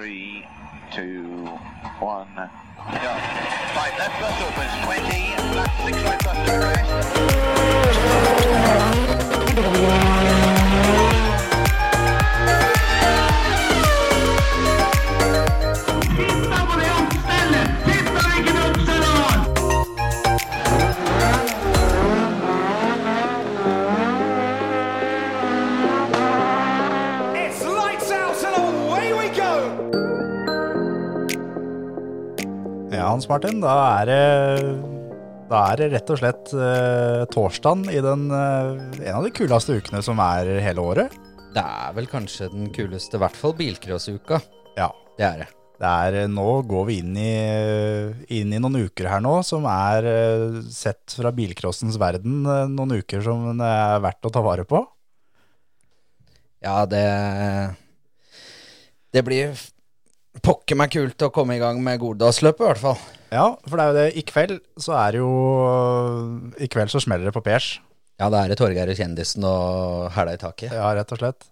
three, 0.00 0.46
two, 0.94 1.44
one. 2.00 2.26
Go. 2.34 2.42
Right, 3.76 3.94
left 3.98 4.18
bus 4.18 4.40
opens 4.40 4.72
20, 4.86 5.36
left 5.54 5.76
six 5.84 5.96
right 6.02 6.24
bus 6.24 6.38
to 6.48 6.54
rest. 8.96 9.09
Hans 33.20 33.28
Martin, 33.28 33.58
da 33.60 33.72
er 34.00 34.06
det, 34.08 34.20
da 35.50 35.58
er 35.68 35.76
det 35.76 35.88
rett 35.92 36.10
og 36.14 36.16
slett 36.22 36.52
uh, 36.56 37.26
torsdagen 37.28 37.82
i 37.92 37.98
den, 38.00 38.22
uh, 38.32 38.78
en 38.96 39.18
av 39.18 39.26
de 39.26 39.32
kuleste 39.36 39.74
ukene 39.76 39.98
som 40.00 40.22
er 40.24 40.48
hele 40.64 40.80
året. 40.80 41.12
Det 41.52 41.60
er 41.60 41.90
vel 41.98 42.06
kanskje 42.08 42.46
den 42.48 42.70
kuleste, 42.72 43.18
i 43.18 43.20
hvert 43.20 43.36
fall 43.36 43.52
bilcrossuka. 43.58 44.38
Ja, 44.78 44.86
Det 45.18 45.26
er 45.26 45.42
det. 45.42 45.48
det 45.82 45.90
er, 45.90 46.16
eh, 46.22 46.30
nå 46.32 46.46
går 46.70 46.86
vi 46.88 46.96
inn 47.02 47.18
i, 47.20 47.34
inn 48.38 48.54
i 48.56 48.60
noen 48.64 48.86
uker 48.86 49.10
her 49.12 49.20
nå 49.20 49.34
som 49.44 49.68
er 49.68 50.08
sett 50.72 51.18
fra 51.18 51.28
bilcrossens 51.28 52.00
verden, 52.00 52.40
noen 52.72 52.96
uker 53.02 53.20
som 53.26 53.50
det 53.60 53.68
er 53.68 54.00
verdt 54.00 54.30
å 54.30 54.32
ta 54.32 54.40
vare 54.40 54.64
på. 54.64 54.80
Ja, 56.64 56.86
det 56.88 57.04
Det 59.12 59.26
blir 59.28 59.52
pokker 60.38 60.78
meg 60.78 60.92
kult 60.94 61.26
å 61.26 61.32
komme 61.34 61.56
i 61.56 61.62
gang 61.62 61.80
med 61.82 62.00
Goldalsløpet, 62.02 62.62
i 62.62 62.68
hvert 62.68 62.82
fall. 62.82 62.98
Ja, 63.30 63.46
for 63.66 63.78
det 63.78 63.84
er 63.84 63.90
jo 63.90 63.98
det, 63.98 64.08
i 64.18 64.26
kveld 64.26 64.58
så 64.80 64.96
er 64.98 65.14
det 65.14 65.22
jo, 65.22 65.30
i 66.58 66.68
kveld 66.70 66.92
så 66.92 67.02
smeller 67.02 67.30
det 67.30 67.34
på 67.36 67.44
pers. 67.46 67.76
Ja, 68.20 68.28
det 68.32 68.38
er 68.40 68.52
det 68.52 68.58
Torgeir 68.60 68.90
og 68.92 68.98
kjendisen 68.98 69.46
og 69.48 70.10
hæla 70.14 70.36
i 70.36 70.40
taket. 70.40 70.74
Ja, 70.76 70.90
rett 70.96 71.14
og 71.14 71.22
slett. 71.22 71.48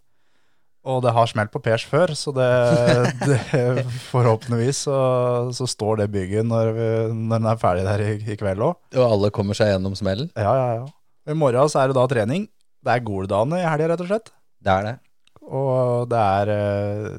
Og 0.89 1.01
det 1.05 1.13
har 1.13 1.29
smelt 1.29 1.51
på 1.53 1.61
pers 1.65 1.85
før, 1.89 2.13
så 2.17 2.33
det, 2.37 2.49
det 3.29 3.85
forhåpentligvis 4.09 4.85
så, 4.87 4.99
så 5.57 5.67
står 5.69 6.03
det 6.03 6.13
bygget 6.15 6.47
når, 6.49 6.71
vi, 6.77 6.91
når 7.17 7.43
den 7.43 7.51
er 7.51 7.61
ferdig 7.61 7.89
der 7.89 8.05
i, 8.05 8.13
i 8.35 8.39
kveld 8.41 8.63
òg. 8.65 8.79
Og 8.97 9.05
alle 9.05 9.33
kommer 9.35 9.59
seg 9.59 9.73
gjennom 9.73 9.97
smellen. 9.99 10.31
Ja, 10.39 10.55
ja, 10.55 10.69
ja. 10.81 10.87
I 11.29 11.37
morgen 11.37 11.69
så 11.69 11.83
er 11.83 11.91
det 11.91 11.99
da 11.99 12.07
trening. 12.09 12.47
Det 12.85 12.95
er 12.95 13.05
Goldane 13.05 13.61
i 13.61 13.67
helga, 13.67 13.91
rett 13.93 14.05
og 14.05 14.09
slett. 14.09 14.33
Det 14.65 14.73
er 14.73 14.87
det. 14.87 14.95
Og 15.49 16.09
det 16.09 16.21
er, 16.21 16.53
eh, 16.55 17.19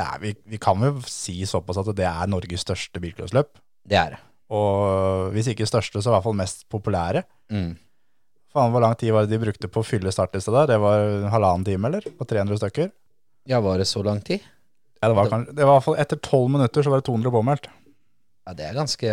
er 0.00 0.20
vi, 0.22 0.34
vi 0.48 0.60
kan 0.62 0.80
jo 0.82 0.96
si 1.08 1.40
såpass 1.48 1.80
at 1.82 1.90
det 1.96 2.06
er 2.08 2.30
Norges 2.30 2.64
største 2.66 3.02
bilcrossløp. 3.02 3.54
Det 3.84 3.98
er 4.00 4.16
det. 4.16 4.20
Og 4.54 5.32
hvis 5.34 5.48
ikke 5.50 5.66
største, 5.68 6.02
så 6.02 6.10
i 6.10 6.14
hvert 6.14 6.26
fall 6.26 6.36
mest 6.38 6.66
populære. 6.72 7.24
Mm. 7.52 7.72
Faen, 8.54 8.74
hvor 8.74 8.84
lang 8.84 8.94
tid 9.00 9.10
var 9.14 9.26
det 9.26 9.34
de 9.34 9.42
brukte 9.42 9.70
på 9.72 9.82
å 9.82 9.86
fylle 9.86 10.12
startlista 10.14 10.52
der? 10.54 10.74
Det 10.74 10.82
var 10.82 11.30
halvannen 11.32 11.64
time, 11.66 11.90
eller? 11.90 12.04
På 12.18 12.26
300 12.28 12.60
stykker? 12.60 12.92
Ja, 13.50 13.58
var 13.64 13.80
det 13.80 13.88
så 13.90 14.04
lang 14.06 14.20
tid? 14.24 14.44
Ja, 15.00 15.10
det 15.10 15.16
var, 15.18 15.32
kanskje, 15.32 15.56
det 15.56 15.64
var 15.66 15.74
i 15.74 15.76
hvert 15.78 15.88
fall 15.88 15.98
etter 16.00 16.20
tolv 16.24 16.52
minutter 16.54 16.84
så 16.84 16.92
var 16.92 17.02
det 17.02 17.08
200 17.10 17.32
påmeldt. 17.34 17.66
Ja, 18.44 18.52
det 18.56 18.66
er 18.68 18.76
ganske 18.76 19.10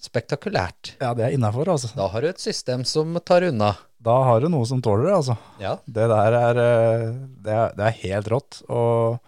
spektakulært. 0.00 0.92
Ja, 1.00 1.10
det 1.16 1.24
er 1.26 1.34
innafor, 1.36 1.68
altså. 1.72 1.90
Da 1.96 2.06
har 2.12 2.24
du 2.24 2.28
et 2.28 2.40
system 2.40 2.84
som 2.88 3.16
tar 3.24 3.48
unna. 3.48 3.72
Da 4.02 4.14
har 4.28 4.44
du 4.44 4.50
noe 4.52 4.68
som 4.68 4.80
tåler 4.84 5.08
det, 5.08 5.14
altså. 5.16 5.36
Ja. 5.60 5.74
Det 5.86 6.08
der 6.12 6.36
er, 6.36 6.60
eh, 6.60 7.06
det 7.44 7.54
er, 7.56 7.76
det 7.78 7.86
er 7.88 8.00
helt 8.02 8.28
rått. 8.32 8.60
Og 8.68 9.18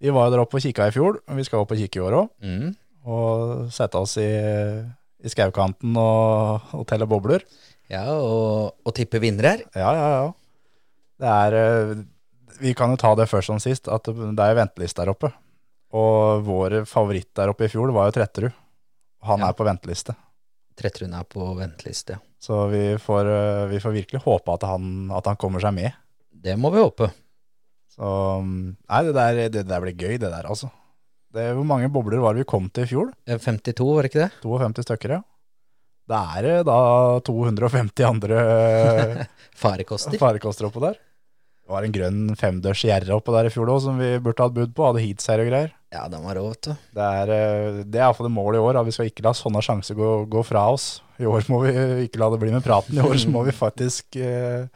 vi 0.00 0.12
var 0.14 0.26
jo 0.28 0.32
der 0.34 0.42
oppe 0.44 0.56
og 0.58 0.64
kikka 0.64 0.86
i 0.88 0.94
fjor, 0.94 1.18
og 1.28 1.36
vi 1.36 1.44
skal 1.44 1.62
opp 1.64 1.72
og 1.74 1.80
kikke 1.80 2.00
i 2.00 2.04
år 2.06 2.16
òg. 2.22 2.30
Mm. 2.44 2.70
Og 3.10 3.70
sette 3.72 4.00
oss 4.00 4.16
i, 4.20 4.28
i 5.24 5.28
skaukanten 5.32 5.96
og, 6.00 6.70
og 6.76 6.86
telle 6.88 7.06
bobler. 7.08 7.44
Ja, 7.90 8.04
og, 8.14 8.76
og 8.86 8.94
tippe 8.96 9.20
vinnere 9.22 9.56
her. 9.56 9.62
Ja, 9.74 9.90
ja, 9.96 10.08
ja. 10.16 10.26
Det 11.20 11.28
er 11.28 11.56
eh, 11.58 11.94
Vi 12.62 12.72
kan 12.76 12.92
jo 12.94 12.96
ta 13.00 13.10
det 13.18 13.26
først 13.28 13.50
som 13.50 13.58
sist, 13.60 13.88
at 13.92 14.04
det 14.08 14.14
det 14.38 14.44
er 14.46 14.58
venteliste 14.60 15.02
der 15.02 15.12
oppe. 15.12 15.32
Og 15.96 16.44
vår 16.46 16.84
favoritt 16.86 17.32
der 17.36 17.50
oppe 17.50 17.66
i 17.66 17.72
fjor 17.72 17.90
var 17.92 18.08
jo 18.08 18.14
Tretterud. 18.18 18.52
Han 19.26 19.40
Ja. 19.42 19.48
er 19.50 19.56
på 19.58 19.66
venteliste. 19.66 20.14
Tretterud 20.78 21.12
er 21.12 21.24
på 21.28 21.50
venteliste. 21.58 22.14
ja. 22.16 22.20
Så 22.40 22.68
vi 22.72 22.94
får, 22.96 23.26
eh, 23.28 23.66
vi 23.68 23.80
får 23.82 23.92
virkelig 23.92 24.22
håpe 24.24 24.54
at 24.54 24.62
han, 24.64 25.10
at 25.12 25.26
han 25.28 25.36
kommer 25.36 25.60
seg 25.60 25.74
med. 25.76 25.92
Det 26.32 26.54
må 26.56 26.70
vi 26.72 26.80
håpe. 26.80 27.10
Så 28.00 28.10
Nei, 28.46 29.00
det 29.04 29.12
der, 29.16 29.40
det 29.52 29.64
der 29.68 29.82
blir 29.84 29.92
gøy, 29.98 30.14
det 30.16 30.30
der, 30.32 30.46
altså. 30.48 30.70
Det, 31.36 31.50
hvor 31.54 31.66
mange 31.68 31.90
bobler 31.92 32.22
var 32.22 32.34
det 32.34 32.42
vi 32.46 32.48
kom 32.48 32.70
til 32.72 32.86
i 32.86 32.90
fjor? 32.90 33.10
Eh, 33.28 33.36
52, 33.38 33.84
var 33.94 34.02
det 34.06 34.10
ikke 34.10 34.24
det? 34.24 34.30
52 34.42 34.86
stykker, 34.88 35.12
ja. 35.18 35.20
Det 36.10 36.18
er 36.40 36.42
det 36.48 36.54
da 36.66 36.78
250 37.22 38.02
andre 38.08 38.40
Farekoster. 39.62 40.16
farekoster 40.18 40.66
oppå 40.66 40.82
der. 40.82 40.96
Det 41.60 41.70
var 41.76 41.84
en 41.86 41.92
grønn 41.94 42.22
femdørs 42.34 42.80
gjerre 42.82 43.14
oppå 43.14 43.30
der 43.36 43.46
i 43.46 43.52
fjor 43.54 43.70
òg, 43.70 43.78
som 43.84 44.00
vi 44.00 44.08
burde 44.18 44.42
hatt 44.42 44.56
bud 44.56 44.72
på. 44.74 44.88
Hadde 44.88 45.04
heatseier 45.04 45.44
og 45.44 45.50
greier. 45.52 45.70
Ja, 45.94 46.08
den 46.10 46.24
var 46.26 46.34
rå, 46.40 46.48
vet 46.50 46.66
du. 46.66 46.72
Det 46.96 47.06
er, 47.20 47.30
eh, 47.36 47.78
det 47.84 48.00
er 48.00 48.08
iallfall 48.08 48.26
et 48.26 48.34
mål 48.34 48.58
i 48.58 48.62
år. 48.64 48.80
At 48.80 48.88
vi 48.88 48.96
skal 48.96 49.06
ikke 49.12 49.22
la 49.28 49.36
sånne 49.38 49.62
sjanser 49.62 49.94
gå, 49.98 50.10
gå 50.32 50.42
fra 50.48 50.64
oss. 50.72 50.88
I 51.22 51.28
år 51.30 51.46
må 51.52 51.60
vi 51.68 51.76
ikke 52.08 52.18
la 52.24 52.32
det 52.32 52.40
bli 52.42 52.50
med 52.56 52.64
praten. 52.66 52.98
I 52.98 53.04
år 53.06 53.14
så 53.22 53.30
må 53.30 53.44
vi 53.46 53.54
faktisk 53.54 54.18
eh, 54.18 54.66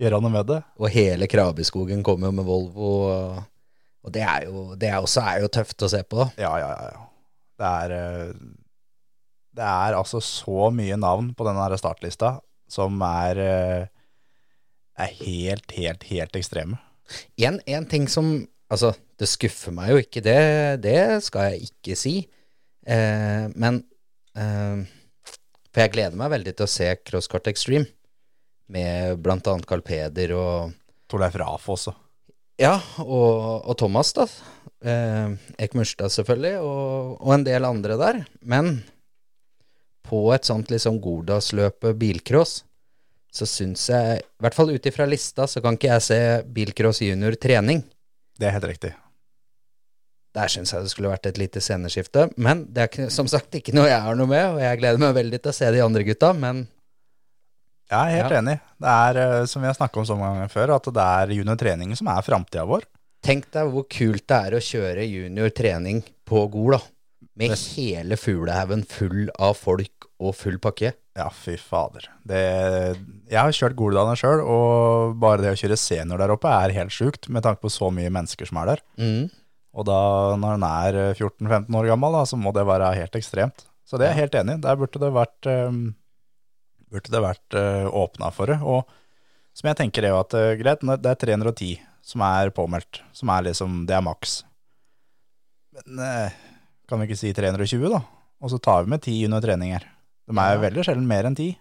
gjøre 0.00 0.20
noe 0.22 0.32
med 0.34 0.48
det. 0.50 0.60
Og 0.80 0.92
hele 0.92 1.28
Krabiskogen 1.30 2.02
kommer 2.06 2.30
jo 2.30 2.38
med 2.38 2.48
Volvo. 2.48 2.92
Og, 4.04 4.12
det 4.12 4.24
er 4.26 4.46
jo 4.48 4.74
det 4.76 4.90
er 4.90 5.00
også 5.00 5.24
er 5.24 5.44
jo 5.44 5.52
tøft 5.52 5.86
å 5.86 5.90
se 5.90 6.02
på. 6.04 6.26
Ja, 6.40 6.52
ja, 6.60 6.70
ja. 6.74 6.92
ja. 6.92 7.04
Det 7.54 7.68
er 7.70 7.92
eh, 7.94 8.30
Det 9.54 9.66
er 9.70 9.94
altså 9.94 10.18
så 10.20 10.70
mye 10.74 10.96
navn 10.98 11.30
på 11.38 11.46
denne 11.46 11.78
startlista 11.78 12.38
som 12.70 12.98
er 13.06 13.38
eh, 13.38 13.84
er 14.94 15.14
helt, 15.20 15.70
helt, 15.74 16.04
helt 16.10 16.36
ekstreme. 16.38 16.78
En, 17.38 17.60
en 17.66 17.86
ting 17.86 18.08
som 18.10 18.36
Altså, 18.72 18.94
det 19.20 19.28
skuffer 19.28 19.74
meg 19.76 19.90
jo 19.92 19.98
ikke, 20.00 20.22
det, 20.24 20.38
det 20.82 21.22
skal 21.22 21.52
jeg 21.52 21.68
ikke 21.68 21.94
si. 22.00 22.14
Eh, 22.88 23.44
men 23.54 23.82
eh, 24.34 24.80
For 25.68 25.84
jeg 25.84 25.92
gleder 25.94 26.18
meg 26.18 26.32
veldig 26.32 26.54
til 26.56 26.66
å 26.66 26.72
se 26.72 26.88
Crosscart 27.04 27.50
Extreme. 27.52 27.86
Med 28.72 29.26
annet 29.28 29.66
Carl 29.68 29.82
Peder 29.84 30.32
og 30.38 30.72
Torleif 31.10 31.36
Raff 31.36 31.68
også. 31.68 31.92
Ja, 32.60 32.78
og, 33.02 33.66
og 33.66 33.76
Thomas, 33.78 34.12
da. 34.16 34.26
Eh, 34.84 35.34
Ek 35.64 35.74
Murstad, 35.76 36.12
selvfølgelig, 36.14 36.58
og, 36.62 37.16
og 37.20 37.32
en 37.34 37.46
del 37.46 37.66
andre 37.66 37.98
der. 38.00 38.20
Men 38.40 38.78
på 40.04 40.26
et 40.34 40.46
sånt 40.46 40.70
liksom 40.72 41.00
Gordalsløpet 41.02 41.98
bilcross, 42.00 42.62
så 43.34 43.46
syns 43.50 43.88
jeg, 43.90 44.20
i 44.22 44.44
hvert 44.44 44.54
fall 44.54 44.70
ut 44.70 44.86
ifra 44.86 45.06
lista, 45.10 45.48
så 45.50 45.62
kan 45.64 45.74
ikke 45.74 45.90
jeg 45.90 46.04
se 46.06 46.20
bilcross 46.54 47.02
junior 47.02 47.34
trening. 47.40 47.82
Det 48.38 48.46
er 48.46 48.54
helt 48.54 48.68
riktig. 48.70 48.92
Der 50.34 50.50
syns 50.50 50.72
jeg 50.74 50.82
det 50.82 50.90
skulle 50.90 51.10
vært 51.10 51.26
et 51.30 51.38
lite 51.38 51.62
sceneskifte. 51.62 52.28
Men 52.42 52.64
det 52.74 52.86
er 52.86 53.10
som 53.14 53.26
sagt 53.30 53.54
ikke 53.58 53.74
noe 53.74 53.88
jeg 53.90 54.02
har 54.02 54.16
noe 54.18 54.30
med, 54.30 54.44
og 54.54 54.62
jeg 54.62 54.80
gleder 54.80 55.02
meg 55.02 55.16
veldig 55.18 55.40
til 55.42 55.52
å 55.52 55.56
se 55.56 55.70
de 55.74 55.82
andre 55.82 56.06
gutta. 56.06 56.32
Men 56.34 56.64
Jeg 57.90 58.00
er 58.00 58.16
helt 58.22 58.32
Ja. 58.32 58.40
enig. 58.40 58.60
Det 58.80 58.88
er, 58.88 59.18
eh, 59.40 59.44
som 59.46 59.62
vi 59.62 59.66
har 59.68 59.74
snakka 59.74 59.98
om 60.00 60.04
så 60.08 60.16
mange 60.18 60.38
ganger 60.40 60.50
før, 60.54 60.74
at 60.76 60.84
det 60.84 61.04
er 61.04 61.34
juniortrening 61.36 61.96
som 61.96 62.08
er 62.08 62.22
framtida 62.22 62.66
vår. 62.66 62.82
tenk 63.24 63.46
deg 63.50 63.70
hvor 63.72 63.84
kult 63.88 64.26
det 64.28 64.36
er 64.36 64.52
å 64.52 64.60
kjøre 64.60 65.04
juniortrening 65.08 66.02
på 66.26 66.50
Gol, 66.50 66.72
da. 66.72 66.80
Med 67.36 67.50
hele 67.56 68.16
fuglehaugen 68.20 68.84
full 68.86 69.30
av 69.40 69.56
folk 69.56 70.04
og 70.20 70.34
full 70.36 70.58
pakke. 70.58 70.92
Ja, 71.16 71.28
fy 71.30 71.56
fader. 71.56 72.04
Det, 72.26 72.96
jeg 73.30 73.38
har 73.38 73.50
kjørt 73.54 73.76
Goldane 73.76 74.14
sjøl, 74.18 74.42
og 74.44 75.16
bare 75.18 75.38
det 75.42 75.52
å 75.54 75.58
kjøre 75.58 75.78
senior 75.78 76.18
der 76.18 76.28
oppe 76.34 76.50
er 76.50 76.74
helt 76.74 76.90
sjukt, 76.94 77.28
med 77.28 77.42
tanke 77.42 77.60
på 77.62 77.70
så 77.72 77.90
mye 77.94 78.10
mennesker 78.12 78.46
som 78.46 78.58
er 78.58 78.66
der. 78.74 78.80
Mm. 78.98 79.30
Og 79.74 79.86
da, 79.88 80.36
når 80.36 80.54
en 80.58 80.66
er 80.68 81.00
14-15 81.14 81.74
år 81.74 81.86
gammel, 81.86 82.12
da, 82.12 82.24
så 82.28 82.36
må 82.38 82.52
det 82.54 82.66
være 82.66 82.92
helt 82.94 83.16
ekstremt. 83.18 83.64
Så 83.88 83.98
det 83.98 84.06
er 84.08 84.14
jeg 84.14 84.22
helt 84.28 84.38
enig 84.44 84.58
i. 84.58 84.60
Der 84.60 84.76
burde 84.76 85.00
det 85.02 85.12
vært, 85.14 85.48
um, 85.68 85.94
burde 86.94 87.12
det 87.12 87.22
vært 87.24 87.56
uh, 87.58 87.88
åpna 87.90 88.30
for 88.34 88.50
det. 88.52 88.60
Og 88.62 88.88
som 89.54 89.68
jeg 89.70 89.78
tenker 89.82 90.06
er 90.06 90.14
jo 90.14 90.20
at 90.22 90.34
uh, 90.38 90.52
greit, 90.60 90.82
det 91.02 91.12
er 91.12 91.20
310 91.26 91.74
som 92.04 92.24
er 92.26 92.50
påmeldt, 92.54 93.02
som 93.16 93.30
er 93.32 93.46
liksom, 93.48 93.82
det 93.88 93.96
er 93.96 94.04
maks. 94.04 94.42
Men 95.74 96.00
uh, 96.04 96.38
kan 96.88 97.00
vi 97.00 97.08
ikke 97.08 97.18
si 97.20 97.32
320 97.36 97.90
da? 97.92 98.02
Og 98.44 98.52
så 98.52 98.58
tar 98.62 98.84
vi 98.84 98.92
med 98.94 99.02
10 99.04 99.18
under 99.28 99.44
treninger. 99.44 99.84
De 100.28 100.34
er 100.40 100.54
Ja. 100.56 100.62
veldig 100.62 100.84
sjelden 100.86 101.06
mer 101.08 101.26
enn 101.28 101.36
10. 101.36 101.54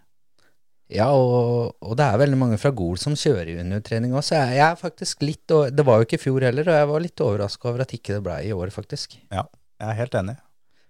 Ja, 0.93 1.07
og, 1.15 1.73
og 1.81 1.95
det 1.97 2.05
er 2.05 2.19
veldig 2.19 2.37
mange 2.37 2.57
fra 2.61 2.69
Gol 2.75 2.99
som 3.01 3.15
kjører 3.17 3.53
juniortrening 3.55 4.11
òg, 4.13 4.21
så 4.27 4.35
jeg, 4.35 4.57
jeg 4.59 4.65
er 4.67 4.77
faktisk 4.77 5.23
litt 5.23 5.53
Det 5.73 5.85
var 5.87 5.97
jo 6.01 6.05
ikke 6.05 6.19
i 6.19 6.21
fjor 6.21 6.43
heller, 6.45 6.67
og 6.69 6.75
jeg 6.75 6.89
var 6.91 7.03
litt 7.05 7.23
overraska 7.23 7.69
over 7.71 7.85
at 7.85 7.93
ikke 7.95 8.17
det 8.17 8.23
ble 8.25 8.35
i 8.45 8.51
år, 8.53 8.69
faktisk. 8.75 9.15
Ja, 9.31 9.45
jeg 9.79 9.87
er 9.89 9.97
helt 10.01 10.17
enig. 10.19 10.35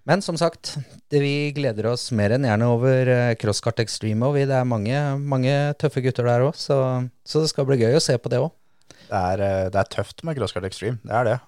Men 0.10 0.22
som 0.22 0.36
sagt, 0.40 0.74
det, 1.08 1.22
vi 1.24 1.54
gleder 1.56 1.88
oss 1.94 2.10
mer 2.16 2.34
enn 2.36 2.44
gjerne 2.48 2.68
over 2.74 3.08
eh, 3.08 3.36
Crosskart 3.40 3.80
Extreme 3.80 4.28
òg. 4.28 4.42
Det 4.50 4.58
er 4.58 4.68
mange, 4.68 5.00
mange 5.20 5.56
tøffe 5.80 6.04
gutter 6.04 6.28
der 6.28 6.44
òg, 6.50 6.58
så, 6.60 6.78
så 7.24 7.44
det 7.44 7.54
skal 7.54 7.68
bli 7.70 7.80
gøy 7.80 7.96
å 7.96 8.04
se 8.04 8.18
på 8.20 8.32
det 8.34 8.42
òg. 8.44 8.52
Det 9.08 9.24
uh, 9.40 9.70
det 9.72 9.80
er 9.80 9.90
tøft 9.94 10.24
med 10.28 10.36
Crosskart 10.36 10.68
Extreme, 10.68 11.00
det 11.08 11.16
er 11.16 11.28
det. 11.30 11.40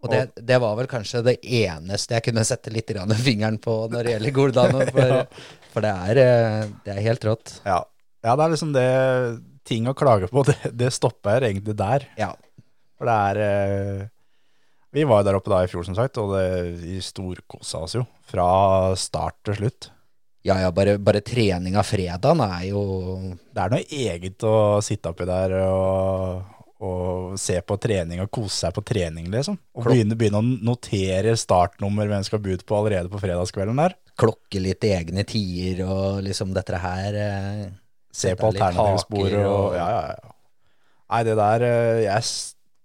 Og 0.00 0.08
det, 0.08 0.20
det 0.48 0.56
var 0.62 0.76
vel 0.78 0.88
kanskje 0.88 1.20
det 1.26 1.36
eneste 1.44 2.16
jeg 2.16 2.24
kunne 2.30 2.44
sette 2.48 2.72
litt 2.72 2.92
fingeren 3.26 3.58
på 3.60 3.74
når 3.92 4.06
det 4.06 4.14
gjelder 4.14 4.36
Goldano. 4.36 4.84
For, 4.94 5.42
for 5.70 5.84
det, 5.84 5.90
er, 6.10 6.18
eh, 6.18 6.70
det 6.86 6.94
er 6.94 7.04
helt 7.04 7.24
rått. 7.28 7.52
Ja. 7.62 7.82
ja, 8.24 8.32
det 8.34 8.44
er 8.44 8.54
liksom 8.56 8.74
det 8.74 8.88
Ting 9.70 9.84
å 9.86 9.92
klage 9.94 10.26
på, 10.32 10.42
det, 10.48 10.72
det 10.74 10.88
stopper 10.90 11.44
egentlig 11.46 11.76
der. 11.78 12.06
Ja. 12.18 12.32
For 12.98 13.06
det 13.06 13.18
er 13.28 13.40
eh, 13.44 14.08
Vi 14.90 15.06
var 15.06 15.22
jo 15.22 15.28
der 15.28 15.38
oppe 15.38 15.52
da 15.52 15.62
i 15.62 15.70
fjor, 15.70 15.84
som 15.86 15.94
sagt, 15.94 16.18
og 16.18 16.34
det, 16.34 16.44
vi 16.82 16.98
storkosa 17.04 17.84
oss 17.86 17.94
jo. 17.94 18.04
Fra 18.30 18.46
start 18.98 19.38
til 19.46 19.60
slutt. 19.60 19.90
Ja, 20.46 20.56
ja, 20.62 20.70
bare, 20.72 20.96
bare 20.98 21.20
av 21.20 21.84
fredagen 21.84 22.40
er 22.40 22.62
jo 22.70 22.80
Det 23.52 23.60
er 23.60 23.72
noe 23.74 23.84
eget 23.84 24.44
å 24.48 24.80
sitte 24.80 25.10
oppi 25.12 25.26
der 25.28 25.52
og, 25.66 26.46
og 26.80 27.34
se 27.38 27.58
på 27.60 27.76
trening 27.76 28.22
og 28.24 28.30
kose 28.32 28.64
seg 28.64 28.72
på 28.72 28.80
trening, 28.88 29.28
liksom. 29.30 29.58
Og 29.76 29.84
begynne, 29.84 30.16
begynne 30.16 30.40
å 30.40 30.48
notere 30.70 31.36
startnummer 31.36 32.08
hvem 32.08 32.24
skal 32.24 32.40
bud 32.40 32.64
på 32.64 32.78
allerede 32.78 33.12
på 33.12 33.20
fredagskvelden 33.20 33.82
der. 33.84 33.98
klokke 34.16 34.64
litt 34.64 34.84
egne 34.88 35.26
tider 35.28 35.84
og 35.84 36.22
liksom 36.24 36.56
dette 36.56 36.80
her 36.80 37.20
eh, 37.20 37.68
Se 38.10 38.32
på 38.34 38.48
litt 38.50 38.64
alternativspor 38.64 39.28
haker 39.28 39.44
og 39.46 39.76
Ja, 39.76 39.90
ja, 39.92 40.02
ja. 40.16 40.34
Nei, 41.10 41.20
det 41.26 41.36
der 41.38 41.66
eh, 41.66 42.00
Jeg 42.06 42.24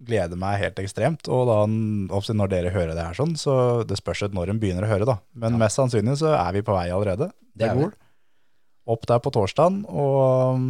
gleder 0.04 0.40
meg 0.40 0.60
helt 0.62 0.80
ekstremt. 0.82 1.30
Og 1.32 1.46
da, 1.50 1.60
når 1.70 2.52
dere 2.52 2.74
hører 2.76 2.96
det 2.96 3.06
her 3.06 3.18
sånn, 3.18 3.36
så 3.40 3.84
det 3.88 4.00
spørs 4.00 4.26
når 4.34 4.54
en 4.54 4.62
begynner 4.62 4.88
å 4.88 4.92
høre, 4.92 5.08
da. 5.08 5.20
Men 5.38 5.60
mest 5.62 5.80
sannsynlig 5.80 6.18
så 6.22 6.34
er 6.38 6.56
vi 6.58 6.66
på 6.66 6.76
vei 6.76 6.90
allerede. 6.94 7.32
Det 7.56 7.70
er 7.70 7.78
god. 7.80 7.96
Opp 8.96 9.08
der 9.10 9.22
på 9.24 9.32
torsdagen, 9.34 9.80
og 9.90 10.58
um, 10.60 10.66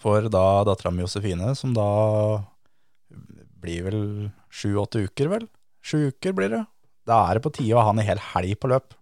for 0.00 0.30
da 0.32 0.44
dattera 0.64 0.92
mi 0.94 1.02
Josefine, 1.04 1.52
som 1.58 1.74
da 1.76 1.88
blir 3.60 3.84
vel 3.84 4.00
sju-åtte 4.48 5.02
uker, 5.04 5.28
vel? 5.34 5.44
Sju 5.84 6.08
uker 6.08 6.32
blir 6.36 6.54
det. 6.54 6.62
Da 7.08 7.26
er 7.28 7.36
det 7.36 7.44
på 7.44 7.52
tide 7.58 7.76
å 7.76 7.84
ha 7.84 7.92
en 7.92 8.00
hel 8.04 8.20
helg 8.30 8.56
på 8.62 8.70
løp. 8.72 8.96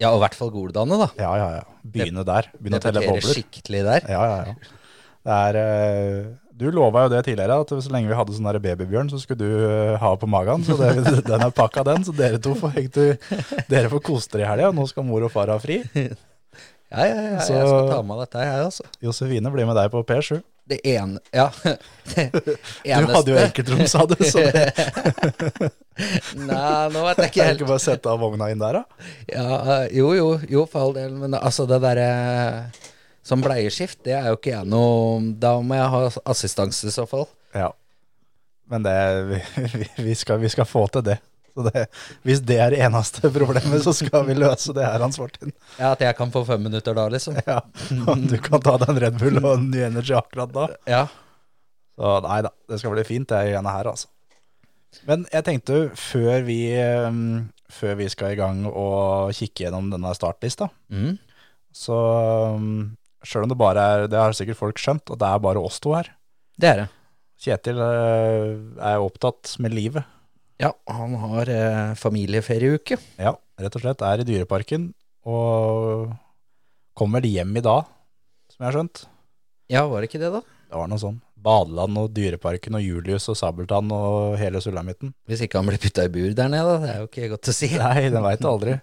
Ja, 0.00 0.10
og 0.14 0.18
i 0.18 0.24
hvert 0.24 0.36
fall 0.38 0.50
Goldane, 0.54 0.96
da. 0.96 1.08
Ja, 1.20 1.30
ja, 1.36 1.48
ja. 1.60 1.80
Begynne 1.84 2.24
der. 2.26 2.48
Begynne 2.56 2.80
å 2.80 2.84
telle 2.84 3.02
bobler. 3.04 3.20
bobler. 3.20 3.36
skikkelig 3.36 3.82
der. 3.84 4.06
Ja, 4.08 4.22
ja, 4.30 4.38
ja. 4.48 4.76
Det 5.20 5.36
er, 5.36 5.58
eh, 5.60 6.28
du 6.60 6.68
lova 6.74 7.06
jo 7.06 7.12
det 7.14 7.24
tidligere, 7.26 7.58
at 7.64 7.72
så 7.72 7.92
lenge 7.92 8.10
vi 8.10 8.18
hadde 8.18 8.36
sånn 8.36 8.50
babybjørn, 8.62 9.10
så 9.12 9.20
skulle 9.22 9.42
du 9.42 9.66
eh, 9.66 9.94
ha 10.00 10.14
på 10.20 10.28
magen. 10.30 10.64
Så 10.66 10.76
det, 10.80 10.92
den 11.30 11.46
er 11.46 11.54
pakka, 11.56 11.84
den. 11.88 12.04
Så 12.06 12.14
dere 12.16 12.40
to 12.42 12.54
får 12.58 12.76
Dere 13.70 13.88
får 13.92 14.02
kose 14.04 14.30
dere 14.34 14.46
i 14.46 14.50
helga. 14.50 14.72
Nå 14.76 14.86
skal 14.90 15.06
mor 15.08 15.24
og 15.26 15.32
far 15.34 15.52
ha 15.52 15.58
fri. 15.62 15.82
Ja, 16.90 17.04
ja, 17.06 17.18
ja, 17.22 17.40
Så- 17.46 17.54
jeg 17.54 17.68
skal 17.68 17.86
ta 17.86 17.98
med 18.02 18.18
dette, 18.18 18.40
jeg, 18.42 18.62
også. 18.66 18.84
Josefine 19.06 19.50
blir 19.54 19.66
med 19.68 19.76
deg 19.78 19.92
på 19.92 20.00
P7. 20.02 20.40
Det 20.70 20.80
ene 20.86 21.20
Ja. 21.34 21.44
Det 22.14 22.24
Du 22.82 23.12
hadde 23.12 23.30
jo 23.30 23.36
enkeltrom, 23.38 23.84
sa 23.86 24.02
du. 24.10 24.16
Så 24.26 24.42
det 24.42 25.70
Nei, 26.34 26.88
nå 26.90 27.04
vet 27.04 27.20
jeg 27.22 27.30
ikke 27.30 27.44
kan 27.44 27.54
du 27.54 27.60
ikke 27.60 27.70
bare 27.70 27.82
sette 27.84 28.10
av 28.10 28.18
vogna 28.22 28.48
inn 28.50 28.58
der, 28.62 28.80
da. 28.80 29.06
Ja, 29.30 29.46
eh, 29.76 29.86
jo, 30.00 30.12
jo, 30.18 30.28
jo, 30.50 30.64
for 30.70 30.88
all 30.88 30.94
del. 30.96 31.14
Men 31.20 31.38
altså, 31.38 31.66
det 31.70 31.78
derre 31.84 32.10
Som 33.22 33.42
bleieskift, 33.44 33.98
det 34.06 34.14
er 34.16 34.30
jo 34.30 34.38
ikke 34.38 34.54
jeg 34.54 34.64
noe 34.70 35.18
Da 35.42 35.54
må 35.60 35.76
jeg 35.76 35.90
ha 35.92 35.98
assistanse 36.32 36.88
i 36.88 36.94
så 36.94 37.04
fall. 37.08 37.26
Ja. 37.54 37.70
Men 38.70 38.84
det, 38.86 38.94
vi, 39.28 39.40
vi- 40.06 40.14
skal, 40.16 40.38
vi 40.40 40.48
skal 40.52 40.64
få 40.68 40.86
til 40.94 41.02
det. 41.10 41.18
Så 41.50 41.64
det. 41.66 41.82
Hvis 42.22 42.38
det 42.46 42.56
er 42.62 42.70
det 42.70 42.78
eneste 42.86 43.26
problemet, 43.34 43.82
så 43.82 43.90
skal 43.96 44.22
vi 44.28 44.36
løse 44.38 44.70
det 44.76 44.84
her, 44.86 45.02
Hans 45.02 45.18
Martin. 45.18 45.50
Ja, 45.80 45.90
At 45.96 46.00
jeg 46.06 46.14
kan 46.16 46.30
få 46.30 46.44
fem 46.46 46.62
minutter 46.62 46.94
da, 46.94 47.08
liksom. 47.10 47.34
Ja. 47.46 47.56
Og 48.06 48.22
du 48.30 48.36
kan 48.38 48.62
ta 48.62 48.76
deg 48.78 48.92
en 48.94 49.00
Red 49.02 49.18
Bull 49.18 49.40
og 49.42 49.56
en 49.56 49.66
ny 49.72 49.82
Energy 49.88 50.14
akkurat 50.14 50.52
da. 50.54 50.68
Ja. 50.88 51.02
Så 51.98 52.12
nei 52.24 52.38
da, 52.46 52.52
det 52.70 52.78
skal 52.80 52.94
bli 52.94 53.04
fint 53.08 53.28
det 53.34 53.40
ene 53.58 53.74
her, 53.74 53.90
altså. 53.90 54.06
Men 55.10 55.26
jeg 55.34 55.44
tenkte 55.46 55.80
før 55.98 56.40
vi, 56.46 56.60
um, 57.10 57.50
før 57.70 57.98
vi 57.98 58.06
skal 58.14 58.32
i 58.32 58.38
gang 58.38 58.62
og 58.70 59.34
kikke 59.36 59.66
gjennom 59.66 59.90
denne 59.92 60.14
startlista, 60.16 60.70
Mm. 60.90 61.18
så 61.74 61.98
um, 62.56 62.70
sjøl 63.26 63.46
om 63.46 63.52
det 63.52 63.58
bare 63.60 63.82
er 63.82 64.06
Det 64.10 64.18
har 64.18 64.36
sikkert 64.36 64.60
folk 64.60 64.80
skjønt, 64.80 65.10
at 65.10 65.20
det 65.20 65.28
er 65.28 65.44
bare 65.44 65.62
oss 65.62 65.80
to 65.82 65.94
her. 65.96 66.10
Det 66.60 66.70
er 66.70 66.82
det. 66.82 66.88
Kjetil 67.40 67.78
eh, 67.80 68.50
er 68.90 69.00
opptatt 69.00 69.54
med 69.64 69.72
livet. 69.76 70.04
Ja, 70.60 70.74
han 70.92 71.14
har 71.22 71.48
eh, 71.48 71.94
familieferieuke. 71.96 72.98
Ja, 73.16 73.32
rett 73.60 73.78
og 73.78 73.84
slett. 73.84 74.04
Er 74.04 74.20
i 74.20 74.26
Dyreparken 74.28 74.90
og 75.24 76.10
kommer 76.96 77.24
hjem 77.24 77.54
i 77.56 77.64
dag, 77.64 77.88
som 78.52 78.60
jeg 78.60 78.68
har 78.68 78.76
skjønt. 78.76 79.04
Ja, 79.72 79.86
var 79.88 80.02
det 80.02 80.10
ikke 80.10 80.20
det, 80.20 80.32
da? 80.34 80.42
Det 80.70 80.78
var 80.78 80.90
noe 80.90 81.00
sånn. 81.00 81.20
Badeland 81.40 81.96
og 81.96 82.10
Dyreparken 82.12 82.76
og 82.76 82.84
Julius 82.84 83.30
og 83.32 83.38
Sabeltann 83.38 83.88
og 83.96 84.36
hele 84.40 84.60
sulamitten. 84.60 85.14
Hvis 85.28 85.46
ikke 85.46 85.60
han 85.60 85.70
blir 85.70 85.80
putta 85.80 86.04
i 86.04 86.12
bur 86.12 86.34
der 86.36 86.50
nede, 86.52 86.74
da. 86.74 86.80
Det 86.82 86.90
er 86.92 86.98
jo 87.00 87.08
ikke 87.08 87.30
godt 87.32 87.50
å 87.50 87.54
si. 87.56 87.70
Nei, 87.80 88.10
den 88.12 88.26
veit 88.26 88.42
du 88.42 88.48
aldri. 88.50 88.76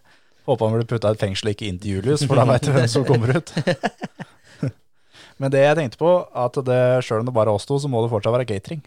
Håper 0.47 0.65
han 0.65 0.77
blir 0.77 0.88
putta 0.88 1.11
i 1.11 1.17
et 1.17 1.21
fengsel 1.21 1.49
og 1.49 1.55
ikke 1.57 1.67
inn 1.67 1.79
til 1.83 1.97
Julius, 1.97 2.23
for 2.27 2.39
da 2.39 2.45
veit 2.47 2.63
du 2.63 2.71
hvem 2.71 2.88
som 2.91 3.03
kommer 3.07 3.35
ut. 3.35 3.51
Men 5.41 5.53
det 5.53 5.65
jeg 5.65 5.77
tenkte 5.77 5.99
på, 6.01 6.11
at 6.33 6.55
det 6.65 6.81
sjøl 7.05 7.21
om 7.21 7.27
det 7.27 7.35
bare 7.35 7.51
er 7.51 7.59
oss 7.59 7.67
to, 7.69 7.77
så 7.81 7.91
må 7.91 8.01
det 8.01 8.11
fortsatt 8.13 8.33
være 8.33 8.47
catering. 8.49 8.81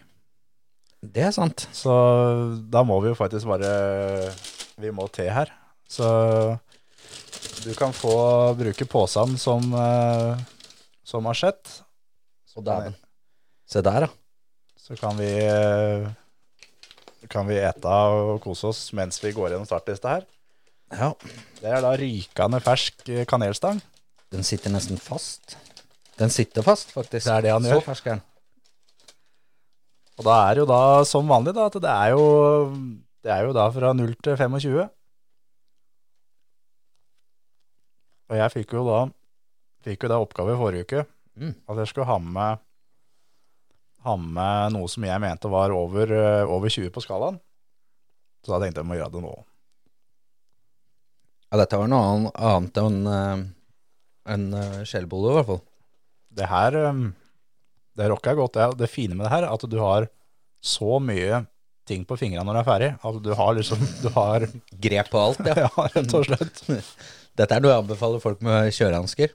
Det 1.01 1.27
er 1.29 1.35
sant. 1.37 1.67
Så 1.77 1.93
da 2.73 2.83
må 2.85 2.99
vi 3.01 3.13
jo 3.13 3.17
faktisk 3.17 3.49
bare 3.49 3.71
Vi 4.81 4.91
må 4.93 5.07
til 5.13 5.31
her. 5.33 5.53
Så 5.89 6.09
du 7.65 7.73
kan 7.77 7.93
få 7.97 8.15
bruke 8.57 8.87
posen 8.89 9.37
som, 9.41 9.73
eh, 9.75 10.41
som 11.05 11.29
har 11.29 11.37
skjedd. 11.37 11.61
Så 12.49 12.65
dæven. 12.65 12.97
Se 13.69 13.83
der, 13.85 14.07
da. 14.07 14.11
Så 14.81 14.97
kan 14.99 15.17
vi 15.19 15.29
eh, 15.45 16.09
kan 17.31 17.47
vi 17.47 17.61
ete 17.61 17.87
og 17.87 18.41
kose 18.43 18.71
oss 18.71 18.81
mens 18.97 19.21
vi 19.23 19.33
går 19.37 19.53
gjennom 19.53 19.69
startlista 19.69 20.17
her. 20.17 20.25
Ja. 20.91 21.13
Det 21.61 21.71
er 21.71 21.83
da 21.85 21.93
rykende 22.01 22.61
fersk 22.65 23.09
eh, 23.13 23.25
kanelstang. 23.29 23.81
Den 24.31 24.43
sitter 24.47 24.73
nesten 24.75 24.99
fast. 25.01 25.57
Den 26.19 26.31
sitter 26.31 26.63
fast, 26.67 26.91
faktisk. 26.95 27.25
Det 27.27 27.33
er 27.37 27.43
det 27.47 27.53
han 27.55 27.63
Så 27.67 27.77
gjør. 27.77 27.85
fersk 27.87 28.07
er 28.11 28.19
den. 28.19 28.25
Og 30.21 30.27
da 30.27 30.35
er 30.51 30.55
det 30.59 30.61
jo 30.65 30.69
da 30.69 30.81
som 31.09 31.31
vanlig 31.31 31.55
da, 31.57 31.67
at 31.71 31.79
det 31.81 31.91
er 31.91 32.11
jo, 32.13 32.25
det 33.25 33.31
er 33.33 33.47
jo 33.47 33.55
da 33.57 33.69
fra 33.73 33.93
0 33.97 34.11
til 34.23 34.37
25. 34.37 34.83
Og 38.31 38.37
jeg 38.39 38.53
fikk 38.55 38.75
jo 38.77 38.83
da, 38.87 38.99
fikk 39.87 40.05
jo 40.07 40.11
da 40.13 40.19
oppgave 40.23 40.55
i 40.55 40.61
forrige 40.61 40.87
uke, 40.89 41.07
Mm. 41.41 41.55
at 41.71 41.77
jeg 41.79 41.89
skulle 41.89 42.07
ha 42.11 42.19
med, 42.19 42.59
ha 44.05 44.15
med 44.17 44.73
noe 44.75 44.89
som 44.91 45.05
jeg 45.07 45.21
mente 45.23 45.49
var 45.49 45.71
over, 45.73 46.11
eh, 46.13 46.43
over 46.45 46.69
20 46.69 46.91
på 46.93 47.01
skalaen. 47.01 47.39
Så 48.45 48.51
da 48.53 48.59
tenkte 48.61 48.81
jeg 48.83 48.85
jeg 48.85 48.89
må 48.91 48.99
gjøre 48.99 49.13
det 49.15 49.23
nå. 49.25 49.33
Ja, 51.51 51.59
dette 51.59 51.79
var 51.81 51.89
noe 51.91 52.31
annet 52.39 52.79
enn 52.79 53.01
uh, 53.11 53.41
en, 54.31 54.45
uh, 54.55 54.83
skjellbolle, 54.87 55.33
i 55.33 55.39
hvert 55.41 55.49
fall. 55.49 55.63
Det 56.39 56.47
her, 56.47 56.77
um, 56.87 57.09
det 57.99 58.11
rocker 58.13 58.39
godt. 58.39 58.55
Det, 58.55 58.69
det 58.85 58.91
fine 58.93 59.17
med 59.17 59.27
det 59.27 59.33
her 59.33 59.49
er 59.49 59.57
at 59.57 59.67
du 59.67 59.79
har 59.83 60.07
så 60.63 61.01
mye 61.03 61.43
ting 61.91 62.05
på 62.07 62.19
fingrene 62.21 62.47
når 62.47 62.61
du 62.61 62.61
er 62.61 62.69
ferdig. 62.69 62.91
At 63.03 63.19
du 63.25 63.31
har 63.35 63.59
liksom, 63.59 63.83
du 64.05 64.09
har, 64.15 64.47
Grep 64.87 65.11
på 65.11 65.25
alt, 65.25 65.43
ja. 65.51 65.57
ja, 65.67 65.89
rett 65.97 66.17
og 66.21 66.29
slett. 66.29 66.63
Dette 67.41 67.57
er 67.57 67.65
noe 67.65 67.75
jeg 67.75 67.85
anbefaler 67.85 68.23
folk 68.23 68.43
med 68.47 68.71
kjørehansker. 68.77 69.35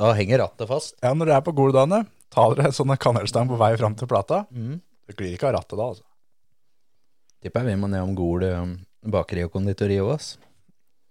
Da 0.00 0.12
henger 0.18 0.42
rattet 0.44 0.68
fast. 0.68 0.98
Ja, 1.00 1.14
når 1.14 1.30
dere 1.30 1.40
er 1.40 1.46
på 1.46 1.54
Goldane, 1.56 2.04
ta 2.34 2.48
dere 2.52 2.68
en 2.68 2.76
sånn 2.76 2.92
kanelstang 3.00 3.48
på 3.48 3.56
vei 3.60 3.72
fram 3.80 3.96
til 3.96 4.10
plata. 4.10 4.44
Mm. 4.52 4.82
Du 5.08 5.16
glir 5.16 5.36
ikke 5.36 5.48
av 5.48 5.60
rattet 5.62 5.78
da, 5.78 5.92
altså. 5.94 6.04
Tipper 7.44 7.64
jeg 7.64 7.72
vi 7.72 7.80
må 7.80 7.88
ned 7.92 8.04
om 8.04 8.16
Gol 8.16 8.44
bakeri 9.12 9.44
og 9.46 9.52
konditori 9.52 10.00
òg, 10.02 10.16
ass. 10.16 10.34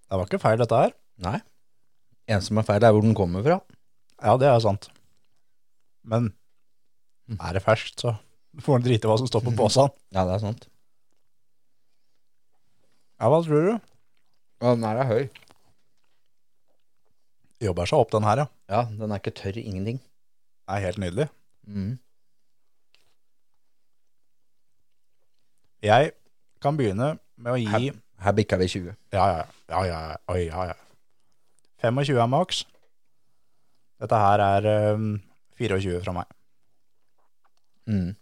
Det 0.09 0.19
var 0.19 0.27
ikke 0.27 0.41
feil 0.43 0.61
dette 0.61 0.79
her. 0.83 0.93
Nei. 1.23 1.37
En 2.31 2.43
som 2.43 2.59
er 2.59 2.67
feil, 2.67 2.83
er 2.83 2.93
hvor 2.95 3.03
den 3.05 3.15
kommer 3.17 3.43
fra. 3.45 3.59
Ja, 4.23 4.35
det 4.39 4.47
er 4.49 4.59
sant. 4.63 4.89
Men 6.07 6.31
er 7.39 7.55
det 7.55 7.63
ferskt, 7.63 8.03
så 8.03 8.15
får 8.63 8.79
en 8.79 8.85
drite 8.85 9.07
i 9.07 9.11
hva 9.11 9.17
som 9.19 9.29
står 9.29 9.45
på 9.47 9.55
posen. 9.61 9.91
Ja, 10.15 10.25
det 10.27 10.37
er 10.37 10.43
sant. 10.43 10.67
Ja, 13.19 13.29
hva 13.31 13.39
tror 13.45 13.67
du? 13.69 13.73
Ja, 14.63 14.73
den 14.75 14.85
her 14.87 15.01
er 15.03 15.09
høy. 15.09 15.23
Jobber 17.63 17.87
seg 17.87 18.03
opp 18.03 18.11
den 18.11 18.25
her, 18.27 18.43
ja. 18.43 18.47
Ja, 18.71 18.81
den 18.99 19.11
er 19.11 19.21
ikke 19.21 19.35
tørr, 19.37 19.59
ingenting. 19.59 20.01
Det 20.67 20.75
er 20.77 20.85
helt 20.87 20.99
nydelig. 20.99 21.27
Mm. 21.67 21.93
Jeg 25.83 26.13
kan 26.63 26.77
begynne 26.79 27.13
med 27.35 27.51
å 27.51 27.59
gi 27.59 27.91
Her, 28.23 28.33
bikka 28.37 28.57
vi 28.61 28.67
20. 28.71 28.95
Ja, 29.13 29.25
ja, 29.33 29.43
ja, 29.69 29.81
ja, 29.89 29.99
ja, 30.13 30.17
oi, 30.31 30.45
ja, 30.47 30.65
ja. 30.71 30.75
25 31.83 32.19
er 32.23 32.29
maks. 32.31 32.61
Dette 33.99 34.19
her 34.19 34.43
er 34.45 34.67
um, 34.95 35.09
24 35.59 35.99
fra 36.05 36.13
meg. 36.15 36.29
Mm. 37.91 38.13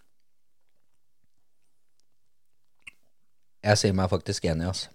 Jeg 3.61 3.77
sier 3.77 3.93
meg 3.97 4.09
faktisk 4.09 4.45
enig, 4.49 4.65
altså. 4.71 4.89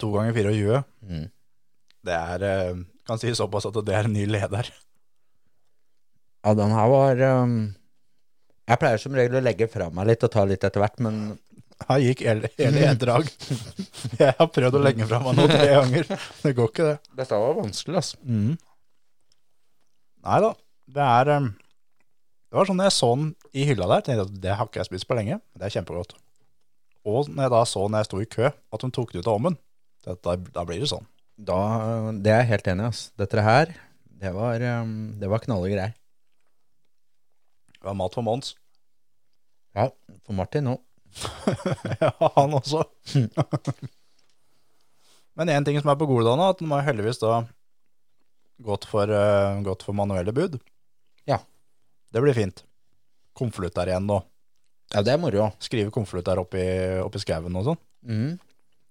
To 0.00 0.12
ganger 0.14 0.32
24, 0.36 0.84
Mm. 1.02 1.26
det 2.06 2.14
er, 2.16 2.44
uh, 2.72 2.78
kan 3.06 3.18
si 3.18 3.32
såpass 3.36 3.66
at 3.68 3.76
det 3.84 3.94
er 3.94 4.04
en 4.08 4.12
ny 4.16 4.24
leder. 4.26 4.70
Ja, 6.44 6.54
den 6.54 6.70
her 6.72 6.88
var 6.88 7.20
um, 7.42 7.74
Jeg 8.68 8.78
pleier 8.80 8.96
som 9.02 9.12
regel 9.12 9.36
å 9.36 9.42
legge 9.44 9.66
fra 9.68 9.90
meg 9.90 10.06
litt 10.06 10.22
og 10.24 10.30
ta 10.32 10.44
litt 10.48 10.62
etter 10.64 10.80
hvert, 10.80 11.00
men 11.02 11.38
Han 11.88 12.02
gikk 12.02 12.22
hele, 12.26 12.50
ett 12.58 13.00
drag. 13.00 13.28
Jeg 14.20 14.34
har 14.38 14.48
prøvd 14.52 14.76
å 14.76 14.82
legge 14.84 15.06
fra 15.08 15.20
meg 15.24 15.38
noe 15.38 15.48
tre 15.50 15.68
ganger. 15.70 16.10
Det 16.42 16.52
går 16.56 16.72
ikke, 16.72 16.88
det. 16.90 17.14
Dette 17.22 17.38
var 17.40 17.56
vanskelig, 17.56 18.02
altså. 18.02 18.20
Nei 20.20 20.40
da. 20.44 20.50
Det 20.90 21.06
er 21.06 21.30
um, 21.38 21.46
Det 22.50 22.58
var 22.58 22.66
sånn 22.66 22.82
jeg 22.82 22.94
så 22.96 23.10
den 23.14 23.28
i 23.54 23.64
hylla 23.68 23.86
der, 23.92 24.02
tenkte 24.06 24.26
at 24.26 24.40
det 24.42 24.56
har 24.58 24.68
ikke 24.68 24.82
jeg 24.82 24.90
spist 24.90 25.08
på 25.08 25.16
lenge. 25.18 25.38
Det 25.56 25.68
er 25.68 25.74
kjempegodt. 25.78 26.16
Og 27.08 27.30
når 27.30 27.46
jeg 27.46 27.54
da 27.54 27.62
så 27.68 27.86
når 27.86 28.02
jeg 28.02 28.10
sto 28.10 28.20
i 28.20 28.28
kø, 28.34 28.50
at 28.50 28.84
hun 28.84 28.92
tok 28.94 29.14
det 29.14 29.22
ut 29.22 29.30
av 29.30 29.38
ovnen, 29.38 29.56
da, 30.04 30.16
da, 30.34 30.64
blir 30.66 30.82
det 30.82 30.90
sånn. 30.90 31.06
Da, 31.40 31.60
det 32.12 32.32
er 32.32 32.42
jeg 32.42 32.50
helt 32.54 32.70
enig 32.72 32.84
i, 32.84 32.90
altså. 32.90 33.14
Dette 33.22 33.46
her, 33.46 33.72
det 34.20 34.34
var, 34.36 34.66
um, 34.82 34.94
det 35.20 35.30
var 35.32 35.44
knalle 35.44 35.72
greier. 35.72 35.96
Det 37.78 37.88
var 37.88 37.96
mat 37.96 38.16
for 38.18 38.26
Mons. 38.26 38.52
Ja, 39.78 39.88
for 40.26 40.36
Martin 40.36 40.66
nå. 40.68 40.76
Ja, 42.00 42.12
han 42.36 42.56
også. 42.56 42.84
Men 45.38 45.52
én 45.52 45.64
ting 45.64 45.78
som 45.80 45.92
er 45.92 46.00
på 46.00 46.08
gode 46.10 46.26
da 46.26 46.36
nå, 46.36 46.50
at 46.52 46.60
den 46.60 46.72
har 46.74 46.86
heldigvis 46.86 47.20
da 47.22 47.42
gått 48.60 48.84
for, 48.90 49.08
uh, 49.08 49.60
gått 49.64 49.84
for 49.86 49.96
manuelle 49.96 50.34
bud. 50.36 50.58
Ja. 51.28 51.38
Det 52.12 52.22
blir 52.22 52.36
fint. 52.36 52.64
Konvolutt 53.36 53.76
der 53.78 53.92
igjen 53.92 54.08
nå. 54.10 54.18
Ja, 54.90 55.04
det 55.06 55.14
er 55.14 55.22
moro. 55.22 55.52
Skrive 55.62 55.92
konvolutt 55.94 56.28
der 56.28 56.42
oppe 56.42 56.60
i, 56.60 56.70
oppe 57.00 57.20
i 57.20 57.22
skauen 57.22 57.56
og 57.56 57.68
sånn. 57.70 57.80
Mm. 58.04 58.32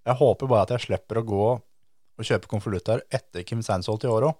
Jeg 0.09 0.19
håper 0.21 0.49
bare 0.49 0.65
at 0.65 0.73
jeg 0.77 0.87
slipper 0.87 1.19
å 1.19 1.27
gå 1.27 1.47
og 2.19 2.27
kjøpe 2.27 2.49
konvolutt 2.51 2.87
der 2.87 3.03
etter 3.13 3.45
Kim 3.47 3.61
Sandsholt 3.65 4.07
i 4.07 4.11
år 4.11 4.31
òg. 4.31 4.39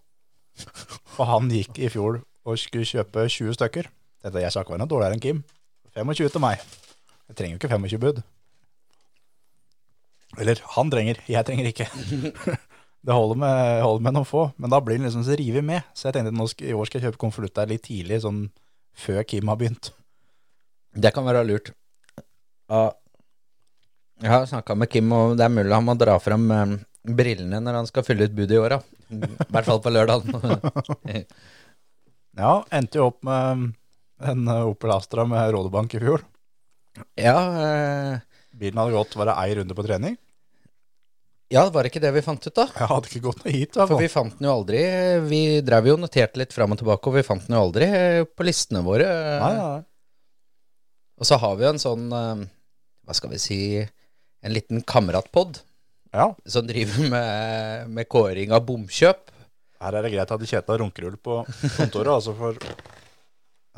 For 1.15 1.29
han 1.29 1.51
gikk 1.53 1.77
i 1.79 1.91
fjor 1.91 2.21
og 2.47 2.59
skulle 2.59 2.87
kjøpe 2.87 3.27
20 3.27 3.59
stykker. 3.59 3.91
Dette 4.23 4.43
jeg 4.43 4.55
sa 4.55 4.63
ikke 4.63 4.75
var 4.75 4.81
noe 4.81 4.91
dårligere 4.91 5.19
enn 5.19 5.23
Kim. 5.23 5.43
25 5.95 6.33
til 6.33 6.43
meg. 6.43 6.63
Jeg 7.29 7.37
trenger 7.37 7.55
jo 7.55 7.61
ikke 7.61 7.71
25 7.75 8.01
bud. 8.03 8.21
Eller 10.39 10.61
han 10.75 10.91
trenger, 10.93 11.21
jeg 11.29 11.45
trenger 11.45 11.69
ikke. 11.69 11.87
Det 12.99 13.15
holder 13.15 13.37
med, 13.39 13.81
holder 13.81 14.03
med 14.03 14.15
noen 14.17 14.27
få, 14.27 14.41
men 14.59 14.71
da 14.73 14.81
blir 14.83 14.97
den 14.97 15.05
liksom 15.07 15.23
så 15.23 15.37
revet 15.39 15.63
med. 15.63 15.85
Så 15.95 16.09
jeg 16.09 16.17
tenkte 16.17 16.47
skal, 16.51 16.67
i 16.67 16.75
år 16.75 16.89
skal 16.89 16.99
jeg 16.99 17.07
kjøpe 17.07 17.21
konvolutt 17.21 17.61
litt 17.69 17.85
tidlig, 17.87 18.17
sånn 18.25 18.41
før 18.99 19.23
Kim 19.23 19.47
har 19.47 19.59
begynt. 19.61 19.93
Det 20.91 21.13
kan 21.15 21.23
være 21.23 21.45
lurt. 21.47 21.71
Jeg 24.19 24.33
har 24.33 24.49
snakka 24.51 24.75
med 24.75 24.91
Kim, 24.91 25.13
og 25.15 25.37
det 25.39 25.45
er 25.47 25.53
mulig 25.53 25.71
han 25.71 25.87
må 25.87 25.95
dra 25.95 26.17
fram 26.19 26.49
eh, 26.51 26.75
brillene 27.07 27.61
når 27.63 27.79
han 27.79 27.87
skal 27.87 28.03
fylle 28.03 28.27
ut 28.27 28.35
budet 28.35 28.57
i 28.57 28.59
åra. 28.59 28.81
I 29.09 29.21
hvert 29.47 29.69
fall 29.69 29.81
på 29.85 29.95
lørdag. 29.95 30.27
Ja, 32.39 32.61
endte 32.71 33.01
jo 33.01 33.09
opp 33.09 33.17
med 33.27 33.73
en 34.23 34.51
Opel 34.61 34.93
Astra 34.93 35.25
med 35.27 35.49
rådebank 35.51 35.91
i 35.97 35.99
fjor. 35.99 36.21
Ja, 37.19 37.37
eh, 37.65 38.19
Bilen 38.59 38.79
hadde 38.81 38.95
gått 38.97 39.15
bare 39.19 39.35
ei 39.43 39.53
runde 39.59 39.75
på 39.77 39.85
trening. 39.85 40.17
ja, 41.49 41.63
var 41.73 41.83
det 41.85 41.89
ikke 41.93 42.01
det 42.03 42.11
vi 42.13 42.21
fant 42.25 42.43
ut, 42.45 42.53
da? 42.55 42.65
Jeg 42.75 42.89
hadde 42.91 43.09
ikke 43.09 43.23
gått 43.29 43.39
noe 43.45 43.53
hit. 43.55 43.71
da. 43.73 43.85
For 43.89 43.97
vi 44.01 44.09
fant 44.11 44.35
den 44.37 44.45
jo 44.49 44.51
aldri 44.59 44.81
Vi 45.29 45.39
drev 45.65 45.87
jo 45.89 45.95
og 45.97 46.03
noterte 46.03 46.37
litt 46.41 46.53
fram 46.53 46.75
og 46.75 46.81
tilbake, 46.81 47.09
og 47.09 47.15
vi 47.17 47.23
fant 47.25 47.45
den 47.47 47.55
jo 47.57 47.63
aldri 47.67 47.87
eh, 47.87 48.23
på 48.27 48.45
listene 48.47 48.83
våre. 48.85 49.07
Nei, 49.41 49.53
nei, 49.55 49.69
nei. 49.77 49.85
Og 51.19 51.27
så 51.27 51.39
har 51.41 51.55
vi 51.59 51.65
jo 51.65 51.71
en 51.73 51.81
sånn, 51.81 52.05
eh, 52.15 52.43
hva 53.07 53.15
skal 53.17 53.33
vi 53.33 53.39
si, 53.41 53.59
en 54.45 54.53
liten 54.55 54.83
kameratpod 54.87 55.57
Ja, 56.15 56.29
som 56.47 56.67
driver 56.69 57.09
med, 57.11 57.89
med 57.97 58.07
kåring 58.09 58.53
av 58.55 58.63
bomkjøp. 58.69 59.25
her 59.81 59.95
er 59.97 60.03
det 60.05 60.11
greit 60.13 60.31
at 60.31 60.45
Kjetil 60.51 60.79
runkerull 60.83 61.17
på 61.23 61.41
kontoret, 61.77 62.13
altså 62.13 62.33
for 62.37 62.55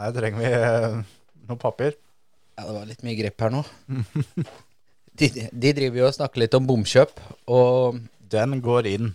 Her 0.01 0.13
trenger 0.15 0.39
vi 0.43 0.51
eh, 0.51 1.01
noe 1.49 1.57
papir. 1.61 1.95
Ja, 2.61 2.67
det 2.67 2.75
var 2.75 2.85
litt 2.85 3.01
mye 3.01 3.17
grep 3.17 3.41
her 3.41 3.49
nå. 3.55 3.63
De, 5.17 5.27
de 5.49 5.71
driver 5.75 5.97
jo 5.97 6.03
og 6.07 6.13
snakker 6.15 6.39
litt 6.43 6.53
om 6.55 6.67
bomkjøp, 6.69 7.17
og 7.51 7.97
Den 8.31 8.61
går 8.63 8.87
inn. 8.87 9.09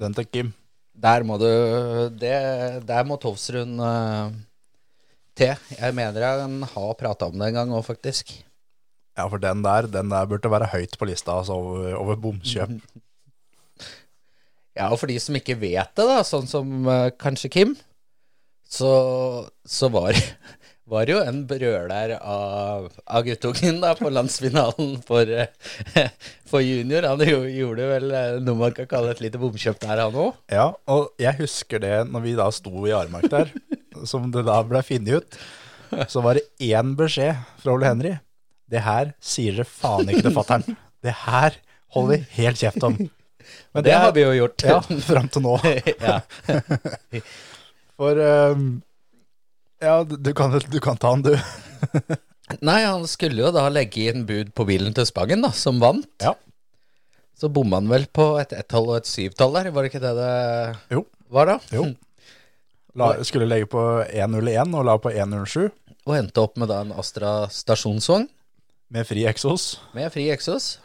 Den 0.00 0.16
til 0.16 0.26
Kim. 0.26 0.48
der 0.96 1.22
må 1.22 1.36
du 1.38 1.46
det, 2.18 2.32
Der 2.88 3.04
må 3.04 3.18
Tovsrud 3.20 3.76
uh, 3.78 4.32
til. 5.36 5.54
Jeg 5.76 5.94
mener 5.94 6.26
han 6.40 6.62
har 6.72 6.96
prata 6.98 7.28
om 7.28 7.38
det 7.38 7.52
en 7.52 7.60
gang 7.60 7.76
òg, 7.76 7.84
faktisk. 7.84 8.32
Ja, 9.14 9.28
for 9.28 9.38
den 9.38 9.62
der, 9.62 9.86
den 9.86 10.10
der 10.10 10.26
burde 10.26 10.50
være 10.50 10.72
høyt 10.72 10.96
på 10.98 11.06
lista 11.06 11.36
altså 11.36 11.60
over, 11.60 11.94
over 12.00 12.16
bomkjøp. 12.16 12.74
Ja, 14.74 14.88
og 14.88 14.98
for 14.98 15.06
de 15.06 15.20
som 15.22 15.36
ikke 15.36 15.60
vet 15.60 15.94
det, 15.94 16.08
da, 16.08 16.22
sånn 16.26 16.50
som 16.50 16.88
uh, 16.88 17.12
kanskje 17.20 17.52
Kim, 17.52 17.76
så, 18.66 18.90
så 19.62 19.92
var, 19.92 20.16
var 20.90 21.08
jo 21.08 21.16
en 21.24 21.40
brøler 21.48 22.14
av, 22.18 22.90
av 23.08 23.24
guttungen 23.24 23.80
da 23.80 23.94
på 23.96 24.10
landsfinalen 24.12 24.98
for, 25.06 25.28
eh, 25.28 26.10
for 26.48 26.64
junior. 26.64 27.06
Han 27.08 27.24
jo, 27.24 27.40
gjorde 27.48 27.88
vel 27.88 28.12
eh, 28.12 28.36
noe 28.44 28.60
man 28.60 28.76
kan 28.76 28.88
kalle 28.90 29.14
et 29.14 29.22
lite 29.24 29.40
bomkjøp 29.40 29.80
der, 29.80 30.04
han 30.04 30.20
òg. 30.26 30.36
Ja, 30.52 30.70
og 30.92 31.14
jeg 31.22 31.40
husker 31.40 31.80
det 31.82 31.96
når 32.10 32.26
vi 32.26 32.36
da 32.38 32.50
sto 32.52 32.84
i 32.84 32.94
Armark 32.96 33.30
der, 33.32 33.52
som 34.10 34.28
det 34.34 34.44
da 34.48 34.60
ble 34.68 34.84
funnet 34.84 35.24
ut, 35.24 35.40
så 36.10 36.24
var 36.24 36.36
det 36.40 36.48
én 36.74 36.94
beskjed 36.98 37.38
fra 37.62 37.76
Ole 37.76 37.88
Henry. 37.88 38.16
Det 38.70 38.82
her 38.84 39.12
sier 39.22 39.60
dere 39.60 39.68
faen 39.68 40.08
ikke 40.10 40.26
til 40.26 40.34
fattern. 40.34 40.78
Det 41.04 41.12
her 41.24 41.60
holder 41.94 42.16
vi 42.16 42.40
helt 42.42 42.60
kjeft 42.60 42.84
om. 42.84 42.96
Men 43.74 43.84
Det 43.84 43.92
har 43.92 44.12
vi 44.16 44.24
jo 44.24 44.32
gjort. 44.34 44.64
Ja, 44.66 44.80
fram 45.04 45.28
til 45.32 45.44
nå. 45.44 45.54
ja. 46.08 46.20
For 47.98 48.18
ehm, 48.18 48.82
Ja, 49.84 49.98
du 50.04 50.30
kan, 50.36 50.54
du 50.70 50.78
kan 50.80 50.96
ta 51.00 51.10
han, 51.14 51.22
du. 51.26 51.34
Nei, 52.64 52.80
han 52.84 53.04
skulle 53.10 53.42
jo 53.44 53.50
da 53.54 53.66
legge 53.72 54.08
inn 54.10 54.24
bud 54.28 54.52
på 54.56 54.66
bilen 54.68 54.94
til 54.96 55.06
Spangen, 55.08 55.44
da, 55.44 55.50
som 55.56 55.80
vant. 55.82 56.06
Ja. 56.24 56.34
Så 57.36 57.50
bomma 57.52 57.80
han 57.80 57.88
vel 57.90 58.04
på 58.14 58.28
et 58.40 58.52
ett-tall 58.54 58.86
og 58.92 58.98
et 59.00 59.08
syvtall 59.10 59.56
der, 59.56 59.70
var 59.74 59.84
det 59.84 59.90
ikke 59.92 60.02
det 60.04 60.12
det 60.20 60.28
Jo. 60.94 61.02
var 61.34 61.50
da? 61.50 61.56
Jo. 61.74 61.88
La, 63.00 63.08
skulle 63.26 63.48
legge 63.50 63.66
på 63.72 63.80
101 64.06 64.70
og 64.78 64.84
la 64.86 64.92
på 65.02 65.10
107 65.10 65.64
Og 66.06 66.12
endte 66.14 66.44
opp 66.44 66.54
med 66.62 66.68
da 66.70 66.76
en 66.84 66.92
Astra 66.94 67.48
stasjonsvogn 67.50 68.28
med 68.94 69.08
fri 69.08 69.24
eksos. 69.26 69.80
med 69.96 70.12
fri 70.14 70.28
eksos. 70.30 70.76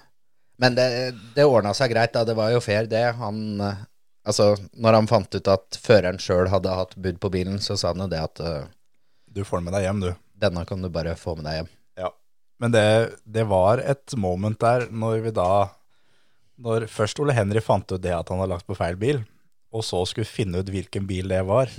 Men 0.57 0.73
det, 0.73 0.87
det 1.35 1.45
ordna 1.45 1.75
seg 1.77 1.91
greit, 1.93 2.15
da. 2.15 2.23
Det 2.25 2.33
var 2.33 2.49
jo 2.55 2.61
fair, 2.65 2.87
det. 2.89 3.03
Han 3.19 3.61
eh, 3.61 3.83
Altså, 4.29 4.55
når 4.73 4.93
han 4.97 5.07
fant 5.09 5.35
ut 5.37 5.47
at 5.53 5.77
føreren 5.81 6.17
sjøl 6.21 6.49
hadde 6.51 6.73
hatt 6.75 6.91
bud 6.99 7.19
på 7.21 7.29
bilen, 7.33 7.59
så 7.63 7.77
sa 7.79 7.93
han 7.93 8.01
jo 8.03 8.09
det 8.11 8.19
at 8.23 8.41
eh, 8.43 8.65
Du 9.33 9.43
får 9.45 9.61
den 9.61 9.69
med 9.69 9.77
deg 9.77 9.87
hjem, 9.87 10.03
du. 10.03 10.11
denne 10.39 10.65
kan 10.65 10.81
du 10.81 10.89
bare 10.93 11.15
få 11.19 11.35
med 11.37 11.45
deg 11.47 11.59
hjem. 11.59 11.73
Ja. 12.03 12.13
Men 12.59 12.75
det, 12.75 12.85
det 13.25 13.45
var 13.49 13.81
et 13.83 14.15
moment 14.17 14.59
der 14.59 14.87
når 14.91 15.25
vi 15.27 15.35
da 15.35 15.49
Når 16.59 16.89
først 16.91 17.19
Ole 17.23 17.35
Henry 17.37 17.61
fant 17.63 17.87
ut 17.91 18.01
det 18.03 18.11
at 18.11 18.27
han 18.29 18.41
hadde 18.41 18.51
lagt 18.51 18.67
på 18.67 18.75
feil 18.75 18.97
bil, 18.99 19.21
og 19.69 19.83
så 19.85 19.99
skulle 20.09 20.25
finne 20.25 20.63
ut 20.63 20.69
hvilken 20.73 21.05
bil 21.07 21.29
det 21.29 21.43
var, 21.45 21.69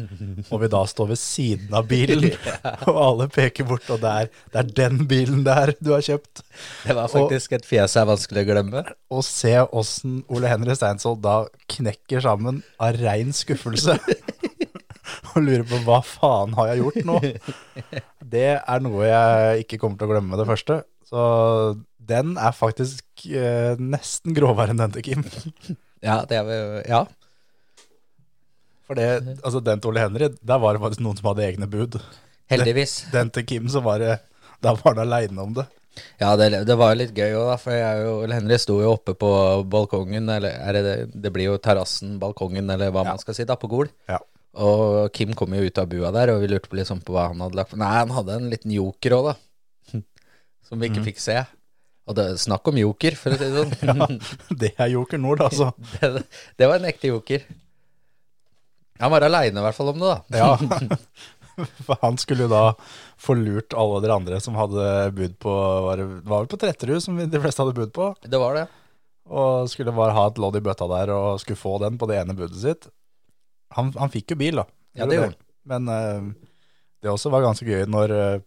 og 0.47 0.61
vi 0.63 0.69
da 0.71 0.81
står 0.87 1.09
ved 1.11 1.19
siden 1.19 1.75
av 1.75 1.89
bilen, 1.91 2.29
og 2.89 3.01
alle 3.03 3.27
peker 3.35 3.67
bort, 3.67 3.89
og 3.91 3.99
det 4.05 4.13
er, 4.23 4.31
det 4.53 4.61
er 4.61 4.71
den 4.79 5.03
bilen 5.11 5.43
der 5.47 5.75
du 5.83 5.91
har 5.97 6.05
kjøpt. 6.07 6.45
Det 6.87 6.95
var 6.97 7.11
faktisk 7.11 7.57
et 7.59 7.67
fjes 7.67 7.99
er 7.99 8.07
vanskelig 8.09 8.45
å 8.47 8.51
glemme. 8.53 8.85
Og 9.11 9.27
se 9.27 9.57
åssen 9.67 10.21
Ole 10.31 10.53
Henry 10.53 10.79
Steinsvold 10.79 11.19
da 11.27 11.41
knekker 11.75 12.23
sammen 12.25 12.63
av 12.79 13.01
rein 13.03 13.35
skuffelse. 13.35 13.99
og 15.35 15.43
lurer 15.45 15.65
på 15.69 15.81
hva 15.87 16.01
faen 16.07 16.55
har 16.59 16.73
jeg 16.73 16.83
gjort 16.85 17.05
nå? 17.09 17.21
Det 18.35 18.47
er 18.61 18.83
noe 18.85 19.07
jeg 19.09 19.65
ikke 19.65 19.79
kommer 19.83 19.99
til 20.01 20.09
å 20.09 20.13
glemme 20.13 20.33
med 20.35 20.43
det 20.43 20.49
første. 20.51 20.81
Så 21.11 21.23
den 22.11 22.37
er 22.39 22.55
faktisk 22.55 23.25
eh, 23.31 23.75
nesten 23.81 24.35
grovere 24.37 24.71
enn 24.75 24.83
den 24.85 24.95
til 24.99 25.07
Kim. 25.11 25.25
Ja, 26.01 26.23
det 26.25 26.39
er 26.41 26.85
Ja. 26.89 27.03
For 28.89 28.97
det, 28.97 29.09
altså 29.45 29.61
den 29.63 29.83
til 29.83 29.91
Ole 29.93 30.01
Henry, 30.07 30.31
der 30.41 30.63
var 30.63 30.75
det 30.75 30.81
faktisk 30.83 31.03
noen 31.05 31.19
som 31.19 31.29
hadde 31.31 31.45
egne 31.45 31.69
bud. 31.71 31.99
Heldigvis. 32.51 32.95
Den 33.13 33.29
til 33.31 33.45
Kim, 33.47 33.69
så 33.71 33.83
var 33.85 34.01
det 34.03 34.17
Da 34.65 34.73
var 34.79 34.95
han 34.95 35.05
aleine 35.05 35.45
om 35.45 35.53
det. 35.59 35.67
Ja, 36.21 36.33
det, 36.39 36.49
det 36.67 36.77
var 36.79 36.97
litt 36.97 37.13
gøy 37.17 37.35
òg. 37.37 37.53
For 37.61 37.75
jeg 37.77 38.07
og 38.09 38.25
Ole 38.25 38.39
Henry 38.39 38.57
sto 38.63 38.79
jo 38.83 38.95
oppe 38.97 39.15
på 39.19 39.31
balkongen, 39.71 40.29
eller 40.33 40.57
er 40.57 40.77
det, 40.79 40.83
det 40.89 41.23
Det 41.27 41.33
blir 41.37 41.51
jo 41.53 41.59
terrassen, 41.63 42.17
balkongen, 42.23 42.71
eller 42.73 42.91
hva 42.95 43.05
Ja. 43.05 43.13
man 43.15 43.23
skal 43.23 43.37
si, 43.37 43.47
da, 43.49 43.57
på 43.61 43.71
Gol. 43.71 43.91
Ja. 44.11 44.19
Og 44.59 45.13
Kim 45.15 45.33
kom 45.39 45.55
jo 45.55 45.63
ut 45.63 45.79
av 45.79 45.87
bua 45.91 46.11
der, 46.15 46.33
og 46.35 46.43
vi 46.43 46.51
lurte 46.51 46.71
på 46.71 46.79
liksom 46.79 47.05
på 47.07 47.15
hva 47.15 47.29
han 47.31 47.43
hadde 47.45 47.59
lagt 47.59 47.77
Nei, 47.79 47.91
han 48.01 48.11
hadde 48.17 48.39
en 48.41 48.51
liten 48.51 48.73
joker 48.75 49.15
òg, 49.15 49.31
da. 49.31 50.01
Som 50.67 50.83
vi 50.83 50.91
ikke 50.91 51.07
fikk 51.07 51.23
se. 51.23 51.39
Og 52.11 52.17
det, 52.19 52.27
snakk 52.43 52.67
om 52.67 52.79
joker, 52.81 53.15
for 53.19 53.35
å 53.35 53.39
si 53.39 53.47
det 53.47 53.65
sånn. 53.87 54.17
Det 54.63 54.73
er 54.75 54.91
Joker 54.97 55.21
Nord, 55.23 55.45
altså. 55.47 55.71
det, 56.01 56.25
det 56.59 56.67
var 56.71 56.81
en 56.81 56.89
ekte 56.91 57.13
joker. 57.13 57.45
Han 59.01 59.13
var 59.15 59.25
aleine 59.25 59.63
i 59.63 59.65
hvert 59.65 59.77
fall 59.77 59.93
om 59.93 60.03
det, 60.03 60.11
da. 60.11 60.41
Ja. 60.41 61.69
For 61.87 61.99
han 62.03 62.17
skulle 62.21 62.47
jo 62.47 62.51
da 62.53 62.65
få 63.21 63.37
lurt 63.37 63.77
alle 63.77 64.01
dere 64.03 64.17
andre 64.17 64.39
som 64.43 64.57
hadde 64.57 64.85
bud 65.13 65.35
på 65.43 65.53
Var 65.85 66.01
det 66.01 66.07
var 66.25 66.39
vel 66.39 66.49
på 66.49 66.59
Tretterud 66.61 67.03
som 67.05 67.19
de 67.21 67.43
fleste 67.43 67.61
hadde 67.63 67.77
bud 67.77 67.93
på? 67.97 68.11
Det 68.25 68.41
var 68.41 68.57
det. 68.57 68.67
Og 69.31 69.69
skulle 69.71 69.95
bare 69.95 70.17
ha 70.17 70.25
et 70.31 70.41
lodd 70.41 70.57
i 70.59 70.65
bøtta 70.65 70.89
der 70.91 71.13
og 71.15 71.43
skulle 71.43 71.61
få 71.61 71.77
den 71.83 71.99
på 72.01 72.09
det 72.11 72.19
ene 72.23 72.37
budet 72.39 72.59
sitt. 72.63 72.89
Han, 73.77 73.93
han 73.99 74.13
fikk 74.13 74.35
jo 74.35 74.41
bil, 74.41 74.61
da. 74.63 74.67
Ja, 74.99 75.07
det 75.07 75.19
gjorde 75.19 75.33
han. 75.33 75.43
Men 75.71 75.91
uh, 75.91 76.51
det 77.01 77.13
også 77.13 77.33
var 77.33 77.45
ganske 77.45 77.67
gøy 77.67 77.87
når, 77.89 78.13
eh, 78.13 78.43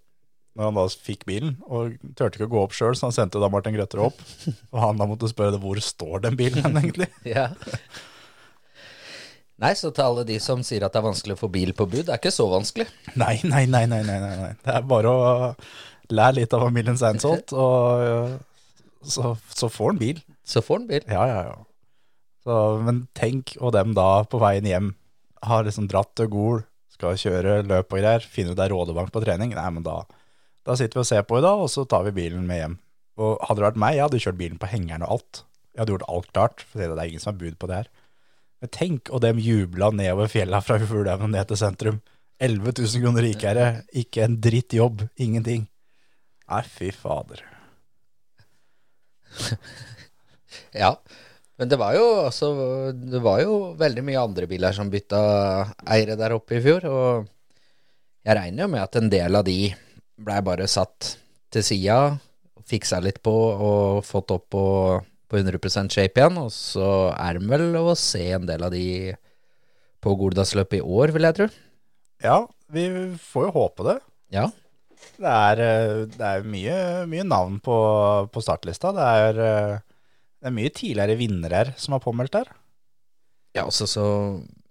når 0.58 0.68
han 0.70 0.78
da 0.78 0.86
fikk 1.08 1.26
bilen, 1.30 1.56
og 1.66 1.96
turte 2.18 2.38
ikke 2.38 2.50
å 2.52 2.54
gå 2.54 2.64
opp 2.68 2.76
sjøl, 2.78 2.94
så 2.98 3.08
han 3.08 3.16
sendte 3.16 3.42
da 3.42 3.50
Martin 3.50 3.74
Grøtter 3.74 4.04
opp. 4.06 4.20
Og 4.74 4.82
han 4.82 5.00
da 5.02 5.08
måtte 5.10 5.30
spørre 5.32 5.62
hvor 5.62 5.80
står 5.82 6.28
den 6.28 6.38
bilen 6.40 6.66
hen, 6.66 6.78
egentlig? 6.84 7.10
Ja. 7.36 7.50
Nei, 9.64 9.72
så 9.80 9.94
til 9.94 10.04
alle 10.04 10.24
de 10.28 10.36
som 10.44 10.64
sier 10.66 10.84
at 10.84 10.94
det 10.94 11.00
er 11.00 11.06
vanskelig 11.06 11.38
å 11.38 11.40
få 11.40 11.48
bil 11.54 11.72
på 11.78 11.86
bud, 11.88 12.08
det 12.08 12.12
er 12.12 12.20
ikke 12.20 12.34
så 12.34 12.50
vanskelig. 12.52 12.88
Nei, 13.16 13.38
nei, 13.48 13.64
nei, 13.70 13.86
nei, 13.88 14.02
nei, 14.04 14.18
nei. 14.20 14.50
Det 14.66 14.74
er 14.76 14.88
bare 14.90 15.12
å 15.14 15.28
lære 16.12 16.40
litt 16.42 16.56
av 16.58 16.66
familien 16.66 16.98
Seinsolt, 17.00 17.54
og 17.64 18.04
øh, 18.04 18.34
så, 19.08 19.36
så 19.54 19.70
får 19.72 19.94
han 19.94 20.02
bil. 20.02 20.20
Så 20.44 20.62
får 20.66 20.82
han 20.82 20.90
bil. 20.90 21.06
Ja, 21.08 21.24
ja, 21.30 21.40
ja. 21.48 21.56
Så, 22.44 22.58
men 22.84 23.06
tenk, 23.16 23.56
og 23.62 23.72
dem 23.78 23.94
da 23.96 24.26
på 24.28 24.42
veien 24.42 24.68
hjem 24.68 24.92
har 25.48 25.66
liksom 25.68 25.88
dratt 25.92 26.14
til 26.18 26.30
Gol, 26.32 26.62
skal 26.94 27.18
kjøre 27.20 27.62
løp 27.68 27.94
og 27.94 28.00
greier, 28.00 28.26
finner 28.30 28.54
ut 28.54 28.60
det 28.60 28.70
Rådebank 28.72 29.12
på 29.14 29.24
trening. 29.24 29.56
Nei, 29.58 29.70
men 29.76 29.86
da, 29.86 30.04
da 30.68 30.78
sitter 30.80 31.00
vi 31.00 31.04
og 31.04 31.10
ser 31.10 31.26
på 31.28 31.40
i 31.40 31.46
dag, 31.46 31.64
og 31.64 31.72
så 31.74 31.86
tar 31.90 32.06
vi 32.08 32.16
bilen 32.16 32.46
med 32.48 32.62
hjem. 32.62 32.78
Og 33.24 33.42
hadde 33.46 33.60
det 33.60 33.68
vært 33.68 33.82
meg, 33.82 33.98
jeg 33.98 34.06
hadde 34.08 34.22
kjørt 34.24 34.40
bilen 34.40 34.62
på 34.62 34.70
hengeren 34.72 35.06
og 35.06 35.18
alt. 35.18 35.44
Jeg 35.74 35.84
hadde 35.84 35.96
gjort 35.96 36.10
alt 36.14 36.32
klart, 36.32 36.66
for 36.70 36.82
det 36.82 36.90
er 36.94 37.12
ingen 37.12 37.24
som 37.24 37.34
har 37.34 37.42
bud 37.42 37.60
på 37.62 37.70
det 37.70 37.82
her. 37.82 37.92
Men 38.64 38.72
tenk, 38.74 39.12
og 39.12 39.24
dem 39.26 39.42
jubla 39.44 39.90
nedover 39.92 40.32
fjella 40.32 40.62
fra 40.64 40.80
Fuglehaugen 40.92 41.34
ned 41.36 41.50
til 41.50 41.60
sentrum. 41.60 42.02
11 42.44 42.74
000 42.80 43.04
kroner 43.04 43.26
rikere, 43.28 43.66
ikke 43.96 44.26
en 44.26 44.40
dritt 44.44 44.74
jobb, 44.76 45.06
ingenting. 45.22 45.68
Nei, 46.52 46.64
fy 46.68 46.94
fader. 46.96 47.44
Ja. 50.74 50.96
Men 51.60 51.70
det 51.70 51.78
var 51.78 51.94
jo 51.94 52.06
altså 52.26 52.48
Det 52.98 53.22
var 53.22 53.44
jo 53.44 53.58
veldig 53.78 54.04
mye 54.08 54.22
andre 54.24 54.48
biler 54.50 54.74
som 54.76 54.90
bytta 54.90 55.22
eiere 55.86 56.18
der 56.20 56.36
oppe 56.36 56.58
i 56.58 56.64
fjor, 56.64 56.88
og 56.90 57.28
jeg 58.24 58.38
regner 58.40 58.66
jo 58.66 58.72
med 58.72 58.84
at 58.86 58.98
en 58.98 59.10
del 59.12 59.36
av 59.36 59.44
de 59.46 59.58
blei 60.24 60.40
bare 60.46 60.70
satt 60.72 61.18
til 61.54 61.66
sida, 61.66 61.98
fiksa 62.70 63.02
litt 63.04 63.20
på 63.26 63.34
og 63.34 64.06
fått 64.08 64.32
opp 64.34 64.48
på, 64.56 64.66
på 65.30 65.42
100 65.42 65.92
shape 65.92 66.22
igjen, 66.22 66.40
og 66.40 66.50
så 66.56 67.12
er 67.12 67.38
det 67.38 67.50
vel 67.52 67.76
å 67.82 67.94
se 68.00 68.24
en 68.38 68.48
del 68.48 68.64
av 68.64 68.72
de 68.74 69.14
på 70.04 70.16
Goldalsløpet 70.20 70.80
i 70.80 70.84
år, 70.84 71.14
vil 71.16 71.28
jeg 71.28 71.38
tro. 71.38 71.48
Ja, 72.24 72.40
vi 72.72 72.88
får 73.20 73.50
jo 73.50 73.56
håpe 73.56 73.88
det. 73.88 73.98
Ja. 74.36 74.50
Det 75.20 75.30
er, 75.30 75.62
eh, 75.64 76.04
det 76.12 76.30
er 76.30 76.48
mye, 76.48 76.78
mye 77.12 77.26
navn 77.28 77.60
på, 77.64 77.76
på 78.32 78.44
startlista. 78.44 78.92
Det 78.96 79.10
er, 79.24 79.42
eh, 79.48 79.93
det 80.44 80.50
er 80.50 80.56
mye 80.58 80.72
tidligere 80.76 81.16
vinnere 81.16 81.60
som 81.80 81.96
har 81.96 82.02
påmeldt 82.04 82.36
her. 82.36 82.50
Ja, 83.56 83.64
også 83.64 83.88
så 83.88 84.06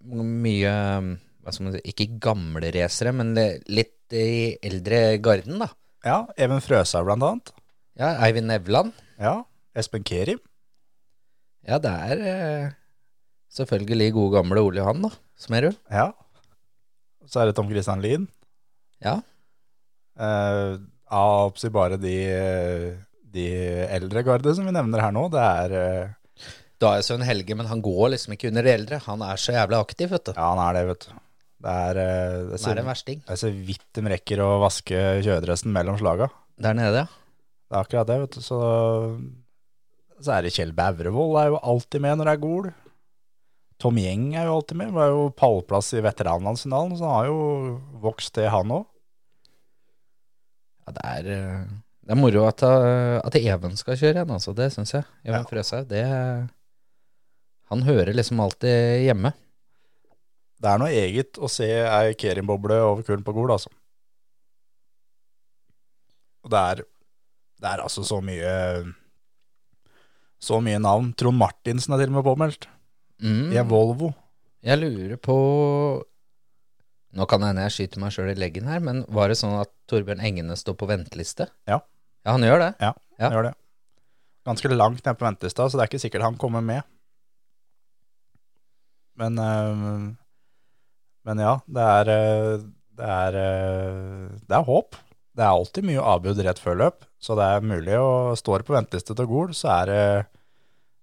mye 0.04 0.72
man 1.00 1.72
si, 1.72 1.80
Ikke 1.88 2.10
gamle 2.20 2.68
racere, 2.74 3.14
men 3.16 3.32
litt 3.32 4.12
i 4.12 4.58
eldre 4.60 5.16
garden, 5.24 5.62
da. 5.62 5.70
Ja, 6.04 6.18
Even 6.36 6.60
Frøsa 6.60 7.00
blant 7.06 7.24
annet. 7.24 7.54
Ja, 7.96 8.12
Eivind 8.26 8.50
Nevland. 8.50 8.92
Ja, 9.16 9.38
Espen 9.72 10.04
Kerim. 10.04 10.42
Ja, 11.64 11.78
det 11.80 11.90
er 11.90 12.22
eh, 12.26 12.72
selvfølgelig 13.56 14.10
gode 14.18 14.36
gamle 14.36 14.60
Ole 14.60 14.82
Johan, 14.82 15.06
da. 15.06 15.12
Smerud. 15.40 15.78
Ja. 15.88 16.10
Så 17.24 17.40
er 17.40 17.48
det 17.48 17.56
Tom 17.56 17.70
Christian 17.70 18.04
Lien. 18.04 18.28
Ja. 19.00 19.22
Eh, 20.20 20.76
av 21.08 21.48
oppsi 21.48 21.72
bare 21.72 21.96
de, 22.02 22.16
de 23.32 23.46
eldre 23.88 24.24
garde 24.26 24.54
som 24.56 24.68
vi 24.68 24.74
nevner 24.74 25.02
her 25.04 25.14
nå. 25.14 25.26
Det 25.32 25.42
er 25.42 25.74
uh, 25.76 26.50
Da 26.82 26.96
er 26.98 27.06
Sønn 27.06 27.24
Helge, 27.26 27.56
men 27.58 27.70
han 27.70 27.82
går 27.84 28.14
liksom 28.14 28.36
ikke 28.36 28.50
under 28.52 28.66
de 28.66 28.74
eldre. 28.74 29.00
Han 29.06 29.24
er 29.26 29.40
så 29.40 29.56
jævlig 29.56 29.80
aktiv, 29.80 30.12
vet 30.12 30.28
du. 30.28 30.34
Ja, 30.36 30.50
han 30.52 30.62
er 30.66 30.78
det, 30.78 30.84
vet 30.92 31.06
du. 31.08 31.16
Det 31.62 31.78
er, 31.86 32.02
uh, 32.02 32.52
det 32.52 32.62
er 32.72 32.78
det 32.80 32.86
versting. 32.90 33.24
det 33.24 33.34
er 33.36 33.42
så 33.44 33.52
vidt 33.54 33.88
de 33.94 34.06
rekker 34.16 34.42
å 34.44 34.52
vaske 34.64 35.02
kjøredressen 35.22 35.74
mellom 35.74 35.98
slaga. 36.00 36.30
Der 36.62 36.76
nede, 36.76 37.06
ja. 37.06 37.18
Det 37.72 37.78
er 37.78 37.86
akkurat 37.86 38.08
det, 38.10 38.20
vet 38.20 38.36
du. 38.36 38.44
Så, 38.44 38.60
så 40.20 40.34
er 40.36 40.44
det 40.44 40.52
Kjell 40.52 40.74
Bævrevold 40.76 41.38
er 41.40 41.52
jo 41.54 41.60
alltid 41.72 42.02
med 42.04 42.18
når 42.18 42.28
det 42.28 42.34
er 42.36 42.42
Gol. 42.42 42.72
Tom 43.82 43.98
Gjeng 43.98 44.26
er 44.36 44.46
jo 44.46 44.58
alltid 44.58 44.78
med. 44.78 44.92
Var 44.94 45.08
jo 45.10 45.22
pallplass 45.34 45.88
i 45.96 46.02
veteranlandsfinalen, 46.04 46.98
så 46.98 47.08
han 47.08 47.16
har 47.16 47.30
jo 47.30 47.38
vokst 48.04 48.36
det, 48.38 48.50
han 48.52 48.74
òg. 48.76 48.84
ja 50.84 50.94
det, 50.98 51.06
er, 51.14 51.30
eh, 51.32 51.72
det 52.12 52.18
er 52.18 52.20
moro 52.20 52.42
at, 52.44 52.60
eh, 52.60 53.18
at 53.24 53.36
Even 53.40 53.72
skal 53.80 53.96
kjøre 53.96 54.18
igjen, 54.18 54.32
altså. 54.34 54.52
Det 54.52 54.66
syns 54.74 54.90
jeg. 54.92 55.04
Even 55.24 55.40
Ja. 55.40 55.48
Frøshaug. 55.48 55.86
Det 55.88 56.04
Han 57.70 57.82
hører 57.82 58.12
liksom 58.12 58.38
alltid 58.38 59.06
hjemme. 59.06 59.32
Det 60.60 60.68
er 60.68 60.78
noe 60.78 60.90
eget 60.92 61.38
å 61.40 61.48
se 61.48 61.64
ei 61.64 62.12
Kerim-boble 62.12 62.76
over 62.84 63.02
kulen 63.02 63.24
på 63.24 63.32
Gol, 63.32 63.48
altså. 63.50 63.70
Og 66.44 66.50
det 66.50 66.58
er, 66.58 66.82
det 67.62 67.70
er 67.70 67.80
altså 67.80 68.04
så 68.04 68.20
mye 68.20 68.92
Så 70.38 70.60
mye 70.60 70.78
navn. 70.78 71.14
Trond 71.14 71.38
Martinsen 71.38 71.94
er 71.94 72.02
til 72.02 72.12
og 72.12 72.18
med 72.18 72.24
påmeldt. 72.26 72.66
Mm. 73.22 73.52
I 73.54 73.56
en 73.62 73.68
Volvo. 73.70 74.12
Jeg 74.62 74.82
lurer 74.82 75.16
på 75.16 75.38
Nå 77.14 77.26
kan 77.28 77.40
det 77.40 77.48
hende 77.52 77.64
jeg 77.70 77.72
skyter 77.72 78.00
meg 78.04 78.12
sjøl 78.12 78.30
i 78.32 78.36
leggen 78.36 78.68
her, 78.68 78.80
men 78.80 79.02
var 79.08 79.28
det 79.28 79.38
sånn 79.40 79.56
at 79.60 79.72
Torbjørn 79.88 80.20
Engene 80.20 80.56
står 80.56 80.76
på 80.76 80.88
venteliste? 80.88 81.48
Ja. 81.68 81.80
Ja, 82.22 82.34
han 82.36 82.44
gjør 82.46 82.60
det. 82.62 82.70
Ja, 82.80 82.92
Ja. 83.18 83.30
gjør 83.30 83.48
det. 83.50 83.54
Ganske 84.46 84.68
langt 84.74 85.04
ned 85.06 85.18
på 85.18 85.26
ventelista, 85.26 85.68
så 85.68 85.78
det 85.78 85.84
er 85.84 85.90
ikke 85.90 86.02
sikkert 86.02 86.22
han 86.26 86.38
kommer 86.38 86.62
med. 86.62 86.82
Men, 89.18 89.38
øh, 89.38 90.14
men 91.28 91.38
ja, 91.38 91.56
det 91.68 91.82
er, 91.82 92.10
øh, 92.10 92.60
det 92.98 93.08
er 93.08 93.38
øh, 93.38 94.28
Det 94.48 94.56
er 94.56 94.64
håp. 94.66 94.96
Det 95.36 95.44
er 95.44 95.48
alltid 95.48 95.86
mye 95.88 96.00
avbud 96.00 96.40
rett 96.44 96.58
før 96.60 96.76
løp, 96.76 97.04
så 97.20 97.36
det 97.38 97.44
er 97.44 97.64
mulig 97.64 97.96
å 97.96 98.34
stå 98.36 98.58
på 98.66 98.74
venteliste 98.74 99.14
til 99.16 99.26
Gol, 99.26 99.54
så 99.56 99.82
er 99.82 99.86
det 99.86 100.06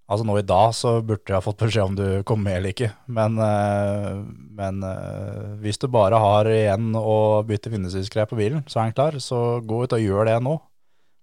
Altså 0.10 0.26
nå 0.26 0.40
i 0.40 0.42
dag 0.42 0.72
så 0.74 1.04
burde 1.06 1.30
jeg 1.30 1.36
ha 1.36 1.40
fått 1.46 1.60
beskjed 1.62 1.84
om 1.86 1.96
du 1.96 2.24
kom 2.26 2.40
med 2.42 2.56
eller 2.58 2.72
ikke, 2.74 2.88
men, 3.14 3.36
øh, 3.38 4.24
men 4.58 4.82
hvis 5.62 5.78
du 5.78 5.86
bare 5.88 6.18
har 6.18 6.50
igjen 6.50 6.96
å 6.98 7.44
bytte 7.46 7.70
vindusviskgreier 7.70 8.26
på 8.26 8.40
bilen, 8.40 8.64
så 8.66 8.80
er 8.80 8.90
den 8.90 8.96
klar, 8.98 9.20
så 9.22 9.62
gå 9.62 9.84
ut 9.84 9.94
og 9.94 10.02
gjør 10.02 10.26
det 10.26 10.40
nå. 10.42 10.56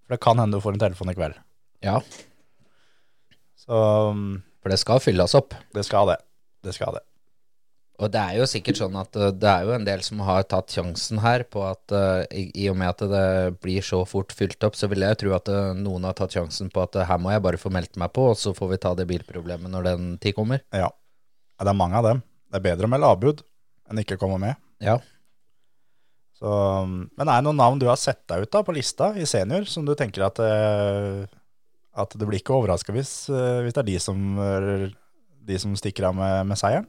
For 0.06 0.14
det 0.14 0.22
kan 0.22 0.38
hende 0.38 0.56
du 0.58 0.62
får 0.62 0.76
en 0.76 0.84
telefon 0.86 1.10
i 1.10 1.16
kveld. 1.18 1.34
Ja, 1.84 2.00
Så 3.66 3.74
um, 4.10 4.42
for 4.62 4.70
det 4.70 4.78
skal 4.78 5.02
fylles 5.02 5.34
opp. 5.34 5.54
det 5.74 5.84
skal 5.86 6.08
det. 6.12 6.16
Det 6.62 6.74
skal 6.74 6.94
det. 6.94 7.02
Og 7.96 8.10
det 8.12 8.20
er 8.20 8.36
jo 8.38 8.46
sikkert 8.48 8.78
sånn 8.78 8.96
at 9.00 9.16
uh, 9.16 9.32
det 9.32 9.48
er 9.50 9.66
jo 9.66 9.74
en 9.74 9.86
del 9.86 10.02
som 10.04 10.20
har 10.26 10.44
tatt 10.46 10.70
sjansen 10.70 11.18
her 11.24 11.42
på 11.50 11.64
at 11.66 11.94
uh, 11.94 12.22
i, 12.30 12.46
i 12.54 12.68
og 12.70 12.76
med 12.78 12.92
at 12.92 13.02
det 13.10 13.58
blir 13.64 13.82
så 13.82 14.02
fort 14.08 14.34
fylt 14.36 14.62
opp, 14.68 14.76
så 14.78 14.88
vil 14.92 15.02
jeg 15.06 15.18
tro 15.22 15.32
at 15.36 15.50
uh, 15.50 15.72
noen 15.74 16.06
har 16.06 16.14
tatt 16.18 16.36
sjansen 16.36 16.70
på 16.70 16.84
at 16.84 16.98
uh, 17.00 17.06
her 17.08 17.18
må 17.22 17.32
jeg 17.34 17.44
bare 17.46 17.60
få 17.60 17.72
meldt 17.74 17.98
meg 17.98 18.12
på, 18.14 18.30
og 18.30 18.38
så 18.38 18.54
får 18.56 18.72
vi 18.74 18.80
ta 18.84 18.94
det 18.98 19.08
bilproblemet 19.10 19.72
når 19.72 19.90
den 19.90 20.08
tid 20.22 20.36
kommer. 20.38 20.62
Ja. 20.70 20.86
ja. 20.86 20.92
Det 21.64 21.72
er 21.72 21.78
mange 21.82 21.98
av 21.98 22.06
dem. 22.06 22.22
Det 22.52 22.60
er 22.60 22.66
bedre 22.68 22.86
å 22.86 22.92
melde 22.92 23.10
avbud 23.10 23.44
enn 23.90 24.02
ikke 24.02 24.20
komme 24.20 24.38
med. 24.42 24.60
Ja. 24.84 25.00
Så, 26.36 26.52
um, 26.84 27.06
men 27.16 27.30
er 27.30 27.40
det 27.40 27.46
noen 27.46 27.60
navn 27.60 27.80
du 27.80 27.86
har 27.88 27.96
sett 28.00 28.20
deg 28.28 28.44
ut 28.44 28.52
da 28.52 28.60
på 28.64 28.74
lista 28.76 29.12
i 29.16 29.24
senior, 29.28 29.64
som 29.70 29.86
du 29.86 29.94
tenker 29.96 30.26
at, 30.26 30.40
eh, 30.44 31.22
at 31.96 32.16
det 32.18 32.28
blir 32.28 32.42
ikke 32.42 32.58
overraska 32.58 32.92
hvis, 32.92 33.12
eh, 33.32 33.62
hvis 33.64 33.76
det 33.76 33.82
er 33.82 33.88
de 33.88 33.94
som, 34.02 34.26
er 34.44 34.66
de 35.48 35.60
som 35.62 35.72
stikker 35.78 36.10
av 36.10 36.18
med, 36.18 36.42
med 36.50 36.60
seieren? 36.60 36.88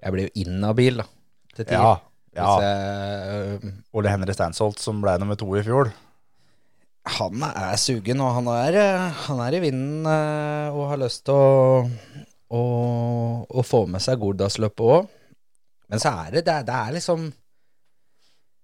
Jeg 0.00 0.14
blir 0.14 0.28
jo 0.28 0.44
inhabil, 0.44 1.02
da. 1.02 1.08
Til 1.56 1.66
tider. 1.66 1.82
Ja. 1.82 1.96
ja. 2.38 2.52
Jeg, 2.62 3.58
uh, 3.58 3.74
Ole 3.98 4.14
Henry 4.14 4.36
Stansholt, 4.38 4.78
som 4.80 5.02
ble 5.02 5.16
nummer 5.20 5.36
to 5.40 5.50
i 5.58 5.64
fjor. 5.66 5.90
han 7.18 7.42
er 7.50 7.74
sugen, 7.80 8.22
og 8.22 8.36
han 8.38 8.48
er, 8.54 8.80
han 9.26 9.42
er 9.42 9.58
i 9.58 9.64
vinden 9.66 10.06
og 10.06 10.82
har 10.92 11.00
lyst 11.02 11.24
til 11.26 11.34
å, 11.34 11.82
å, 12.54 12.62
å 13.50 13.66
få 13.66 13.82
med 13.90 14.04
seg 14.04 14.22
Gordalsløpet 14.22 14.94
òg. 14.94 15.10
Men 15.90 15.98
så 15.98 16.14
er 16.22 16.38
det, 16.38 16.46
det 16.46 16.58
det 16.70 16.76
er 16.76 16.94
liksom 16.94 17.32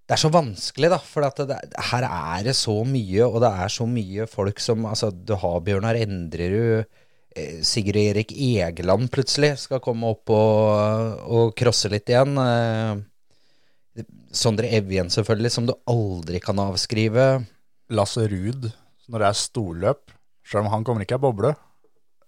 Det 0.06 0.14
er 0.14 0.22
så 0.22 0.30
vanskelig, 0.30 0.90
da. 0.92 1.00
For 1.02 1.26
at 1.26 1.40
det, 1.48 1.58
her 1.90 2.06
er 2.06 2.46
det 2.46 2.54
så 2.54 2.76
mye, 2.86 3.26
og 3.26 3.40
det 3.42 3.50
er 3.50 3.72
så 3.74 3.88
mye 3.90 4.28
folk 4.30 4.62
som 4.62 4.86
Altså, 4.86 5.10
du 5.10 5.34
har 5.34 5.64
Bjørnar 5.66 5.98
Endrerud. 5.98 6.86
eh, 7.34 7.58
Sigurd 7.66 7.98
Erik 7.98 8.32
Egeland 8.32 9.10
plutselig 9.10 9.56
skal 9.64 9.82
komme 9.82 10.14
opp 10.14 10.30
og, 10.30 11.52
crosse 11.58 11.90
litt 11.90 12.08
igjen. 12.08 12.38
Eh, 12.38 14.04
Sondre 14.36 14.70
Evjen, 14.76 15.10
selvfølgelig, 15.10 15.50
som 15.50 15.66
du 15.66 15.74
aldri 15.88 16.38
kan 16.44 16.58
avskrive. 16.60 17.46
Lasse 17.90 18.26
Ruud, 18.28 18.70
når 19.08 19.22
det 19.22 19.28
er 19.28 19.38
storløp, 19.38 20.10
selv 20.46 20.66
om 20.66 20.72
han 20.72 20.84
kommer 20.84 21.02
ikke 21.02 21.18
av 21.18 21.22
boble. 21.22 21.52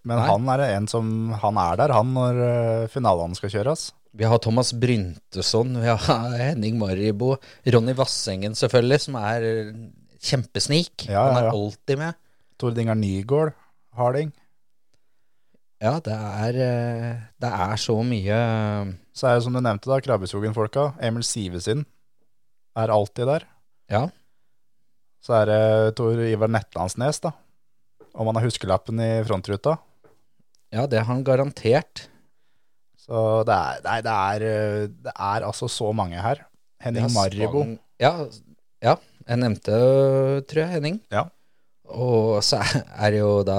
Men 0.07 0.21
Nei. 0.21 0.29
han 0.31 0.51
er 0.55 0.63
en 0.77 0.87
som 0.89 1.09
Han 1.43 1.59
er 1.59 1.77
der, 1.81 1.93
han, 1.93 2.13
når 2.15 2.43
eh, 2.43 2.91
finalene 2.91 3.39
skal 3.39 3.53
kjøres. 3.53 3.91
Vi 4.19 4.27
har 4.27 4.41
Thomas 4.43 4.73
Bryntesson, 4.75 5.77
vi 5.79 5.87
har 5.87 6.33
Henning 6.49 6.79
Maribo, 6.79 7.37
Ronny 7.63 7.95
Vassengen 7.95 8.57
selvfølgelig, 8.59 9.05
som 9.05 9.19
er 9.21 9.45
kjempesnik. 10.19 11.05
Ja, 11.07 11.13
ja, 11.13 11.27
Han 11.29 11.39
er 11.39 11.51
alltid 11.53 12.01
med. 12.01 12.19
Tord 12.59 12.81
Nygaard, 12.99 13.55
Harding. 13.95 14.33
Ja, 15.79 16.01
det 16.03 16.17
er, 16.17 16.59
eh, 16.59 17.21
det 17.39 17.51
er 17.55 17.77
så 17.79 17.95
mye 18.03 18.39
Så 19.15 19.29
er 19.29 19.37
det 19.37 19.45
som 19.45 19.55
du 19.55 19.61
nevnte, 19.63 19.87
da, 19.87 20.01
Krabbeskogen-folka. 20.03 20.89
Emil 20.99 21.23
Sivesin 21.23 21.87
er 22.75 22.91
alltid 22.91 23.31
der. 23.31 23.47
Ja. 23.87 24.09
Så 25.23 25.39
er 25.39 25.47
det 25.47 25.95
Tor 25.95 26.19
Ivar 26.27 26.51
Netlandsnes, 26.51 27.23
da. 27.23 27.37
Om 28.19 28.33
han 28.33 28.41
har 28.41 28.51
huskelappen 28.51 28.99
i 28.99 29.13
frontruta. 29.23 29.79
Ja, 30.75 30.91
det 30.91 31.05
har 31.05 31.13
han 31.15 31.23
garantert. 31.23 32.09
Så 33.09 33.21
det 33.49 33.55
er, 33.57 33.79
nei, 33.87 33.99
det 34.05 34.13
er, 34.15 34.43
det 35.09 35.13
er 35.17 35.47
altså 35.49 35.69
så 35.73 35.89
mange 35.97 36.21
her. 36.21 36.43
Henning 36.85 37.07
Ja, 37.09 37.15
Maribo. 37.15 37.63
Ja, 37.99 38.13
ja, 38.85 38.95
jeg 39.27 39.41
nevnte, 39.41 39.79
tror 40.47 40.61
jeg, 40.63 40.69
Henning. 40.77 41.01
Ja. 41.11 41.25
Og 41.89 42.43
så 42.45 42.61
er- 42.61 43.11
det 43.11 43.23
jo 43.23 43.43
da 43.49 43.59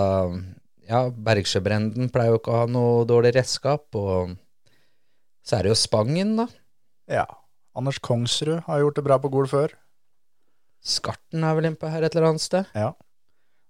Ja, 0.90 1.04
Bergsjøbrenden 1.10 2.10
pleier 2.14 2.32
jo 2.34 2.40
ikke 2.40 2.54
å 2.54 2.60
ha 2.64 2.70
noe 2.70 3.04
dårlig 3.10 3.36
redskap, 3.36 3.84
og 3.94 4.32
så 5.46 5.58
er 5.60 5.66
det 5.68 5.74
jo 5.74 5.78
Spangen, 5.78 6.36
da. 6.40 6.48
ja. 7.10 7.26
Anders 7.78 8.00
Kongsrud 8.02 8.64
har 8.66 8.80
gjort 8.82 8.96
det 8.98 9.04
bra 9.06 9.18
på 9.22 9.30
Gol 9.32 9.46
før. 9.48 9.70
Skarten 10.84 11.44
er 11.46 11.54
vel 11.56 11.68
innpå 11.70 11.90
her 11.92 12.04
et 12.04 12.16
eller 12.16 12.32
annet 12.32 12.42
sted. 12.44 12.66
Ja. 12.76 12.94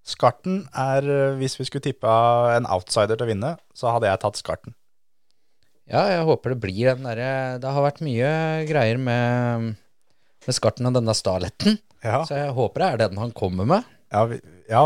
Skarten 0.07 0.61
er, 0.73 1.03
hvis 1.37 1.57
vi 1.59 1.65
skulle 1.67 1.83
tippa 1.85 2.55
en 2.55 2.65
outsider 2.71 3.19
til 3.19 3.27
å 3.27 3.29
vinne, 3.29 3.51
så 3.75 3.91
hadde 3.93 4.07
jeg 4.09 4.21
tatt 4.23 4.39
Skarten. 4.39 4.73
Ja, 5.89 6.03
jeg 6.13 6.25
håper 6.27 6.53
det 6.53 6.61
blir 6.61 6.91
den 6.91 7.07
derre 7.07 7.57
Det 7.61 7.69
har 7.73 7.85
vært 7.85 8.03
mye 8.05 8.31
greier 8.69 8.99
med, 9.01 9.71
med 10.45 10.55
Skarten 10.55 10.89
og 10.89 10.93
denne 10.97 11.15
Starletten, 11.17 11.79
Ja, 12.05 12.21
så 12.27 12.37
jeg 12.37 12.53
håper 12.55 12.83
det 12.83 12.89
er 12.89 13.01
den 13.07 13.21
han 13.21 13.33
kommer 13.35 13.67
med. 13.67 13.87
ja, 14.13 14.25
vi, 14.29 14.37
ja 14.69 14.83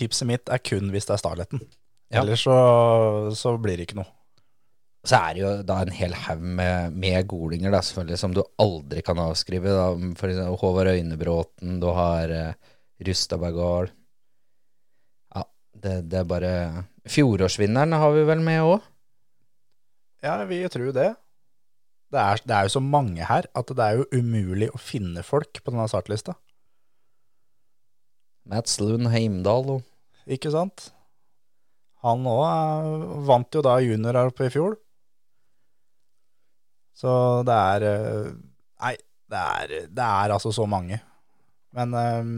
tipset 0.00 0.28
mitt 0.28 0.48
er 0.48 0.62
kun 0.64 0.88
hvis 0.94 1.08
det 1.08 1.18
er 1.18 1.22
Starletten. 1.22 1.60
Ja. 2.08 2.22
Ellers 2.22 2.46
så, 2.46 2.56
så 3.36 3.52
blir 3.60 3.76
det 3.76 3.84
ikke 3.90 3.98
noe. 4.00 4.08
Så 5.04 5.18
er 5.20 5.36
det 5.36 5.42
jo 5.42 5.50
da 5.68 5.76
en 5.84 5.94
hel 5.94 6.14
haug 6.24 6.40
med, 6.42 6.96
med 6.96 7.28
golinger, 7.30 7.70
da, 7.72 7.80
selvfølgelig, 7.84 8.18
som 8.20 8.34
du 8.34 8.42
aldri 8.60 9.04
kan 9.04 9.20
avskrive. 9.22 9.70
Da. 9.76 9.86
For 10.18 10.32
eksempel 10.32 10.58
Håvard 10.60 10.90
Øynebråten, 10.90 11.78
du 11.80 11.88
har 11.96 12.32
uh, 12.32 12.74
Rustabergard 13.06 13.92
Ja, 15.36 15.44
det, 15.84 15.94
det 16.10 16.22
er 16.22 16.28
bare 16.28 16.52
Fjorårsvinneren 17.08 17.94
har 17.96 18.16
vi 18.16 18.24
vel 18.28 18.42
med 18.44 18.64
òg? 18.66 18.88
Ja, 20.24 20.34
vi 20.48 20.60
tror 20.72 20.92
det. 20.96 21.12
Det 22.08 22.20
er, 22.20 22.40
det 22.42 22.54
er 22.56 22.66
jo 22.66 22.74
så 22.78 22.82
mange 22.82 23.24
her 23.28 23.46
at 23.58 23.70
det 23.76 23.84
er 23.84 23.98
jo 24.00 24.06
umulig 24.16 24.70
å 24.72 24.80
finne 24.80 25.22
folk 25.26 25.60
på 25.60 25.72
denne 25.74 25.88
startlista. 25.90 26.34
Mats 28.48 28.78
Lund 28.80 29.10
Heimdal 29.12 29.74
og 29.76 29.84
Ikke 30.28 30.50
sant? 30.52 30.90
Han 32.04 32.26
òg 32.28 33.24
vant 33.28 33.54
jo 33.56 33.62
da 33.64 33.78
junior 33.80 34.16
her 34.16 34.30
oppe 34.30 34.46
i 34.48 34.52
fjor. 34.52 34.76
Så 36.96 37.10
det 37.48 37.54
er 37.54 37.86
eh, 37.88 38.30
Nei, 38.78 38.94
det 39.28 39.38
er, 39.38 39.72
det 39.90 40.04
er 40.04 40.34
altså 40.34 40.52
så 40.54 40.66
mange. 40.70 41.00
Men 41.74 41.94
um, 41.94 42.34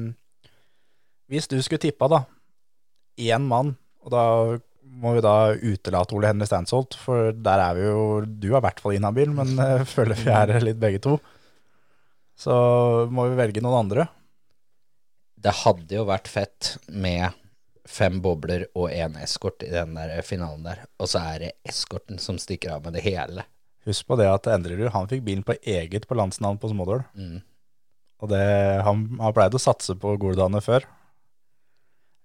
hvis 1.31 1.47
du 1.51 1.59
skulle 1.63 1.83
tippa, 1.83 2.09
da, 2.11 2.23
én 3.21 3.45
mann, 3.47 3.75
og 4.01 4.15
da 4.15 4.23
må 5.01 5.15
vi 5.17 5.25
da 5.25 5.35
utelate 5.57 6.17
Ole 6.17 6.31
Henry 6.31 6.49
Stansholt, 6.49 6.97
for 7.01 7.35
der 7.35 7.63
er 7.65 7.77
vi 7.79 7.85
jo 7.87 8.07
Du 8.29 8.49
er 8.53 8.61
i 8.61 8.65
hvert 8.67 8.81
fall 8.83 8.97
inhabil, 8.97 9.33
men 9.35 9.55
uh, 9.59 9.85
føler 9.95 10.19
vi 10.19 10.33
er 10.35 10.55
litt 10.65 10.81
begge 10.81 11.03
to. 11.05 11.19
Så 12.41 12.55
må 13.13 13.29
vi 13.29 13.39
velge 13.41 13.63
noen 13.65 13.85
andre. 13.85 14.09
Det 15.41 15.53
hadde 15.63 15.97
jo 15.97 16.09
vært 16.09 16.29
fett 16.29 16.75
med 16.89 17.37
fem 17.91 18.21
bobler 18.23 18.67
og 18.79 18.93
én 18.93 19.17
eskort 19.21 19.65
i 19.67 19.71
den 19.73 19.97
der 19.97 20.21
finalen 20.25 20.67
der, 20.69 20.85
og 21.01 21.09
så 21.11 21.25
er 21.33 21.43
det 21.43 21.55
eskorten 21.67 22.21
som 22.23 22.39
stikker 22.39 22.77
av 22.77 22.85
med 22.87 22.95
det 22.97 23.05
hele. 23.05 23.45
Husk 23.89 24.07
på 24.07 24.19
det 24.21 24.29
at 24.29 24.47
Endrerud 24.53 24.93
han 24.95 25.09
fikk 25.11 25.25
bilen 25.27 25.45
på 25.47 25.57
eget 25.59 26.07
på 26.07 26.17
landsnavn 26.19 26.61
på 26.61 26.71
Smådøl. 26.71 27.03
Mm. 27.17 27.41
Og 28.21 28.29
det, 28.29 28.45
han 28.85 29.07
har 29.21 29.35
pleid 29.37 29.57
å 29.57 29.63
satse 29.63 29.97
på 29.99 30.15
Goldane 30.21 30.61
før. 30.65 30.85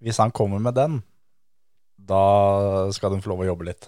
Hvis 0.03 0.19
han 0.19 0.33
kommer 0.35 0.59
med 0.61 0.75
den, 0.75 0.99
da 2.05 2.89
skal 2.95 3.13
de 3.13 3.21
få 3.23 3.33
lov 3.33 3.43
å 3.45 3.51
jobbe 3.51 3.69
litt. 3.71 3.87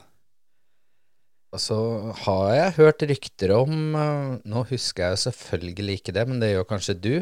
Og 1.56 1.62
så 1.63 1.77
har 2.25 2.47
jeg 2.58 2.77
hørt 2.82 3.03
rykter 3.08 3.53
om 3.56 3.95
eh, 3.95 4.32
Nå 4.51 4.65
husker 4.67 5.06
jeg 5.06 5.15
jo 5.15 5.23
selvfølgelig 5.30 5.99
ikke 6.01 6.15
det, 6.17 6.25
men 6.27 6.41
det 6.43 6.51
gjør 6.51 6.67
kanskje 6.73 6.97
du. 6.99 7.13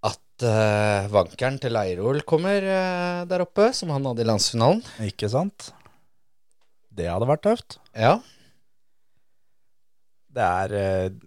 At 0.00 0.46
uh, 0.48 1.10
vankeren 1.12 1.58
til 1.60 1.74
Leirol 1.76 2.22
kommer 2.24 2.64
uh, 2.64 3.26
der 3.28 3.42
oppe, 3.44 3.66
som 3.76 3.90
han 3.92 4.06
hadde 4.08 4.24
i 4.24 4.28
landsfinalen. 4.30 4.80
Ikke 5.04 5.28
sant? 5.28 5.74
Det 6.88 7.04
hadde 7.04 7.28
vært 7.28 7.44
tøft. 7.44 7.76
Ja. 7.92 8.14
Det 10.32 10.46
er 10.46 10.72
uh, 10.72 11.18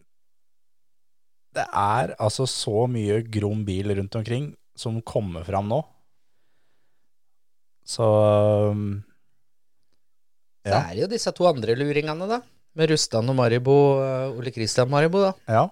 Det 1.54 1.68
er 1.70 2.16
altså 2.18 2.50
så 2.50 2.88
mye 2.90 3.22
grom 3.30 3.62
bil 3.68 3.94
rundt 3.94 4.18
omkring 4.18 4.50
som 4.74 4.98
kommer 5.06 5.46
fram 5.46 5.70
nå. 5.70 5.84
Så 7.86 8.06
um, 8.72 9.04
Ja. 10.66 10.80
er 10.88 10.94
det 10.96 11.02
jo 11.04 11.08
disse 11.12 11.32
to 11.36 11.48
andre 11.50 11.76
luringene, 11.76 12.28
da. 12.30 12.40
Med 12.74 12.90
Rustan 12.90 13.28
og 13.30 13.36
Maribo, 13.38 13.74
eh, 14.02 14.32
Ole 14.34 14.52
Kristian 14.56 14.90
Maribo, 14.90 15.20
da. 15.22 15.34
Ja. 15.52 15.64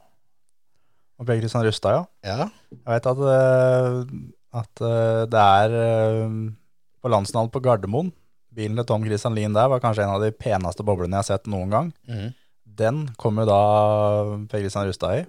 Og 1.17 1.25
Per 1.25 1.39
Kristian 1.39 1.63
Rusta, 1.65 1.93
ja. 1.95 2.03
Ja. 2.27 2.49
Jeg 2.75 2.91
vet 2.91 3.07
at, 3.09 3.21
eh, 3.31 3.95
at 4.61 4.83
eh, 4.85 5.21
det 5.31 5.41
er 5.41 6.27
på 7.01 7.09
landsnavn 7.09 7.49
på 7.49 7.61
Gardermoen. 7.63 8.11
Bilen 8.53 8.75
til 8.75 8.85
Tom 8.85 9.05
Christian 9.07 9.33
Lien 9.33 9.53
der 9.55 9.69
var 9.71 9.79
kanskje 9.79 10.03
en 10.03 10.13
av 10.17 10.21
de 10.21 10.31
peneste 10.35 10.83
boblene 10.83 11.15
jeg 11.15 11.23
har 11.23 11.29
sett 11.39 11.47
noen 11.49 11.71
gang. 11.71 11.93
Mm. 12.09 12.33
Den 12.65 12.99
kommer 13.17 13.47
da 13.47 13.61
Per 14.51 14.59
Kristian 14.59 14.89
Rusta 14.89 15.13
i. 15.21 15.23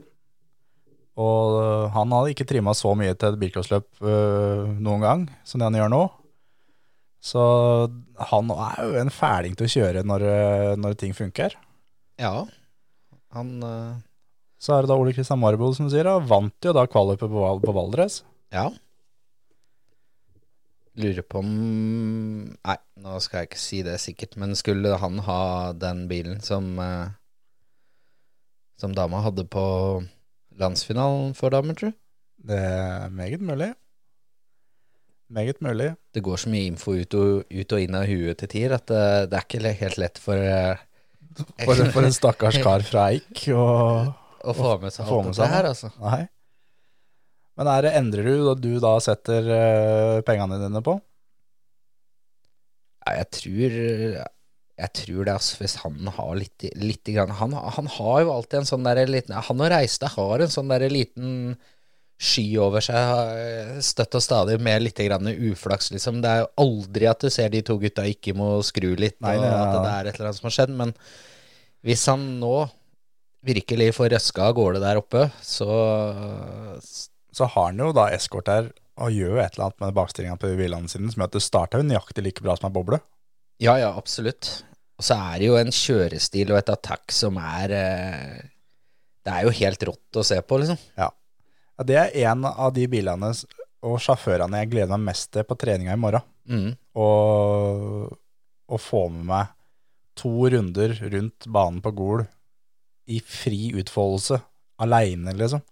Og 1.23 1.91
han 1.93 2.11
hadde 2.13 2.33
ikke 2.35 2.49
trimma 2.49 2.75
så 2.75 2.97
mye 2.99 3.15
til 3.15 3.33
et 3.33 3.39
bilcrossløp 3.41 4.01
noen 4.03 5.01
gang 5.05 5.25
som 5.45 5.61
det 5.61 5.69
han 5.69 5.77
gjør 5.79 5.93
nå. 5.93 6.03
Så 7.23 7.43
han 8.33 8.51
er 8.51 8.81
jo 8.83 8.97
en 8.99 9.13
fæling 9.15 9.55
til 9.59 9.69
å 9.69 9.73
kjøre 9.77 10.03
når, 10.07 10.25
eh, 10.27 10.71
når 10.81 10.97
ting 10.99 11.15
funker. 11.17 11.55
ja. 12.19 12.35
Han 13.33 13.63
uh... 13.65 14.01
Så 14.63 14.75
er 14.77 14.85
det 14.85 14.91
da 14.93 14.97
Ole 15.01 15.15
Kristian 15.17 15.41
Marboe 15.41 15.75
som 15.75 15.89
sier, 15.91 16.05
da, 16.07 16.19
vant 16.21 16.67
jo 16.67 16.71
da 16.77 16.85
kvalikupet 16.87 17.31
på, 17.33 17.41
Val- 17.43 17.63
på 17.65 17.73
Valdres. 17.75 18.21
Ja. 18.55 18.69
Lurer 21.01 21.25
på 21.25 21.41
om 21.41 21.49
Nei, 22.53 22.77
nå 23.01 23.17
skal 23.25 23.41
jeg 23.41 23.49
ikke 23.49 23.63
si 23.63 23.81
det 23.87 23.97
sikkert, 24.03 24.37
men 24.39 24.53
skulle 24.59 24.93
han 25.01 25.23
ha 25.25 25.41
den 25.73 26.05
bilen 26.11 26.43
som 26.45 26.69
uh, 26.79 27.09
Som 28.79 28.93
dama 28.95 29.23
hadde 29.25 29.47
på 29.49 29.65
landsfinalen 30.61 31.33
for 31.39 31.55
damer, 31.55 31.79
tru? 31.79 31.91
Det 32.43 32.59
er 32.59 33.09
meget 33.15 33.41
mulig. 33.41 33.73
Meget 35.33 35.63
mulig. 35.65 35.95
Det 36.13 36.21
går 36.25 36.41
så 36.43 36.51
mye 36.53 36.69
info 36.69 36.93
ut 36.93 37.15
og, 37.17 37.45
ut 37.49 37.73
og 37.73 37.81
inn 37.85 37.97
av 37.97 38.05
huet 38.09 38.37
til 38.43 38.51
tider 38.53 38.77
at 38.77 38.85
det, 38.91 39.05
det 39.33 39.39
er 39.39 39.47
ikke 39.47 39.77
helt 39.81 40.01
lett 40.03 40.21
for 40.21 40.37
eh, 40.37 40.83
For, 41.65 41.79
for 41.95 42.05
en 42.05 42.13
stakkars 42.13 42.59
kar 42.67 42.85
fra 42.85 43.07
Eik. 43.15 43.47
Å 43.49 44.53
få 44.57 44.77
med 44.83 44.93
seg 44.93 45.09
alt 45.09 45.31
dette 45.31 45.49
her, 45.49 45.71
altså. 45.71 45.89
nei. 46.03 46.27
Men 47.57 47.69
er 47.69 47.87
det 47.87 47.95
endrer 47.97 48.29
du 48.29 48.45
da 48.49 48.55
du 48.59 48.71
da 48.83 48.93
setter 49.05 49.49
eh, 49.57 50.21
pengene 50.27 50.61
dine 50.61 50.85
på? 50.85 50.99
Ja, 53.03 53.17
jeg 53.19 53.29
tror 53.35 53.75
Jeg 54.83 54.91
tror 54.99 55.25
det, 55.27 55.33
altså, 55.35 55.57
hvis 55.61 55.77
han 55.83 56.13
har 56.17 56.33
litt, 56.39 56.65
litt 56.81 57.09
grann, 57.13 57.33
han, 57.41 57.57
han 57.77 57.89
har 57.97 58.23
jo 58.25 58.33
alltid 58.35 58.63
en 58.63 58.69
sånn 58.69 58.87
der 58.89 59.03
liten 59.09 59.37
Han 59.49 59.65
og 59.65 59.73
Reistad 59.73 60.15
har 60.17 60.45
en 60.45 60.53
sånn 60.53 60.73
der 60.73 60.89
liten 60.93 61.57
sky 62.23 62.45
over 62.63 62.85
seg 62.85 63.81
støtt 63.83 64.15
og 64.19 64.23
stadig 64.23 64.59
med 64.63 64.85
litt 64.85 65.01
grann 65.03 65.27
uflaks, 65.33 65.91
liksom. 65.95 66.21
Det 66.23 66.31
er 66.31 66.45
jo 66.45 66.51
aldri 66.63 67.09
at 67.11 67.25
du 67.25 67.31
ser 67.35 67.51
de 67.51 67.65
to 67.67 67.79
gutta 67.83 68.05
ikke 68.07 68.37
må 68.39 68.55
skru 68.67 68.93
litt, 68.95 69.19
Nei, 69.25 69.35
og 69.41 69.49
at 69.49 69.75
det 69.75 69.95
er 69.95 70.11
et 70.11 70.21
eller 70.21 70.31
annet 70.31 70.39
som 70.39 70.49
har 70.49 70.57
skjedd. 70.59 70.77
Men 70.79 70.95
hvis 71.83 72.07
han 72.11 72.27
nå 72.43 72.55
virkelig 73.43 73.91
får 73.97 74.13
røska 74.15 74.47
av 74.47 74.55
gårde 74.59 74.83
der 74.85 75.01
oppe, 75.01 75.27
så 75.43 75.69
Så 77.33 77.49
har 77.49 77.71
han 77.71 77.81
jo 77.81 77.95
da 77.97 78.11
eskort 78.13 78.47
der 78.47 78.67
og 79.01 79.15
gjør 79.15 79.39
jo 79.39 79.41
et 79.41 79.55
eller 79.57 79.71
annet 79.71 79.81
med 79.81 79.95
bakstillinga 79.97 80.37
på 80.37 80.51
bilene 80.59 80.91
sine 80.91 81.09
som 81.09 81.23
gjør 81.23 81.31
at 81.31 81.37
det 81.39 81.43
starter 81.43 81.81
jo 81.81 81.87
nøyaktig 81.89 82.25
like 82.27 82.45
bra 82.45 82.55
som 82.59 82.69
ei 82.69 82.75
boble. 82.75 82.99
Ja, 83.63 83.79
ja, 83.81 83.89
absolutt. 83.97 84.51
Og 85.01 85.07
så 85.07 85.17
er 85.17 85.41
det 85.41 85.49
jo 85.49 85.57
en 85.57 85.73
kjørestil 85.73 86.53
og 86.53 86.61
et 86.61 86.73
attack 86.75 87.15
som 87.15 87.39
er 87.41 87.73
eh, 87.73 88.43
Det 89.25 89.33
er 89.33 89.47
jo 89.47 89.55
helt 89.63 89.87
rått 89.89 90.21
å 90.21 90.25
se 90.27 90.39
på, 90.45 90.59
liksom. 90.61 90.79
Ja. 90.99 91.09
Ja. 91.79 91.87
Det 91.89 91.99
er 91.99 92.17
en 92.29 92.47
av 92.49 92.73
de 92.77 92.87
bilene 92.91 93.33
og 93.83 93.99
sjåførene 94.03 94.63
jeg 94.63 94.71
gleder 94.75 94.95
meg 94.95 95.13
mest 95.13 95.33
til 95.35 95.47
på 95.49 95.57
treninga 95.59 95.97
i 95.97 96.01
morgen. 96.01 96.25
Mm. 96.51 96.71
Og, 96.99 98.13
og 98.69 98.83
få 98.83 99.07
med 99.15 99.27
meg 99.31 99.51
to 100.19 100.33
runder 100.53 100.95
rundt 101.13 101.49
banen 101.49 101.81
på 101.83 101.93
Gol 101.97 102.25
i 103.11 103.19
fri 103.25 103.73
utfoldelse, 103.81 104.39
aleine, 104.83 105.35
liksom. 105.39 105.63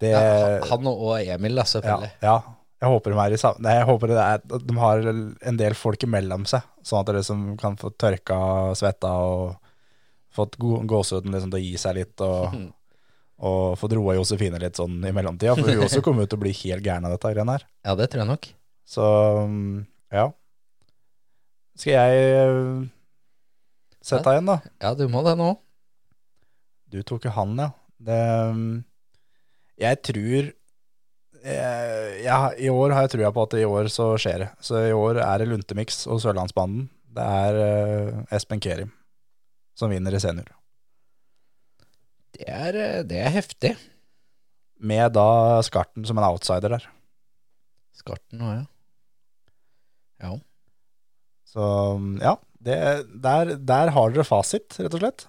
Det 0.00 0.10
Ja, 0.10 0.60
han 0.66 0.86
og 0.90 1.20
Emil, 1.20 1.54
da, 1.54 1.64
selvfølgelig. 1.68 2.12
ja. 2.24 2.38
Jeg 2.82 2.90
håper 2.92 3.14
de 3.14 3.20
er 3.22 3.32
i 3.32 3.36
sam... 3.40 3.60
Nei, 3.64 3.74
jeg 3.78 3.86
håper 3.88 4.10
det 4.10 4.16
er, 4.20 4.40
de 4.60 4.74
har 4.76 5.06
en 5.08 5.58
del 5.60 5.76
folk 5.78 6.02
imellom 6.04 6.42
seg, 6.48 6.66
sånn 6.84 7.00
at 7.00 7.08
de 7.08 7.14
liksom 7.16 7.44
kan 7.60 7.78
få 7.80 7.88
tørka 7.96 8.36
svetta 8.76 9.12
og 9.24 9.54
fått 10.34 10.58
gåsehuden 10.58 11.32
liksom 11.32 11.52
til 11.54 11.60
å 11.60 11.64
gi 11.64 11.78
seg 11.80 11.96
litt, 12.00 12.24
og, 12.26 12.58
Og 13.44 13.74
få 13.78 13.88
droa 13.90 14.14
Josefine 14.14 14.60
litt 14.62 14.78
sånn 14.78 15.00
i 15.02 15.12
mellomtida, 15.14 15.56
for 15.58 15.66
hun 15.66 15.84
også 15.88 16.02
kommer 16.06 16.24
ut 16.24 16.30
til 16.30 16.38
å 16.38 16.44
bli 16.44 16.52
helt 16.54 16.86
gæren 16.86 17.06
av 17.08 17.16
dette 17.16 17.32
greiene 17.34 17.56
her. 17.56 17.66
Ja, 17.86 17.96
det 17.98 18.08
tror 18.12 18.22
jeg 18.22 18.30
nok. 18.30 18.48
Så 18.86 19.04
mm, 19.50 19.78
ja. 20.14 20.28
Skal 21.74 21.96
jeg 21.96 22.88
sette 24.04 24.22
deg 24.28 24.38
igjen, 24.38 24.52
da? 24.52 24.58
Ja, 24.84 24.94
du 24.94 25.06
må 25.10 25.24
det 25.26 25.34
nå. 25.40 25.50
Du 26.94 27.00
tok 27.02 27.26
jo 27.26 27.34
han, 27.34 27.56
ja. 27.58 27.72
Det, 28.04 28.20
mm, 28.54 28.74
jeg 29.82 30.00
tror 30.06 30.52
jeg, 31.44 32.18
jeg, 32.24 32.52
I 32.64 32.70
år 32.72 32.94
har 32.94 33.04
jeg 33.04 33.16
trua 33.16 33.30
på 33.34 33.42
at 33.44 33.56
i 33.58 33.66
år 33.68 33.90
så 33.92 34.12
skjer 34.20 34.46
det. 34.46 34.50
Så 34.64 34.80
i 34.80 34.94
år 34.96 35.20
er 35.20 35.42
det 35.42 35.50
Luntemix 35.50 36.04
og 36.08 36.22
Sørlandsbanden. 36.22 36.86
Det 37.14 37.24
er 37.44 37.58
øh, 37.60 38.22
Espen 38.34 38.62
Kerim 38.64 38.92
som 39.78 39.90
vinner 39.92 40.14
i 40.14 40.20
senior. 40.22 40.48
Det 42.34 42.48
er, 42.50 42.74
eh, 42.80 43.02
det 43.06 43.20
er 43.24 43.30
heftig. 43.34 43.74
Med 44.84 45.12
da 45.14 45.60
Skarten 45.64 46.04
som 46.06 46.18
en 46.18 46.26
outsider 46.26 46.74
der. 46.76 46.86
Skarten 47.94 48.42
òg, 48.42 48.56
ja. 48.58 48.64
Ja. 50.24 50.32
Så 51.48 51.62
ja, 52.22 52.34
det, 52.64 52.76
der, 53.22 53.54
der 53.60 53.92
har 53.94 54.10
dere 54.14 54.24
fasit, 54.26 54.74
rett 54.80 54.94
og 54.96 55.02
slett. 55.02 55.26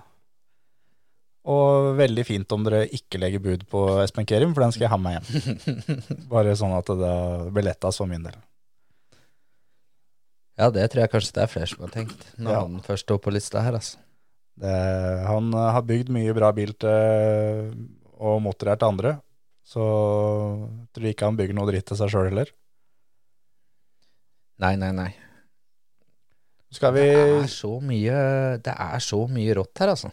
Og 1.45 1.91
veldig 1.99 2.23
fint 2.25 2.51
om 2.55 2.63
dere 2.65 2.87
ikke 2.89 3.19
legger 3.21 3.43
bud 3.43 3.67
på 3.69 3.83
Espen 4.01 4.25
Kerim, 4.25 4.55
for 4.57 4.65
den 4.65 4.73
skal 4.73 4.87
jeg 4.87 4.93
ha 4.95 4.97
med 4.97 5.19
hjem. 5.19 6.25
Bare 6.33 6.55
sånn 6.57 6.73
at 6.73 6.89
det 6.89 7.11
blir 7.53 7.67
lettest 7.67 8.01
for 8.01 8.09
min 8.09 8.25
del. 8.25 8.37
ja, 10.57 10.69
det 10.73 10.87
tror 10.89 11.03
jeg 11.03 11.11
kanskje 11.13 11.35
det 11.37 11.43
er 11.45 11.51
flere 11.51 11.67
som 11.69 11.83
har 11.85 11.93
tenkt, 11.93 12.25
når 12.39 12.51
Ja. 12.55 12.59
han 12.65 12.81
først 12.85 13.05
står 13.05 13.21
på 13.21 13.33
lista 13.35 13.61
her, 13.61 13.77
altså. 13.77 13.99
Det, 14.55 14.73
han 15.27 15.51
eh, 15.53 15.71
har 15.75 15.85
bygd 15.87 16.11
mye 16.15 16.35
bra 16.37 16.51
bil 16.55 16.73
til, 16.79 17.73
og 18.15 18.39
motorer 18.45 18.79
til 18.79 18.87
andre, 18.87 19.13
så 19.65 19.83
jeg 19.83 20.87
tror 20.95 21.09
ikke 21.11 21.29
han 21.29 21.39
bygger 21.39 21.57
noe 21.57 21.67
dritt 21.71 21.87
til 21.89 21.99
seg 21.99 22.11
sjøl 22.13 22.29
heller. 22.29 22.51
Nei, 24.63 24.75
nei, 24.79 24.91
nei. 24.95 25.11
Skal 26.71 26.95
vi 26.95 27.03
Det 27.03 27.25
er 27.45 27.49
så 27.51 27.69
mye 27.83 28.15
Det 28.63 28.71
er 28.71 29.03
så 29.03 29.19
mye 29.31 29.53
rått 29.55 29.79
her, 29.79 29.91
altså. 29.93 30.09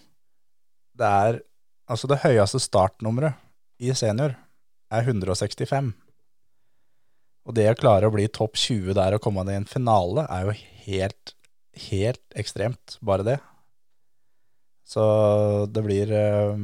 Det 0.98 1.08
er 1.08 1.38
Altså, 1.90 2.08
det 2.08 2.22
høyeste 2.22 2.60
startnummeret 2.62 3.36
i 3.82 3.90
senior 3.98 4.36
er 4.92 5.02
165. 5.02 5.90
Og 7.42 7.56
det 7.58 7.66
å 7.68 7.76
klare 7.76 8.08
å 8.08 8.14
bli 8.14 8.28
topp 8.30 8.56
20 8.56 8.94
der 8.96 9.16
og 9.16 9.24
komme 9.24 9.42
ned 9.44 9.56
i 9.56 9.60
en 9.60 9.68
finale, 9.68 10.24
er 10.30 10.46
jo 10.46 10.54
helt, 10.86 11.34
helt 11.88 12.38
ekstremt, 12.38 12.96
bare 13.04 13.26
det. 13.26 13.36
Så 14.92 15.02
det 15.72 15.82
blir 15.86 16.10
eh, 16.12 16.58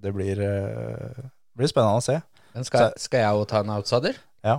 Det 0.00 0.12
blir, 0.16 0.40
eh, 0.40 1.20
det 1.22 1.60
blir 1.60 1.70
spennende 1.70 2.00
å 2.00 2.04
se. 2.04 2.16
Skal, 2.66 2.90
skal 2.98 3.22
jeg 3.22 3.38
òg 3.38 3.46
ta 3.50 3.60
en 3.62 3.72
outsider? 3.76 4.16
Ja. 4.42 4.56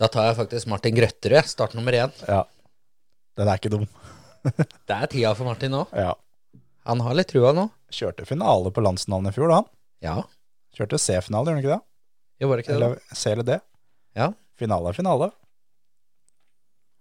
Da 0.00 0.08
tar 0.10 0.30
jeg 0.30 0.38
faktisk 0.38 0.70
Martin 0.72 0.96
Grøtterud, 0.96 1.46
start 1.50 1.74
nummer 1.76 1.94
én. 1.96 2.14
Ja. 2.26 2.44
Den 3.36 3.50
er 3.50 3.60
ikke 3.60 3.72
dum. 3.74 3.84
Det 4.88 4.94
er 4.94 5.10
tida 5.10 5.34
for 5.36 5.48
Martin 5.48 5.74
nå. 5.74 5.82
Ja. 5.96 6.14
Han 6.88 7.02
har 7.04 7.16
litt 7.18 7.30
trua 7.32 7.52
nå. 7.56 7.68
Kjørte 7.94 8.26
finale 8.28 8.72
på 8.74 8.82
landsnavnet 8.84 9.34
i 9.34 9.36
fjor, 9.36 9.52
da. 9.52 9.60
han. 9.60 9.70
Ja, 10.04 10.16
Kjørte 10.74 10.98
C-finale, 10.98 11.52
gjorde 11.52 11.54
han 11.54 11.62
ikke 11.62 11.74
det? 11.76 11.82
jo 12.42 12.48
var 12.50 12.58
det 12.58 12.64
ikke 12.64 12.74
det? 12.74 12.78
Eller 12.80 13.14
C 13.14 13.30
eller 13.30 13.46
D. 13.46 13.56
Ja. 14.18 14.26
Finale 14.58 14.90
er 14.90 14.96
finale. 14.96 15.28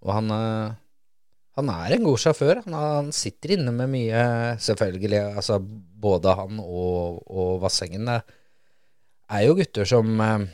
Og 0.03 0.11
han, 0.13 0.29
eh, 0.35 0.75
han 1.57 1.69
er 1.69 1.93
en 1.95 2.05
god 2.07 2.17
sjåfør. 2.21 2.63
Han, 2.65 2.73
han 2.77 3.11
sitter 3.13 3.53
inne 3.57 3.73
med 3.75 3.91
mye, 3.93 4.23
selvfølgelig. 4.63 5.19
Altså, 5.37 5.59
både 5.61 6.33
han 6.39 6.57
og, 6.63 7.19
og 7.29 7.59
Vassengen 7.61 8.09
er 8.09 9.43
jo 9.45 9.55
gutter 9.59 9.85
som 9.89 10.09
eh, 10.21 10.47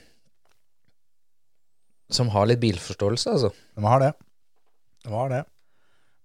Som 2.10 2.32
har 2.34 2.48
litt 2.50 2.60
bilforståelse, 2.64 3.30
altså. 3.36 3.52
De 3.78 3.86
har 3.86 4.00
det. 4.02 4.12
De 5.06 5.12
har 5.14 5.30
det. 5.30 5.44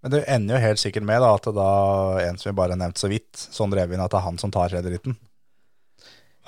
Men 0.02 0.12
det 0.14 0.22
ender 0.32 0.56
jo 0.56 0.62
helt 0.66 0.80
sikkert 0.80 1.04
med 1.08 1.20
da, 1.24 1.30
at 1.36 1.46
da 1.56 1.68
en 2.24 2.38
som 2.40 2.50
vi 2.50 2.56
bare 2.56 2.72
har 2.74 2.80
nevnt 2.80 3.00
så 3.00 3.08
vidt, 3.08 3.30
Sondre 3.36 3.84
Evin, 3.84 4.00
at 4.04 4.12
det 4.12 4.18
er 4.20 4.24
han 4.26 4.40
som 4.40 4.52
tar 4.52 4.72
rederitten. 4.72 5.16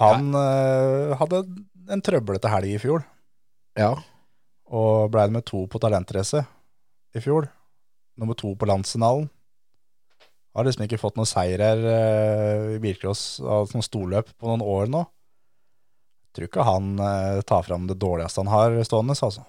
Han 0.00 0.32
eh, 0.36 1.14
hadde 1.20 1.42
en 1.92 2.02
trøblete 2.04 2.50
helg 2.52 2.74
i 2.74 2.80
fjor, 2.82 3.04
Ja. 3.78 3.94
og 4.68 5.10
ble 5.14 5.28
med 5.32 5.44
to 5.48 5.62
på 5.72 5.80
talentrace 5.80 6.42
i 7.16 7.22
fjor. 7.24 7.46
Nummer 8.16 8.36
to 8.38 8.54
på 8.56 8.68
landsfinalen. 8.68 9.28
Har 10.56 10.64
liksom 10.64 10.86
ikke 10.86 11.00
fått 11.00 11.18
noen 11.18 11.28
seirer 11.28 11.82
eh, 11.90 12.76
i 12.76 12.80
bilcross 12.80 13.42
av 13.44 13.68
sånn 13.68 13.84
storløp 13.84 14.30
på 14.40 14.48
noen 14.48 14.64
år 14.64 14.88
nå. 14.92 15.02
Tror 16.36 16.48
ikke 16.48 16.64
han 16.64 16.94
eh, 17.00 17.42
tar 17.48 17.66
fram 17.66 17.84
det 17.90 17.98
dårligste 18.00 18.40
han 18.40 18.52
har 18.52 18.78
stående, 18.88 19.16
altså. 19.16 19.44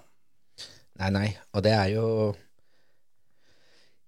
Nei, 1.00 1.08
nei. 1.14 1.28
Og 1.56 1.64
det 1.64 1.72
er 1.72 1.94
jo 1.94 2.04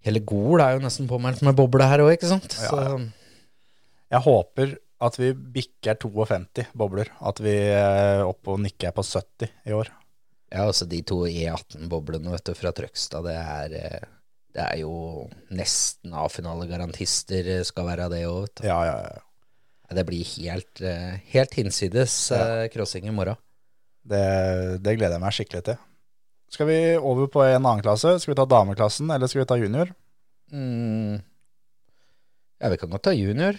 Hele 0.04 0.22
Gol 0.24 0.62
er 0.64 0.76
jo 0.76 0.84
nesten 0.84 1.08
påmeldt 1.08 1.42
med 1.44 1.56
boble 1.56 1.84
her 1.88 2.00
òg, 2.04 2.14
ikke 2.16 2.28
sant? 2.30 2.54
Ja, 2.56 2.70
Så 2.72 2.84
ja. 2.84 2.94
Jeg 4.10 4.24
håper 4.26 4.72
at 5.00 5.16
vi 5.20 5.30
bikker 5.32 5.96
52 6.02 6.72
bobler. 6.76 7.10
At 7.24 7.40
vi 7.40 7.52
er 7.72 8.24
oppe 8.26 8.54
og 8.54 8.62
nikker 8.64 8.92
på 8.96 9.04
70 9.06 9.52
i 9.68 9.76
år. 9.76 9.92
Ja, 10.50 10.64
altså 10.66 10.88
de 10.90 10.98
to 11.06 11.22
E18-boblene 11.28 12.32
vet 12.34 12.48
du, 12.48 12.56
fra 12.58 12.72
Trøgstad, 12.74 13.22
det 13.28 13.36
er, 13.38 13.76
eh, 13.78 14.08
det 14.54 14.62
er 14.64 14.80
jo 14.82 14.92
nesten 15.54 16.14
A-finalegarantister 16.16 17.50
eh, 17.58 17.66
skal 17.66 17.86
være 17.86 18.08
det 18.12 18.24
òg, 18.28 18.46
vet 18.46 18.56
du. 18.60 18.64
Ja, 18.66 18.80
ja, 18.88 18.96
ja. 19.06 19.26
Det 19.90 20.04
blir 20.06 20.26
helt, 20.36 20.82
eh, 20.86 21.18
helt 21.32 21.54
hinsides 21.58 22.14
eh, 22.34 22.66
crossing 22.70 23.08
i 23.10 23.14
morgen. 23.14 23.38
Det, 24.06 24.22
det 24.82 24.96
gleder 24.96 25.18
jeg 25.18 25.22
meg 25.22 25.34
skikkelig 25.36 25.64
til. 25.66 25.80
Skal 26.50 26.66
vi 26.66 26.78
over 26.98 27.30
på 27.30 27.42
en 27.46 27.60
annen 27.60 27.82
klasse? 27.82 28.16
Skal 28.18 28.32
vi 28.32 28.38
ta 28.38 28.46
dameklassen, 28.50 29.10
eller 29.14 29.30
skal 29.30 29.42
vi 29.44 29.48
ta 29.50 29.58
junior? 29.58 29.92
Mm. 30.50 31.20
Ja, 32.60 32.70
vi 32.72 32.78
kan 32.80 32.90
godt 32.90 33.06
ta 33.06 33.14
junior. 33.14 33.58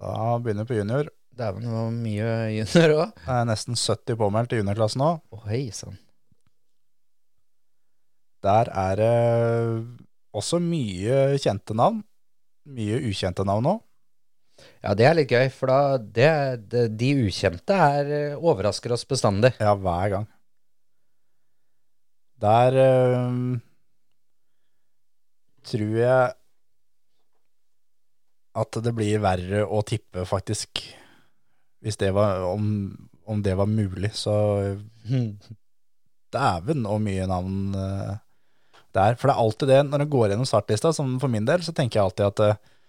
Da 0.00 0.38
begynner 0.40 0.64
vi 0.64 0.72
på 0.74 0.80
junior. 0.80 1.12
Dæven, 1.36 1.66
det 1.66 1.74
var 1.74 1.92
mye 1.92 2.32
junior 2.58 2.96
òg. 3.02 3.22
Er 3.28 3.44
nesten 3.48 3.76
70 3.76 4.16
påmeldt 4.20 4.56
i 4.56 4.62
juniorklassen 4.62 5.04
nå. 5.04 5.12
Oh, 5.32 5.44
hei 5.50 5.68
sann. 5.76 6.00
Der 8.44 8.68
er 8.70 9.00
det 9.00 9.12
også 10.36 10.60
mye 10.62 11.36
kjente 11.42 11.76
navn. 11.76 12.02
Mye 12.66 13.00
ukjente 13.08 13.44
navn 13.46 13.68
òg. 13.76 13.82
Ja, 14.82 14.94
det 14.96 15.06
er 15.06 15.16
litt 15.18 15.32
gøy, 15.32 15.50
for 15.52 15.70
da 15.70 15.98
det, 16.00 16.30
det, 16.72 16.86
De 16.96 17.10
ukjente 17.26 17.76
er, 17.76 18.10
eh, 18.16 18.38
overrasker 18.38 18.94
oss 18.96 19.04
bestandig. 19.08 19.52
Ja, 19.60 19.74
hver 19.76 20.12
gang. 20.14 20.26
Der 22.40 22.76
øh, 22.80 23.60
tror 25.64 25.94
jeg 26.00 26.34
at 28.56 28.78
det 28.84 28.92
blir 28.96 29.20
verre 29.20 29.64
å 29.68 29.82
tippe, 29.84 30.24
faktisk. 30.28 30.80
Hvis 31.84 31.98
det 32.00 32.12
var 32.16 32.40
Om, 32.48 32.68
om 33.28 33.42
det 33.44 33.56
var 33.56 33.68
mulig, 33.68 34.12
så 34.16 34.36
Dæven, 36.36 36.86
og 36.88 37.00
mye 37.04 37.26
navn 37.28 37.74
eh, 37.76 38.14
det 38.96 39.04
er. 39.04 39.18
For 39.18 39.28
det 39.28 39.36
er 39.36 39.42
alltid 39.44 39.72
det, 39.72 39.82
når 39.90 40.02
du 40.02 40.08
går 40.14 40.32
gjennom 40.32 40.48
startlista, 40.48 40.92
som 40.96 41.16
for 41.22 41.32
min 41.32 41.46
del, 41.48 41.62
så 41.64 41.74
tenker 41.76 42.00
jeg 42.00 42.08
alltid 42.08 42.26
at, 42.30 42.42
eh, 42.46 42.88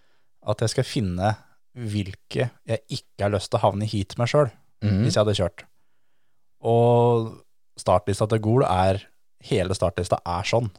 at 0.54 0.63
jeg 0.63 0.74
skal 0.76 0.88
finne 0.88 1.34
hvilke 1.78 2.50
jeg 2.65 2.82
ikke 2.89 3.28
har 3.28 3.34
lyst 3.36 3.52
til 3.52 3.60
å 3.60 3.65
havne 3.67 3.86
i 3.86 3.91
heat 3.91 4.15
med 4.17 4.32
sjøl 4.32 4.48
mm. 4.50 5.04
hvis 5.04 5.13
jeg 5.13 5.22
hadde 5.22 5.38
kjørt. 5.38 5.65
Og 6.65 7.30
startlista 7.78 8.26
til 8.32 8.41
Gol 8.43 8.65
er 8.65 9.04
Hele 9.46 9.76
startlista 9.78 10.17
er 10.26 10.48
sånn. 10.50 10.72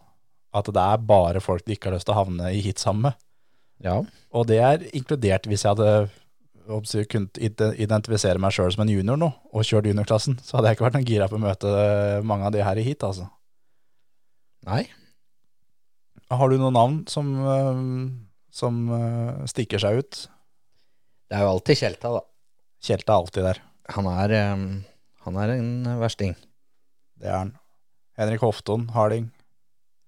At 0.51 0.67
det 0.75 0.83
er 0.83 1.05
bare 1.07 1.41
folk 1.41 1.62
de 1.62 1.77
ikke 1.77 1.88
har 1.88 1.95
lyst 1.95 2.09
til 2.09 2.17
å 2.17 2.25
havne 2.25 2.51
i 2.51 2.59
hit 2.64 2.83
sammen 2.83 3.07
med. 3.07 3.21
Ja. 3.87 4.01
Og 4.35 4.49
det 4.51 4.59
er 4.59 4.83
inkludert 4.91 5.47
hvis 5.47 5.62
jeg 5.62 5.77
hadde 5.77 6.09
jeg, 6.69 7.07
kunnet 7.09 7.38
identifisere 7.38 8.43
meg 8.43 8.53
sjøl 8.57 8.73
som 8.75 8.83
en 8.83 8.91
junior 8.93 9.17
nå, 9.21 9.31
og 9.31 9.64
kjørt 9.64 9.87
juniorklassen, 9.88 10.41
så 10.43 10.59
hadde 10.59 10.73
jeg 10.73 10.77
ikke 10.77 10.88
vært 10.88 10.99
noen 10.99 11.07
gira 11.09 11.29
på 11.31 11.38
å 11.38 11.45
møte 11.47 11.71
mange 12.27 12.49
av 12.51 12.57
de 12.57 12.64
her 12.67 12.81
i 12.83 12.85
hit, 12.85 13.07
altså. 13.07 13.29
Nei. 14.67 14.83
Har 16.29 16.51
du 16.51 16.59
noen 16.61 16.77
navn 16.77 16.97
som, 17.09 17.31
øh, 17.41 17.79
som 18.53 18.83
øh, 18.93 19.47
stikker 19.49 19.81
seg 19.81 20.03
ut? 20.03 20.21
Det 21.29 21.38
er 21.38 21.47
jo 21.47 21.55
alltid 21.55 21.81
Kjelta, 21.81 22.12
da. 22.19 22.23
Kjelta 22.85 23.14
er 23.14 23.23
alltid 23.23 23.47
der. 23.49 23.62
Han 23.97 24.09
er, 24.12 24.35
eh, 24.37 24.67
han 25.25 25.41
er 25.41 25.55
en 25.57 25.73
versting. 26.03 26.37
Det 27.17 27.31
er 27.33 27.38
han. 27.38 27.55
Henrik 28.21 28.45
Hofton, 28.45 28.88
Harding. 28.93 29.31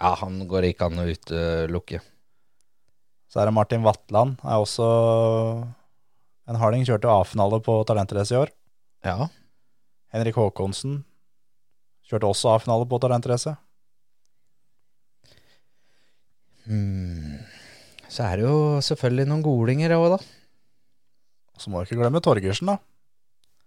Ja, 0.01 0.15
han 0.21 0.41
går 0.49 0.69
ikke 0.71 0.89
an 0.89 1.01
å 1.01 1.09
utelukke. 1.09 2.01
Så 3.31 3.41
er 3.41 3.49
det 3.49 3.55
Martin 3.55 3.85
Vatland, 3.85 4.41
er 4.43 4.59
også 4.59 4.87
en 6.51 6.59
harding. 6.59 6.83
Kjørte 6.89 7.13
A-finale 7.13 7.61
på 7.63 7.77
Talentrace 7.87 8.35
i 8.35 8.41
år. 8.41 8.51
Ja. 9.07 9.29
Henrik 10.11 10.41
Håkonsen 10.41 11.05
kjørte 12.09 12.33
også 12.33 12.57
A-finale 12.57 12.89
på 12.91 12.99
Talentrace. 13.03 13.55
Hmm. 16.71 17.41
Så 18.11 18.27
er 18.27 18.41
det 18.41 18.47
jo 18.47 18.79
selvfølgelig 18.85 19.27
noen 19.31 19.43
golinger 19.43 19.95
òg, 19.97 20.15
da. 20.15 20.21
Så 21.61 21.71
må 21.71 21.81
du 21.81 21.89
ikke 21.89 22.01
glemme 22.01 22.23
Torgersen, 22.25 22.71
da. 22.71 22.79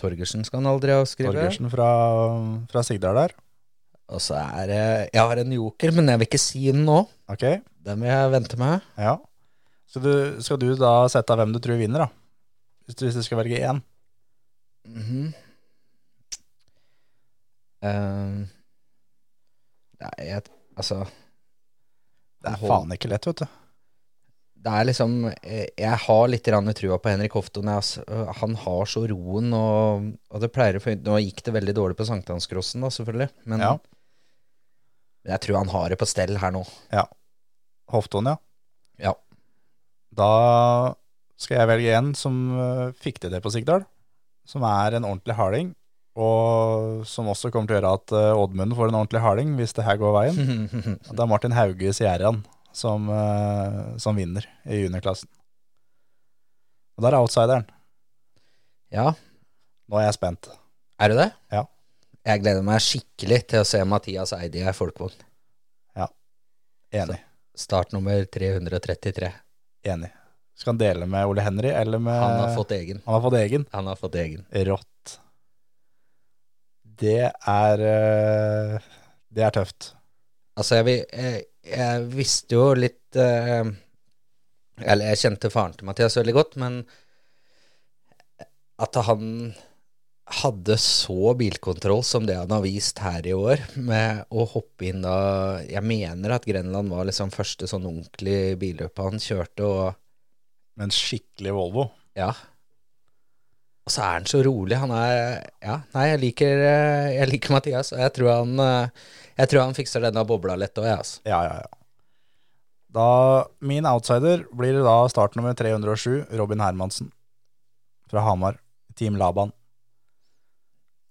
Torgersen 0.01 0.43
skal 0.47 0.61
han 0.61 0.71
aldri 0.71 0.95
avskrive. 0.95 1.31
Torgersen 1.35 1.69
fra, 1.71 1.89
fra 2.71 2.83
Sigdal 2.87 3.19
der. 3.19 3.35
Og 4.13 4.19
så 4.21 4.35
er 4.35 4.65
det 4.67 4.81
Jeg 5.13 5.21
har 5.21 5.39
en 5.39 5.53
joker, 5.55 5.93
men 5.95 6.09
jeg 6.11 6.19
vil 6.19 6.27
ikke 6.27 6.41
si 6.41 6.63
den 6.71 6.83
nå. 6.87 7.03
Ok, 7.31 7.45
Den 7.83 8.01
vil 8.01 8.09
jeg 8.11 8.33
vente 8.33 8.59
med. 8.59 8.81
ja. 8.97 9.15
Så 9.93 10.01
du, 10.01 10.41
skal 10.41 10.57
du 10.57 10.71
da 10.73 11.05
sette 11.11 11.29
av 11.35 11.37
hvem 11.37 11.51
du 11.53 11.59
tror 11.61 11.77
vinner, 11.77 12.07
da? 12.07 12.07
Hvis 12.87 12.95
du, 12.97 13.03
hvis 13.05 13.17
du 13.19 13.21
skal 13.21 13.37
velge 13.43 13.59
én? 13.61 13.81
Mhm. 14.89 15.27
uh, 17.85 18.41
Nei, 20.01 20.15
jeg 20.25 20.41
Altså 20.75 21.03
Det 22.43 22.51
er 22.53 22.63
faen 22.67 22.91
ikke 22.95 23.09
lett, 23.11 23.27
vet 23.29 23.43
du. 23.43 23.59
Det 24.63 24.71
er 24.71 24.85
liksom 24.87 25.13
eh, 25.43 25.65
Jeg 25.79 25.99
har 26.05 26.27
litt 26.31 26.45
trua 26.47 26.97
på 26.99 27.11
Henrik 27.11 27.33
Hofton. 27.35 27.67
Øh, 27.67 28.31
Han 28.39 28.55
har 28.63 28.85
så 28.87 29.03
roen, 29.11 29.51
og, 29.57 30.09
og 30.31 30.43
det 30.43 30.51
pleier 30.55 30.79
å 30.79 30.95
Nå 31.03 31.17
gikk 31.23 31.43
det 31.43 31.55
veldig 31.57 31.75
dårlig 31.75 31.97
på 31.99 32.07
sankthanscrossen, 32.07 32.83
da, 32.85 32.91
selvfølgelig. 32.93 33.29
Men 33.45 33.59
Ja. 33.65 33.73
jeg 35.27 35.39
tror 35.43 35.57
han 35.63 35.71
har 35.73 35.89
det 35.89 35.99
på 35.99 36.07
stell 36.07 36.37
her 36.39 36.51
nå. 36.55 36.63
Ja. 36.91 37.05
Hofton, 37.91 38.25
ja. 38.31 38.37
Ja. 38.99 39.13
Da 40.15 40.95
skal 41.39 41.57
jeg 41.59 41.67
velge 41.73 41.95
en 41.97 42.13
som 42.15 42.37
eh, 42.59 42.91
fikk 43.03 43.19
til 43.23 43.31
det 43.35 43.41
på 43.43 43.51
Sigdal. 43.51 43.83
Som 44.47 44.63
er 44.67 44.95
en 44.95 45.05
ordentlig 45.07 45.35
harding. 45.35 45.73
Og 46.13 47.01
som 47.09 47.29
også 47.31 47.49
kommer 47.49 47.69
til 47.69 47.77
å 47.77 47.79
gjøre 47.79 47.93
at 47.97 48.13
uh, 48.13 48.41
Oddmund 48.43 48.75
får 48.77 48.91
en 48.91 48.99
ordentlig 48.99 49.23
harding 49.23 49.55
hvis 49.57 49.73
det 49.73 49.85
her 49.87 49.97
går 50.01 50.13
veien. 50.13 50.67
Det 51.09 51.17
er 51.17 51.29
Martin 51.29 51.55
Hauge 51.57 51.93
Sierran 51.97 52.43
som, 52.73 53.09
uh, 53.09 53.95
som 54.01 54.17
vinner 54.17 54.45
i 54.69 54.83
juniorklassen. 54.83 55.29
Og 56.93 57.05
der 57.05 57.15
er 57.15 57.23
outsideren. 57.25 57.65
ja, 58.93 59.15
Nå 59.89 59.97
er 59.99 60.05
jeg 60.05 60.19
spent. 60.19 60.47
er 61.01 61.09
du 61.09 61.17
det? 61.17 61.31
Ja. 61.51 61.65
Jeg 62.23 62.43
gleder 62.43 62.63
meg 62.63 62.79
skikkelig 62.85 63.39
til 63.49 63.63
å 63.63 63.67
se 63.67 63.81
Mathias 63.83 64.31
Eidi 64.37 64.61
i 64.61 64.73
folkevogn. 64.77 65.17
Enig. 66.93 67.17
Startnummer 67.57 68.25
333. 68.25 69.31
Enig. 69.83 70.11
Skal 70.53 70.75
han 70.75 70.77
dele 70.77 71.05
med 71.09 71.25
Ole 71.25 71.41
Henry, 71.41 71.69
eller 71.73 71.97
med 71.99 72.13
Han 72.21 72.39
har 72.39 72.55
fått 72.55 72.71
egen. 72.71 73.01
Han 73.05 73.13
har 73.13 73.21
fått 73.21 73.37
egen. 73.39 73.65
Han 73.71 73.87
har 73.87 73.95
fått 73.95 74.15
egen. 74.15 74.45
Rått. 74.51 75.19
Det 76.99 77.31
er 77.31 77.83
eh, 77.87 78.87
Det 79.33 79.45
er 79.45 79.55
tøft. 79.55 79.93
Altså, 80.57 80.81
jeg, 80.81 81.05
jeg, 81.09 81.45
jeg 81.65 82.07
visste 82.13 82.57
jo 82.57 82.73
litt 82.77 83.17
eh, 83.17 83.65
Eller 84.83 85.13
jeg 85.13 85.21
kjente 85.23 85.53
faren 85.53 85.73
til 85.77 85.89
Mathias 85.89 86.17
veldig 86.19 86.35
godt, 86.37 86.57
men 86.61 86.83
at 88.83 88.97
han 89.07 89.53
hadde 90.41 90.77
så 90.81 91.33
bilkontroll 91.37 92.01
som 92.07 92.25
det 92.27 92.37
han 92.39 92.51
har 92.51 92.63
vist 92.63 93.01
her 93.03 93.25
i 93.27 93.35
år, 93.35 93.61
med 93.75 94.23
å 94.33 94.45
hoppe 94.49 94.87
inn 94.89 95.03
da 95.03 95.61
Jeg 95.67 95.83
mener 95.85 96.35
at 96.35 96.47
Grenland 96.47 96.91
var 96.91 97.05
liksom 97.09 97.33
første 97.33 97.69
sånn 97.69 97.85
ordentlig 97.89 98.55
billøp 98.61 99.03
han 99.03 99.21
kjørte, 99.21 99.67
og 99.67 100.81
en 100.83 100.93
skikkelig 100.93 101.53
Volvo. 101.53 101.87
ja. 102.17 102.31
Og 103.83 103.91
så 103.91 104.03
er 104.03 104.17
han 104.19 104.27
så 104.29 104.39
rolig. 104.45 104.77
Han 104.79 104.93
er 104.95 105.15
Ja, 105.63 105.81
nei, 105.95 106.07
jeg 106.13 106.21
liker, 106.21 106.65
eh, 106.69 107.07
jeg 107.17 107.31
liker 107.33 107.55
Mathias, 107.55 107.91
og 107.95 107.99
jeg 107.99 108.13
tror 108.15 108.29
han 108.31 108.59
eh, 108.63 109.07
Jeg 109.37 109.49
tror 109.51 109.65
han 109.65 109.77
fikser 109.77 110.03
denne 110.05 110.23
bobla 110.27 110.55
lett 110.59 110.77
òg, 110.77 110.87
jeg, 110.87 110.99
altså. 111.03 111.23
Ja, 111.27 111.41
ja, 111.47 111.55
ja. 111.63 111.79
Da, 112.93 113.07
min 113.65 113.87
outsider 113.89 114.43
blir 114.53 114.77
da 114.85 114.99
startnummer 115.09 115.55
307, 115.57 116.29
Robin 116.37 116.61
Hermansen. 116.61 117.09
Fra 118.11 118.21
Hamar. 118.21 118.59
Team 118.93 119.15
Laban. 119.17 119.49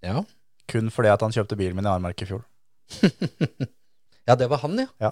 Ja. 0.07 0.23
Kun 0.71 0.91
fordi 0.95 1.11
at 1.11 1.25
han 1.27 1.35
kjøpte 1.35 1.59
bilen 1.59 1.75
min 1.75 1.89
i 1.89 1.91
Armark 1.91 2.23
i 2.23 2.29
fjor. 2.29 2.45
ja, 4.29 4.37
det 4.39 4.47
var 4.53 4.63
han, 4.63 4.79
ja. 4.79 4.87
Ja. 5.03 5.11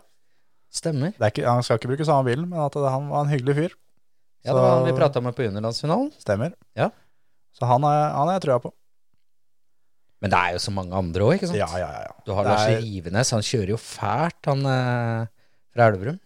Stemmer. 0.71 1.11
Det 1.19 1.27
er 1.27 1.35
ikke, 1.35 1.47
han 1.51 1.67
skal 1.67 1.81
ikke 1.81 1.91
bruke 1.91 2.07
samme 2.07 2.31
bilen, 2.31 2.47
men 2.47 2.63
at 2.63 2.79
det, 2.79 2.87
han 2.95 3.11
var 3.11 3.27
en 3.27 3.33
hyggelig 3.35 3.57
fyr. 3.59 3.77
Ja, 4.47 4.55
det 4.55 4.61
var 4.63 4.77
han 4.79 4.87
vi 4.87 4.95
prata 4.97 5.21
med 5.25 5.35
på 5.35 5.45
juniorlandsfinalen. 5.49 6.13
Stemmer. 6.23 6.55
Ja. 6.79 6.93
Så 7.57 7.67
han 7.69 7.85
er 7.85 8.33
jeg 8.37 8.43
trua 8.47 8.59
på. 8.63 8.73
Men 10.21 10.33
det 10.35 10.39
er 10.39 10.53
jo 10.57 10.61
så 10.61 10.73
mange 10.77 10.93
andre 10.97 11.25
òg, 11.25 11.35
ikke 11.39 11.49
sant? 11.49 11.57
Ja, 11.59 11.69
ja, 11.81 11.89
ja. 12.05 12.13
Du 12.27 12.35
har 12.37 12.45
Det 12.45 12.53
Lars 12.53 12.67
er- 12.69 12.83
Rivenes, 12.85 13.31
han 13.33 13.41
kjører 13.47 13.73
jo 13.73 13.79
fælt, 13.81 14.41
han 14.51 14.67
eh, 14.69 15.31
fra 15.73 15.87
Elverum. 15.89 16.19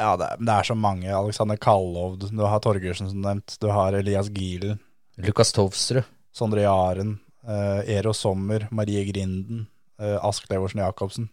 Ja, 0.00 0.14
det 0.18 0.26
er, 0.32 0.40
det 0.40 0.54
er 0.54 0.62
så 0.66 0.74
mange. 0.74 1.10
Alexander 1.12 1.56
Kallovd, 1.60 2.24
du 2.32 2.40
har 2.48 2.60
Torgersen 2.64 3.10
som 3.12 3.20
nevnt, 3.22 3.58
du 3.60 3.68
har 3.70 3.92
Elias 3.94 4.30
Gielen, 4.34 4.80
Lukas 5.22 5.52
Tovsrud. 5.54 6.04
Sondre 6.34 6.64
Jaren, 6.64 7.20
eh, 7.46 7.84
Ero 7.98 8.10
Sommer, 8.16 8.64
Marie 8.74 9.04
Grinden, 9.12 9.66
eh, 10.00 10.16
Ask 10.26 10.48
Leversen 10.50 10.80
Jacobsen. 10.82 11.28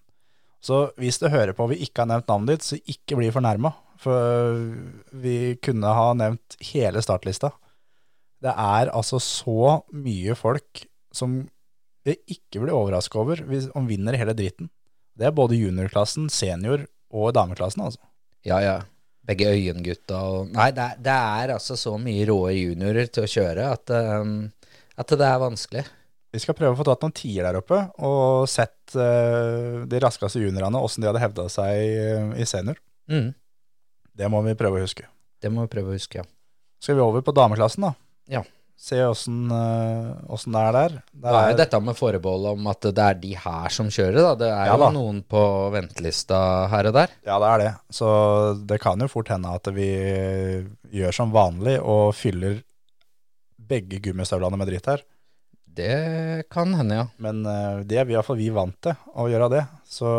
Så 0.61 0.91
hvis 0.99 1.17
du 1.17 1.25
hører 1.31 1.55
på 1.57 1.63
og 1.65 1.71
vi 1.71 1.79
ikke 1.87 2.03
har 2.03 2.11
nevnt 2.11 2.27
navnet 2.29 2.59
ditt, 2.59 2.67
så 2.67 2.77
ikke 2.85 3.17
bli 3.17 3.31
fornærma. 3.33 3.71
For 3.97 4.59
vi 5.23 5.55
kunne 5.63 5.89
ha 5.97 6.11
nevnt 6.13 6.59
hele 6.69 7.01
startlista. 7.01 7.49
Det 8.41 8.51
er 8.51 8.89
altså 8.89 9.19
så 9.21 9.81
mye 9.93 10.35
folk 10.37 10.85
som 11.13 11.43
jeg 12.07 12.17
ikke 12.33 12.63
blir 12.63 12.73
overraska 12.73 13.19
over 13.21 13.43
hvis, 13.45 13.67
om 13.77 13.89
vinner 13.89 14.17
hele 14.17 14.33
dritten. 14.37 14.71
Det 15.17 15.27
er 15.27 15.35
både 15.35 15.59
juniorklassen, 15.59 16.29
senior 16.33 16.87
og 17.13 17.33
dameklassen, 17.37 17.83
altså. 17.85 18.01
Ja, 18.47 18.57
ja. 18.63 18.77
Begge 19.27 19.51
Øyengutta 19.53 20.17
og 20.17 20.47
Nei, 20.55 20.71
det 20.73 20.81
er, 20.81 21.01
det 21.05 21.13
er 21.13 21.53
altså 21.53 21.75
så 21.77 21.93
mye 22.01 22.23
råe 22.25 22.55
juniorer 22.57 23.11
til 23.13 23.27
å 23.27 23.29
kjøre 23.29 23.67
at, 23.75 23.93
um, 23.93 24.47
at 24.97 25.13
det 25.13 25.27
er 25.27 25.43
vanskelig. 25.43 25.83
Vi 26.33 26.41
skal 26.41 26.55
prøve 26.57 26.73
å 26.73 26.79
få 26.79 26.87
tatt 26.87 27.03
noen 27.03 27.13
tier 27.13 27.45
der 27.45 27.59
oppe, 27.59 27.83
og 28.01 28.49
sett 28.49 28.95
uh, 28.95 29.83
de 29.85 30.01
raskeste 30.01 30.41
juniorene, 30.41 30.81
åssen 30.81 31.03
de 31.03 31.11
hadde 31.11 31.21
hevda 31.21 31.45
seg 31.53 32.39
i 32.39 32.47
senior. 32.49 32.79
Mm. 33.11 33.29
Det 34.17 34.29
må 34.31 34.41
vi 34.47 34.57
prøve 34.57 34.79
å 34.79 34.87
huske. 34.87 35.05
Det 35.41 35.51
må 35.53 35.67
vi 35.67 35.73
prøve 35.75 35.91
å 35.91 35.99
huske, 35.99 36.23
ja. 36.23 36.25
Skal 36.81 36.97
vi 36.97 37.03
over 37.05 37.21
på 37.21 37.35
dameklassen, 37.35 37.85
da? 37.85 37.93
Ja. 38.31 38.43
Se 38.81 38.97
åssen 39.05 39.51
eh, 39.53 40.37
det 40.49 40.61
er 40.63 40.73
der. 40.73 40.93
Det 41.13 41.21
der 41.21 41.35
er 41.37 41.51
jo 41.51 41.57
dette 41.59 41.79
med 41.85 41.97
forbehold 41.99 42.47
om 42.55 42.69
at 42.71 42.87
det 42.87 43.03
er 43.03 43.19
de 43.21 43.35
her 43.37 43.75
som 43.75 43.91
kjører, 43.93 44.17
da. 44.17 44.31
Det 44.39 44.49
er 44.49 44.71
Ja 44.71 44.73
jo 44.73 44.81
da. 44.81 44.89
noen 44.95 45.19
på 45.29 45.43
ventelista 45.75 46.39
her 46.71 46.89
og 46.89 46.95
der. 46.97 47.13
Ja, 47.27 47.37
det 47.43 47.51
er 47.51 47.61
det. 47.61 47.69
Så 47.93 48.09
det 48.65 48.79
kan 48.81 49.03
jo 49.05 49.11
fort 49.11 49.29
hende 49.29 49.53
at 49.53 49.69
vi 49.75 49.91
gjør 50.97 51.13
som 51.13 51.35
vanlig 51.35 51.77
og 51.77 52.15
fyller 52.17 52.63
begge 53.71 54.01
gummistøvlene 54.01 54.57
med 54.57 54.73
dritt 54.73 54.89
her. 54.89 55.05
Det 55.71 56.49
kan 56.51 56.73
hende, 56.75 56.97
ja. 57.03 57.05
Men 57.21 57.45
eh, 57.45 57.85
det 57.85 58.01
er 58.01 58.09
vi 58.09 58.17
iallfall 58.17 58.41
vi 58.41 58.49
vant 58.51 58.75
til, 58.81 58.97
å 59.13 59.29
gjøre 59.29 59.53
det. 59.53 59.63
Så 59.87 60.09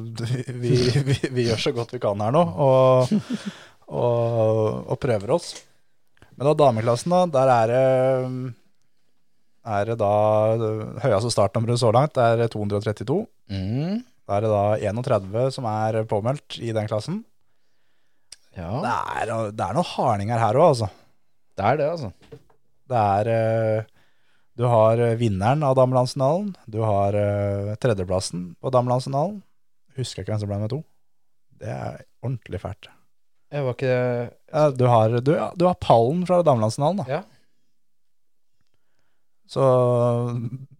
vi, 0.62 0.78
vi, 1.10 1.18
vi 1.34 1.50
gjør 1.50 1.66
så 1.66 1.74
godt 1.74 1.98
vi 1.98 2.04
kan 2.06 2.22
her 2.22 2.30
nå, 2.32 2.46
og, 2.46 3.10
og, 3.90 4.84
og 4.86 4.98
prøver 5.02 5.34
oss. 5.34 5.56
Men 6.34 6.48
da 6.48 6.54
dameklassen, 6.58 7.14
da, 7.14 7.26
der 7.34 7.52
er 7.54 7.72
det 7.72 8.54
er 9.64 9.88
det 9.88 9.96
da 9.96 10.10
høyeste 11.04 11.30
startnummeret 11.32 11.80
så 11.80 11.92
langt, 11.94 12.16
det 12.18 12.44
er 12.44 12.52
232. 12.52 13.22
Mm. 13.48 14.02
Da 14.24 14.36
er 14.36 14.44
det 14.44 14.50
da 14.52 14.64
31 14.92 15.54
som 15.56 15.68
er 15.68 16.02
påmeldt 16.08 16.58
i 16.60 16.72
den 16.76 16.88
klassen. 16.90 17.22
Ja, 18.54 18.70
Det 18.84 18.92
er, 18.92 19.32
det 19.50 19.64
er 19.64 19.74
noen 19.74 19.88
hardninger 19.88 20.38
her 20.38 20.58
òg, 20.60 20.68
altså. 20.74 20.90
det 21.58 21.64
er 21.70 21.80
det, 21.80 21.88
altså. 21.90 22.40
Det 22.92 23.00
er 23.00 23.30
eh, 23.32 23.86
Du 24.54 24.66
har 24.70 25.00
eh, 25.02 25.16
vinneren 25.18 25.64
av 25.66 25.74
damelandsfinalen. 25.74 26.52
Du 26.70 26.78
har 26.84 27.16
eh, 27.18 27.72
tredjeplassen 27.82 28.52
på 28.62 28.70
damelandsfinalen. 28.70 29.40
Husker 29.98 30.22
ikke 30.22 30.34
hvem 30.34 30.44
som 30.44 30.52
ble 30.52 30.60
med 30.60 30.70
to. 30.70 30.82
Det 31.58 31.72
er 31.72 32.04
ordentlig 32.22 32.60
fælt. 32.62 32.93
Jeg 33.54 33.62
var 33.62 33.76
ikke 33.76 33.94
Ja, 33.94 34.64
du, 34.74 34.84
har, 34.90 35.14
du, 35.22 35.32
ja, 35.36 35.48
du 35.54 35.66
har 35.68 35.78
pallen 35.78 36.24
fra 36.26 36.40
damelandsfinalen, 36.46 37.02
da. 37.04 37.20
Ja. 37.20 37.22
Så 39.50 39.64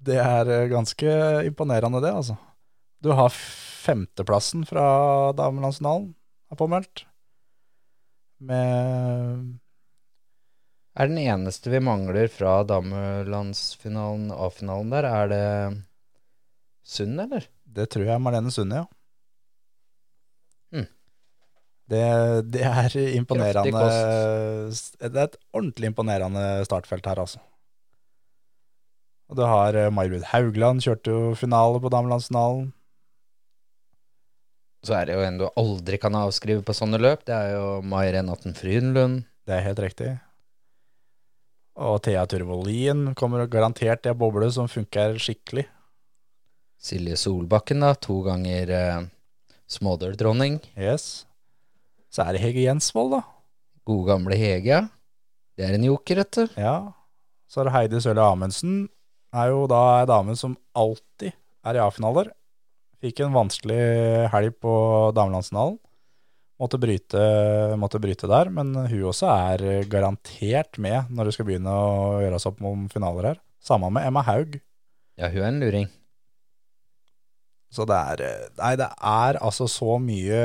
det 0.05 0.19
er 0.19 0.51
eh, 0.51 0.69
ganske 0.73 1.15
imponerende, 1.47 2.01
det, 2.03 2.11
altså. 2.11 2.37
Du 3.05 3.13
har 3.15 3.31
femteplassen 3.85 4.65
fra 4.67 4.87
damelandsfinalen, 5.37 6.15
er 6.51 6.59
påmeldt. 6.59 7.05
Med 8.45 9.59
Er 10.95 11.11
den 11.11 11.19
eneste 11.19 11.71
vi 11.71 11.83
mangler 11.83 12.31
fra 12.33 12.63
damelandsfinalen, 12.67 14.31
A-finalen 14.35 14.91
der, 14.95 15.11
er 15.11 15.31
det 15.31 15.47
Sund, 16.85 17.21
eller? 17.21 17.47
Det 17.65 17.89
tror 17.91 18.07
jeg 18.07 18.23
Marlene 18.23 18.53
Sunde, 18.55 18.83
ja. 18.83 19.04
Det, 21.91 22.05
det 22.49 22.63
er 22.65 22.95
imponerende 23.13 23.81
Det 24.73 25.11
er 25.11 25.27
et 25.27 25.37
ordentlig 25.53 25.91
imponerende 25.91 26.45
startfelt 26.65 27.05
her, 27.11 27.21
altså. 27.21 27.43
Og 29.29 29.37
du 29.37 29.45
har 29.49 29.77
eh, 29.77 30.25
Haugland, 30.33 30.83
kjørte 30.85 31.13
jo 31.13 31.35
finale 31.37 31.81
på 31.81 31.93
damelandsfinalen. 31.93 32.73
Så 34.85 34.99
er 34.99 35.09
det 35.09 35.17
jo 35.17 35.25
en 35.25 35.39
du 35.41 35.47
aldri 35.57 35.97
kan 36.01 36.17
avskrive 36.19 36.65
på 36.65 36.77
sånne 36.77 37.01
løp. 37.01 37.25
Det 37.25 37.33
er 37.33 37.55
jo 37.57 37.81
Mai 37.81 38.11
Renaten 38.13 38.57
Frydenlund. 38.57 39.25
Det 39.49 39.57
er 39.57 39.65
helt 39.65 39.81
riktig. 39.81 40.11
Og 41.81 42.03
Thea 42.05 42.27
Turvolin 42.31 43.15
kommer 43.19 43.49
garantert 43.51 44.05
i 44.07 44.13
ei 44.13 44.19
boble 44.19 44.51
som 44.53 44.69
funker 44.71 45.17
skikkelig. 45.19 45.67
Silje 46.79 47.17
Solbakken, 47.17 47.81
da. 47.81 47.95
To 47.97 48.21
ganger 48.27 48.71
eh, 48.77 49.07
smådørdronning. 49.73 50.61
Yes. 50.77 51.25
Så 52.15 52.23
er 52.23 52.37
det 52.37 52.45
Hege 52.45 52.69
Jensvold, 52.69 53.17
da. 53.17 53.23
Gode 53.89 54.13
gamle 54.13 54.37
Hege. 54.39 54.69
ja. 54.71 54.85
Det 55.55 55.67
er 55.67 55.77
en 55.77 55.87
joker, 55.87 56.19
vet 56.23 56.35
du. 56.35 56.47
Ja. 56.59 56.93
Så 57.51 57.61
er 57.61 57.69
det 57.69 57.75
Heidi 57.75 58.01
Sørli 58.03 58.23
Amundsen. 58.23 58.89
Er 59.35 59.51
jo 59.53 59.69
da 59.71 59.81
ei 60.01 60.07
dame 60.11 60.35
som 60.39 60.57
alltid 60.75 61.31
er 61.67 61.79
i 61.79 61.83
A-finaler. 61.83 62.31
Fikk 63.03 63.23
en 63.23 63.35
vanskelig 63.35 63.79
helg 64.33 64.55
på 64.63 64.75
damelandsfinalen. 65.15 65.79
Måtte 66.63 66.79
bryte, 66.79 67.23
måtte 67.79 67.99
bryte 68.03 68.31
der, 68.31 68.51
men 68.55 68.73
hun 68.75 69.09
også 69.11 69.31
er 69.31 69.87
garantert 69.91 70.79
med 70.79 71.11
når 71.11 71.29
det 71.29 71.35
skal 71.37 71.49
begynne 71.49 71.71
å 71.71 72.21
gjøres 72.23 72.47
opp 72.51 72.63
om 72.67 72.87
finaler 72.91 73.33
her. 73.33 73.41
Samme 73.63 73.91
med 73.95 74.07
Emma 74.07 74.23
Haug. 74.27 74.59
Ja, 75.19 75.31
hun 75.31 75.43
er 75.43 75.51
en 75.51 75.63
luring. 75.63 75.91
Så 77.75 77.85
det 77.91 77.97
er 77.99 78.23
Nei, 78.61 78.73
det 78.79 78.87
er 78.87 79.39
altså 79.43 79.67
så 79.71 79.97
mye, 80.03 80.43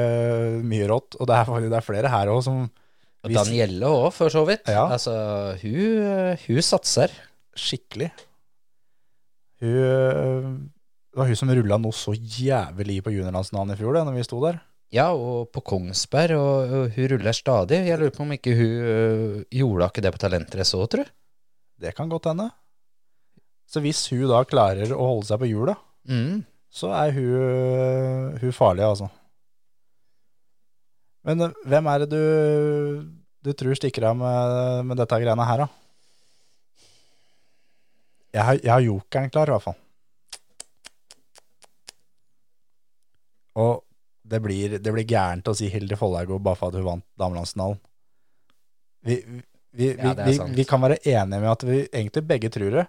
mye 0.66 0.88
rått. 0.90 1.18
Og 1.22 1.30
det 1.30 1.36
er, 1.38 1.52
det 1.70 1.78
er 1.78 1.86
flere 1.86 2.10
her 2.10 2.32
òg 2.34 2.42
som 2.48 2.64
Og 2.66 3.34
Danielle 3.36 3.86
òg, 3.86 4.08
for 4.16 4.32
så 4.34 4.42
vidt. 4.48 4.66
Ja. 4.72 4.88
Altså, 4.96 5.14
hun, 5.62 5.78
eh, 6.10 6.46
hun 6.48 6.62
satser. 6.66 7.14
skikkelig. 7.60 8.10
Hun 9.60 10.72
Det 11.10 11.18
var 11.20 11.28
hun 11.28 11.36
som 11.40 11.50
rulla 11.52 11.78
noe 11.82 11.96
så 11.96 12.14
jævlig 12.16 13.00
på 13.04 13.12
juniorlandsnavnet 13.12 13.76
i 13.76 13.80
fjor, 13.82 13.96
det, 13.98 14.04
når 14.08 14.16
vi 14.20 14.26
sto 14.28 14.40
der. 14.44 14.60
Ja, 14.94 15.08
og 15.14 15.50
på 15.54 15.62
Kongsberg, 15.66 16.38
og, 16.38 16.94
hun 16.96 17.10
ruller 17.12 17.36
stadig. 17.36 17.82
Jeg 17.90 18.00
lurer 18.00 18.14
på 18.16 18.24
om 18.26 18.32
ikke 18.34 18.54
hun 18.58 19.44
gjorde 19.54 19.90
ikke 19.90 20.04
det 20.06 20.12
på 20.16 20.22
Talentrace 20.22 20.78
òg, 20.80 20.88
tror 20.94 21.06
du? 21.10 21.12
Det 21.82 21.94
kan 21.98 22.10
godt 22.12 22.30
hende. 22.32 22.48
Så 23.70 23.82
hvis 23.84 24.02
hun 24.14 24.26
da 24.32 24.42
klarer 24.50 24.94
å 24.96 25.12
holde 25.14 25.30
seg 25.30 25.42
på 25.44 25.50
hjula, 25.52 25.76
Mm. 26.10 26.46
Så 26.70 26.92
er 26.94 27.16
hun, 27.16 28.38
hun 28.42 28.54
farlig, 28.56 28.86
altså. 28.86 29.10
Men 31.28 31.42
eh, 31.48 31.58
hvem 31.70 31.90
er 31.92 32.04
det 32.04 32.10
du, 32.14 32.24
du 33.46 33.52
tror 33.58 33.78
stikker 33.78 34.10
av 34.12 34.18
med, 34.20 34.86
med 34.90 35.02
dette 35.02 35.20
greiene 35.22 35.50
her, 35.50 35.66
da? 35.66 35.70
Jeg 38.30 38.46
har, 38.46 38.58
jeg 38.62 38.70
har 38.70 38.86
jokeren 38.86 39.32
klar, 39.34 39.50
i 39.50 39.56
hvert 39.56 39.66
fall. 39.66 39.80
Og 43.60 43.80
det 44.30 44.40
blir, 44.46 44.78
det 44.78 44.94
blir 44.94 45.08
gærent 45.10 45.50
å 45.50 45.56
si 45.58 45.68
Hilde 45.74 45.98
Follhaug 45.98 46.36
bare 46.46 46.60
for 46.60 46.70
at 46.70 46.78
hun 46.78 46.86
vant 46.86 47.06
damelandsfinalen. 47.20 47.80
Vi, 49.08 49.16
vi, 49.26 49.42
vi, 49.74 49.88
Ja, 49.96 50.14
vi, 50.14 50.36
vi 50.60 50.66
kan 50.68 50.84
være 50.84 51.00
enige 51.02 51.40
med 51.42 51.50
at 51.50 51.66
vi 51.66 51.80
egentlig 51.88 52.26
begge 52.30 52.52
tror 52.54 52.76
det, 52.78 52.86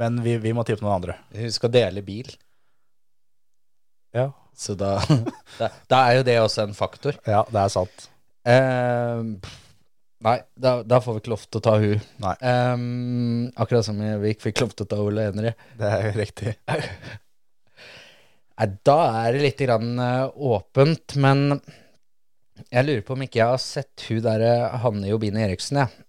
men 0.00 0.20
vi, 0.24 0.38
vi 0.40 0.54
må 0.56 0.64
tippe 0.64 0.86
noen 0.86 0.96
andre. 0.96 1.18
Hun 1.34 1.52
skal 1.52 1.72
dele 1.74 2.04
bil, 2.06 2.30
Ja, 4.16 4.28
så 4.56 4.74
da, 4.78 4.96
da, 5.60 5.70
da 5.90 6.02
er 6.08 6.20
jo 6.20 6.28
det 6.28 6.36
også 6.42 6.66
en 6.66 6.76
faktor. 6.76 7.18
ja 7.26 7.44
det 7.50 7.62
er 7.62 7.72
sant. 7.72 8.06
Eh, 8.50 9.22
nei, 10.26 10.36
da, 10.56 10.74
da 10.82 11.00
får 11.04 11.16
vi 11.16 11.22
ikke 11.24 11.34
lov 11.34 11.46
til 11.46 11.60
å 11.60 11.64
ta 11.64 11.74
hun. 11.80 12.04
Nei. 12.24 12.36
Eh, 12.52 12.84
akkurat 13.62 13.86
som 13.86 14.00
vi 14.00 14.34
ikke 14.34 14.50
fikk 14.50 14.64
lov 14.64 14.76
til 14.76 14.88
å 14.88 14.92
ta 14.92 15.00
Ole 15.04 15.28
Henry. 15.30 15.54
Det 15.78 15.96
er 15.98 16.16
riktig. 16.18 16.56
Nei, 18.60 18.66
da 18.84 18.98
er 19.22 19.32
det 19.36 19.44
litt 19.46 19.62
grann 19.62 19.94
eh, 20.04 20.26
åpent, 20.36 21.16
men 21.22 21.46
jeg 22.68 22.84
lurer 22.84 23.04
på 23.06 23.14
om 23.16 23.22
ikke 23.24 23.40
jeg 23.40 23.52
har 23.54 23.62
sett 23.64 24.04
hun 24.10 24.20
der 24.26 24.44
eh, 24.44 24.80
Hanne 24.82 25.08
Jobine 25.08 25.46
Eriksen, 25.46 25.80
jeg. 25.80 26.06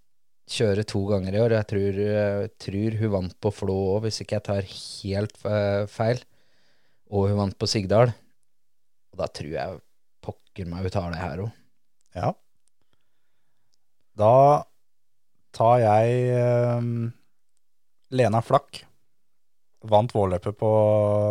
Kjøre 0.51 0.83
to 0.83 1.05
ganger 1.07 1.37
i 1.37 1.39
år. 1.39 1.53
Jeg 1.55 1.67
tror, 1.69 1.99
eh, 2.03 2.49
tror 2.59 2.97
hun 2.99 3.13
vant 3.13 3.37
på 3.39 3.53
Flå 3.55 3.77
òg, 3.93 4.01
hvis 4.03 4.19
ikke 4.25 4.35
jeg 4.35 4.47
tar 4.49 4.67
helt 4.67 5.37
feil. 5.93 6.19
Og 7.11 7.27
hun 7.27 7.39
vant 7.41 7.57
på 7.59 7.67
Sigdal. 7.67 8.13
Og 9.11 9.19
da 9.19 9.27
tror 9.27 9.51
jeg 9.51 9.81
pokker 10.23 10.69
meg 10.69 10.85
hun 10.87 10.93
tar 10.93 11.11
det 11.11 11.19
her 11.21 11.43
òg. 11.45 11.51
Ja. 12.15 12.31
Da 14.19 14.35
tar 15.55 15.81
jeg 15.83 16.79
um, 16.79 17.11
Lena 18.15 18.41
Flakk. 18.43 18.83
Vant 19.91 20.13
vårløpet 20.13 20.55
på, 20.59 20.71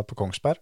på 0.05 0.17
Kongsberg. 0.19 0.61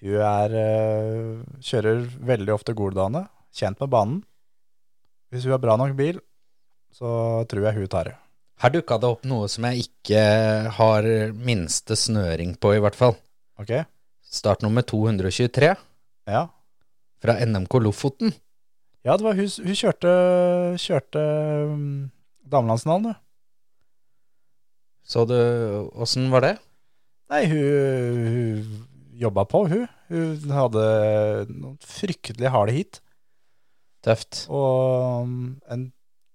Hun 0.00 0.16
er 0.24 0.54
uh, 0.54 1.44
kjører 1.64 2.04
veldig 2.30 2.54
ofte 2.54 2.76
Goldane, 2.76 3.26
kjent 3.52 3.80
med 3.82 3.92
banen. 3.92 4.20
Hvis 5.30 5.46
hun 5.46 5.54
har 5.54 5.62
bra 5.62 5.76
nok 5.78 5.94
bil, 5.98 6.18
så 6.94 7.42
tror 7.50 7.66
jeg 7.68 7.78
hun 7.78 7.90
tar 7.90 8.10
det. 8.10 8.16
Her 8.60 8.72
dukka 8.74 8.98
det 9.00 9.08
opp 9.08 9.26
noe 9.28 9.48
som 9.48 9.64
jeg 9.68 9.86
ikke 9.86 10.22
har 10.76 11.06
minste 11.32 11.96
snøring 11.96 12.56
på, 12.60 12.74
i 12.76 12.82
hvert 12.82 12.98
fall. 12.98 13.16
Ok? 13.60 13.72
Startnummer 14.24 14.82
223 14.86 15.74
Ja. 16.30 16.46
fra 17.20 17.34
NMK 17.44 17.74
Lofoten. 17.82 18.32
Ja, 19.04 19.16
det 19.16 19.24
var 19.24 19.34
hun, 19.36 19.48
hun 19.48 19.76
kjørte, 19.76 20.10
kjørte 20.80 21.20
um, 21.68 22.10
damelandsnavn, 22.44 23.10
du. 23.10 23.14
Så 25.10 25.24
du 25.28 25.36
åssen 25.96 26.28
var 26.32 26.44
det? 26.44 26.52
Nei, 27.32 27.44
hun, 27.50 28.26
hun 28.26 29.16
jobba 29.20 29.44
på, 29.48 29.64
hun. 29.70 29.86
Hun 30.10 30.52
hadde 30.54 30.84
noen 31.50 31.78
fryktelig 31.84 32.52
harde 32.52 32.74
hit. 32.76 33.00
Tøft. 34.04 34.44
Og 34.52 35.24
um, 35.26 35.40
en 35.68 35.88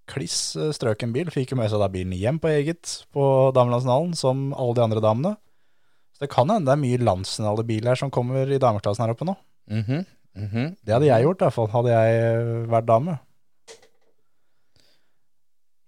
kliss 0.10 0.54
eh, 0.60 0.70
strøken 0.76 1.14
bil. 1.16 1.32
Fikk 1.34 1.54
jo 1.54 1.58
med 1.58 1.72
seg 1.72 1.82
da 1.82 1.90
bilen 1.90 2.14
hjem 2.18 2.38
på 2.42 2.52
eget 2.52 3.00
på 3.16 3.26
damelandsfinalen, 3.58 4.14
som 4.18 4.52
alle 4.54 4.78
de 4.78 4.84
andre 4.86 5.02
damene. 5.06 5.34
Så 6.16 6.24
det 6.24 6.32
kan 6.32 6.48
hende 6.48 6.70
det 6.70 6.76
er 6.78 6.80
mye 6.80 7.04
landsfinale 7.04 7.66
biler 7.68 8.00
som 8.00 8.12
kommer 8.14 8.48
i 8.48 8.60
dameklassen 8.62 9.04
her 9.04 9.12
oppe 9.12 9.28
nå. 9.28 9.36
Mhm, 9.68 10.06
mhm. 10.40 10.68
Det 10.80 10.96
hadde 10.96 11.10
jeg 11.10 11.26
gjort, 11.26 11.42
i 11.42 11.46
hvert 11.46 11.58
fall. 11.58 11.72
Hadde 11.74 11.92
jeg 11.92 12.22
eh, 12.24 12.52
vært 12.72 12.88
dame. 12.88 13.18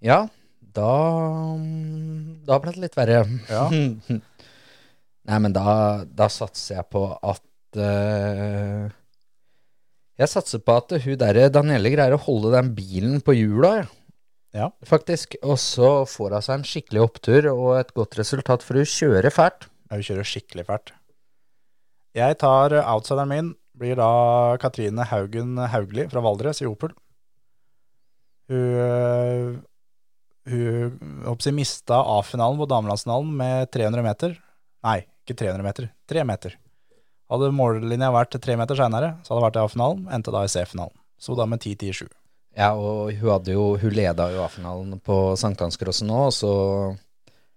Ja, 0.03 0.27
da 0.77 0.93
Da 2.47 2.59
ble 2.61 2.73
det 2.75 2.83
litt 2.83 2.97
verre. 2.97 3.23
Ja. 3.49 3.65
Nei, 5.27 5.39
men 5.43 5.55
da, 5.55 6.03
da 6.05 6.27
satser 6.31 6.77
jeg 6.77 6.87
på 6.93 7.01
at 7.11 7.79
uh, 7.79 8.87
Jeg 10.19 10.31
satser 10.31 10.61
på 10.63 10.75
at 10.79 10.93
hun 11.03 11.17
derre 11.19 11.49
Danielle 11.51 11.91
greier 11.91 12.15
å 12.15 12.21
holde 12.27 12.53
den 12.53 12.75
bilen 12.77 13.19
på 13.23 13.35
hjula, 13.35 13.73
ja. 13.81 13.87
Ja. 14.55 14.67
Faktisk. 14.87 15.35
Og 15.43 15.59
så 15.61 16.05
får 16.09 16.37
hun 16.37 16.45
seg 16.45 16.55
en 16.55 16.67
skikkelig 16.67 17.01
opptur 17.03 17.49
og 17.51 17.73
et 17.77 17.91
godt 17.97 18.15
resultat, 18.19 18.63
for 18.65 18.79
hun 18.79 18.87
kjører 18.87 19.33
fælt. 19.33 19.67
Hun 19.91 20.03
kjører 20.03 20.27
skikkelig 20.27 20.67
fælt. 20.67 20.93
Jeg 22.17 22.37
tar 22.41 22.75
eh, 22.75 22.91
outsideren 22.93 23.31
min, 23.31 23.55
blir 23.77 23.97
da 23.99 24.57
Katrine 24.61 25.05
Haugen 25.05 25.57
Haugli 25.69 26.07
fra 26.09 26.23
Valdres 26.25 26.63
i 26.63 26.69
Opel. 26.69 26.95
Hun, 28.49 28.57
øh, 28.57 29.57
hun 30.47 31.23
håper 31.27 31.53
mista 31.53 31.99
A-finalen 32.17 32.57
på 32.57 32.69
damelandsfinalen 32.71 33.33
med 33.37 33.71
300 33.75 34.05
meter. 34.05 34.37
Nei, 34.87 35.01
ikke 35.25 35.37
300 35.43 35.65
meter, 35.65 35.91
3 36.09 36.23
meter. 36.25 36.55
Hadde 37.27 37.51
mållinja 37.51 38.07
vært 38.15 38.37
tre 38.39 38.55
meter 38.55 38.77
seinere, 38.79 39.17
så 39.23 39.33
hadde 39.33 39.41
det 39.41 39.47
vært 39.49 39.57
i 39.59 39.65
A-finalen. 39.65 40.05
Endte 40.15 40.31
da 40.31 40.45
i 40.47 40.51
C-finalen. 40.51 40.95
Så 41.19 41.35
da 41.35 41.47
med 41.49 41.59
10-10-7. 41.59 42.07
Ja, 42.57 42.71
og 42.73 43.11
hun 43.13 43.29
hadde 43.29 43.53
jo 43.53 43.65
Hun 43.77 43.93
leda 43.93 44.29
jo 44.33 44.43
A-finalen 44.45 44.97
på 45.03 45.35
Sankthanscrossen 45.37 46.09
nå, 46.09 46.27
så 46.33 46.51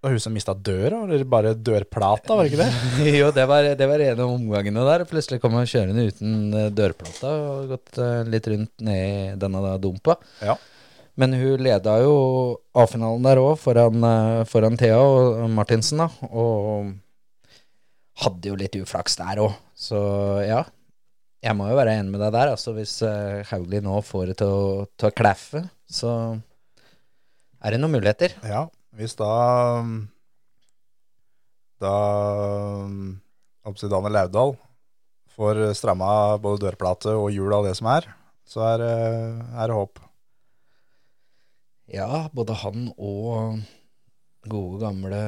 Det 0.01 0.07
var 0.07 0.15
hun 0.15 0.21
som 0.23 0.33
mista 0.33 0.53
døra, 0.57 1.03
eller 1.05 1.21
bare 1.29 1.49
dørplata, 1.53 2.33
var 2.33 2.47
det 2.47 2.55
ikke 2.55 2.63
det? 2.63 3.09
Jo, 3.19 3.27
det 3.35 3.43
var, 3.45 3.67
det 3.77 3.85
var 3.85 4.01
en 4.01 4.21
av 4.23 4.31
omgangene 4.33 4.85
der. 4.87 5.03
Plutselig 5.05 5.37
kom 5.43 5.53
hun 5.53 5.67
kjørende 5.69 6.05
uten 6.09 6.31
eh, 6.57 6.71
dørplata 6.73 7.33
og 7.37 7.67
gått 7.69 7.99
eh, 8.01 8.23
litt 8.33 8.49
rundt 8.49 8.81
ned 8.87 8.97
i 9.03 9.35
denne 9.43 9.75
dumpa. 9.83 10.15
Ja. 10.41 10.55
Men 11.21 11.37
hun 11.37 11.61
leda 11.61 11.99
jo 12.01 12.17
A-finalen 12.81 13.29
der 13.29 13.43
òg, 13.43 13.53
foran, 13.61 14.09
eh, 14.09 14.39
foran 14.49 14.81
Thea 14.81 14.97
og 15.05 15.45
Martinsen, 15.53 16.01
da. 16.01 16.09
Og 16.33 16.89
hadde 18.25 18.49
jo 18.55 18.57
litt 18.57 18.81
uflaks 18.81 19.21
der 19.21 19.45
òg. 19.45 19.53
Så 19.77 20.01
ja. 20.47 20.65
Jeg 21.45 21.57
må 21.61 21.69
jo 21.69 21.77
være 21.77 21.99
enig 22.01 22.17
med 22.17 22.25
deg 22.25 22.33
der. 22.39 22.55
Altså 22.57 22.73
Hvis 22.73 22.97
Hauglie 23.53 23.85
nå 23.85 24.01
får 24.01 24.33
det 24.33 24.41
til 24.41 24.49
å, 24.49 24.67
til 24.97 25.13
å 25.13 25.15
klaffe, 25.21 25.67
så 25.85 26.11
er 27.61 27.69
det 27.69 27.85
noen 27.85 27.99
muligheter. 27.99 28.39
Ja, 28.49 28.65
hvis 28.97 29.15
da 29.19 29.31
Da 31.81 31.91
Oppsidane 33.65 34.09
Laudal 34.13 34.55
får 35.35 35.61
stramma 35.77 36.37
både 36.41 36.67
dørplate 36.67 37.13
og 37.17 37.31
hjul 37.33 37.53
av 37.55 37.65
det 37.65 37.75
som 37.79 37.87
er, 37.89 38.05
så 38.45 38.61
er, 38.73 38.77
det- 38.81 39.45
er 39.55 39.67
det 39.71 39.77
håp. 39.77 39.99
Ja, 41.91 42.27
både 42.33 42.53
han 42.61 42.89
og 42.97 43.61
gode 44.47 44.79
gamle 44.81 45.21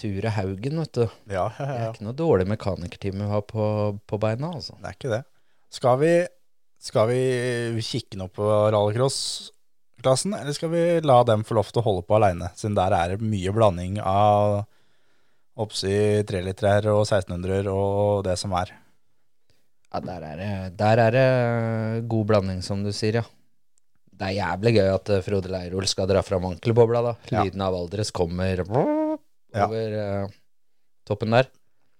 Ture 0.00 0.30
Haugen, 0.36 0.78
vet 0.82 0.92
du. 0.92 1.06
Ja, 1.28 1.46
ja, 1.58 1.64
Det 1.66 1.80
er 1.80 1.92
ikke 1.94 2.06
noe 2.08 2.18
dårlig 2.20 2.46
mekanikerteam 2.48 3.20
vi 3.22 3.30
har 3.32 3.42
på, 3.42 3.98
på 4.06 4.18
beina, 4.20 4.52
altså. 4.54 4.76
Det 4.80 4.86
er 4.90 4.96
ikke 4.98 5.12
det. 5.16 5.22
Skal 5.70 5.98
vi, 6.00 6.12
skal 6.80 7.08
vi 7.10 7.82
kikke 7.84 8.16
nå 8.20 8.28
på 8.32 8.46
rallycross 8.72 9.50
S-klassen, 10.06 10.34
eller 10.38 10.54
skal 10.54 10.70
vi 10.70 11.00
la 11.02 11.22
dem 11.26 11.42
få 11.44 11.56
lov 11.58 11.70
til 11.72 11.80
å 11.82 11.86
holde 11.86 12.02
på 12.06 12.14
aleine? 12.14 12.52
Siden 12.54 12.76
der 12.78 12.94
er 12.94 13.14
det 13.14 13.26
mye 13.26 13.52
blanding 13.54 13.96
av 13.98 14.60
oppsi 15.58 16.22
trelitere 16.28 16.92
og 16.94 17.06
1600 17.08 17.66
og 17.72 18.22
det 18.26 18.36
som 18.38 18.52
er. 18.54 18.70
Ja, 19.90 20.02
der 20.04 20.26
er, 20.28 20.36
det, 20.38 20.50
der 20.78 21.02
er 21.06 21.16
det 21.16 22.06
god 22.10 22.28
blanding, 22.28 22.60
som 22.62 22.84
du 22.84 22.92
sier, 22.94 23.18
ja. 23.22 23.24
Det 24.16 24.28
er 24.30 24.36
jævlig 24.38 24.72
gøy 24.78 24.90
at 24.94 25.10
eh, 25.12 25.22
Frode 25.24 25.50
Leirol 25.52 25.88
skal 25.90 26.08
dra 26.08 26.22
fram 26.24 26.46
ankelbobla, 26.52 27.02
da. 27.04 27.14
Ja. 27.32 27.42
Av 27.66 27.74
Valdres 27.74 28.12
kommer 28.14 28.62
over 28.64 29.18
Ja. 29.56 29.66
uh, 29.66 30.30
toppen 31.08 31.34
der. 31.34 31.50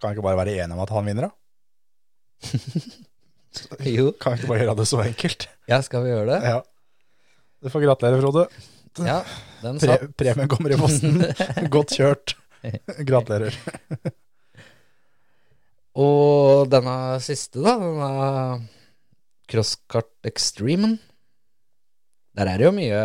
Kan 0.01 0.15
ikke 0.15 0.25
bare 0.25 0.39
være 0.39 0.55
enig 0.63 0.77
om 0.77 0.85
at 0.85 0.95
han 0.95 1.11
vinner, 1.11 1.29
da? 1.29 1.35
Jo. 3.97 4.11
Kan 4.21 4.37
ikke 4.37 4.51
bare 4.53 4.65
gjøre 4.65 4.79
det 4.79 4.89
så 4.91 5.01
enkelt? 5.01 5.47
Ja, 5.69 5.81
skal 5.85 6.05
vi 6.05 6.13
gjøre 6.13 6.35
det? 6.35 6.41
Ja. 6.45 6.59
Du 7.67 7.71
får 7.75 7.83
gratulere, 7.83 8.21
Frode. 8.23 8.47
Ja, 9.03 9.17
den 9.59 9.81
Pre 9.83 9.97
satt. 9.97 10.13
premien 10.15 10.47
kommer 10.47 10.71
i 10.71 10.77
posten. 10.79 11.17
Godt 11.75 11.97
kjørt. 11.99 12.37
Gratulerer. 13.09 13.57
Og 16.07 16.69
denne 16.71 16.95
siste, 17.25 17.59
da, 17.65 17.73
denne 17.81 18.11
Crosskart 19.51 20.29
Extremen 20.29 20.99
Der 22.37 22.51
er 22.53 22.61
det 22.61 22.67
jo 22.69 22.73
mye, 22.77 23.01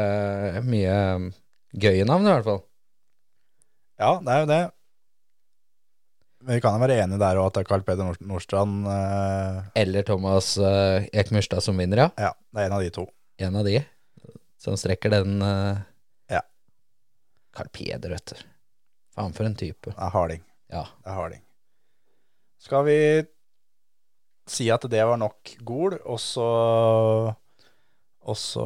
mye 0.65 0.97
gøye 1.71 2.05
navn, 2.05 2.27
i 2.27 2.33
hvert 2.35 2.45
fall. 2.45 2.61
Ja, 4.01 4.11
det 4.21 4.33
er 4.35 4.43
jo 4.43 4.49
det. 4.51 4.59
Men 6.41 6.57
vi 6.57 6.61
kan 6.61 6.77
jo 6.77 6.83
være 6.83 6.99
enige 7.01 7.21
der 7.23 7.39
òg 7.41 7.49
at 7.49 7.57
det 7.57 7.63
er 7.63 7.69
Carl 7.71 7.87
Peder 7.87 8.05
Nord 8.11 8.21
Nordstrand 8.29 8.85
eh, 8.89 9.57
Eller 9.81 10.05
Thomas 10.05 10.53
eh, 10.61 11.09
Ekmyrstad 11.23 11.65
som 11.65 11.81
vinner, 11.81 12.05
ja. 12.05 12.29
Ja, 12.29 12.31
det 12.53 12.61
er 12.61 12.69
en 12.69 12.77
av 12.77 12.85
de 12.85 12.93
to. 12.93 13.07
En 13.41 13.57
av 13.57 13.65
de 13.65 13.79
som 14.61 14.77
strekker 14.77 15.13
den 15.13 15.41
uh, 15.41 15.81
Ja. 16.29 16.43
Carl 17.55 17.69
Peder, 17.73 18.13
vet 18.13 18.33
du. 18.33 18.47
Faen 19.15 19.33
for 19.35 19.47
en 19.47 19.57
type. 19.57 19.89
Det 19.89 19.97
er 19.97 20.13
harding. 20.13 20.43
Ja. 20.71 20.85
Det 21.01 21.09
er 21.11 21.17
harding. 21.17 21.43
Skal 22.61 22.85
vi 22.85 22.97
si 24.51 24.67
at 24.73 24.85
det 24.91 25.01
var 25.07 25.17
nok 25.19 25.55
Gol, 25.65 25.97
og 26.05 26.19
så 26.21 26.47
og 28.21 28.37
så 28.37 28.63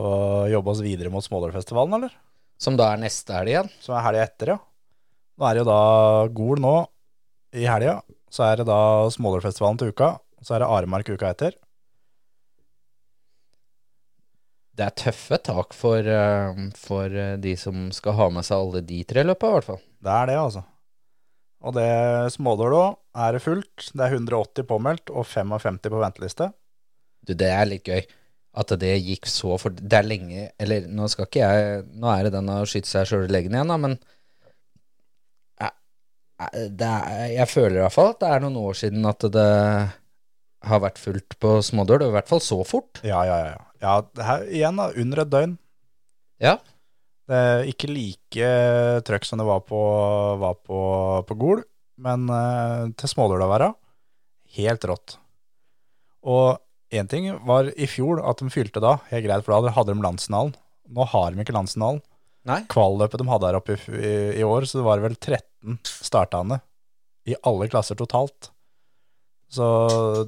jobbe 0.51 0.73
oss 0.73 0.83
videre 0.83 1.11
mot 1.13 1.23
Smådølfestivalen, 1.23 1.95
eller? 1.95 2.15
Som 2.59 2.75
da 2.79 2.89
er 2.91 2.99
neste 2.99 3.35
helg 3.35 3.53
igjen. 3.53 3.69
Som 3.83 3.95
er 3.95 4.03
helga 4.03 4.25
etter, 4.27 4.51
ja. 4.51 4.57
Nå 5.39 5.47
er 5.47 5.55
det 5.55 5.63
jo 5.63 5.69
da 5.69 5.81
Gol 6.35 6.61
nå 6.63 6.75
i 7.55 7.63
helga. 7.67 8.01
Så 8.31 8.43
er 8.49 8.59
det 8.59 8.67
da 8.67 9.07
Smådølfestivalen 9.15 9.79
til 9.79 9.93
uka. 9.95 10.17
Så 10.43 10.57
er 10.57 10.63
det 10.63 10.71
Aremark 10.75 11.07
uka 11.07 11.31
etter. 11.31 11.55
Det 14.75 14.83
er 14.83 14.95
tøffe 14.99 15.39
tak 15.39 15.75
for, 15.75 16.03
eh, 16.03 16.57
for 16.75 17.11
eh, 17.11 17.35
de 17.39 17.55
som 17.59 17.87
skal 17.95 18.17
ha 18.17 18.29
med 18.33 18.47
seg 18.47 18.59
alle 18.59 18.81
de 18.83 19.03
tre 19.07 19.23
løpa, 19.23 19.47
i 19.47 19.55
hvert 19.55 19.69
fall. 19.69 19.83
Det 20.03 20.11
er 20.11 20.31
det, 20.31 20.35
altså. 20.41 20.65
Og 21.65 21.73
det 21.77 21.87
Smådøl 22.35 22.75
òg 22.75 22.97
er 23.25 23.37
det 23.37 23.41
fullt. 23.45 23.87
Det 23.95 24.03
er 24.03 24.17
180 24.19 24.67
påmeldt 24.69 25.09
og 25.13 25.25
55 25.25 25.79
på 25.87 26.01
venteliste. 26.03 26.51
Du, 27.25 27.33
det 27.33 27.49
er 27.49 27.65
litt 27.69 27.87
gøy 27.87 28.03
at 28.55 28.71
det 28.79 28.93
gikk 29.03 29.27
så 29.27 29.57
for 29.59 29.75
Det 29.75 29.97
er 29.97 30.07
lenge 30.07 30.43
Eller 30.61 30.85
nå 30.87 31.09
skal 31.11 31.27
ikke 31.27 31.41
jeg 31.43 31.81
Nå 31.99 32.07
er 32.11 32.27
det 32.27 32.35
den 32.37 32.51
å 32.53 32.61
skyte 32.69 32.87
seg 32.87 33.09
sjøl 33.09 33.25
i 33.27 33.33
leggen 33.33 33.55
igjen, 33.57 33.71
da, 33.71 33.75
men 33.81 33.97
eh, 35.59 35.73
eh, 36.45 36.69
er, 36.69 37.25
Jeg 37.33 37.49
føler 37.51 37.79
i 37.79 37.83
hvert 37.83 37.97
fall 37.97 38.13
at 38.13 38.21
det 38.23 38.31
er 38.31 38.45
noen 38.45 38.61
år 38.61 38.79
siden 38.79 39.09
at 39.09 39.27
det 39.35 39.49
har 40.65 40.81
vært 40.81 40.97
fullt 40.97 41.35
på 41.41 41.57
Smådøl, 41.61 42.07
og 42.07 42.09
i 42.09 42.15
hvert 42.15 42.29
fall 42.31 42.39
så 42.41 42.55
fort. 42.65 42.97
Ja, 43.05 43.19
ja, 43.27 43.35
ja. 43.51 43.59
Ja 43.85 44.25
her, 44.27 44.47
igjen, 44.49 44.81
da, 44.81 44.89
under 45.01 45.21
et 45.21 45.31
døgn. 45.31 45.55
Ja. 46.43 46.57
Det 47.25 47.37
er 47.41 47.69
ikke 47.69 47.89
like 47.89 48.49
trøkk 49.07 49.25
som 49.25 49.41
det 49.41 49.47
var 49.47 49.63
på, 49.65 49.79
var 50.41 50.59
på, 50.61 50.79
på 51.25 51.37
Gol, 51.41 51.63
men 52.01 52.27
uh, 52.29 52.91
til 52.97 53.23
å 53.23 53.49
være, 53.49 53.71
helt 54.57 54.85
rått. 54.89 55.17
Og 56.25 56.57
én 56.93 57.09
ting 57.09 57.31
var 57.47 57.71
i 57.73 57.87
fjor 57.89 58.21
at 58.25 58.41
de 58.41 58.51
fylte 58.53 58.83
da, 58.83 58.97
helt 59.11 59.25
greit, 59.25 59.45
for 59.45 59.55
da 59.65 59.73
hadde 59.73 59.95
de 59.95 60.05
landsfinalen. 60.05 60.53
Nå 60.93 61.07
har 61.13 61.33
de 61.33 61.41
ikke 61.41 61.55
landsfinalen. 61.55 62.03
Kvalløpet 62.69 63.21
de 63.21 63.29
hadde 63.29 63.49
her 63.49 63.57
oppe 63.57 63.73
i, 63.73 63.79
i, 63.97 64.15
i 64.41 64.45
år, 64.45 64.67
så 64.69 64.79
det 64.79 64.85
var 64.85 65.01
vel 65.01 65.17
13 65.17 65.79
startende 65.85 66.59
i 67.25 67.37
alle 67.41 67.67
klasser 67.71 67.97
totalt. 67.97 68.51
Så 69.51 69.65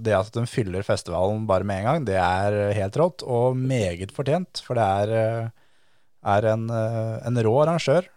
det 0.04 0.14
at 0.16 0.30
de 0.36 0.44
fyller 0.50 0.86
festivalen 0.86 1.48
bare 1.50 1.66
med 1.68 1.82
en 1.82 1.88
gang, 1.90 2.06
det 2.08 2.18
er 2.22 2.58
helt 2.78 3.00
rått, 3.00 3.26
og 3.26 3.58
meget 3.58 4.14
fortjent. 4.16 4.62
For 4.64 4.78
det 4.78 4.86
er, 4.86 5.14
eh, 5.18 5.50
er 6.36 6.50
en, 6.54 6.70
eh, 6.70 7.18
en 7.28 7.42
rå 7.48 7.56
arrangør. 7.64 8.08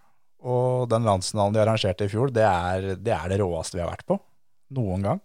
Og 0.40 0.88
den 0.88 1.04
landsfinalen 1.04 1.56
de 1.56 1.60
arrangerte 1.60 2.06
i 2.06 2.12
fjor, 2.12 2.32
det 2.32 2.44
er, 2.46 2.94
det 2.96 3.12
er 3.12 3.32
det 3.32 3.40
råeste 3.42 3.76
vi 3.76 3.84
har 3.84 3.92
vært 3.92 4.06
på. 4.08 4.16
Noen 4.76 5.02
gang. 5.04 5.20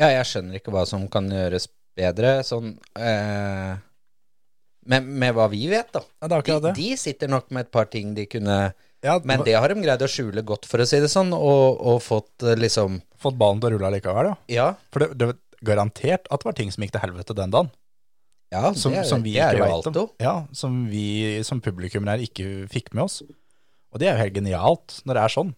Ja, 0.00 0.10
jeg 0.12 0.26
skjønner 0.28 0.58
ikke 0.58 0.72
hva 0.74 0.84
som 0.88 1.06
kan 1.12 1.28
gjøres 1.32 1.68
bedre, 1.96 2.40
sånn 2.44 2.74
eh, 3.00 3.76
med, 4.86 5.06
med 5.06 5.34
hva 5.36 5.46
vi 5.50 5.62
vet, 5.70 5.88
da. 5.94 6.02
Ja, 6.22 6.40
De, 6.42 6.72
de 6.76 6.90
sitter 7.00 7.30
nok 7.32 7.48
med 7.50 7.66
et 7.66 7.72
par 7.74 7.88
ting 7.92 8.12
de 8.16 8.26
kunne 8.30 8.58
Ja, 9.04 9.18
Men 9.24 9.42
det 9.44 9.54
har 9.54 9.68
de 9.68 9.82
greid 9.84 10.02
å 10.02 10.08
skjule 10.08 10.42
godt, 10.42 10.64
for 10.66 10.80
å 10.82 10.86
si 10.88 10.98
det 11.02 11.10
sånn, 11.12 11.28
og, 11.36 11.76
og 11.84 11.98
fått 12.02 12.42
eh, 12.46 12.56
liksom 12.58 13.00
Fått 13.20 13.36
ballen 13.40 13.60
til 13.62 13.70
å 13.70 13.76
rulle 13.78 13.90
likevel, 13.94 14.26
ja. 14.28 14.36
Ja, 14.52 14.64
For 14.92 15.00
det, 15.04 15.14
det 15.16 15.26
var 15.30 15.36
garantert 15.64 16.26
at 16.30 16.42
det 16.42 16.48
var 16.48 16.56
ting 16.58 16.68
som 16.72 16.82
gikk 16.84 16.92
til 16.92 17.00
helvete 17.00 17.34
den 17.36 17.50
dagen. 17.54 17.70
ja 18.52 18.72
Som, 18.76 18.92
det, 18.92 19.00
er- 19.04 19.08
som 19.08 19.22
vi 19.24 19.32
det 19.36 19.40
er 19.44 19.54
ikke 19.56 19.62
jo 19.62 19.64
vet 19.64 19.76
alt 19.76 19.86
om. 19.88 19.94
jo. 19.96 20.06
Ja, 20.20 20.34
som 20.52 20.74
vi 20.90 21.06
som 21.48 21.60
publikum 21.64 22.06
her 22.08 22.20
ikke 22.24 22.66
fikk 22.72 22.92
med 22.94 23.06
oss. 23.06 23.22
Og 23.92 24.00
det 24.02 24.08
er 24.10 24.16
jo 24.18 24.22
helt 24.24 24.36
genialt 24.36 24.98
når 25.08 25.16
det 25.16 25.22
er 25.24 25.34
sånn. 25.36 25.54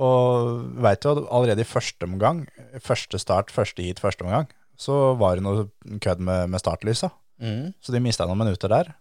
Og 0.00 0.62
veit 0.80 1.04
jo 1.04 1.12
at 1.12 1.22
allerede 1.28 1.64
i 1.64 1.68
første 1.68 2.06
omgang, 2.08 2.44
første 2.80 3.20
start, 3.20 3.50
første 3.52 3.84
hit, 3.84 4.00
første 4.00 4.24
omgang, 4.24 4.48
så 4.80 5.12
var 5.20 5.36
det 5.36 5.44
noe 5.44 5.66
kødd 6.00 6.22
med, 6.24 6.48
med 6.54 6.62
startlysa. 6.62 7.10
Mm. 7.42 7.74
Så 7.84 7.92
de 7.92 8.00
mista 8.00 8.24
noen 8.28 8.40
minutter 8.40 8.72
der. 8.72 8.94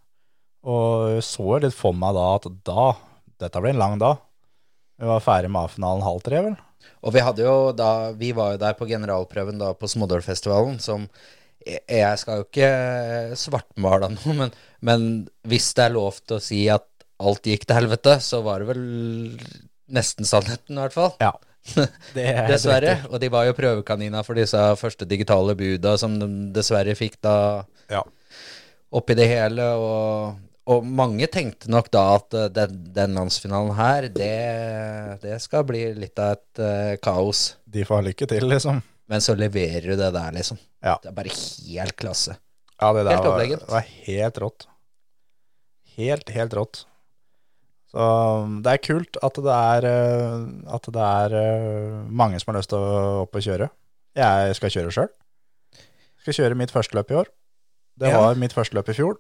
Og 0.68 1.22
så 1.24 1.62
litt 1.64 1.76
for 1.78 1.95
meg 1.95 2.18
da 2.18 2.26
at 2.36 2.49
da 2.68 2.89
Dette 3.39 3.61
blir 3.63 3.73
en 3.75 3.79
lang 3.81 3.97
dag. 4.01 4.17
Vi 4.99 5.07
var 5.07 5.21
ferdig 5.23 5.49
med 5.51 5.61
A-finalen 5.63 6.03
halv 6.03 6.21
tre, 6.25 6.41
vel? 6.43 6.55
Og 7.03 7.13
vi 7.15 7.21
hadde 7.23 7.43
jo 7.43 7.71
da 7.75 8.11
Vi 8.19 8.31
var 8.35 8.53
jo 8.53 8.59
der 8.61 8.73
på 8.75 8.87
generalprøven 8.87 9.59
da 9.59 9.73
på 9.73 9.87
Smådølfestivalen, 9.87 10.79
som 10.83 11.07
jeg- 11.65 11.83
Jeg 11.87 12.19
skal 12.19 12.37
jo 12.37 12.43
ikke 12.47 13.35
svartmale 13.35 14.09
noe, 14.15 14.33
men, 14.33 14.51
men 14.81 15.27
hvis 15.47 15.73
det 15.75 15.85
er 15.85 15.93
lov 15.95 16.19
til 16.25 16.37
å 16.37 16.41
si 16.41 16.67
at 16.69 16.85
alt 17.19 17.43
gikk 17.43 17.65
til 17.67 17.75
helvete, 17.75 18.19
så 18.23 18.41
var 18.43 18.59
det 18.59 18.67
vel 18.67 18.83
nesten 19.91 20.23
sannheten, 20.25 20.77
i 20.77 20.81
hvert 20.87 20.93
fall. 20.95 21.13
Ja. 21.19 21.33
Det 22.15 22.23
er 22.25 22.47
Dessverre. 22.47 22.95
riktig. 22.95 23.11
Og 23.13 23.19
de 23.19 23.27
var 23.29 23.45
jo 23.45 23.53
prøvekanina 23.57 24.23
for 24.25 24.33
disse 24.39 24.57
første 24.79 25.05
digitale 25.07 25.53
buda 25.59 25.97
som 25.99 26.15
de 26.17 26.27
dessverre 26.55 26.95
fikk 26.95 27.17
da 27.21 27.65
Ja. 27.91 28.03
oppi 28.95 29.15
det 29.19 29.27
hele. 29.27 29.61
Og, 29.75 30.37
og 30.70 30.86
mange 30.86 31.26
tenkte 31.34 31.70
nok 31.74 31.88
da 31.93 32.03
at 32.20 32.36
eh, 32.38 32.47
den, 32.53 32.76
den 32.95 33.15
landsfinalen 33.17 33.74
her, 33.78 34.07
det, 34.13 34.34
det 35.24 35.39
skal 35.41 35.65
bli 35.67 35.82
litt 35.97 36.20
av 36.22 36.36
et 36.38 36.61
uh, 36.61 36.93
kaos. 37.03 37.55
De 37.65 37.86
får 37.88 38.01
ha 38.01 38.05
lykke 38.09 38.28
til, 38.30 38.45
liksom. 38.51 38.82
Men 39.09 39.24
så 39.26 39.34
leverer 39.39 39.88
du 39.89 39.95
det 39.97 40.11
der, 40.13 40.36
liksom. 40.36 40.59
Ja. 40.86 40.97
Det 41.01 41.09
er 41.09 41.15
bare 41.17 41.34
helt 41.34 41.95
klasse. 41.97 42.38
Ja, 42.80 42.91
det 42.95 43.01
der 43.07 43.15
Helt 43.17 43.26
var, 43.26 43.34
overlegent. 43.34 43.65
var 43.67 43.88
helt 44.05 44.38
rått. 44.39 44.67
Helt, 45.97 46.30
helt 46.32 46.53
rått. 46.55 46.84
Så 47.89 48.05
um, 48.45 48.59
det 48.63 48.76
er 48.76 48.84
kult 48.86 49.17
at 49.26 49.39
det 49.41 49.55
er, 49.55 49.88
eh, 49.89 50.43
at 50.78 50.86
det 50.93 51.07
er 51.07 51.34
mange 52.13 52.38
som 52.39 52.53
har 52.53 52.59
lyst 52.61 52.70
til 52.72 52.78
å 52.86 53.24
opp 53.24 53.36
og 53.39 53.43
kjøre. 53.43 53.72
Jeg 54.20 54.55
skal 54.59 54.72
kjøre 54.76 54.93
sjøl. 54.93 55.09
Skal 56.22 56.38
kjøre 56.38 56.59
mitt 56.59 56.72
første 56.76 56.95
løp 56.97 57.09
i 57.11 57.17
år. 57.24 57.34
Det 57.99 58.13
Ja. 58.13 58.22
var 58.22 58.38
mitt 58.39 58.53
første 58.55 58.78
løp 58.78 58.93
i 58.93 58.95
fjor. 58.95 59.17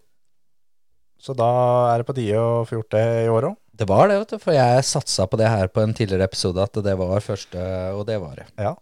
Så 1.19 1.35
da 1.37 1.49
er 1.93 2.01
det 2.01 2.07
på 2.07 2.15
tide 2.17 2.39
å 2.39 2.63
få 2.67 2.79
gjort 2.79 2.95
det 2.95 3.05
i 3.25 3.31
år 3.31 3.49
òg. 3.51 3.57
Det 3.79 3.87
var 3.87 4.09
det, 4.11 4.17
vet 4.21 4.33
du, 4.35 4.39
for 4.43 4.55
jeg 4.55 4.87
satsa 4.87 5.25
på 5.29 5.37
det 5.39 5.47
her 5.51 5.69
på 5.71 5.83
en 5.83 5.93
tidligere 5.95 6.27
episode, 6.27 6.63
at 6.63 6.79
det 6.83 6.95
var 6.99 7.23
første, 7.23 7.61
og 7.95 8.03
det 8.09 8.17
var 8.19 8.41
det. 8.41 8.47
Ja, 8.59 8.73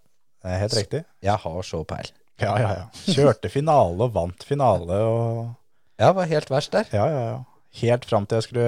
det 0.42 0.54
er 0.54 0.64
helt 0.64 0.78
riktig. 0.78 1.04
Jeg 1.26 1.44
har 1.44 1.60
så 1.66 1.84
peil. 1.86 2.10
Ja, 2.42 2.56
ja, 2.62 2.72
ja. 2.84 3.14
Kjørte 3.14 3.50
finale 3.50 4.06
og 4.06 4.14
vant 4.14 4.44
finale 4.46 4.98
og 5.02 5.38
Ja, 5.98 6.12
var 6.14 6.30
helt 6.30 6.50
verst 6.54 6.74
der. 6.74 6.90
Ja, 6.94 7.06
ja, 7.10 7.22
ja. 7.34 7.38
Helt 7.78 8.06
fram 8.10 8.26
til 8.26 8.38
jeg 8.40 8.46
skulle 8.48 8.68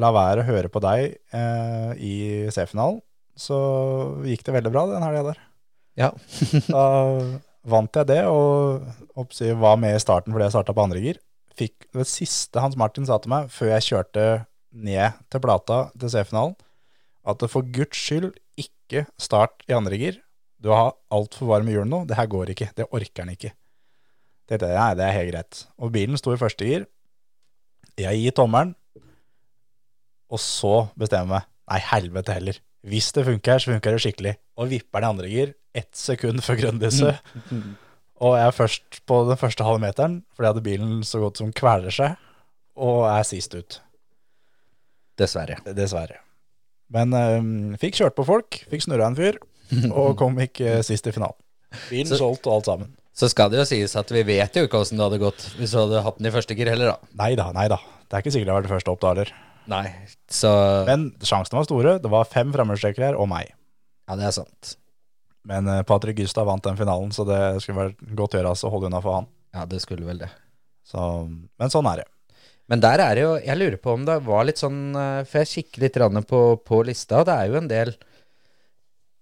la 0.00 0.10
være 0.12 0.42
å 0.42 0.48
høre 0.48 0.70
på 0.72 0.80
deg 0.84 1.16
eh, 1.36 1.90
i 2.00 2.14
C-finalen, 2.52 3.00
så 3.36 3.58
gikk 4.28 4.44
det 4.46 4.54
veldig 4.56 4.72
bra 4.72 4.86
den 4.90 5.04
helga 5.04 5.26
der. 5.30 5.42
Ja. 6.00 6.10
Da 6.68 6.84
vant 7.64 7.96
jeg 7.96 8.08
det, 8.10 8.22
og 8.28 8.84
oppsi, 9.20 9.52
var 9.56 9.78
med 9.80 9.96
i 9.96 10.02
starten 10.02 10.34
fordi 10.34 10.48
jeg 10.48 10.56
starta 10.56 10.76
på 10.76 10.84
andre 10.84 11.00
gir. 11.04 11.20
Fikk 11.54 11.86
det 11.94 12.06
siste 12.10 12.62
Hans 12.62 12.76
Martin 12.78 13.06
sa 13.06 13.20
til 13.22 13.30
meg 13.32 13.50
før 13.54 13.74
jeg 13.76 13.86
kjørte 13.88 14.24
ned 14.74 15.20
til 15.30 15.42
plata 15.44 15.84
til 15.94 16.10
C-finalen, 16.10 16.56
at 17.24 17.44
for 17.50 17.66
guds 17.74 17.98
skyld 17.98 18.32
ikke 18.60 19.04
start 19.20 19.62
i 19.70 19.76
andre 19.76 19.98
gir. 20.00 20.18
Du 20.58 20.72
har 20.74 20.96
altfor 21.14 21.52
varme 21.52 21.72
hjul 21.72 21.86
nå, 21.88 22.02
det 22.08 22.18
her 22.18 22.28
går 22.30 22.54
ikke, 22.54 22.72
det 22.76 22.88
orker 22.90 23.24
han 23.24 23.34
ikke. 23.36 23.52
Det, 24.44 24.58
det, 24.60 24.72
nei, 24.74 24.90
det 24.98 25.06
er 25.06 25.16
helt 25.16 25.32
greit. 25.32 25.62
Og 25.80 25.92
bilen 25.94 26.20
sto 26.20 26.34
i 26.34 26.40
første 26.40 26.66
gir, 26.68 26.88
Jeg 27.94 28.18
gir 28.18 28.34
tommelen, 28.34 28.74
og 30.26 30.40
så 30.42 30.88
bestemmer 30.98 31.22
jeg 31.22 31.30
meg. 31.30 31.50
Nei, 31.70 31.80
helvete 31.92 32.34
heller. 32.34 32.56
Hvis 32.84 33.12
det 33.14 33.24
funker, 33.28 33.60
så 33.62 33.70
funker 33.70 33.94
det 33.94 34.02
skikkelig. 34.02 34.32
Og 34.58 34.72
vipper 34.72 35.00
den 35.00 35.06
i 35.06 35.12
andre 35.12 35.30
gir 35.30 35.54
ett 35.74 35.94
sekund 35.96 36.42
før 36.44 36.58
grønnlyset. 36.58 37.22
Og 38.24 38.36
jeg 38.38 38.46
er 38.48 38.56
først 38.56 39.00
på 39.10 39.18
den 39.28 39.36
første 39.40 39.66
halvmeteren, 39.66 40.18
fordi 40.36 40.50
at 40.54 40.62
bilen 40.64 41.00
så 41.04 41.20
godt 41.20 41.40
som 41.42 41.50
kveler 41.56 41.92
seg, 41.92 42.14
og 42.80 43.02
er 43.10 43.26
sist 43.28 43.54
ut. 43.58 43.80
Dessverre. 45.20 45.58
Dessverre. 45.76 46.20
Men 46.94 47.12
øhm, 47.16 47.50
fikk 47.80 47.98
kjørt 48.00 48.16
på 48.18 48.24
folk, 48.28 48.60
fikk 48.70 48.84
snurra 48.86 49.08
en 49.10 49.18
fyr, 49.18 49.38
og 49.96 50.14
kom 50.20 50.38
ikke 50.42 50.78
sist 50.86 51.06
i 51.10 51.14
finalen. 51.14 51.38
Bilen 51.90 52.10
Så- 52.12 52.20
solgt 52.22 52.46
og 52.48 52.58
alt 52.60 52.70
sammen. 52.70 52.92
Så 53.14 53.28
skal 53.30 53.46
det 53.52 53.60
jo 53.60 53.64
sies 53.68 53.92
at 53.94 54.08
vi 54.10 54.24
vet 54.26 54.56
jo 54.58 54.64
ikke 54.66 54.80
åssen 54.82 54.98
det 54.98 55.04
hadde 55.06 55.20
gått 55.22 55.42
hvis 55.54 55.70
du 55.70 55.76
hadde 55.78 56.00
hatt 56.02 56.16
den 56.18 56.26
i 56.26 56.32
første 56.34 56.54
gir 56.58 56.66
heller, 56.66 56.96
da. 56.96 57.10
Nei 57.20 57.28
da, 57.38 57.44
nei 57.54 57.68
da. 57.70 57.76
Det 58.10 58.16
er 58.18 58.24
ikke 58.24 58.32
sikkert 58.34 58.48
det 58.50 58.56
var 58.56 58.64
det 58.66 58.72
første 58.72 58.90
opp 58.90 59.02
da 59.04 59.12
heller. 59.12 59.30
Nei. 59.70 59.84
Så 60.34 60.50
Men 60.88 61.04
sjansene 61.22 61.60
var 61.60 61.68
store. 61.68 61.92
Det 62.02 62.10
var 62.10 62.26
fem 62.26 62.50
fremmedstrekere 62.52 63.12
og 63.14 63.28
meg. 63.30 63.52
Ja, 64.10 64.16
det 64.18 64.26
er 64.26 64.34
sant. 64.34 64.72
Men 65.48 65.68
eh, 65.68 65.82
Patrick 65.86 66.16
Gustav 66.16 66.48
vant 66.48 66.64
den 66.64 66.78
finalen, 66.78 67.12
så 67.12 67.26
det 67.28 67.40
skulle 67.62 67.88
vært 67.88 68.02
godt 68.16 68.38
gjøres 68.38 68.64
å 68.64 68.72
holde 68.72 68.90
unna 68.90 69.02
for 69.04 69.20
han. 69.20 69.30
Ja, 69.54 69.66
det 69.68 69.82
skulle 69.84 70.06
vel 70.08 70.22
det. 70.24 70.30
Så, 70.88 71.00
men 71.28 71.72
sånn 71.72 71.88
er 71.90 72.02
det. 72.02 72.08
Men 72.68 72.80
der 72.80 73.00
er 73.00 73.16
det 73.16 73.24
jo 73.24 73.32
Jeg 73.44 73.60
lurer 73.60 73.76
på 73.80 73.92
om 73.92 74.04
det 74.08 74.14
var 74.24 74.46
litt 74.48 74.60
sånn 74.60 74.94
eh, 74.96 75.26
For 75.28 75.42
jeg 75.42 75.50
kikker 75.50 75.82
litt 75.84 75.98
på, 76.28 76.40
på 76.64 76.78
lista, 76.88 77.20
og 77.20 77.26
det 77.28 77.34
er 77.36 77.50
jo 77.50 77.58
en 77.60 77.68
del 77.68 77.92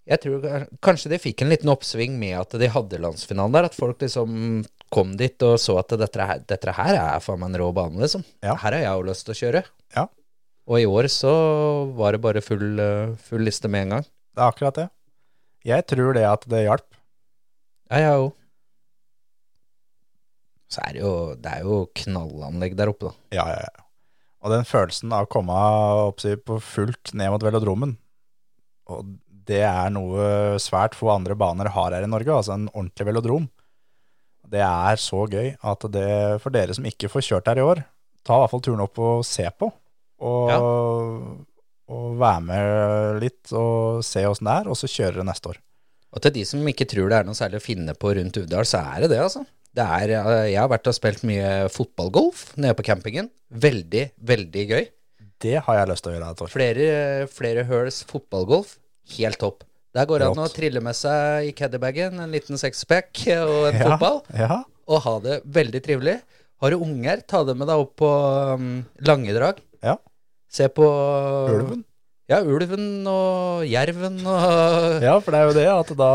Jeg 0.07 0.23
tror 0.23 0.67
kanskje 0.83 1.11
de 1.11 1.19
fikk 1.23 1.43
en 1.43 1.51
liten 1.51 1.73
oppsving 1.73 2.15
med 2.21 2.37
at 2.39 2.55
de 2.59 2.71
hadde 2.71 3.03
landsfinalen 3.03 3.55
der. 3.55 3.67
At 3.71 3.79
folk 3.79 4.03
liksom 4.03 4.63
kom 4.93 5.15
dit 5.17 5.43
og 5.47 5.57
så 5.63 5.79
at 5.81 5.95
dette 5.99 6.27
her, 6.27 6.43
dette 6.47 6.75
her 6.77 6.97
er 6.99 7.23
faen 7.25 7.41
meg 7.41 7.53
en 7.53 7.61
rå 7.63 7.69
bane, 7.75 7.97
liksom. 8.03 8.25
Ja. 8.45 8.57
Her 8.61 8.77
har 8.77 8.83
jeg 8.83 8.91
jo 8.91 9.07
lyst 9.09 9.27
til 9.27 9.35
å 9.35 9.39
kjøre. 9.39 9.63
Ja. 9.97 10.09
Og 10.69 10.83
i 10.83 10.89
år 10.91 11.09
så 11.11 11.33
var 11.97 12.13
det 12.15 12.23
bare 12.23 12.43
full, 12.45 12.67
eh, 12.83 13.15
full 13.31 13.47
liste 13.47 13.71
med 13.73 13.87
en 13.87 13.95
gang. 13.97 14.11
Det 14.35 14.43
er 14.43 14.51
akkurat 14.51 14.83
det. 14.83 14.89
Jeg 15.67 15.87
tror 15.91 16.17
det 16.17 16.25
at 16.27 16.47
det 16.51 16.65
hjalp. 16.67 16.89
Ja, 17.93 18.01
jeg 18.03 18.21
òg. 18.25 18.31
Så 20.73 20.81
er 20.87 20.95
det 20.97 21.03
jo 21.03 21.15
Det 21.37 21.51
er 21.53 21.67
jo 21.67 21.79
knallanlegg 22.01 22.77
der 22.79 22.91
oppe, 22.93 23.11
da. 23.11 23.15
Ja, 23.37 23.47
ja, 23.53 23.59
ja. 23.67 23.85
Og 24.43 24.51
den 24.51 24.65
følelsen 24.67 25.13
av 25.15 25.29
å 25.29 25.31
komme 25.31 25.55
opp 26.09 26.23
på 26.23 26.57
fullt 26.67 27.13
ned 27.15 27.31
mot 27.31 27.45
velodromen, 27.47 27.93
og 28.91 29.13
det 29.47 29.61
er 29.63 29.93
noe 29.95 30.59
svært 30.63 30.97
få 30.99 31.13
andre 31.15 31.37
baner 31.39 31.71
har 31.71 31.95
her 31.95 32.03
i 32.03 32.11
Norge, 32.11 32.35
altså 32.35 32.57
en 32.57 32.65
ordentlig 32.73 33.07
velodrom. 33.07 33.47
Det 34.51 34.59
er 34.67 34.99
så 34.99 35.23
gøy 35.31 35.53
at 35.63 35.87
det, 35.95 36.09
for 36.43 36.51
dere 36.55 36.75
som 36.75 36.89
ikke 36.91 37.11
får 37.13 37.27
kjørt 37.29 37.53
her 37.53 37.61
i 37.63 37.67
år, 37.69 37.85
ta 38.27 38.35
i 38.35 38.43
hvert 38.43 38.51
fall 38.51 38.65
turen 38.67 38.83
opp 38.83 38.99
og 39.03 39.23
se 39.27 39.47
på. 39.55 39.71
Og, 40.23 40.51
Ja. 40.51 40.59
Og 41.93 42.17
være 42.21 42.43
med 42.49 43.21
litt 43.23 43.53
og 43.57 44.01
se 44.07 44.25
åssen 44.29 44.49
det 44.49 44.55
er, 44.63 44.71
og 44.73 44.79
så 44.79 44.91
kjøre 44.91 45.27
neste 45.29 45.53
år. 45.53 45.59
Og 46.13 46.21
til 46.25 46.35
de 46.37 46.45
som 46.49 46.69
ikke 46.69 46.87
tror 46.89 47.09
det 47.13 47.19
er 47.21 47.29
noe 47.29 47.37
særlig 47.39 47.61
å 47.61 47.65
finne 47.65 47.95
på 47.97 48.13
rundt 48.19 48.37
Uvdal, 48.41 48.67
så 48.69 48.83
er 48.93 49.05
det 49.05 49.13
det, 49.15 49.21
altså. 49.25 49.45
Det 49.73 49.85
er, 49.85 50.11
eh, 50.19 50.51
jeg 50.53 50.61
har 50.61 50.69
vært 50.69 50.91
og 50.91 50.97
spilt 50.97 51.23
mye 51.25 51.53
fotballgolf 51.73 52.51
nede 52.61 52.77
på 52.77 52.85
campingen. 52.85 53.31
Veldig, 53.49 54.11
veldig 54.21 54.65
gøy. 54.75 54.85
Det 55.43 55.55
har 55.65 55.79
jeg 55.79 55.89
lyst 55.91 56.05
til 56.05 56.13
å 56.13 56.17
gjøre 56.19 56.33
et 56.35 56.43
år. 56.45 56.51
Flere, 56.53 56.89
flere 57.33 57.65
høls 57.71 58.03
fotballgolf. 58.11 58.77
Helt 59.17 59.41
topp. 59.41 59.65
Der 59.97 60.07
går 60.09 60.23
det 60.23 60.29
an 60.33 60.45
å 60.45 60.53
trille 60.53 60.81
med 60.85 60.97
seg 60.97 61.49
i 61.49 61.57
caddybagen 61.57 62.21
en 62.23 62.33
liten 62.33 62.61
sexpack 62.61 63.25
og 63.49 63.73
en 63.73 63.81
Ja, 63.81 63.89
fotball, 63.89 64.23
Ja, 64.37 64.61
og 64.89 65.03
ha 65.07 65.17
det 65.25 65.41
veldig 65.57 65.83
trivelig. 65.85 66.19
Har 66.63 66.73
du 66.73 66.85
unger, 66.85 67.25
ta 67.27 67.41
dem 67.49 67.59
med 67.59 67.69
deg 67.73 67.81
opp 67.83 67.97
på 67.99 68.09
um, 68.55 68.71
Langedrag. 69.09 69.61
ja. 69.83 69.97
Se 70.53 70.69
på 70.69 70.85
Ulven. 71.53 71.83
Ja, 72.31 72.39
ulven 72.47 73.05
og 73.11 73.65
jerven 73.67 74.21
og 74.23 75.03
Ja, 75.03 75.17
for 75.21 75.35
det 75.35 75.41
er 75.41 75.49
jo 75.49 75.55
det 75.57 75.65
at 75.69 75.91
da 75.99 76.11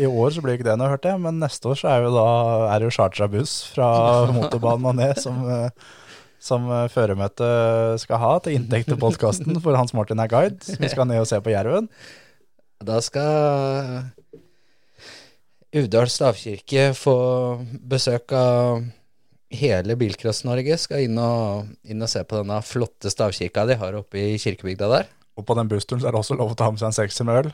I 0.00 0.08
år 0.08 0.32
så 0.34 0.42
blir 0.42 0.56
ikke 0.56 0.66
det 0.66 0.76
noe, 0.80 0.88
hørte 0.90 1.12
jeg, 1.12 1.20
men 1.22 1.38
neste 1.42 1.68
år 1.70 1.78
så 1.78 1.90
er 1.92 2.06
jo 2.06 2.12
da 2.14 2.26
er 2.72 2.80
det 2.80 2.88
jo 2.88 2.94
chartra 2.96 3.28
buss 3.30 3.58
fra 3.74 3.90
motorbanen 4.34 4.88
og 4.90 4.96
ned 4.98 5.20
som, 5.20 5.42
eh, 5.52 5.68
som 6.42 6.66
eh, 6.72 6.88
føremøtet 6.90 8.00
skal 8.02 8.22
ha 8.22 8.32
til 8.42 8.56
inntekt 8.56 8.88
til 8.90 8.98
podkasten, 8.98 9.60
for 9.62 9.76
Hans 9.78 9.94
Martin 9.94 10.22
er 10.24 10.32
guide. 10.32 10.64
som 10.64 10.88
skal 10.90 11.06
ned 11.10 11.22
og 11.22 11.28
se 11.30 11.38
på 11.44 11.52
jerven. 11.52 11.90
Da 12.80 12.98
skal 13.04 14.08
Uvdal 15.76 16.08
stavkirke 16.10 16.88
få 16.98 17.14
besøk 17.86 18.32
av 18.34 18.80
hele 19.50 19.96
Bilcross-Norge. 19.98 20.76
Skal 20.80 21.06
inn 21.06 21.18
og, 21.20 21.70
inn 21.84 22.02
og 22.02 22.10
se 22.10 22.22
på 22.26 22.40
denne 22.40 22.60
flotte 22.66 23.12
stavkirka 23.12 23.66
de 23.68 23.78
har 23.80 23.98
oppe 23.98 24.20
i 24.20 24.38
kirkebygda 24.40 24.90
der. 24.92 25.10
Og 25.38 25.46
på 25.48 25.56
den 25.58 25.70
bussturen 25.70 26.02
så 26.02 26.10
er 26.10 26.14
det 26.16 26.22
også 26.22 26.38
lov 26.38 26.54
å 26.54 26.58
ta 26.58 26.70
med 26.70 26.82
seg 26.82 26.90
en 26.90 26.98
sekser 27.00 27.28
med 27.28 27.44
øl. 27.44 27.52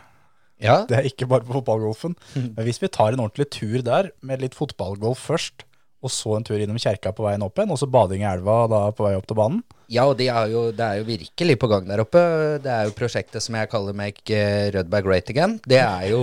Ja, 0.62 0.86
Det 0.88 0.96
er 0.96 1.06
ikke 1.08 1.28
bare 1.28 1.44
på 1.44 1.58
fotballgolfen. 1.58 2.14
Men 2.34 2.64
hvis 2.64 2.80
vi 2.80 2.88
tar 2.88 3.12
en 3.12 3.20
ordentlig 3.20 3.50
tur 3.52 3.82
der, 3.84 4.10
med 4.24 4.40
litt 4.40 4.56
fotballgolf 4.56 5.20
først, 5.28 5.66
og 6.04 6.12
så 6.12 6.36
en 6.36 6.44
tur 6.46 6.60
innom 6.60 6.78
kjerka 6.80 7.10
på 7.16 7.24
veien 7.24 7.42
opp 7.44 7.58
igjen, 7.58 7.72
og 7.74 7.80
så 7.80 7.88
bading 7.90 8.22
i 8.22 8.28
elva 8.28 8.62
da 8.70 8.80
på 8.94 9.04
vei 9.06 9.14
opp 9.18 9.26
til 9.28 9.38
banen, 9.38 9.62
ja 9.92 10.04
og 10.08 10.16
det 10.18 10.28
er 10.32 10.48
jo, 10.50 10.62
det 10.74 10.82
er 10.82 11.00
jo 11.00 11.06
virkelig 11.06 11.56
på 11.62 11.68
gang 11.70 11.84
der 11.88 12.02
oppe. 12.02 12.22
Det 12.62 12.72
er 12.72 12.88
jo 12.88 12.94
prosjektet 12.96 13.44
som 13.44 13.54
jeg 13.58 13.70
kaller 13.70 13.96
Make 13.96 14.34
eh, 14.34 14.70
Rødberg 14.74 15.06
Great 15.06 15.30
Again. 15.30 15.58
Det 15.62 15.78
er 15.78 16.08
jo 16.10 16.22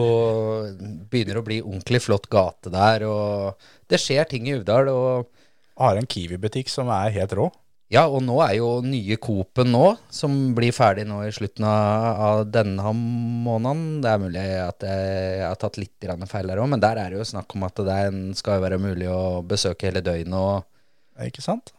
Begynner 1.12 1.40
å 1.40 1.46
bli 1.46 1.62
ordentlig 1.62 2.02
flott 2.04 2.28
gate 2.32 2.74
der, 2.74 3.06
og 3.08 3.70
det 3.92 4.02
skjer 4.02 4.28
ting 4.30 4.50
i 4.50 4.58
Uvdal. 4.58 4.92
og 4.92 5.43
har 5.80 5.98
en 6.00 6.08
Kiwi-butikk 6.10 6.72
som 6.72 6.92
er 6.94 7.14
helt 7.16 7.36
rå. 7.38 7.50
Ja, 7.94 8.08
og 8.10 8.24
nå 8.26 8.40
er 8.42 8.56
jo 8.58 8.68
nye 8.82 9.20
Coop-en 9.22 9.70
nå, 9.70 9.84
som 10.14 10.34
blir 10.58 10.74
ferdig 10.74 11.04
nå 11.06 11.20
i 11.28 11.34
slutten 11.36 11.66
av, 11.68 12.46
denne 12.50 12.94
måneden. 12.96 14.00
Det 14.02 14.10
er 14.10 14.22
mulig 14.24 14.46
at 14.64 14.86
jeg, 14.88 15.44
har 15.44 15.60
tatt 15.62 15.78
litt 15.78 16.08
feil 16.32 16.50
der 16.50 16.62
òg, 16.64 16.72
men 16.72 16.82
der 16.82 16.98
er 16.98 17.14
det 17.14 17.20
jo 17.20 17.28
snakk 17.36 17.54
om 17.54 17.68
at 17.68 17.84
det 17.86 18.00
skal 18.40 18.64
være 18.64 18.80
mulig 18.82 19.12
å 19.14 19.44
besøke 19.46 19.92
hele 19.92 20.02
døgnet. 20.06 20.34
Og 20.34 21.28
Ikke 21.28 21.44
sant? 21.46 21.74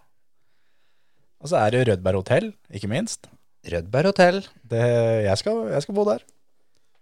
Og 1.42 1.50
så 1.50 1.58
er 1.64 1.74
det 1.74 1.82
Rødberg 1.88 2.22
hotell, 2.22 2.52
ikke 2.70 2.92
minst. 2.92 3.26
Rødberg 3.72 4.12
hotell. 4.12 4.38
Jeg, 4.70 5.24
jeg 5.26 5.82
skal 5.82 5.96
bo 5.98 6.06
der. 6.08 6.22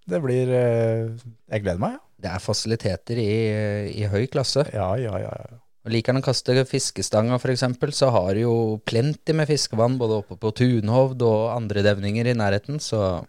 Det 0.08 0.18
blir 0.18 0.50
eh, 0.50 1.12
Jeg 1.52 1.62
gleder 1.62 1.82
meg, 1.82 1.98
ja. 1.98 2.06
Det 2.22 2.30
er 2.30 2.42
fasiliteter 2.42 3.18
i, 3.18 3.32
i 3.98 4.06
høy 4.06 4.24
klasse. 4.30 4.64
ja. 4.72 4.88
Ja, 4.98 5.18
ja, 5.20 5.34
ja. 5.36 5.60
Og 5.82 5.90
Liker 5.90 6.14
han 6.14 6.22
å 6.22 6.24
kaste 6.24 6.54
fiskestanga, 6.68 7.38
f.eks., 7.40 7.64
så 7.98 8.10
har 8.14 8.36
du 8.36 8.44
jo 8.44 8.54
plenty 8.86 9.34
med 9.34 9.50
fiskevann 9.50 9.98
både 9.98 10.20
oppe 10.20 10.38
på 10.38 10.52
Tunhovd 10.54 11.24
og 11.26 11.40
andre 11.56 11.82
devninger 11.88 12.30
i 12.30 12.38
nærheten, 12.38 12.78
så 12.82 13.24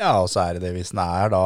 Ja, 0.00 0.16
og 0.22 0.30
så 0.32 0.40
er 0.42 0.56
det 0.56 0.64
det 0.64 0.72
hvis 0.74 0.90
den 0.90 0.98
er 1.04 1.28
da 1.30 1.42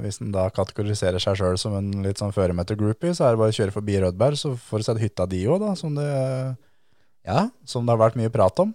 Hvis 0.00 0.22
den 0.22 0.30
da 0.32 0.46
kategoriserer 0.48 1.20
seg 1.20 1.36
sjøl 1.36 1.58
som 1.60 1.74
en 1.76 1.90
litt 2.06 2.22
sånn 2.22 2.32
føremeter-groupie, 2.32 3.12
så 3.12 3.26
er 3.26 3.34
det 3.34 3.42
bare 3.42 3.52
å 3.52 3.58
kjøre 3.58 3.74
forbi 3.74 3.98
Rødberg, 4.04 4.38
så 4.38 4.54
får 4.56 4.78
du 4.78 4.86
sett 4.86 5.02
hytta 5.02 5.26
di 5.26 5.42
òg, 5.50 5.58
da, 5.66 5.74
som 5.76 5.98
det, 5.98 6.08
ja. 7.26 7.48
som 7.66 7.84
det 7.84 7.96
har 7.96 8.04
vært 8.06 8.20
mye 8.20 8.32
prat 8.32 8.62
om. 8.62 8.72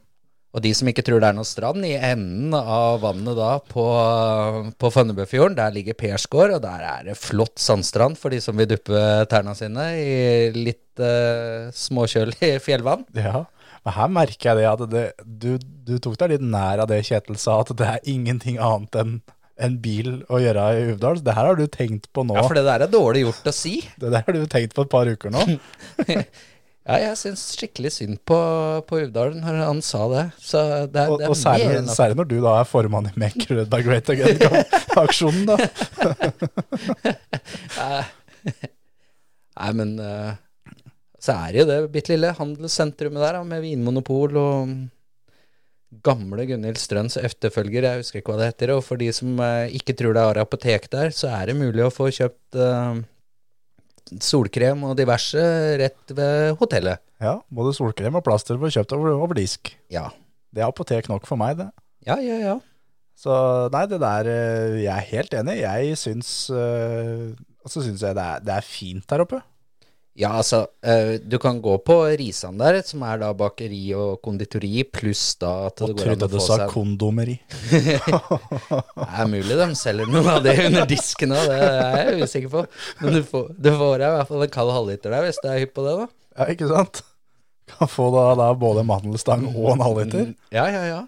Og 0.54 0.62
de 0.62 0.70
som 0.78 0.90
ikke 0.90 1.02
tror 1.06 1.22
det 1.22 1.32
er 1.32 1.38
noe 1.38 1.50
strand, 1.50 1.82
i 1.82 1.96
enden 1.98 2.54
av 2.54 3.00
vannet 3.02 3.38
da 3.40 3.56
på, 3.66 3.86
på 4.78 4.92
Fønnebøfjorden, 4.94 5.58
der 5.58 5.74
ligger 5.74 5.98
Persgård, 5.98 6.54
og 6.60 6.62
der 6.62 6.84
er 6.86 7.08
det 7.08 7.18
flott 7.18 7.58
sandstrand 7.62 8.20
for 8.22 8.34
de 8.34 8.42
som 8.44 8.60
vil 8.62 8.70
duppe 8.70 9.02
tærne 9.32 9.56
sine 9.58 9.88
i 9.98 10.14
litt 10.54 11.02
uh, 11.02 11.74
småkjølig 11.74 12.60
fjellvann. 12.66 13.08
Ja, 13.18 13.48
men 13.84 13.98
her 13.98 14.14
merker 14.14 14.52
jeg 14.52 14.62
det 14.62 14.70
at 14.70 14.86
det, 14.94 15.06
du, 15.26 15.56
du 15.58 15.98
tok 15.98 16.20
deg 16.22 16.36
litt 16.36 16.46
nær 16.46 16.86
av 16.86 16.92
det 16.92 17.02
Kjetil 17.10 17.40
sa, 17.42 17.64
at 17.64 17.74
det 17.80 17.90
er 17.90 18.14
ingenting 18.14 18.62
annet 18.62 19.02
enn 19.02 19.18
en 19.64 19.76
bil 19.82 20.16
å 20.34 20.40
gjøre 20.42 20.70
i 20.78 20.86
Uvdal. 20.94 21.20
Det 21.24 21.34
her 21.38 21.50
har 21.50 21.58
du 21.58 21.68
tenkt 21.72 22.08
på 22.14 22.24
nå. 22.26 22.38
Ja, 22.38 22.46
for 22.46 22.58
det 22.58 22.66
der 22.66 22.86
er 22.86 22.94
dårlig 22.94 23.26
gjort 23.26 23.50
å 23.50 23.54
si. 23.54 23.76
Det 24.02 24.10
der 24.10 24.26
har 24.26 24.38
du 24.38 24.46
tenkt 24.50 24.74
på 24.78 24.86
et 24.86 24.92
par 24.94 25.10
uker 25.10 25.34
nå. 25.34 25.46
Ja, 26.84 26.98
jeg 27.00 27.16
syns 27.16 27.44
skikkelig 27.56 27.94
synd 27.96 28.18
på, 28.28 28.38
på 28.90 28.98
Uvdalen 29.06 29.40
når 29.40 29.60
han 29.62 29.78
sa 29.86 30.02
det. 30.12 30.24
Så 30.44 30.60
det 30.92 31.06
Og, 31.08 31.22
det 31.22 31.30
er 31.30 31.32
og 31.32 31.38
særlig, 31.40 31.78
særlig 31.96 32.18
når 32.20 32.28
du 32.28 32.36
da 32.44 32.58
er 32.60 32.68
formann 32.68 33.08
i 33.08 33.14
Make 33.24 33.48
the 33.48 33.80
Great 33.86 34.12
Again-aksjonen, 34.12 35.46
da. 35.48 35.56
Nei, 39.54 39.70
men 39.80 39.94
eh, 40.02 40.34
så 41.24 41.38
er 41.38 41.54
det 41.54 41.62
jo 41.62 41.70
det 41.70 41.78
bitte 41.94 42.12
lille 42.12 42.34
handelssentrumet 42.36 43.24
der, 43.24 43.40
med 43.48 43.64
vinmonopol 43.64 44.36
og 44.42 44.76
gamle 46.04 46.44
Gunhild 46.50 46.80
Strøns 46.82 47.16
efterfølger, 47.22 47.86
jeg 47.86 48.02
husker 48.02 48.20
ikke 48.20 48.34
hva 48.34 48.42
det 48.42 48.52
heter. 48.52 48.76
Og 48.76 48.84
for 48.84 49.00
de 49.00 49.08
som 49.16 49.40
eh, 49.40 49.72
ikke 49.80 49.96
tror 49.96 50.18
det 50.18 50.28
er 50.28 50.44
apotek 50.44 50.92
der, 50.92 51.16
så 51.16 51.32
er 51.32 51.48
det 51.48 51.60
mulig 51.64 51.86
å 51.86 51.94
få 51.94 52.12
kjøpt 52.12 52.60
eh, 52.60 53.04
solkrem 54.22 54.84
og 54.86 54.98
diverse 55.00 55.42
rett 55.82 56.14
ved 56.14 56.58
hotellet. 56.60 57.02
Ja, 57.24 57.38
både 57.54 57.74
solkrem 57.78 58.20
og 58.20 58.26
plaster 58.26 58.60
får 58.60 58.76
kjøpt 58.78 58.94
over, 58.98 59.16
over 59.16 59.40
disk. 59.40 59.72
Ja. 59.94 60.10
Det 60.54 60.62
er 60.62 60.70
apotek 60.70 61.10
nok 61.10 61.26
for 61.26 61.40
meg, 61.40 61.58
det. 61.58 61.70
Ja, 62.06 62.20
ja, 62.22 62.38
ja. 62.42 62.58
Så 63.18 63.34
nei, 63.74 63.86
det 63.88 64.00
der 64.02 64.28
eh, 64.28 64.80
Jeg 64.84 64.92
er 64.94 65.10
helt 65.14 65.36
enig. 65.38 65.60
Jeg 65.62 65.98
syns 66.02 66.30
eh, 66.50 67.30
Og 67.64 67.70
så 67.72 67.84
syns 67.86 68.02
jeg 68.02 68.18
det 68.18 68.24
er, 68.24 68.42
det 68.44 68.56
er 68.58 68.66
fint 68.66 69.06
der 69.10 69.24
oppe. 69.24 69.40
Ja, 70.14 70.30
altså, 70.38 70.68
eh, 70.86 71.16
du 71.26 71.40
kan 71.42 71.58
gå 71.62 71.74
på 71.82 71.96
Risan 72.20 72.60
der, 72.62 72.76
som 72.86 73.02
er 73.08 73.18
da 73.24 73.32
bakeri 73.34 73.80
og 73.98 74.20
konditori, 74.22 74.84
pluss 74.86 75.24
da 75.42 75.54
at 75.72 75.82
det 75.82 75.88
Og 75.88 75.96
går 75.98 76.04
an 76.04 76.10
trodde 76.12 76.28
å 76.28 76.30
du 76.30 76.36
få 76.38 76.44
sa 76.46 76.58
seg 76.60 76.74
kondomeri. 76.76 77.38
Det 77.74 79.08
er 79.24 79.32
mulig 79.32 79.58
de 79.58 79.68
selger 79.80 80.12
noe 80.14 80.36
av 80.36 80.44
det 80.46 80.54
under 80.68 80.86
disken 80.90 81.34
òg, 81.34 81.48
det 81.50 81.58
er 81.64 81.98
jeg 82.12 82.28
usikker 82.28 82.52
på. 82.54 82.64
Men 83.02 83.18
du 83.18 83.24
får, 83.32 83.48
du 83.58 83.72
får 83.80 84.06
i 84.06 84.12
hvert 84.18 84.30
fall 84.30 84.46
en 84.46 84.54
kald 84.54 84.74
halvliter 84.76 85.16
der, 85.16 85.26
hvis 85.26 85.42
du 85.42 85.50
er 85.50 85.60
hypp 85.64 85.74
på 85.80 85.88
det, 85.88 85.96
da. 86.04 86.08
Ja, 86.38 86.48
ikke 86.54 86.70
sant? 86.70 87.02
Kan 87.74 87.90
få 87.90 88.12
da, 88.14 88.28
da 88.38 88.52
både 88.60 88.86
mandelstang 88.86 89.48
og 89.56 89.74
en 89.74 89.84
halvliter. 89.88 90.30
Mm, 90.30 90.38
Ja, 90.54 90.68
ja, 90.70 90.86
ja. 90.92 91.02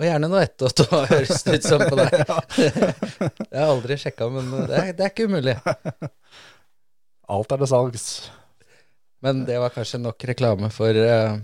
Og 0.00 0.06
gjerne 0.06 0.30
noe 0.32 0.46
ettåt 0.46 0.80
òg, 0.86 1.10
høres 1.10 1.42
det 1.44 1.58
ut 1.58 1.66
som 1.66 1.82
på 1.84 1.98
deg. 1.98 2.14
Det 3.50 3.58
har 3.58 3.66
jeg 3.66 3.68
aldri 3.74 3.98
sjekka, 4.00 4.30
men 4.32 4.48
det 4.70 4.78
er, 4.78 4.92
det 4.96 5.04
er 5.08 5.10
ikke 5.10 5.26
umulig. 5.28 5.58
Alt 7.30 7.52
er 7.54 7.62
til 7.62 7.70
salgs. 7.70 8.06
Men 9.24 9.44
det 9.46 9.58
var 9.60 9.72
kanskje 9.74 10.00
nok 10.00 10.24
reklame 10.30 10.70
for, 10.72 10.96
eh, 10.96 11.36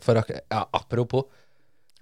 for 0.00 0.20
Ja, 0.50 0.66
apropos. 0.72 1.24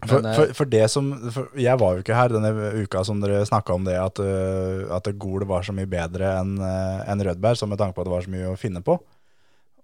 For, 0.06 0.22
Men, 0.22 0.30
eh, 0.30 0.36
for, 0.36 0.52
for 0.54 0.64
det 0.64 0.86
som 0.90 1.10
Jeg 1.54 1.76
var 1.78 1.92
jo 1.92 2.00
ikke 2.00 2.16
her 2.16 2.32
denne 2.32 2.50
uka 2.80 3.02
som 3.04 3.20
dere 3.20 3.44
snakka 3.44 3.74
om 3.74 3.84
det, 3.84 3.98
at, 4.00 4.18
uh, 4.18 4.96
at 4.96 5.10
Gol 5.20 5.44
var 5.44 5.62
så 5.62 5.74
mye 5.76 5.88
bedre 5.90 6.38
enn 6.40 6.54
en 6.56 7.04
enn 7.04 7.24
Rødberg, 7.26 7.58
så 7.58 7.68
med 7.68 7.78
tanke 7.78 7.94
på 7.94 8.00
at 8.00 8.08
det 8.08 8.14
var 8.14 8.24
så 8.24 8.32
mye 8.32 8.52
å 8.52 8.58
finne 8.58 8.80
på. 8.80 8.96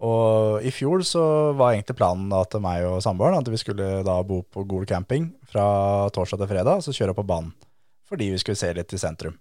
Og 0.07 0.65
i 0.65 0.73
fjor 0.73 1.05
så 1.09 1.23
var 1.57 1.73
egentlig 1.73 1.97
planen 1.97 2.29
da 2.33 2.43
til 2.49 2.61
meg 2.65 2.85
og 2.85 3.03
samboeren 3.05 3.39
at 3.39 3.49
vi 3.49 3.61
skulle 3.61 4.03
da 4.05 4.17
bo 4.25 4.43
på 4.43 4.65
Gol 4.69 4.85
camping 4.89 5.31
fra 5.49 6.09
torsdag 6.13 6.43
til 6.43 6.51
fredag, 6.53 6.85
så 6.85 6.97
kjøre 6.97 7.17
på 7.17 7.25
banen. 7.29 7.55
Fordi 8.09 8.29
vi 8.33 8.41
skulle 8.41 8.61
se 8.61 8.73
litt 8.77 8.93
i 8.93 9.01
sentrum. 9.01 9.39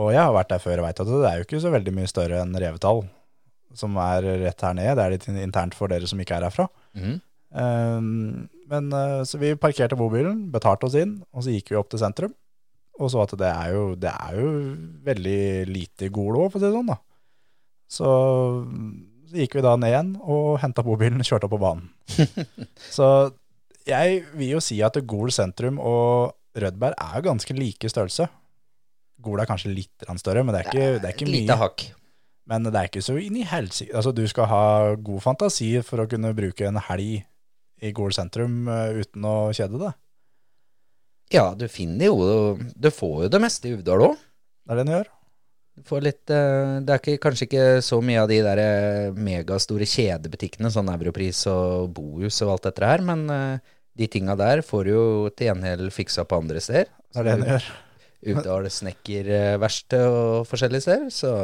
Og 0.00 0.10
jeg 0.12 0.24
har 0.24 0.32
vært 0.34 0.50
der 0.50 0.62
før 0.62 0.80
og 0.80 0.88
veit 0.88 1.00
at 1.00 1.10
det 1.10 1.28
er 1.28 1.36
jo 1.38 1.46
ikke 1.46 1.62
så 1.62 1.72
veldig 1.72 1.92
mye 1.94 2.10
større 2.10 2.40
enn 2.42 2.56
Revetal, 2.58 3.04
som 3.78 3.96
er 4.00 4.26
rett 4.44 4.64
her 4.66 4.76
nede. 4.76 4.96
Det 4.98 5.04
er 5.04 5.14
litt 5.14 5.28
internt 5.46 5.76
for 5.76 5.92
dere 5.92 6.08
som 6.10 6.20
ikke 6.22 6.38
er 6.38 6.46
herfra. 6.48 6.68
Mm. 6.96 7.16
Um, 7.54 8.06
men 8.70 8.88
uh, 8.90 9.22
Så 9.22 9.38
vi 9.38 9.52
parkerte 9.60 9.98
bobilen, 9.98 10.48
betalte 10.54 10.88
oss 10.88 10.96
inn, 10.98 11.20
og 11.30 11.46
så 11.46 11.54
gikk 11.54 11.72
vi 11.72 11.78
opp 11.78 11.92
til 11.92 12.02
sentrum. 12.02 12.34
Og 13.02 13.10
så 13.10 13.24
at 13.24 13.34
det 13.38 13.50
er 13.50 13.74
jo, 13.74 13.86
det 13.98 14.10
er 14.10 14.36
jo 14.38 14.50
veldig 15.06 15.40
lite 15.70 16.10
Golo, 16.14 16.46
for 16.48 16.60
å 16.60 16.62
si 16.62 16.68
det 16.68 16.76
sånn. 16.76 16.92
da. 16.92 16.98
Så, 17.90 18.10
så 19.28 19.40
gikk 19.40 19.58
vi 19.58 19.64
da 19.66 19.74
ned 19.78 19.90
igjen 19.90 20.12
og 20.22 20.60
henta 20.62 20.84
bobilen 20.86 21.22
og 21.22 21.28
kjørte 21.28 21.48
opp 21.48 21.56
på 21.56 21.62
banen. 21.62 21.90
så 22.96 23.08
jeg 23.84 24.22
vil 24.38 24.54
jo 24.54 24.62
si 24.64 24.78
at 24.84 24.96
Gol 25.10 25.34
sentrum 25.34 25.82
og 25.82 26.34
Rødberg 26.54 26.94
er 27.02 27.26
ganske 27.26 27.56
like 27.56 27.90
størrelse. 27.90 28.28
Gol 29.24 29.42
er 29.42 29.48
kanskje 29.48 29.72
litt 29.74 30.06
større, 30.20 30.44
men 30.46 30.54
det 30.54 30.62
er 30.62 30.70
ikke, 30.70 30.88
det 31.02 31.08
er 31.08 31.16
ikke 31.16 31.28
mye. 31.28 31.40
lite 31.42 31.58
hakk. 31.58 31.86
Men 32.50 32.66
det 32.68 32.76
er 32.76 32.90
ikke 32.90 33.04
så 33.04 33.16
inn 33.20 33.38
i 33.40 33.46
helsike. 33.48 33.94
Altså, 33.96 34.12
du 34.12 34.24
skal 34.28 34.48
ha 34.50 34.64
god 35.00 35.22
fantasi 35.24 35.70
for 35.86 36.02
å 36.02 36.08
kunne 36.10 36.34
bruke 36.36 36.66
en 36.68 36.80
helg 36.90 37.24
i 37.84 37.92
Gol 37.96 38.14
sentrum 38.16 38.68
eh, 38.70 39.00
uten 39.02 39.26
å 39.28 39.36
kjede 39.56 39.80
deg. 39.80 40.00
Ja, 41.32 41.48
du 41.56 41.64
finner 41.72 42.10
jo 42.10 42.16
Du 42.76 42.90
får 42.92 43.24
jo 43.24 43.28
det 43.32 43.40
meste 43.42 43.70
i 43.70 43.76
Uvdal 43.78 44.10
òg. 44.10 44.18
Det 44.64 44.72
er 44.72 44.78
det 44.78 44.84
en 44.84 44.92
gjør. 44.94 45.08
Du 45.74 45.86
får 45.88 46.04
litt 46.04 46.32
eh, 46.32 46.74
Det 46.84 46.94
er 46.94 47.00
ikke, 47.00 47.22
kanskje 47.24 47.48
ikke 47.48 47.64
så 47.84 48.00
mye 48.04 48.20
av 48.22 48.28
de 48.30 48.40
der 48.44 48.60
eh, 48.62 49.16
megastore 49.16 49.88
kjedebutikkene, 49.88 50.70
sånn 50.72 50.92
Europris 50.92 51.46
og 51.50 51.90
Bohus 51.96 52.42
og 52.44 52.54
alt 52.54 52.68
dette 52.68 52.92
her, 52.92 53.04
men 53.04 53.26
de 53.94 54.06
tinga 54.10 54.36
der 54.38 54.62
får 54.66 54.84
du 54.84 54.92
jo 54.92 55.08
til 55.32 55.48
gjengjeld 55.48 55.92
fiksa 55.94 56.26
på 56.28 56.42
andre 56.42 56.62
steder. 56.62 56.92
Det 57.14 57.20
er 57.20 57.26
det 57.26 57.34
en 57.38 57.48
gjør. 57.48 57.72
Uvdal 58.24 58.70
snekkerverksted 58.72 60.04
og 60.08 60.46
forskjellige 60.48 60.86
steder, 60.86 61.10
så 61.12 61.34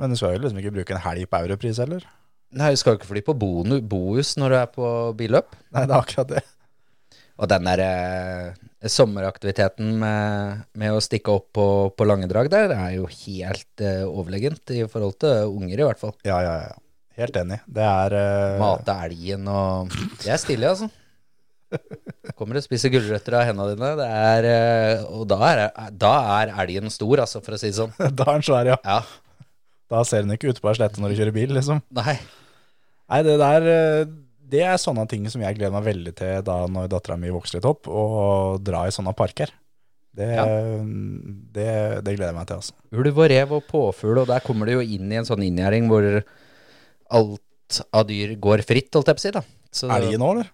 Men 0.00 0.12
du 0.12 0.18
skal 0.18 0.36
jo 0.36 0.42
liksom 0.42 0.60
ikke 0.62 0.74
bruke 0.78 0.96
en 0.96 1.04
helg 1.04 1.28
på 1.28 1.42
Europris 1.44 1.80
heller. 1.82 2.04
Nei, 2.52 2.72
du 2.72 2.80
skal 2.80 2.98
ikke 2.98 3.08
fly 3.08 3.22
på 3.24 3.34
bonus 3.38 4.34
når 4.40 4.52
du 4.52 4.56
er 4.58 4.72
på 4.72 4.88
billøp. 5.16 5.54
Nei, 5.72 5.86
det 5.88 5.94
er 5.94 6.00
akkurat 6.00 6.32
det. 6.34 6.42
Og 7.40 7.48
den 7.48 7.64
der 7.66 7.80
eh, 7.82 8.88
sommeraktiviteten 8.92 9.94
med, 9.98 10.62
med 10.78 10.94
å 10.94 11.00
stikke 11.02 11.32
opp 11.32 11.48
på, 11.56 11.66
på 11.96 12.06
Langedrag 12.06 12.50
der, 12.52 12.68
det 12.70 12.78
er 12.78 12.96
jo 12.98 13.08
helt 13.08 13.84
eh, 13.84 14.04
overlegent 14.06 14.74
i 14.76 14.82
forhold 14.90 15.16
til 15.24 15.56
unger, 15.56 15.80
i 15.80 15.86
hvert 15.88 16.02
fall. 16.02 16.14
Ja, 16.28 16.38
ja, 16.44 16.56
ja. 16.68 16.78
Helt 17.18 17.36
enig. 17.36 17.58
Det 17.68 17.84
er 17.84 18.14
eh, 18.16 18.58
Mate 18.60 18.94
elgen 19.04 19.48
og 19.52 19.92
Det 20.22 20.30
er 20.32 20.40
stilig, 20.40 20.68
altså. 20.70 20.88
Kommer 22.38 22.58
og 22.60 22.64
spiser 22.64 22.92
gulrøtter 22.92 23.36
av 23.38 23.46
hendene 23.48 23.74
dine. 23.74 23.90
Det 23.98 24.06
er, 24.06 24.48
eh, 24.52 25.04
og 25.08 25.26
da 25.28 25.40
er, 25.48 25.64
da 25.98 26.12
er 26.38 26.54
elgen 26.64 26.92
stor, 26.92 27.24
altså, 27.24 27.42
for 27.44 27.56
å 27.56 27.60
si 27.60 27.72
det 27.72 27.78
sånn. 27.80 27.92
Da 28.18 28.28
er 28.28 28.38
den 28.38 28.46
svær, 28.48 28.72
ja. 28.74 28.78
Ja. 28.84 29.00
Da 29.92 30.02
ser 30.08 30.24
en 30.24 30.32
ikke 30.34 30.48
ute 30.52 30.62
på 30.64 30.70
ei 30.72 30.78
slette 30.78 31.02
når 31.02 31.12
du 31.12 31.18
kjører 31.20 31.34
bil, 31.36 31.50
liksom. 31.58 31.82
Nei. 31.98 32.14
Nei, 33.12 33.22
det 33.26 33.34
der 33.42 33.66
eh, 33.72 34.04
Det 34.52 34.62
er 34.64 34.78
sånne 34.80 35.04
ting 35.10 35.26
som 35.32 35.42
jeg 35.44 35.56
gleder 35.58 35.72
meg 35.74 35.84
veldig 35.90 36.14
til 36.16 36.42
da 36.46 36.62
når 36.68 36.88
dattera 36.92 37.18
mi 37.20 37.30
vokser 37.32 37.58
litt 37.58 37.68
opp, 37.68 37.88
og 37.88 38.62
dra 38.64 38.86
i 38.88 38.94
sånne 38.94 39.12
parker. 39.16 39.52
Det, 40.12 40.26
Ja. 40.36 40.44
det, 41.56 41.68
det 42.04 42.16
gleder 42.18 42.32
jeg 42.32 42.36
meg 42.36 42.48
til, 42.50 42.58
altså. 42.60 42.74
Ulv 42.92 43.20
og 43.24 43.30
rev 43.32 43.54
og 43.56 43.62
påfugl, 43.70 44.18
og 44.24 44.26
der 44.28 44.42
kommer 44.44 44.68
du 44.68 44.74
jo 44.74 44.82
inn 44.84 45.08
i 45.12 45.16
en 45.20 45.28
sånn 45.28 45.44
inngjerding 45.46 45.86
hvor 45.88 46.04
alt 47.16 47.80
av 47.96 48.04
dyr 48.10 48.34
går 48.40 48.60
fritt, 48.68 48.90
holdt 48.92 49.08
jeg 49.08 49.16
på 49.16 49.22
å 49.22 49.26
si. 49.26 49.30
da. 49.38 49.42
Så- 49.72 49.88
Elgen 49.88 50.20
nå, 50.20 50.30
eller? 50.34 50.50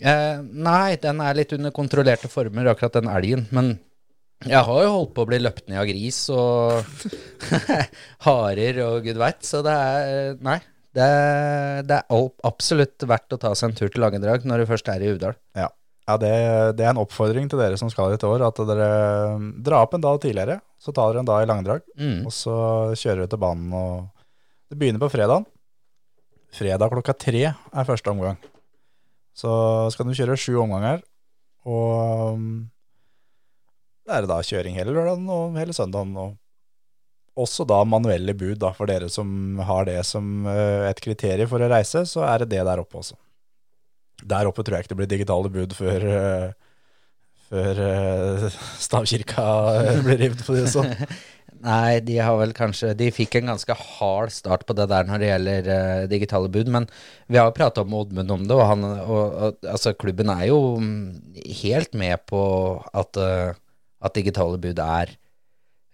Eh, 0.00 0.40
nei, 0.42 0.96
den 0.96 1.20
er 1.20 1.34
litt 1.34 1.52
under 1.52 1.70
kontrollerte 1.70 2.28
former, 2.32 2.64
akkurat 2.72 2.92
den 2.96 3.08
elgen. 3.12 3.46
Men 3.52 3.78
jeg 4.46 4.62
har 4.68 4.82
jo 4.84 4.92
holdt 4.96 5.12
på 5.16 5.22
å 5.24 5.28
bli 5.28 5.38
løpt 5.42 5.68
ned 5.70 5.78
av 5.82 5.86
gris 5.88 6.18
og 6.34 6.82
harer 8.26 8.80
og 8.86 9.04
gud 9.06 9.20
veit, 9.20 9.42
så 9.46 9.62
det 9.66 9.74
er 9.76 10.36
Nei. 10.44 10.58
Det 10.92 11.06
det 11.88 11.96
er 12.02 12.26
absolutt 12.44 13.00
verdt 13.08 13.32
å 13.32 13.38
ta 13.40 13.54
seg 13.56 13.70
en 13.70 13.76
tur 13.78 13.88
til 13.88 14.02
Langedrag 14.04 14.42
når 14.44 14.60
du 14.62 14.66
først 14.68 14.90
er 14.92 15.00
i 15.00 15.08
Uvdal. 15.14 15.32
Ja, 15.56 15.70
ja 16.08 16.16
det, 16.20 16.32
det 16.76 16.84
er 16.84 16.90
en 16.92 17.00
oppfordring 17.00 17.48
til 17.48 17.62
dere 17.62 17.78
som 17.80 17.88
skal 17.92 18.12
dit 18.12 18.20
i 18.26 18.28
år, 18.28 18.44
at 18.44 18.60
dere 18.68 18.88
drar 19.64 19.86
opp 19.86 19.96
en 19.96 20.04
dag 20.04 20.20
tidligere. 20.20 20.58
Så 20.82 20.92
tar 20.92 21.12
dere 21.14 21.22
en 21.24 21.30
dag 21.30 21.44
i 21.44 21.48
langdrag, 21.48 21.86
Mm. 21.96 22.26
og 22.28 22.34
så 22.36 22.54
kjører 22.98 23.22
dere 23.22 23.32
til 23.32 23.40
banen. 23.40 23.72
og 23.72 24.10
Det 24.68 24.76
begynner 24.82 25.00
på 25.00 25.08
fredagen. 25.14 25.46
Fredag 26.52 26.92
klokka 26.92 27.14
tre 27.16 27.44
er 27.54 27.88
første 27.88 28.12
omgang. 28.12 28.36
Så 29.32 29.48
skal 29.94 30.04
du 30.04 30.12
kjøre 30.12 30.36
sju 30.36 30.58
omganger, 30.60 31.00
og 31.64 32.34
um, 32.36 32.50
det 34.06 34.14
er 34.14 34.24
det 34.24 34.30
da 34.32 34.38
kjøring 34.44 34.78
hele 34.78 34.94
lørdagen 34.94 35.28
og 35.30 35.58
hele 35.60 35.76
søndagen. 35.76 36.16
og 36.18 36.38
også 37.32 37.64
da 37.64 37.78
manuelle 37.88 38.34
bud, 38.36 38.58
da, 38.60 38.74
for 38.76 38.90
dere 38.90 39.08
som 39.08 39.60
har 39.64 39.86
det 39.88 40.00
som 40.04 40.46
eh, 40.50 40.88
et 40.90 41.00
kriterium 41.00 41.48
for 41.48 41.64
å 41.64 41.70
reise, 41.72 42.04
så 42.08 42.26
er 42.28 42.42
det 42.42 42.52
det 42.52 42.64
der 42.68 42.82
oppe 42.82 43.00
også. 43.00 43.16
Der 44.28 44.48
oppe 44.50 44.62
tror 44.62 44.76
jeg 44.76 44.84
ikke 44.84 44.92
det 44.92 44.98
blir 45.00 45.12
digitale 45.14 45.52
bud 45.52 45.72
før, 45.74 46.04
eh, 46.12 46.74
før 47.48 47.80
eh, 47.86 48.58
stavkirka 48.84 49.46
blir 50.04 50.20
revet, 50.26 50.44
på 50.44 50.58
det 50.58 50.66
sånn. 50.74 50.92
Nei, 51.62 52.00
de 52.02 52.16
har 52.18 52.34
vel 52.40 52.50
kanskje 52.56 52.88
De 52.98 53.06
fikk 53.14 53.36
en 53.38 53.52
ganske 53.52 53.74
hard 53.78 54.32
start 54.34 54.64
på 54.66 54.74
det 54.74 54.88
der 54.90 55.06
når 55.06 55.20
det 55.22 55.28
gjelder 55.28 55.68
uh, 55.70 56.06
digitale 56.10 56.50
bud, 56.50 56.70
men 56.74 56.88
vi 57.30 57.38
har 57.38 57.46
jo 57.46 57.54
prata 57.54 57.84
med 57.86 58.00
Oddmund 58.00 58.34
om 58.34 58.46
det, 58.48 58.56
og, 58.56 58.64
han, 58.66 58.86
og, 59.04 59.22
og 59.30 59.68
altså, 59.70 59.92
klubben 59.94 60.32
er 60.32 60.48
jo 60.48 60.58
mm, 60.82 61.36
helt 61.62 61.94
med 61.98 62.24
på 62.26 62.42
at, 62.90 63.20
eh, 63.20 63.52
at 64.02 64.16
digitale 64.16 64.58
bud 64.62 64.82
er 64.82 65.14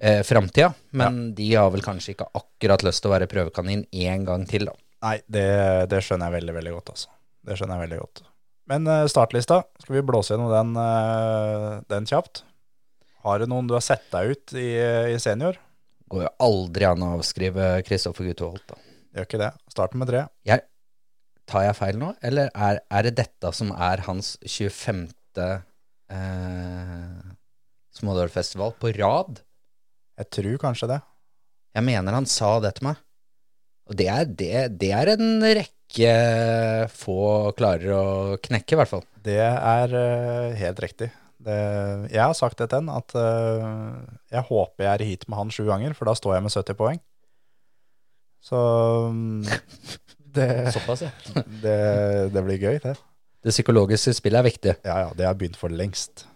eh, 0.01 0.23
framtida, 0.27 0.73
men 0.99 1.29
de 1.37 1.51
har 1.55 1.71
vel 1.75 1.85
kanskje 1.85 2.15
ikke 2.15 2.31
akkurat 2.39 2.85
lyst 2.87 3.05
til 3.05 3.11
å 3.11 3.15
være 3.17 3.31
prøvekanin 3.31 3.85
én 3.93 4.27
gang 4.29 4.47
til, 4.49 4.69
da. 4.71 4.77
Nei, 5.07 5.19
det, 5.31 5.47
det 5.93 6.03
skjønner 6.03 6.31
jeg 6.31 6.41
veldig, 6.41 6.57
veldig 6.59 6.75
godt, 6.79 6.93
altså. 6.97 7.15
Det 7.47 7.57
skjønner 7.59 7.79
jeg 7.79 7.87
veldig 7.87 8.01
godt. 8.03 8.25
Men 8.69 8.91
eh, 8.91 9.07
startlista, 9.11 9.63
skal 9.83 9.99
vi 9.99 10.05
blåse 10.11 10.35
gjennom 10.35 10.53
den, 10.53 10.75
eh, 10.83 11.79
den 11.93 12.09
kjapt? 12.09 12.43
Har 13.25 13.41
du 13.41 13.49
noen 13.51 13.69
du 13.69 13.77
har 13.77 13.85
sett 13.85 14.07
deg 14.13 14.35
ut 14.35 14.57
i, 14.59 14.69
i 15.15 15.17
senior? 15.23 15.59
Går 16.09 16.25
jo 16.25 16.35
aldri 16.45 16.87
an 16.89 17.05
å 17.05 17.15
avskrive 17.19 17.71
Kristoffer 17.87 18.29
Gutholt, 18.31 18.65
da. 18.71 18.79
Gjør 19.17 19.27
ikke 19.29 19.41
det. 19.41 19.53
Starten 19.73 20.01
med 20.01 20.11
tre. 20.11 20.27
Jeg, 20.47 20.65
tar 21.49 21.65
jeg 21.67 21.77
feil 21.79 21.99
nå, 22.01 22.13
eller 22.25 22.53
er, 22.53 22.81
er 22.93 23.09
det 23.09 23.17
dette 23.19 23.53
som 23.57 23.73
er 23.75 24.05
hans 24.07 24.37
25. 24.45 25.07
Eh, 25.39 26.88
Smådølfestival 27.99 28.77
på 28.79 28.93
rad? 28.99 29.43
Jeg 30.19 30.31
tror 30.35 30.63
kanskje 30.63 30.91
det. 30.93 30.99
Jeg 31.77 31.87
mener 31.87 32.17
han 32.17 32.27
sa 32.31 32.57
det 32.63 32.77
til 32.79 32.89
meg. 32.89 33.01
Og 33.89 33.97
det 33.99 34.09
er, 34.13 34.27
det, 34.29 34.55
det 34.81 34.91
er 34.93 35.13
en 35.15 35.29
rekke 35.43 36.13
få 36.93 37.21
klarer 37.57 37.95
å 37.97 38.05
knekke, 38.43 38.75
i 38.75 38.79
hvert 38.79 38.91
fall. 38.91 39.05
Det 39.25 39.41
er 39.41 39.95
uh, 39.95 40.57
helt 40.59 40.83
riktig. 40.85 41.11
Det, 41.39 41.57
jeg 42.11 42.21
har 42.21 42.35
sagt 42.37 42.59
det 42.61 42.69
til 42.69 42.83
han, 42.83 42.91
at 42.93 43.15
uh, 43.17 44.03
jeg 44.35 44.45
håper 44.51 44.85
jeg 44.85 44.91
er 44.93 45.05
i 45.05 45.09
heat 45.13 45.29
med 45.29 45.41
han 45.41 45.55
sju 45.55 45.63
ganger, 45.69 45.95
for 45.97 46.11
da 46.11 46.17
står 46.19 46.37
jeg 46.37 46.45
med 46.45 46.55
70 46.55 46.79
poeng. 46.79 47.01
Så 48.45 48.59
um, 49.09 49.47
det, 50.37 50.49
Såpass, 50.77 51.07
ja. 51.07 51.13
det, 51.65 51.79
det 52.35 52.45
blir 52.45 52.61
gøy, 52.61 52.83
det. 52.85 52.99
Det 53.47 53.55
psykologiske 53.55 54.19
spillet 54.19 54.43
er 54.43 54.51
viktig. 54.51 54.77
Ja, 54.85 55.01
ja, 55.07 55.15
det 55.17 55.31
har 55.31 55.39
begynt 55.39 55.57
for 55.57 55.73
lengst. 55.73 56.27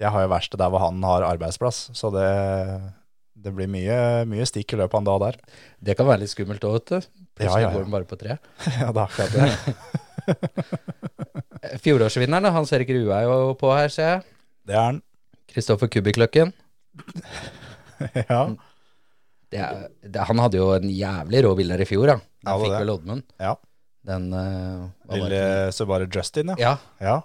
Jeg 0.00 0.10
har 0.14 0.24
jo 0.24 0.30
verste 0.32 0.56
der 0.60 0.70
hvor 0.72 0.80
han 0.82 1.02
har 1.04 1.26
arbeidsplass, 1.28 1.90
så 1.96 2.08
det, 2.14 2.28
Det 3.40 3.52
blir 3.56 3.68
mye, 3.68 4.24
mye 4.28 4.46
stikk 4.48 4.72
i 4.74 4.78
løpet 4.80 4.96
av 4.96 5.00
en 5.02 5.08
dag 5.10 5.20
der. 5.26 5.36
Det 5.80 5.96
kan 5.98 6.08
være 6.08 6.22
litt 6.24 6.32
skummelt 6.32 6.64
òg, 6.64 6.78
vet 6.78 6.88
du. 6.88 6.98
Plutselig 7.40 7.62
Ja, 7.62 7.68
ja, 7.68 7.68
ja. 7.68 7.74
går 7.74 7.84
den 7.86 7.94
bare 7.94 8.08
på 8.08 8.18
tre. 8.20 8.36
ja, 8.80 8.88
det 8.88 9.00
er 9.00 9.06
akkurat 9.06 9.32
det. 9.36 9.48
Fjorårsvinneren, 11.84 12.48
Hans 12.54 12.72
Erik 12.76 12.90
Rue 12.96 13.12
er 13.12 13.28
jo 13.28 13.54
på 13.60 13.70
her, 13.76 13.92
ser 13.92 14.08
jeg. 14.08 14.22
Det 14.68 14.76
er 14.76 14.84
han. 14.86 15.00
Kristoffer 15.50 15.90
Kubikløkken. 15.92 16.52
ja. 18.30 18.42
Det 19.50 19.58
er, 19.58 19.86
det, 20.06 20.22
han 20.28 20.40
hadde 20.40 20.60
jo 20.60 20.68
en 20.76 20.88
jævlig 20.94 21.42
rå 21.44 21.52
bil 21.58 21.72
der 21.74 21.82
i 21.82 21.88
fjor, 21.88 22.06
da. 22.12 22.16
Ja, 22.44 22.54
det 22.54 22.62
fikk 22.62 22.72
det. 22.72 22.80
vel 22.84 22.92
Oddmund. 22.94 23.24
Ja. 23.42 23.54
Den 24.10 24.30
uh, 24.32 24.88
var 25.10 25.20
Lille? 25.20 25.40
Subaru 25.76 26.06
Justin, 26.08 26.54
ja. 26.54 26.70
Ja, 26.70 26.74
Ja, 27.02 27.16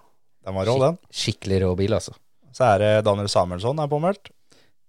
den 0.44 0.58
var 0.58 0.68
rå, 0.68 0.76
den. 0.82 0.98
skikkelig 1.14 1.62
rå 1.64 1.72
bil, 1.80 1.96
altså. 1.96 2.16
Så 2.56 2.68
er 2.70 2.82
det 2.84 2.92
Daniel 3.08 3.30
Samuelsson 3.32 3.82
er 3.84 3.92
påmeldt. 3.92 4.32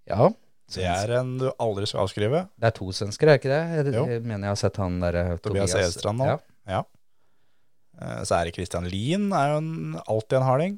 Ja. 0.06 0.30
Det 0.74 0.86
er 0.86 1.12
en 1.20 1.36
du 1.38 1.46
aldri 1.62 1.86
skal 1.86 2.04
avskrive. 2.04 2.46
Det 2.58 2.68
er 2.68 2.74
to 2.74 2.88
svensker, 2.94 3.30
er 3.30 3.40
ikke 3.40 3.50
det? 3.52 3.62
Jeg, 3.78 3.94
jeg 3.94 4.22
mener 4.22 4.48
jeg 4.48 4.54
har 4.54 4.60
sett 4.60 4.80
han 4.82 4.98
der 5.02 5.18
eh, 5.20 5.34
Tobias 5.42 5.74
Edstrand 5.78 6.22
nå. 6.22 6.30
Ja. 6.32 6.38
ja. 6.70 6.82
Så 8.26 8.36
er 8.36 8.48
det 8.48 8.56
Christian 8.58 8.86
Lien, 8.90 9.30
er 9.32 9.54
jo 9.54 9.60
en, 9.62 9.76
alltid 10.04 10.40
en 10.40 10.46
harding. 10.46 10.74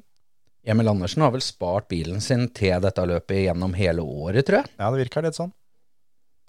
Emil 0.69 0.91
Andersen 0.91 1.23
har 1.23 1.33
vel 1.33 1.43
spart 1.43 1.87
bilen 1.91 2.21
sin 2.21 2.47
til 2.55 2.81
dette 2.83 3.05
løpet 3.07 3.45
gjennom 3.45 3.73
hele 3.77 4.03
året, 4.03 4.45
tror 4.47 4.61
jeg. 4.61 4.71
Ja, 4.77 4.91
det 4.91 5.01
virker 5.05 5.25
litt 5.25 5.39
sånn. 5.39 5.51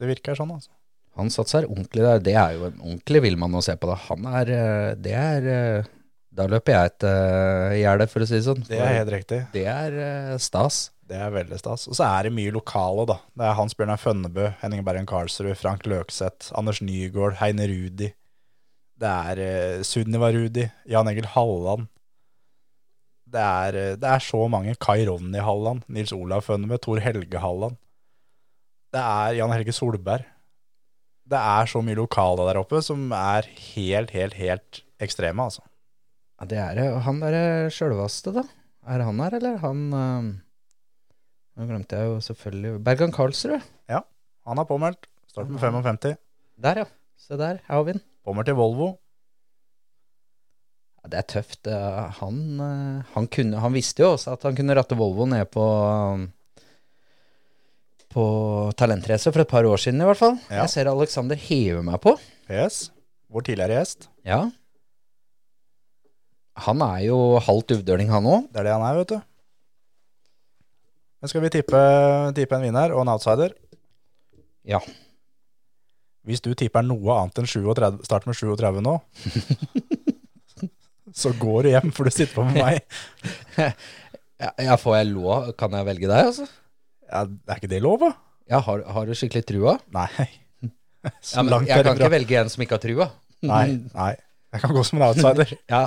Det 0.01 0.09
virker 0.09 0.37
sånn, 0.39 0.53
altså. 0.57 0.73
Han 1.19 1.33
satser 1.33 1.67
ordentlig 1.69 2.05
der. 2.05 2.21
Det 2.25 2.35
er 2.39 2.57
jo 2.57 2.69
en 2.69 2.79
ordentlig 2.81 3.23
villmann 3.27 3.57
å 3.59 3.63
se 3.65 3.75
på. 3.77 3.89
Det. 3.91 3.97
Han 4.09 4.29
er 4.31 4.53
eh, 4.55 4.93
Det 5.05 5.17
er 5.17 5.49
eh, 5.55 5.91
Da 6.31 6.47
løper 6.47 6.77
jeg 6.77 6.91
et 6.93 7.07
uh, 7.11 7.75
gjerde, 7.75 8.07
for 8.11 8.23
å 8.23 8.29
si 8.29 8.37
det 8.39 8.47
sånn. 8.47 8.65
Det 8.69 8.79
er 8.79 9.01
helt 9.01 9.13
riktig. 9.13 9.41
Det 9.55 9.67
er 9.67 9.97
uh, 9.99 10.35
stas. 10.43 10.89
Det 11.11 11.19
er 11.19 11.33
veldig 11.35 11.59
stas. 11.59 11.89
Og 11.91 11.97
så 11.99 12.07
er 12.07 12.29
det 12.29 12.35
mye 12.37 12.53
lokale, 12.55 13.09
da. 13.11 13.19
Det 13.35 13.49
er 13.49 13.57
Hans 13.59 13.75
Bjørnar 13.75 13.99
Fønnebø, 13.99 14.53
Henning 14.61 14.85
Bergen 14.87 15.09
Karlsrud, 15.11 15.57
Frank 15.59 15.89
Løkseth, 15.91 16.53
Anders 16.59 16.79
Nygaard, 16.87 17.41
Heine 17.43 17.67
Rudi. 17.71 18.13
Det 19.01 19.15
er 19.33 19.43
uh, 19.43 19.87
Sunniva 19.87 20.31
Rudi, 20.37 20.69
Jan 20.91 21.11
Egil 21.11 21.33
Halland. 21.35 21.91
Det 23.31 23.41
er, 23.41 23.77
eh, 23.79 23.97
det 23.97 24.09
er 24.11 24.23
så 24.25 24.43
mange. 24.51 24.75
Kai 24.83 25.05
Ronny 25.07 25.39
Halland, 25.39 25.85
Nils 25.89 26.13
Olav 26.13 26.43
Fønnebø, 26.47 26.79
Tor 26.83 26.99
Helge 26.99 27.39
Halland. 27.39 27.79
Det 28.91 29.01
er 29.01 29.37
Jan 29.39 29.53
Helge 29.55 29.73
Solberg. 29.73 30.27
Det 31.31 31.39
er 31.39 31.67
så 31.71 31.83
mye 31.83 31.95
lokale 31.95 32.49
der 32.49 32.59
oppe 32.59 32.83
som 32.83 33.13
er 33.15 33.47
helt, 33.75 34.11
helt, 34.11 34.35
helt 34.35 34.83
ekstreme, 34.99 35.47
altså. 35.47 35.63
Ja, 36.41 36.47
det 36.49 36.61
er 36.63 36.79
det. 36.79 36.87
Han 37.05 37.21
derre 37.21 37.69
sjølveste, 37.75 38.33
da. 38.33 38.47
Er 38.89 39.05
han 39.05 39.21
her, 39.21 39.37
eller? 39.37 39.59
Han 39.61 39.83
øh, 39.93 40.31
Nå 41.61 41.67
glemte 41.69 41.99
jeg 41.99 42.09
jo 42.09 42.17
selvfølgelig 42.25 42.79
Bergan 42.87 43.13
Karlsrud. 43.13 43.61
Ja. 43.91 44.01
Han 44.49 44.63
er 44.63 44.69
påmeldt. 44.69 45.05
Start 45.29 45.51
med 45.53 45.61
55. 45.61 46.17
Der, 46.65 46.83
ja. 46.83 46.89
Se 47.21 47.37
der. 47.37 47.61
Her 47.67 47.77
har 47.77 47.85
vi 47.85 47.99
den. 47.99 48.05
Påmeldt 48.25 48.49
til 48.49 48.57
Volvo. 48.57 48.89
Ja, 51.01 51.13
det 51.13 51.21
er 51.21 51.29
tøft. 51.35 51.69
Han, 52.21 52.41
eh, 52.65 53.13
han, 53.15 53.29
kunne, 53.29 53.61
han 53.61 53.77
visste 53.77 54.05
jo 54.05 54.15
også 54.15 54.35
at 54.37 54.49
han 54.49 54.57
kunne 54.57 54.77
ratte 54.77 54.97
Volvo 54.99 55.29
ned 55.29 55.45
på 55.53 55.67
på 58.11 58.23
talentrace 58.75 59.31
for 59.31 59.45
et 59.45 59.51
par 59.51 59.67
år 59.71 59.79
siden, 59.79 60.01
i 60.03 60.07
hvert 60.09 60.19
fall. 60.19 60.39
Ja. 60.51 60.65
Jeg 60.65 60.73
ser 60.73 60.89
Alexander 60.91 61.39
hever 61.39 61.85
meg 61.87 62.01
på. 62.03 62.17
PS. 62.49 62.89
Vår 63.31 63.45
tidligere 63.47 63.77
gjest. 63.79 64.09
Ja. 64.27 64.41
Han 66.67 66.83
er 66.85 67.03
jo 67.09 67.19
halvt 67.43 67.77
uvdøling, 67.79 68.11
han 68.13 68.27
òg. 68.29 68.49
Det 68.53 68.61
er 68.63 68.69
det 68.69 68.75
han 68.77 68.85
er, 68.87 68.99
vet 69.01 69.13
du. 69.15 69.21
Men 71.21 71.33
skal 71.33 71.45
vi 71.45 71.53
tippe, 71.53 71.81
tippe 72.37 72.57
en 72.57 72.65
vinner 72.65 72.95
og 72.97 73.03
en 73.05 73.13
outsider? 73.13 73.53
Ja. 74.69 74.81
Hvis 76.29 76.43
du 76.45 76.53
tipper 76.57 76.85
noe 76.85 77.17
annet 77.17 77.41
enn 77.43 77.49
37, 77.49 78.05
start 78.07 78.29
med 78.29 78.37
37 78.37 78.81
nå, 78.85 78.95
så 81.21 81.33
går 81.41 81.67
du 81.67 81.71
hjem, 81.73 81.93
for 81.97 82.09
du 82.09 82.15
sitter 82.15 82.37
på 82.37 82.47
med 82.49 82.61
meg. 82.61 82.81
Ja, 84.41 84.55
ja, 84.57 84.77
får 84.81 84.95
jeg 84.97 85.09
lov? 85.11 85.51
Kan 85.61 85.75
jeg 85.77 85.85
velge 85.85 86.09
deg, 86.09 86.29
altså? 86.31 86.47
Ja, 87.05 87.27
er 87.29 87.59
ikke 87.59 87.69
det 87.69 87.83
lov, 87.85 87.99
da? 88.01 88.09
Ja, 88.49 88.63
har, 88.65 88.81
har 88.89 89.05
du 89.05 89.13
skikkelig 89.13 89.43
trua? 89.51 89.75
Nei. 89.93 90.09
Ja, 91.01 91.41
men 91.45 91.65
jeg 91.69 91.85
kan 91.85 91.97
ikke 91.97 92.09
velge 92.13 92.39
en 92.41 92.49
som 92.53 92.61
ikke 92.65 92.77
har 92.77 92.81
trua. 92.81 93.07
Nei, 93.45 93.67
nei. 93.93 94.11
Jeg 94.51 94.63
kan 94.65 94.75
gå 94.75 94.83
som 94.87 94.99
en 94.99 95.07
outsider. 95.09 95.53
Ja, 95.71 95.83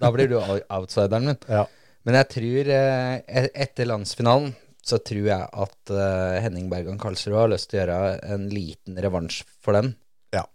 da 0.00 0.10
blir 0.14 0.30
du 0.30 0.38
outsideren 0.40 1.28
min. 1.28 1.38
Ja. 1.48 1.66
Men 2.08 2.16
jeg 2.16 2.28
tror, 2.32 2.70
eh, 2.72 3.14
e- 3.28 3.50
etter 3.66 3.88
landsfinalen, 3.90 4.54
så 4.88 4.96
tror 5.04 5.26
jeg 5.28 5.48
at 5.64 5.92
eh, 5.92 6.38
Henning 6.40 6.70
Bergan 6.72 6.96
Karlsrud 7.02 7.36
har 7.36 7.50
lyst 7.52 7.68
til 7.68 7.82
å 7.82 7.84
gjøre 7.84 7.98
en 8.32 8.46
liten 8.48 8.96
revansj 9.04 9.42
for 9.60 9.76
den. 9.76 9.90
Ja. 10.32 10.46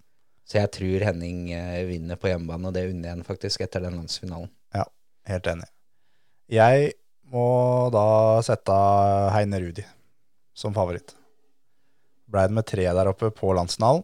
Så 0.49 0.58
jeg 0.58 0.72
tror 0.74 1.06
Henning 1.06 1.51
eh, 1.54 1.84
vinner 1.86 2.18
på 2.18 2.32
hjemmebane, 2.32 2.72
og 2.72 2.74
det 2.74 2.88
unner 2.89 3.12
jeg 3.12 3.18
ham 3.20 3.26
faktisk 3.28 3.62
etter 3.68 3.86
den 3.86 3.99
landsfinalen. 4.01 4.49
Ja, 4.74 4.88
Helt 5.30 5.47
enig. 5.54 5.70
Jeg 6.51 6.89
må 7.34 7.45
da 7.93 8.08
sette 8.45 8.74
Heine 9.36 9.62
Rudi 9.62 9.86
som 10.58 10.74
favoritt. 10.76 11.14
Ble 12.34 12.47
det 12.49 12.58
med 12.58 12.66
tre 12.68 12.84
der 12.97 13.10
oppe 13.14 13.30
på 13.34 13.54
landsfinalen, 13.56 14.04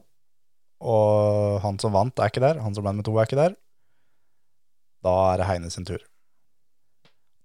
og 0.80 1.60
han 1.64 1.80
som 1.82 1.92
vant 1.96 2.20
er 2.24 2.32
ikke 2.32 2.44
der, 2.44 2.60
han 2.64 2.76
som 2.76 2.86
ble 2.86 2.94
med 2.96 3.06
to 3.08 3.16
er 3.20 3.28
ikke 3.28 3.40
der. 3.40 3.56
Da 5.04 5.14
er 5.34 5.42
det 5.42 5.48
Heine 5.50 5.70
sin 5.72 5.86
tur. 5.88 6.02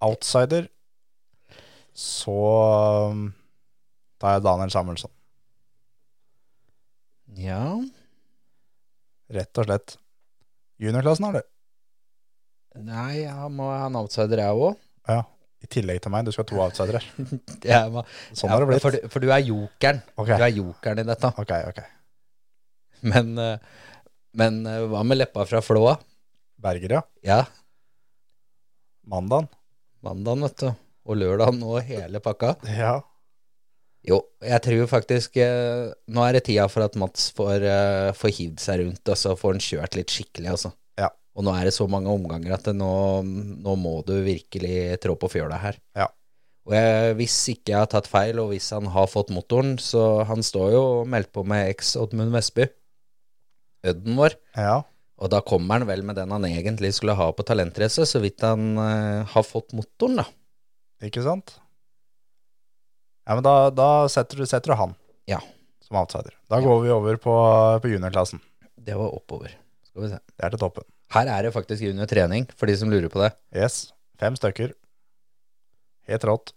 Outsider, 0.04 0.66
så 1.94 2.34
um, 3.10 3.28
tar 4.20 4.36
jeg 4.36 4.44
Daniel 4.46 4.72
Samuelsson. 4.74 5.10
Ja, 7.38 7.62
Rett 9.34 9.58
og 9.58 9.64
slett. 9.66 9.94
Juniorklassen 10.82 11.24
har 11.26 11.38
du. 11.38 11.46
nei, 12.84 13.24
han 13.24 13.54
må 13.56 13.70
ha 13.72 13.86
en 13.88 13.96
outsider, 13.98 14.42
jeg 14.42 14.58
òg. 14.66 14.76
Ja, 15.08 15.22
i 15.64 15.70
tillegg 15.70 16.02
til 16.04 16.12
meg, 16.12 16.26
du 16.26 16.32
skal 16.34 16.44
ha 16.44 16.50
to 16.50 16.60
outsidere. 16.66 17.00
Sånn 17.16 17.64
Ja, 17.64 18.52
har 18.52 18.60
det 18.62 18.68
blitt. 18.68 18.82
For, 18.84 18.94
du- 18.94 19.08
for 19.10 19.24
du 19.24 19.30
er 19.32 19.42
jokeren. 19.46 20.02
Okay. 20.18 20.36
Du 20.36 20.44
er 20.46 20.52
jokeren 20.58 21.00
i 21.02 21.06
dette. 21.08 21.30
ok, 21.40 21.54
ok. 21.72 21.80
Men, 23.12 23.34
eh, 23.38 23.58
men 24.34 24.62
eh, 24.66 24.84
hva 24.90 25.02
med 25.06 25.20
leppa 25.20 25.44
fra 25.46 25.60
Flåa? 25.62 25.98
Berger, 26.64 26.96
ja. 26.96 27.02
Ja, 27.22 27.42
Mandagen. 29.04 29.50
mandagen, 30.00 30.46
vet 30.46 30.62
du. 30.62 30.70
Og 31.04 31.18
lørdagen 31.20 31.60
og 31.68 31.82
hele 31.84 32.20
pakka. 32.24 32.54
Ja. 32.72 32.94
Jo, 34.04 34.22
jeg 34.44 34.60
tror 34.64 34.88
faktisk 34.88 35.36
eh, 35.40 35.92
Nå 36.12 36.24
er 36.24 36.36
det 36.36 36.46
tida 36.48 36.64
for 36.72 36.84
at 36.84 36.96
Mats 37.00 37.28
får, 37.36 37.64
får 38.16 38.32
hivd 38.38 38.64
seg 38.64 38.80
rundt, 38.82 39.04
og 39.12 39.20
så 39.20 39.34
får 39.36 39.54
han 39.54 39.64
kjørt 39.64 39.98
litt 40.00 40.12
skikkelig, 40.16 40.50
altså. 40.56 40.72
Ja. 41.00 41.10
Og 41.36 41.44
nå 41.44 41.52
er 41.56 41.68
det 41.68 41.76
så 41.76 41.86
mange 41.90 42.12
omganger 42.12 42.56
at 42.56 42.64
det 42.68 42.74
nå, 42.80 42.90
nå 43.24 43.76
må 43.80 43.98
du 44.08 44.16
virkelig 44.24 44.96
trå 45.04 45.16
på 45.20 45.30
fjøla 45.36 45.60
her. 45.60 45.78
Ja. 45.96 46.08
Og 46.64 46.72
jeg, 46.78 47.16
hvis 47.20 47.36
ikke 47.52 47.74
jeg 47.74 47.80
har 47.82 47.90
tatt 47.92 48.08
feil, 48.08 48.40
og 48.40 48.54
hvis 48.54 48.70
han 48.72 48.88
har 48.92 49.08
fått 49.12 49.32
motoren, 49.36 49.76
så 49.76 50.22
han 50.24 50.40
står 50.44 50.72
jo 50.72 50.82
og 51.02 51.10
meldt 51.12 51.32
på 51.36 51.44
med 51.44 51.68
eks 51.74 51.92
Oddmund 52.00 52.32
Vestby, 52.32 52.64
Ødden 53.84 54.16
vår. 54.18 54.36
Ja. 54.56 54.78
Og 55.22 55.30
da 55.30 55.40
kommer 55.46 55.78
han 55.78 55.88
vel 55.88 56.02
med 56.06 56.16
den 56.18 56.32
han 56.34 56.46
egentlig 56.48 56.90
skulle 56.96 57.14
ha 57.18 57.28
på 57.32 57.44
talentrace, 57.46 58.06
så 58.08 58.20
vidt 58.22 58.42
han 58.44 58.74
uh, 58.80 59.24
har 59.30 59.44
fått 59.46 59.74
motoren, 59.76 60.22
da. 60.22 60.26
Ikke 61.04 61.22
sant? 61.24 61.56
Ja, 63.24 63.36
men 63.36 63.44
da, 63.46 63.70
da 63.72 63.88
setter, 64.12 64.40
du, 64.40 64.48
setter 64.48 64.72
du 64.72 64.78
han 64.80 64.96
Ja. 65.30 65.38
som 65.84 65.96
outsider. 66.00 66.34
Da 66.50 66.60
går 66.60 66.82
vi 66.82 66.92
over 66.92 67.16
på, 67.20 67.34
på 67.80 67.92
juniorklassen. 67.92 68.40
Det 68.76 68.96
var 68.98 69.14
oppover. 69.16 69.54
Skal 69.88 70.04
vi 70.04 70.10
se. 70.12 70.20
Det 70.34 70.44
er 70.44 70.52
til 70.52 70.60
toppen. 70.64 70.84
Her 71.14 71.30
er 71.30 71.46
det 71.46 71.54
faktisk 71.54 71.84
junior 71.84 72.08
trening, 72.10 72.48
for 72.56 72.68
de 72.68 72.76
som 72.76 72.90
lurer 72.90 73.08
på 73.12 73.22
det. 73.22 73.30
Yes. 73.54 73.92
Fem 74.20 74.36
stykker. 74.36 74.74
Helt 76.10 76.26
rått. 76.28 76.52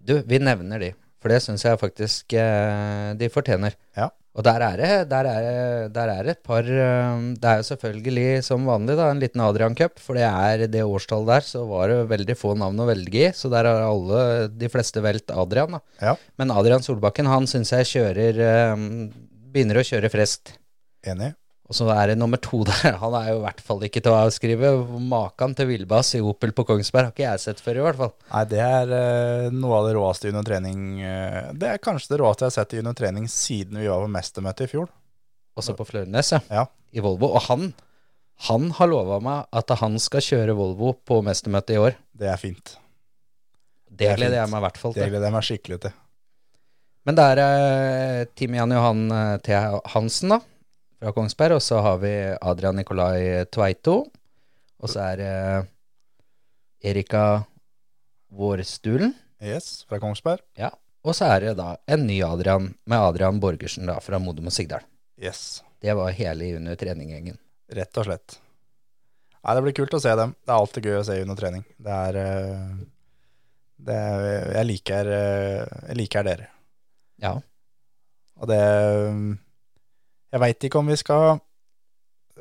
Du, 0.00 0.16
vi 0.26 0.40
nevner 0.40 0.80
de, 0.82 0.94
for 1.20 1.28
det 1.32 1.42
syns 1.44 1.62
jeg 1.66 1.78
faktisk 1.80 2.32
eh, 2.40 3.12
de 3.20 3.28
fortjener. 3.32 3.76
Ja. 3.96 4.08
Og 4.38 4.44
der 4.46 4.62
er 4.62 4.76
det 4.78 4.90
der 5.10 5.26
er, 5.26 5.40
det- 5.42 5.92
der 5.92 6.08
er 6.12 6.22
det 6.22 6.30
et 6.36 6.42
par 6.46 6.62
eh, 6.62 7.22
Det 7.34 7.44
er 7.50 7.56
jo 7.58 7.66
selvfølgelig 7.66 8.44
som 8.46 8.62
vanlig 8.64 8.94
da, 8.96 9.08
en 9.10 9.18
liten 9.20 9.40
Adrian 9.42 9.74
Cup, 9.74 9.98
for 9.98 10.14
det 10.14 10.22
er 10.28 10.66
det 10.70 10.84
årstallet 10.86 11.26
der, 11.32 11.40
så 11.48 11.64
var 11.66 11.88
det 11.90 11.96
veldig 12.12 12.36
få 12.38 12.54
navn 12.56 12.78
å 12.78 12.86
velge 12.86 13.24
i, 13.26 13.32
så 13.34 13.50
der 13.50 13.66
har 13.66 13.82
alle, 13.88 14.48
de 14.54 14.68
fleste 14.70 15.02
valgt 15.02 15.30
Adrian. 15.34 15.72
da. 15.72 15.80
Ja. 16.00 16.14
Men 16.38 16.52
Adrian 16.54 16.80
Solbakken, 16.86 17.26
han 17.26 17.46
syns 17.50 17.72
jeg 17.74 17.90
kjører 17.90 18.38
eh, 18.46 18.86
Begynner 19.50 19.80
å 19.80 19.82
kjøre 19.82 20.08
friskt. 20.14 20.52
Enig. 21.02 21.32
Og 21.70 21.76
så 21.78 21.86
er 21.94 22.10
det 22.10 22.16
nummer 22.18 22.40
to 22.42 22.64
der. 22.66 22.96
Han 23.02 23.14
er 23.14 23.28
jo 23.30 23.36
i 23.38 23.44
hvert 23.44 23.60
fall 23.62 23.84
ikke 23.86 24.02
til 24.02 24.10
å 24.10 24.22
avskrive. 24.24 24.72
Maken 25.06 25.54
til 25.54 25.68
villbass 25.70 26.16
i 26.18 26.22
Opel 26.26 26.50
på 26.56 26.64
Kongsberg 26.66 27.08
har 27.08 27.14
ikke 27.14 27.28
jeg 27.28 27.42
sett 27.44 27.62
før, 27.62 27.78
i 27.78 27.84
hvert 27.84 28.00
fall. 28.00 28.10
Nei, 28.32 28.42
det 28.50 28.64
er 28.64 28.90
uh, 28.90 29.54
noe 29.54 29.78
av 29.78 29.86
det 29.86 29.92
råeste 29.94 30.32
under 30.32 30.48
trening. 30.48 30.82
eh, 31.06 31.52
det 31.54 31.70
er 31.70 31.82
kanskje 31.82 32.16
det 32.16 32.18
råeste 32.24 32.44
jeg 32.48 32.50
har 32.50 32.56
sett 32.56 32.74
under 32.82 32.98
trening 32.98 33.30
siden 33.30 33.78
vi 33.78 33.86
var 33.86 34.02
på 34.02 34.10
mestermøtet 34.16 34.66
i 34.66 34.72
fjor. 34.74 34.90
Også 35.60 35.76
på 35.78 35.86
Flørenes, 35.86 36.34
ja. 36.34 36.42
Ja. 36.50 36.66
I 36.90 37.06
Volvo. 37.06 37.30
Og 37.38 37.46
han, 37.46 37.70
han 38.50 38.70
har 38.74 38.90
lova 38.90 39.22
meg 39.22 39.46
at 39.62 39.70
han 39.78 39.98
skal 40.02 40.26
kjøre 40.26 40.58
Volvo 40.58 40.96
på 41.06 41.22
mestermøtet 41.22 41.76
i 41.76 41.82
år. 41.86 41.98
Det 42.10 42.34
er 42.34 42.40
fint. 42.40 42.76
Det, 43.86 44.10
er 44.10 44.18
gleder 44.18 44.40
fint. 44.40 44.42
jeg 44.42 44.50
meg 44.50 44.58
i 44.58 44.66
hvert 44.66 44.82
fall 44.82 44.98
til. 44.98 45.04
Det 45.04 45.12
gleder 45.14 45.30
jeg 45.30 45.38
meg 45.38 45.50
skikkelig 45.52 45.82
til. 45.86 45.98
Men 47.06 47.16
det 47.16 47.32
er 47.32 47.46
uh, 47.46 48.30
Tim 48.34 48.58
Jan 48.58 48.74
Johan 48.74 49.10
eh, 49.14 49.36
T. 49.46 49.54
Hansen, 49.94 50.34
da, 50.34 50.42
fra 51.00 51.12
Kongsberg. 51.16 51.56
Og 51.58 51.64
så 51.64 51.80
har 51.84 51.98
vi 52.02 52.12
Adrian 52.40 52.76
Nikolai 52.78 53.44
Tveito. 53.52 54.02
Og 54.80 54.88
så 54.92 55.02
er 55.10 55.20
det 55.20 55.32
Erika 56.92 57.24
Vårstulen. 58.32 59.14
Yes, 59.40 59.84
fra 59.88 59.98
Kongsberg. 60.00 60.42
Ja. 60.60 60.70
Og 61.04 61.16
så 61.16 61.30
er 61.32 61.40
det 61.46 61.56
da 61.56 61.74
en 61.88 62.04
ny 62.08 62.18
Adrian 62.24 62.74
med 62.88 63.00
Adrian 63.00 63.40
Borgersen 63.40 63.88
da, 63.88 63.96
fra 64.04 64.20
Modum 64.20 64.50
og 64.50 64.54
Sigdal. 64.54 64.84
Yes, 65.20 65.62
Det 65.80 65.94
var 65.96 66.12
hele 66.12 66.56
under 66.58 66.76
treninggjengen. 66.76 67.38
rett 67.72 67.96
og 68.00 68.04
slett. 68.04 68.34
Nei, 69.40 69.54
det 69.54 69.62
blir 69.64 69.74
kult 69.78 69.94
å 69.96 70.00
se 70.02 70.12
dem. 70.18 70.34
Det 70.44 70.50
er 70.52 70.58
alltid 70.58 70.84
gøy 70.84 70.96
å 70.98 71.04
se 71.06 71.14
under 71.22 71.36
trening. 71.38 71.62
Det 71.78 71.92
er, 72.08 72.16
eh, 72.20 72.72
det 73.78 73.94
er 73.96 74.52
jeg, 74.56 74.66
liker, 74.66 75.06
eh, 75.06 75.66
jeg 75.88 75.96
liker 75.96 76.26
dere. 76.26 76.48
Ja. 77.22 77.32
Og 78.36 78.48
det 78.50 78.60
Jeg 80.30 80.42
veit 80.42 80.66
ikke 80.66 80.78
om 80.78 80.90
vi 80.90 80.96
skal 80.98 81.40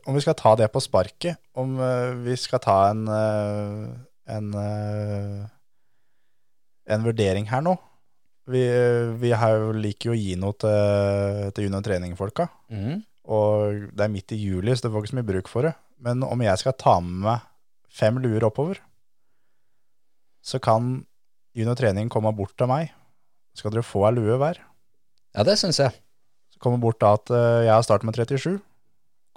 Om 0.06 0.16
vi 0.16 0.22
skal 0.24 0.38
ta 0.38 0.54
det 0.56 0.70
på 0.72 0.80
sparket. 0.80 1.40
Om 1.60 1.80
eh, 1.84 2.12
vi 2.24 2.36
skal 2.40 2.62
ta 2.64 2.78
en 2.92 3.08
eh, 3.12 3.90
en, 4.30 4.50
eh, 4.54 5.46
en 6.94 7.06
vurdering 7.06 7.50
her 7.50 7.64
nå. 7.66 7.76
Vi, 8.50 8.62
vi 9.22 9.32
har 9.36 9.58
jo 9.58 9.74
liker 9.78 10.10
jo 10.10 10.16
å 10.16 10.20
gi 10.20 10.36
noe 10.40 10.58
til, 10.58 11.50
til 11.54 11.68
junior 11.68 11.86
trening-folka. 11.86 12.48
Mm. 12.74 13.02
Og 13.30 13.90
det 13.94 14.06
er 14.06 14.14
midt 14.14 14.34
i 14.34 14.40
juli, 14.42 14.74
så 14.74 14.88
det 14.88 14.94
får 14.94 15.06
ikke 15.06 15.12
så 15.12 15.20
mye 15.20 15.30
bruk 15.30 15.52
for 15.52 15.68
det. 15.68 15.76
Men 16.02 16.24
om 16.26 16.42
jeg 16.42 16.62
skal 16.62 16.78
ta 16.80 16.96
med 17.04 17.20
meg 17.28 17.46
fem 17.94 18.18
luer 18.22 18.46
oppover, 18.48 18.80
så 20.46 20.62
kan 20.64 21.04
junior 21.58 21.78
trening 21.78 22.10
komme 22.10 22.32
bort 22.38 22.56
til 22.58 22.70
meg. 22.72 22.94
Skal 23.58 23.74
dere 23.74 23.86
få 23.86 24.08
ei 24.08 24.16
lue 24.18 24.38
hver? 24.40 24.62
ja, 25.36 25.44
det 25.46 25.60
syns 25.62 25.78
jeg. 25.82 25.94
Kommer 26.60 26.82
bort 26.84 27.00
da 27.02 27.14
at 27.16 27.32
eh, 27.32 27.66
jeg 27.68 27.74
har 27.74 27.86
startet 27.88 28.10
med 28.10 28.20
37. 28.20 28.60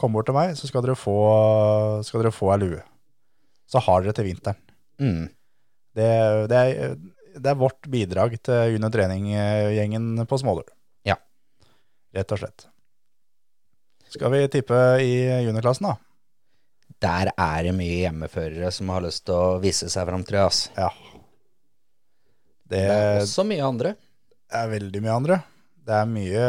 Kom 0.00 0.16
bort 0.16 0.26
til 0.26 0.36
meg, 0.36 0.56
så 0.58 0.66
skal 0.66 0.82
dere 0.84 0.98
få, 0.98 1.16
skal 2.06 2.24
dere 2.24 2.34
få 2.34 2.50
ei 2.54 2.60
lue. 2.64 2.82
Så 3.70 3.82
har 3.84 4.02
dere 4.02 4.16
til 4.16 4.26
vinteren. 4.30 4.58
Mm. 5.02 5.26
Det, 5.96 6.08
det, 6.50 6.58
er, 6.58 6.94
det 7.36 7.50
er 7.52 7.60
vårt 7.60 7.86
bidrag 7.92 8.34
til 8.42 8.74
junior 8.74 8.92
trening-gjengen 8.94 10.24
på 10.28 10.38
Småløl. 10.40 10.66
Ja. 11.06 11.18
Rett 12.16 12.34
og 12.34 12.42
slett. 12.42 12.66
Skal 14.12 14.32
vi 14.34 14.42
tippe 14.52 14.78
i 15.00 15.12
juniorklassen, 15.46 15.88
da? 15.88 15.96
Der 17.02 17.30
er 17.32 17.62
det 17.66 17.72
mye 17.74 18.02
hjemmeførere 18.04 18.68
som 18.74 18.90
har 18.92 19.02
lyst 19.06 19.24
til 19.26 19.34
å 19.34 19.60
vise 19.62 19.88
seg 19.90 20.06
fram, 20.08 20.24
tror 20.26 20.44
jeg. 20.44 20.74
Ja. 20.76 20.90
Det 22.72 22.82
Det 22.82 22.98
er 22.98 23.22
også 23.22 23.44
mye 23.48 23.64
andre. 23.66 23.94
Det 24.48 24.60
er 24.60 24.70
veldig 24.74 25.02
mye 25.04 25.16
andre. 25.16 25.38
Det 25.82 25.98
er 25.98 26.08
mye, 26.08 26.46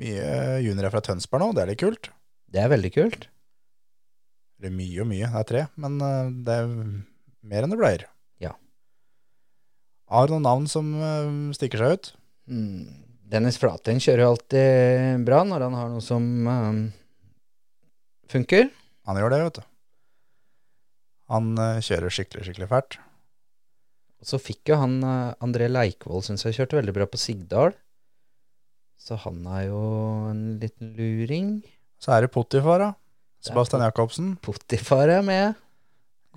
mye 0.00 0.28
juniorer 0.64 0.92
fra 0.92 1.02
Tønsberg 1.04 1.44
nå, 1.44 1.52
det 1.54 1.62
er 1.62 1.70
litt 1.70 1.82
kult. 1.82 2.10
Det 2.50 2.62
er 2.62 2.72
veldig 2.72 2.90
kult. 2.94 3.28
Eller 4.58 4.74
mye 4.74 5.02
og 5.04 5.10
mye, 5.10 5.28
det 5.30 5.42
er 5.42 5.48
tre, 5.50 5.64
men 5.82 5.98
eh, 6.02 6.30
det 6.46 6.56
er 6.62 6.70
mer 7.46 7.66
enn 7.66 7.74
det 7.74 7.78
pleier. 7.80 8.06
Ja. 8.42 8.54
Har 10.10 10.26
du 10.26 10.34
noen 10.34 10.48
navn 10.48 10.68
som 10.70 10.90
eh, 10.96 11.30
stikker 11.58 11.82
seg 11.82 11.94
ut? 11.96 12.12
Mm. 12.50 13.04
Dennis 13.30 13.58
Flaten 13.58 14.02
kjører 14.02 14.22
jo 14.22 14.32
alltid 14.32 15.24
bra 15.26 15.40
når 15.46 15.66
han 15.66 15.74
har 15.74 15.88
noe 15.90 16.02
som 16.04 16.26
um, 16.46 16.76
funker. 18.30 18.68
Han 19.10 19.18
gjør 19.18 19.34
det, 19.34 19.40
vet 19.48 19.58
du. 19.58 19.64
Han 21.34 21.48
kjører 21.82 22.14
skikkelig, 22.14 22.44
skikkelig 22.46 22.68
fælt. 22.70 23.00
Og 24.22 24.28
så 24.30 24.40
fikk 24.40 24.72
jo 24.72 24.78
han 24.80 24.98
uh, 25.04 25.34
André 25.44 25.68
Leikvoll, 25.70 26.24
syns 26.24 26.46
jeg, 26.46 26.56
kjørte 26.56 26.78
veldig 26.80 26.94
bra 26.96 27.08
på 27.10 27.20
Sigdal. 27.20 27.74
Så 28.96 29.18
han 29.22 29.42
er 29.58 29.68
jo 29.68 29.82
en 30.30 30.56
liten 30.62 30.94
luring. 30.96 31.50
Så 32.02 32.14
er 32.14 32.24
det 32.24 32.32
Potifar, 32.34 32.82
da. 32.82 32.90
Sebastian 33.44 33.84
Jacobsen. 33.84 34.32
Potifar 34.42 35.12
er 35.12 35.22
med. 35.24 35.60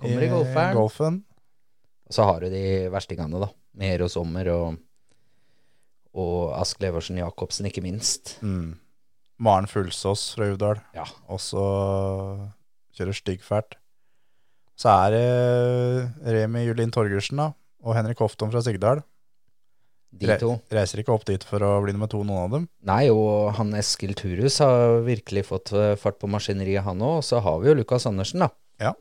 Kommer 0.00 0.22
i 0.22 0.30
golferen. 0.30 0.76
golfen. 0.76 1.18
Og 2.06 2.14
så 2.16 2.26
har 2.28 2.44
du 2.44 2.52
de 2.52 2.62
verstingene, 2.92 3.40
da. 3.42 3.50
Mer 3.80 4.04
og 4.04 4.12
Sommer 4.12 4.48
og, 4.52 4.78
og 6.14 6.54
Ask 6.58 6.80
Leversen 6.82 7.18
Jacobsen, 7.20 7.68
ikke 7.70 7.84
minst. 7.84 8.36
Mm. 8.44 8.76
Maren 9.40 9.68
Fulsås 9.70 10.34
fra 10.36 10.50
Uvdal. 10.52 10.82
Ja. 10.94 11.06
Og 11.32 11.40
så 11.40 11.64
kjører 12.96 13.16
styggfælt. 13.16 13.78
Så 14.80 14.92
er 14.92 15.14
det 15.14 16.34
Remi 16.36 16.64
Julin 16.64 16.92
Torgersen 16.92 17.40
da, 17.40 17.50
og 17.84 17.96
Henrik 17.96 18.20
Hofton 18.22 18.52
fra 18.52 18.62
Sigdal. 18.64 19.00
De 20.10 20.26
Re- 20.26 20.38
to. 20.42 20.56
Reiser 20.74 21.00
ikke 21.04 21.14
opp 21.14 21.24
dit 21.28 21.44
for 21.46 21.62
å 21.62 21.76
bli 21.84 21.92
nummer 21.94 22.10
to, 22.10 22.24
noen 22.26 22.42
av 22.48 22.54
dem. 22.56 22.64
Nei, 22.88 23.04
og 23.14 23.52
han 23.58 23.70
Eskil 23.78 24.16
Turus 24.18 24.56
har 24.64 25.04
virkelig 25.06 25.44
fått 25.52 25.70
eh, 25.76 25.92
fart 26.00 26.18
på 26.18 26.26
maskineriet, 26.30 26.82
han 26.86 26.98
òg. 27.06 27.20
Og 27.20 27.26
så 27.28 27.38
har 27.44 27.60
vi 27.62 27.70
jo 27.70 27.76
Lukas 27.78 28.08
Andersen, 28.10 28.42
da. 28.42 28.50
Ja. 28.82 28.92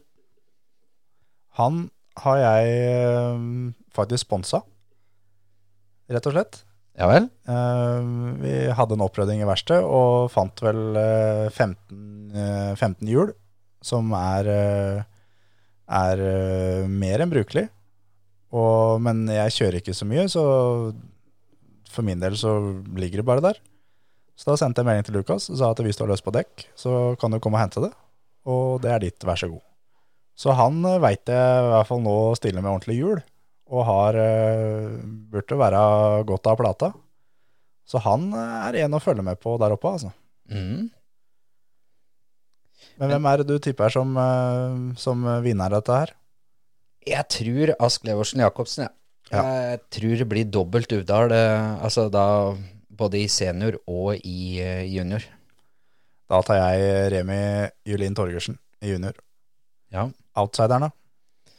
Han 1.58 1.88
har 2.22 2.38
jeg 2.44 2.78
eh, 2.94 3.42
faktisk 3.96 4.28
sponsa, 4.28 4.62
rett 6.14 6.30
og 6.30 6.36
slett. 6.38 6.62
Ja 7.00 7.08
vel? 7.10 7.30
Eh, 7.48 8.08
vi 8.44 8.54
hadde 8.76 8.98
en 8.98 9.06
opprydning 9.06 9.42
i 9.42 9.48
verkstedet 9.50 9.86
og 9.88 10.30
fant 10.34 10.62
vel 10.66 10.82
eh, 11.00 11.46
15, 11.50 12.00
eh, 12.36 12.72
15 12.76 13.10
hjul, 13.10 13.34
som 13.82 14.12
er, 14.18 14.50
er 15.88 16.24
mer 16.92 17.24
enn 17.24 17.32
brukelig. 17.32 17.70
Og, 18.50 19.00
men 19.06 19.28
jeg 19.30 19.56
kjører 19.56 19.80
ikke 19.80 19.94
så 19.98 20.08
mye, 20.10 20.26
så 20.32 20.44
for 21.90 22.06
min 22.06 22.22
del 22.22 22.38
så 22.38 22.56
ligger 22.98 23.22
det 23.22 23.28
bare 23.28 23.44
der. 23.46 23.60
Så 24.40 24.48
da 24.52 24.56
sendte 24.60 24.82
jeg 24.82 24.88
melding 24.88 25.08
til 25.10 25.18
Lukas 25.20 25.50
og 25.52 25.58
sa 25.60 25.72
at 25.74 25.82
hvis 25.84 26.00
du 26.00 26.06
har 26.06 26.14
løst 26.14 26.26
på 26.26 26.34
dekk, 26.34 26.70
så 26.78 27.14
kan 27.20 27.34
du 27.34 27.42
komme 27.44 27.60
og 27.60 27.66
hente 27.66 27.84
det. 27.84 27.92
Og 28.50 28.80
det 28.84 28.94
er 28.94 29.04
ditt, 29.04 29.26
vær 29.28 29.40
så 29.40 29.50
god. 29.52 29.66
Så 30.40 30.56
han 30.56 30.80
veit 31.04 31.28
jeg 31.28 31.64
i 31.66 31.72
hvert 31.74 31.90
fall 31.90 32.00
nå 32.06 32.16
stiller 32.40 32.64
med 32.64 32.72
ordentlig 32.72 32.96
hjul, 33.02 33.20
og 33.70 33.84
har 33.86 34.18
eh, 34.18 34.96
burde 35.34 35.58
være 35.60 35.82
godt 36.30 36.48
av 36.48 36.62
plata. 36.62 36.90
Så 37.90 38.00
han 38.06 38.30
eh, 38.32 38.56
er 38.70 38.80
en 38.86 38.96
å 38.96 39.04
følge 39.04 39.26
med 39.26 39.42
på 39.44 39.58
der 39.62 39.76
oppe, 39.76 39.92
altså. 39.92 40.14
Mm. 40.50 40.88
Men 43.00 43.14
hvem 43.14 43.28
er 43.30 43.42
det 43.42 43.50
du 43.52 43.60
tipper 43.64 43.92
som, 43.92 44.16
eh, 44.24 44.80
som 45.04 45.28
vinner 45.44 45.76
dette 45.76 46.00
her? 46.06 46.16
Jeg 47.08 47.26
tror 47.32 47.74
Ask 47.80 48.04
Leversen 48.08 48.44
Jacobsen, 48.44 48.88
ja. 48.88 48.94
Ja. 49.30 49.44
Jeg 49.76 49.82
tror 49.94 50.16
det 50.18 50.28
blir 50.30 50.48
dobbelt 50.50 50.92
Uvdal, 50.92 51.32
eh, 51.36 51.84
altså 51.86 52.08
da 52.10 52.56
både 52.90 53.22
i 53.22 53.28
senior 53.30 53.78
og 53.88 54.18
i 54.26 54.58
eh, 54.64 54.88
junior. 54.90 55.22
Da 56.30 56.42
tar 56.46 56.60
jeg 56.60 57.12
Remi 57.14 57.38
Julin 57.90 58.18
Torgersen 58.18 58.58
i 58.82 58.92
junior. 58.94 59.14
Ja. 59.94 60.08
Outsideren, 60.38 60.90
da? 60.90 61.54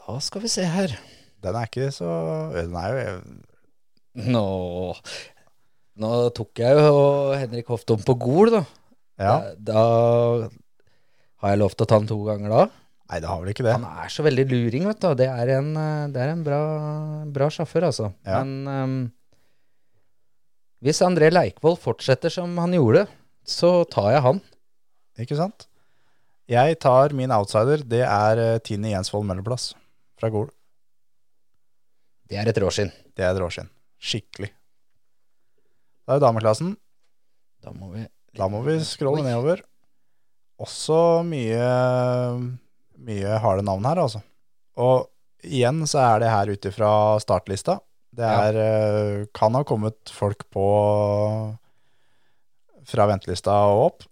Da 0.00 0.16
skal 0.24 0.44
vi 0.44 0.50
se 0.52 0.64
her. 0.64 0.96
Den 1.40 1.56
er 1.56 1.68
ikke 1.68 1.88
så 1.94 2.08
Den 2.52 2.74
er 2.76 2.96
jo 2.98 3.12
Nå, 4.20 4.42
nå 6.02 6.10
tok 6.36 6.60
jeg 6.60 6.76
jo 6.76 6.96
Henrik 7.38 7.70
Hofton 7.70 8.02
på 8.04 8.16
Gol, 8.20 8.50
da. 8.52 8.64
Ja. 9.20 9.34
Da, 9.54 9.54
da 9.70 9.84
har 11.40 11.54
jeg 11.54 11.60
lov 11.62 11.76
til 11.76 11.86
å 11.86 11.88
ta 11.88 12.00
den 12.00 12.10
to 12.10 12.18
ganger 12.26 12.52
da. 12.52 12.64
Nei, 13.10 13.18
det 13.18 13.26
har 13.26 13.40
vel 13.42 13.50
ikke 13.50 13.64
det. 13.66 13.72
Han 13.74 14.02
er 14.04 14.12
så 14.14 14.22
veldig 14.22 14.44
luring, 14.46 14.84
vet 14.86 15.00
du. 15.02 15.08
Det 15.18 15.26
er 15.26 15.50
en, 15.56 15.70
eh, 15.74 16.10
det 16.14 16.20
er 16.22 16.30
en 16.30 16.44
bra, 16.46 16.60
bra 17.34 17.48
sjåfør, 17.50 17.88
altså. 17.88 18.12
Ja. 18.22 18.42
Men 18.44 18.68
um, 18.70 19.00
hvis 20.86 21.02
André 21.04 21.32
Leikvoll 21.32 21.74
fortsetter 21.80 22.30
som 22.32 22.54
han 22.62 22.76
gjorde, 22.76 23.08
så 23.42 23.82
tar 23.90 24.12
jeg 24.14 24.24
han. 24.28 24.38
Ikke 25.20 25.36
sant? 25.40 25.66
Jeg 26.50 26.78
tar 26.82 27.12
min 27.18 27.34
outsider. 27.34 27.82
Det 27.86 28.04
er 28.06 28.40
eh, 28.44 28.60
Tine 28.62 28.94
Jensvold 28.94 29.26
Møllerplass 29.26 29.72
fra 30.18 30.30
Gol. 30.30 30.48
Det 32.30 32.38
er 32.38 32.46
et 32.50 32.62
råskinn. 32.62 32.92
Det 33.18 33.26
er 33.26 33.34
et 33.34 33.42
råskinn. 33.42 33.68
Skikkelig. 34.00 34.52
Da 36.06 36.14
er 36.14 36.20
det 36.20 36.24
dameklassen. 36.28 36.72
Da 37.60 37.74
må 37.74 37.90
vi 37.92 38.06
Da 38.38 38.46
må 38.46 38.62
vi 38.62 38.78
scrolle 38.86 39.24
Oi. 39.24 39.26
nedover. 39.26 39.64
Også 40.60 41.24
mye, 41.26 41.66
mye 43.06 43.38
harde 43.42 43.64
navn 43.66 43.86
her, 43.88 44.02
altså. 44.02 44.20
Og 44.80 45.08
igjen 45.46 45.84
så 45.88 46.02
er 46.04 46.22
det 46.22 46.32
her 46.32 46.52
ut 46.52 46.68
ifra 46.70 46.92
startlista. 47.22 47.78
Det 48.10 48.26
er, 48.26 48.56
ja. 48.58 49.24
kan 49.36 49.54
ha 49.54 49.62
kommet 49.64 50.10
folk 50.10 50.42
på 50.50 50.66
fra 52.90 53.06
ventelista 53.06 53.54
og 53.70 53.82
opp. 53.84 54.06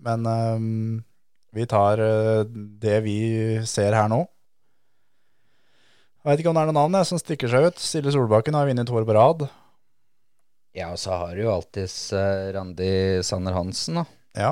Men 0.00 0.24
um, 0.24 1.00
vi 1.52 1.66
tar 1.68 2.00
eh, 2.00 2.44
det 2.80 3.00
vi 3.04 3.18
ser 3.68 3.96
her 3.96 4.08
nå. 4.10 4.22
Jeg 6.20 6.30
vet 6.30 6.42
ikke 6.42 6.52
om 6.52 6.56
det 6.56 6.62
er 6.62 6.70
noen 6.70 6.78
navn 6.78 6.98
jeg, 7.00 7.08
som 7.08 7.20
stikker 7.20 7.50
seg 7.50 7.70
ut. 7.70 7.80
Stille 7.80 8.12
Solbakken 8.14 8.56
har 8.56 8.68
vunnet 8.68 8.88
to 8.88 8.96
år 8.96 9.06
på 9.08 9.16
rad. 9.16 9.46
Ja, 10.76 10.92
og 10.92 11.00
så 11.02 11.16
har 11.16 11.34
du 11.34 11.42
jo 11.42 11.52
alltids 11.52 12.12
eh, 12.14 12.50
Randi 12.54 12.90
Sanner 13.26 13.56
Hansen, 13.56 14.02
da. 14.02 14.04
Ja. 14.38 14.50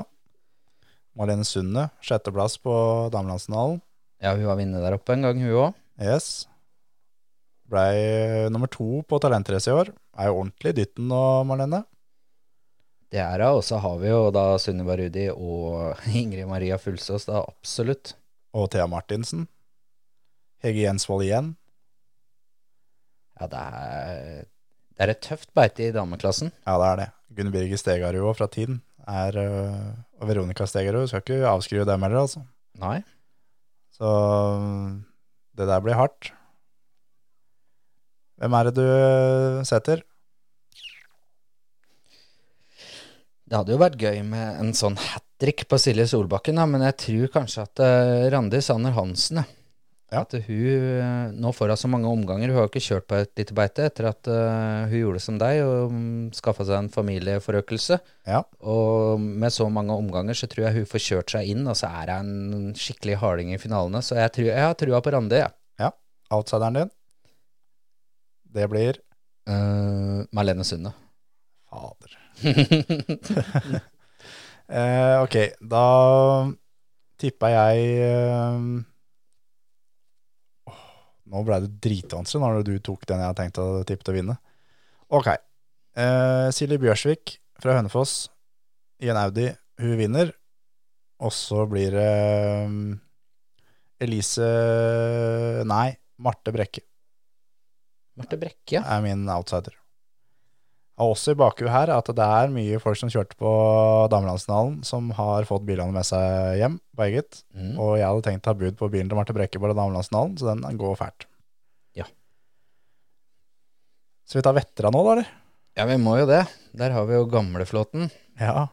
Marlene 1.19 1.43
Sunde, 1.43 1.89
sjetteplass 1.99 2.61
på 2.62 2.73
damelandsfinalen. 3.11 3.81
Ja, 4.23 4.37
hun 4.37 4.47
var 4.47 4.59
vinner 4.61 4.85
der 4.85 4.95
oppe 4.95 5.16
en 5.16 5.27
gang, 5.27 5.41
hun 5.43 5.51
òg. 5.64 5.79
Yes. 5.99 6.47
Blei 7.69 8.47
nummer 8.55 8.71
to 8.71 9.03
på 9.03 9.19
talentrace 9.23 9.71
i 9.71 9.75
år. 9.75 9.91
Er 10.14 10.31
jo 10.31 10.39
ordentlig 10.45 10.77
dytten 10.79 11.11
nå, 11.11 11.23
Marlene. 11.49 11.83
Det 13.11 13.19
er 13.25 13.43
hun, 13.43 13.51
og 13.57 13.64
så 13.66 13.81
har 13.83 13.99
vi 13.99 14.12
jo 14.12 14.29
da 14.35 14.47
Sunniva 14.62 14.95
Rudi 15.01 15.27
og 15.33 15.99
Ingrid 16.23 16.47
Maria 16.47 16.79
Fulsås, 16.79 17.27
da 17.27 17.43
absolutt. 17.43 18.14
Og 18.55 18.71
Thea 18.71 18.87
Martinsen. 18.91 19.49
Hege 20.62 20.87
Jensvold 20.87 21.27
igjen. 21.27 21.55
Ja, 23.39 23.47
det 23.51 23.59
er, 23.59 24.45
det 24.95 25.03
er 25.03 25.14
et 25.14 25.27
tøft 25.27 25.51
beite 25.55 25.89
i 25.89 25.95
dameklassen. 25.95 26.55
Ja, 26.62 26.79
det 26.79 26.93
er 26.93 27.01
det. 27.03 27.14
Gunn 27.39 27.55
Birger 27.55 27.81
Stegarud 27.81 28.23
òg, 28.23 28.37
fra 28.39 28.47
Tiden 28.51 28.85
er 29.09 29.38
øh, 29.40 29.86
Og 30.20 30.28
Veronica 30.28 30.66
Stegerud 30.66 31.09
Skal 31.09 31.22
ikke 31.24 31.46
avskrive 31.48 31.86
dem 31.88 32.02
heller, 32.02 32.26
altså. 32.26 32.44
Nei. 32.78 33.00
Så 33.94 34.09
det 35.59 35.66
der 35.66 35.80
blir 35.82 35.98
hardt. 35.98 36.32
Hvem 38.38 38.54
er 38.54 38.68
det 38.68 38.74
du 38.76 38.84
øh, 38.84 39.64
setter? 39.66 40.04
Det 43.48 43.56
hadde 43.56 43.72
jo 43.72 43.80
vært 43.80 43.98
gøy 43.98 44.20
med 44.28 44.61
en 44.61 44.74
sånn 44.76 44.98
hat 45.00 45.24
trick 45.38 45.64
på 45.70 45.78
Silje 45.80 46.09
Solbakken, 46.11 46.59
da, 46.59 46.66
men 46.68 46.82
jeg 46.84 46.96
tror 47.02 47.30
kanskje 47.38 47.64
at 47.64 47.82
uh, 47.82 48.26
Randi 48.34 48.61
Sanner 48.64 48.94
Hansen 48.96 49.40
ja. 49.40 49.46
Ja. 50.09 50.22
At 50.22 50.32
hun 50.32 50.66
eh, 50.72 51.32
nå 51.36 51.50
får 51.52 51.74
hun 51.74 51.80
så 51.80 51.90
mange 51.92 52.09
omganger. 52.09 52.48
Hun 52.48 52.56
har 52.56 52.64
jo 52.64 52.70
ikke 52.70 52.84
kjørt 52.84 53.09
på 53.11 53.18
et 53.20 53.32
lite 53.36 53.56
beite 53.56 53.88
etter 53.90 54.09
at 54.09 54.30
eh, 54.32 54.88
hun 54.88 55.02
gjorde 55.02 55.20
som 55.20 55.40
deg 55.40 55.61
og 55.66 55.92
um, 55.92 56.28
skaffa 56.36 56.64
seg 56.64 56.78
en 56.78 56.92
familieforøkelse. 56.92 57.98
Ja. 58.30 58.40
Og 58.64 59.20
med 59.20 59.52
så 59.52 59.68
mange 59.72 59.96
omganger 59.96 60.38
så 60.38 60.48
tror 60.48 60.68
jeg 60.68 60.78
hun 60.78 60.88
får 60.88 61.04
kjørt 61.11 61.34
seg 61.36 61.50
inn, 61.52 61.66
og 61.68 61.76
så 61.76 61.92
er 62.00 62.14
hun 62.16 62.30
en 62.56 62.78
skikkelig 62.78 63.18
harding 63.20 63.52
i 63.52 63.61
finalene. 63.61 64.00
Så 64.04 64.16
jeg, 64.16 64.32
tror, 64.36 64.48
jeg 64.52 64.64
har 64.64 64.78
trua 64.80 65.02
på 65.04 65.12
Randi. 65.12 65.42
Ja. 65.44 65.52
ja. 65.82 65.92
Outsideren 66.32 66.80
din? 66.80 66.96
Det 68.48 68.64
blir 68.72 69.02
Uh, 69.48 70.28
Marlene 70.30 70.64
Sunde. 70.64 70.92
Fader. 71.70 72.16
uh, 74.68 75.16
ok, 75.24 75.36
da 75.61 75.84
tippa 77.18 77.48
jeg 77.50 77.86
eh, 78.04 78.59
åh, 78.61 78.66
Nå 81.29 81.43
ble 81.47 81.61
det 81.64 81.74
dritvanskelig 81.85 82.43
når 82.43 82.64
du 82.66 82.74
tok 82.85 83.05
den 83.09 83.20
jeg 83.20 83.31
hadde 83.31 83.43
tenkt 83.43 83.61
å 83.62 83.68
tippe 83.89 84.07
til 84.07 84.14
å 84.14 84.18
vinne. 84.18 84.39
Ok. 85.14 85.31
Eh, 85.99 86.49
Silje 86.55 86.81
Bjørsvik 86.81 87.39
fra 87.61 87.76
Hønefoss 87.79 88.29
i 89.05 89.11
en 89.12 89.20
Audi. 89.20 89.49
Hun 89.81 89.97
vinner. 90.01 90.33
Og 91.22 91.35
så 91.35 91.64
blir 91.70 91.95
det 91.97 92.09
eh, 92.09 92.76
Elise 94.07 94.49
Nei, 95.66 95.89
Marte 96.22 96.55
Brekke 96.55 96.85
Marte 98.18 98.39
Brekke, 98.39 98.79
ja. 98.79 98.83
er 98.83 99.03
min 99.05 99.29
outsider. 99.31 99.74
Og 100.99 101.12
også 101.14 101.32
i 101.34 101.38
bakhuet 101.38 101.70
her 101.70 101.92
at 101.94 102.09
det 102.11 102.24
er 102.24 102.51
mye 102.51 102.78
folk 102.82 102.99
som 102.99 103.11
kjørte 103.12 103.38
på 103.38 103.51
damelandsfinalen, 104.11 104.80
som 104.86 105.12
har 105.14 105.46
fått 105.46 105.66
bilene 105.68 105.94
med 105.94 106.07
seg 106.07 106.59
hjem 106.59 106.78
på 106.99 107.05
eget. 107.07 107.42
Mm. 107.55 107.76
Og 107.76 107.92
jeg 108.01 108.07
hadde 108.09 108.24
tenkt 108.26 108.42
å 108.42 108.49
ta 108.51 108.57
bud 108.59 108.78
på 108.80 108.88
bilen 108.90 109.11
til 109.11 109.18
Marte 109.18 109.36
Brekke 109.36 109.62
på 109.62 109.70
damelandsfinalen, 109.70 110.34
så 110.40 110.51
den 110.51 110.80
går 110.80 110.99
fælt. 110.99 111.28
Ja. 111.99 112.09
Så 114.26 114.40
vi 114.40 114.44
tar 114.46 114.59
veteran 114.59 114.96
nå, 114.96 115.05
da, 115.07 115.14
eller? 115.14 115.30
Ja, 115.78 115.86
vi 115.86 116.01
må 116.03 116.16
jo 116.18 116.26
det. 116.26 116.42
Der 116.74 116.90
har 116.96 117.07
vi 117.07 117.14
jo 117.14 117.28
gamleflåten. 117.30 118.11
Ja. 118.40 118.66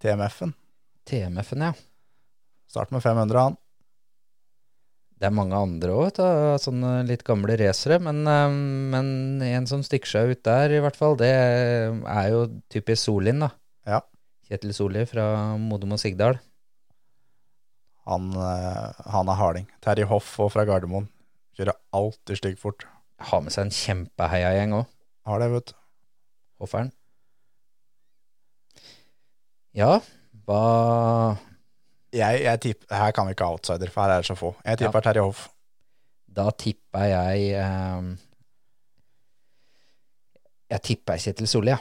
TMF-en. 0.00 0.56
TMF-en, 1.04 1.68
ja. 1.68 1.76
Start 2.72 2.90
med 2.94 3.04
500, 3.04 3.42
han. 3.42 3.60
Det 5.16 5.24
er 5.30 5.32
mange 5.32 5.56
andre 5.56 5.94
òg, 5.96 6.18
sånne 6.60 6.90
litt 7.08 7.22
gamle 7.24 7.56
racere. 7.56 7.96
Men, 8.04 8.20
eh, 8.28 8.56
men 8.92 9.06
en 9.46 9.68
som 9.68 9.84
stikker 9.84 10.10
seg 10.10 10.34
ut 10.34 10.42
der, 10.44 10.74
i 10.76 10.82
hvert 10.84 10.98
fall, 10.98 11.16
det 11.16 11.30
er 11.32 12.26
jo 12.34 12.42
typisk 12.72 13.06
Solin, 13.06 13.40
da. 13.46 13.50
Ja. 13.88 14.02
Kjetil 14.46 14.74
Solli 14.76 15.06
fra 15.08 15.56
Modum 15.58 15.96
og 15.96 16.02
Sigdal. 16.02 16.36
Han, 18.06 18.28
eh, 18.36 18.92
han 19.10 19.32
er 19.32 19.40
harding. 19.40 19.66
Terje 19.82 20.06
Hoff 20.06 20.28
og 20.38 20.52
fra 20.54 20.66
Gardermoen. 20.68 21.08
Kjører 21.56 21.80
alltid 21.96 22.42
styggfort. 22.42 22.84
Har 23.30 23.40
med 23.40 23.54
seg 23.54 23.66
en 23.66 23.74
kjempeheiagjeng 23.74 24.76
òg, 24.76 24.86
Har 25.26 25.40
det, 25.40 25.48
vet 25.50 25.72
du. 25.72 25.74
Hofferen. 26.60 26.92
Ja, 29.74 30.00
hva 30.46 31.36
Jeg, 32.16 32.42
jeg 32.46 32.62
tipper, 32.62 32.94
her 32.96 33.12
kan 33.14 33.28
vi 33.28 33.34
ikke 33.36 33.46
ha 33.48 33.56
outsider, 33.56 33.90
for 33.92 34.04
her 34.04 34.14
er 34.14 34.24
det 34.24 34.28
så 34.30 34.36
få. 34.38 34.52
Jeg 34.64 34.80
tipper 34.80 35.04
Terje 35.04 35.24
Hoff. 35.24 35.48
Da 36.36 36.50
tipper 36.52 37.04
jeg 37.08 37.44
eh, 37.56 38.08
Jeg 40.72 40.82
tipper 40.84 41.20
Kjetil 41.22 41.48
Solli, 41.48 41.72
ja. 41.72 41.78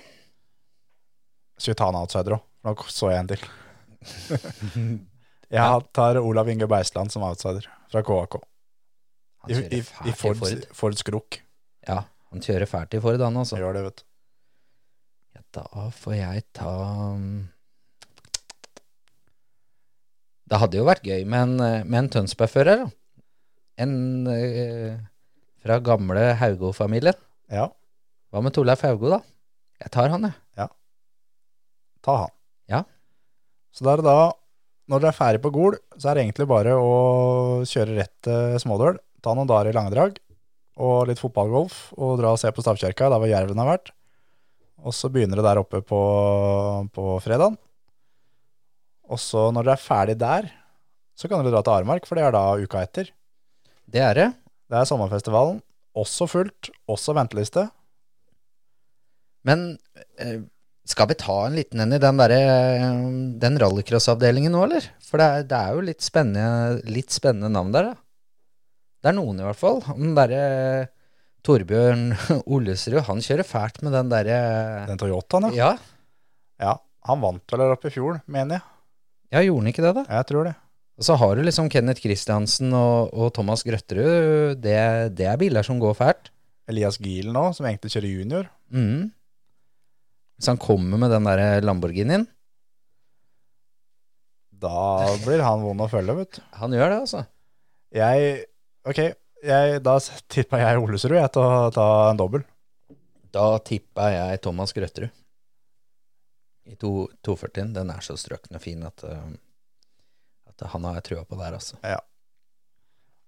Skal 1.58 1.74
vi 1.74 1.80
ta 1.80 1.88
en 1.90 2.00
outsider 2.00 2.36
òg? 2.38 2.44
Nå 2.66 2.74
så 2.92 3.12
jeg 3.14 3.22
en 3.22 3.30
til. 3.30 3.46
jeg 5.56 5.86
tar 5.96 6.20
Olav 6.22 6.50
Inge 6.52 6.68
Beisland 6.70 7.14
som 7.14 7.24
outsider 7.28 7.68
fra 7.92 8.04
KAK. 8.06 8.38
I, 9.48 9.54
i, 9.54 9.80
i 9.80 9.82
i 10.10 10.14
Ford, 10.18 10.38
Ford. 10.42 10.66
Ford 10.74 10.98
Skrok. 10.98 11.40
Ja, 11.86 12.02
han 12.32 12.42
kjører 12.44 12.70
fælt 12.70 12.98
i 12.98 13.02
Ford, 13.04 13.22
han 13.22 13.38
altså. 13.38 13.60
Gjør 13.62 13.78
det, 13.78 13.84
vet 13.86 14.02
du. 14.02 14.08
Ja, 15.36 15.44
da 15.60 15.90
får 15.94 16.18
jeg 16.18 16.46
ta 16.58 16.72
um, 17.14 17.46
Det 20.46 20.60
hadde 20.62 20.78
jo 20.78 20.86
vært 20.86 21.06
gøy 21.06 21.26
med 21.26 21.42
en, 21.42 21.56
eh, 21.66 21.84
med 21.84 22.04
en 22.04 22.10
Tønsberg-fører. 22.14 22.86
En 23.82 23.94
eh, 24.30 24.98
fra 25.66 25.80
gamle 25.82 26.28
Haugo-familien. 26.40 27.18
Ja, 27.52 27.70
Hva 28.32 28.42
med 28.44 28.54
Torleif 28.54 28.82
Haugo, 28.84 29.10
da? 29.10 29.22
Jeg 29.82 29.92
tar 29.94 30.10
han, 30.12 30.28
jeg. 30.28 30.36
Ja. 30.60 30.68
ta 32.04 32.16
han. 32.24 32.34
Ja. 32.72 32.82
Så 33.74 33.86
da 33.86 33.94
er 33.94 34.02
det 34.02 34.06
da, 34.08 34.32
når 34.92 35.02
dere 35.02 35.14
er 35.14 35.18
ferdig 35.18 35.42
på 35.44 35.52
Gol, 35.56 35.78
så 35.98 36.10
er 36.10 36.18
det 36.18 36.26
egentlig 36.26 36.48
bare 36.50 36.76
å 36.78 37.64
kjøre 37.68 37.98
rett 37.98 38.14
til 38.26 38.58
Smådøl, 38.62 39.00
ta 39.24 39.34
noen 39.34 39.50
dager 39.50 39.72
i 39.72 39.76
langdrag, 39.78 40.20
og 40.76 41.08
litt 41.10 41.22
fotballgolf, 41.22 41.94
og 41.98 42.18
dra 42.20 42.34
og 42.36 42.42
se 42.42 42.52
på 42.52 42.66
Stavkirka, 42.66 43.10
der 43.10 43.22
hvor 43.22 43.32
Jerven 43.32 43.62
har 43.64 43.72
vært. 43.72 43.94
Og 44.86 44.94
så 44.94 45.10
begynner 45.10 45.40
det 45.40 45.48
der 45.48 45.62
oppe 45.64 45.82
på, 45.82 46.02
på 46.94 47.06
fredagen. 47.24 47.58
Og 49.12 49.22
så 49.22 49.50
når 49.54 49.68
dere 49.68 49.78
er 49.78 49.86
ferdig 49.86 50.18
der, 50.22 50.50
så 51.16 51.30
kan 51.30 51.44
dere 51.44 51.54
dra 51.56 51.64
til 51.66 51.78
Armark, 51.78 52.08
for 52.08 52.18
det 52.18 52.26
er 52.26 52.36
da 52.36 52.44
uka 52.60 52.82
etter. 52.84 53.12
Det 53.86 54.02
er 54.02 54.18
det. 54.18 54.28
Det 54.72 54.80
er 54.80 54.90
sommerfestivalen. 54.90 55.62
Også 55.96 56.28
fullt, 56.28 56.72
også 56.92 57.16
venteliste. 57.16 57.68
Men 59.48 59.76
eh, 60.20 60.42
skal 60.86 61.10
vi 61.10 61.18
ta 61.22 61.38
en 61.46 61.56
liten 61.58 61.82
en 61.82 61.94
i 61.96 62.02
den 62.02 62.20
derre 62.20 62.40
eh, 62.42 62.98
Den 63.42 63.60
rallycross-avdelingen 63.62 64.54
nå, 64.54 64.66
eller? 64.68 64.90
For 65.06 65.22
det 65.22 65.28
er, 65.30 65.48
det 65.50 65.62
er 65.62 65.78
jo 65.78 65.86
litt 65.86 66.04
spennende, 66.06 66.82
litt 66.90 67.14
spennende 67.14 67.54
navn 67.54 67.72
der, 67.76 67.92
da. 67.92 68.02
Det 69.06 69.12
er 69.12 69.18
noen, 69.20 69.40
i 69.40 69.46
hvert 69.46 69.62
fall. 69.62 69.84
Den 69.94 70.16
derre 70.18 70.44
Torbjørn 71.46 72.08
Ollesrud, 72.58 73.04
han 73.06 73.22
kjører 73.22 73.48
fælt 73.48 73.84
med 73.86 73.94
den 73.94 74.10
derre 74.12 74.40
Den 74.90 75.00
Toyotaen, 75.00 75.52
ja. 75.54 75.76
Ja. 75.78 76.72
ja. 76.72 76.78
Han 77.06 77.22
vant 77.22 77.54
vel 77.54 77.62
der 77.62 77.76
oppe 77.76 77.92
i 77.92 77.94
fjor, 77.94 78.18
mener 78.26 78.58
jeg. 78.58 78.75
Ja, 79.34 79.42
gjorde 79.42 79.64
han 79.64 79.72
ikke 79.72 79.84
det, 79.86 79.94
da? 79.98 80.06
Jeg 80.20 80.30
tror 80.30 80.48
det. 80.50 80.56
Og 80.96 81.08
så 81.08 81.18
har 81.20 81.36
du 81.36 81.44
liksom 81.44 81.68
Kenneth 81.72 82.04
Kristiansen 82.04 82.72
og, 82.76 83.12
og 83.12 83.34
Thomas 83.36 83.66
Grøtterud. 83.68 84.62
Det, 84.64 84.78
det 85.18 85.28
er 85.28 85.42
biler 85.42 85.66
som 85.68 85.82
går 85.82 85.98
fælt. 85.98 86.32
Elias 86.72 86.98
Giel 87.02 87.34
nå, 87.36 87.50
som 87.54 87.68
egentlig 87.68 87.92
kjører 87.94 88.10
junior. 88.10 88.48
Mm. 88.72 89.12
Hvis 90.40 90.50
han 90.52 90.60
kommer 90.62 91.00
med 91.00 91.14
den 91.14 91.28
der 91.28 91.64
Lamborghinien 91.64 92.26
Da 94.52 95.06
blir 95.24 95.44
han 95.46 95.62
vond 95.64 95.84
å 95.86 95.88
følge, 95.92 96.16
vet 96.18 96.40
du. 96.40 96.42
Han 96.60 96.74
gjør 96.76 96.90
det, 96.92 96.98
altså. 97.06 97.22
Jeg 97.96 98.46
Ok, 98.86 99.00
jeg, 99.46 99.80
da 99.86 99.96
tippa 100.32 100.60
jeg 100.62 100.82
Olesrud 100.82 101.16
jeg, 101.18 101.32
til 101.34 101.42
å 101.42 101.70
ta 101.74 101.86
en 102.12 102.20
dobbel. 102.20 102.44
Da 103.34 103.56
tippa 103.66 104.12
jeg 104.14 104.42
Thomas 104.44 104.74
Grøtterud. 104.76 105.12
I 106.66 106.76
240-en. 106.82 107.74
Den 107.76 107.92
er 107.94 108.06
så 108.06 108.18
strøkende 108.18 108.62
fin 108.62 108.84
at, 108.88 109.04
uh, 109.06 109.32
at 110.50 110.68
han 110.74 110.88
har 110.88 111.00
jeg 111.00 111.08
trua 111.10 111.26
på 111.28 111.40
der, 111.40 111.58
altså. 111.58 111.78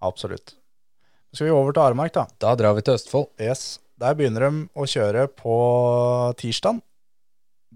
Absolutt. 0.04 0.56
Så 1.32 1.42
skal 1.42 1.50
vi 1.50 1.56
over 1.56 1.76
til 1.76 1.84
Aremark, 1.84 2.14
da. 2.16 2.26
Da 2.42 2.56
drar 2.58 2.78
vi 2.78 2.86
til 2.86 2.98
Østfold. 2.98 3.30
Yes. 3.42 3.80
Der 3.98 4.18
begynner 4.18 4.48
de 4.48 4.68
å 4.78 4.86
kjøre 4.90 5.26
på 5.34 5.56
tirsdag. 6.40 6.82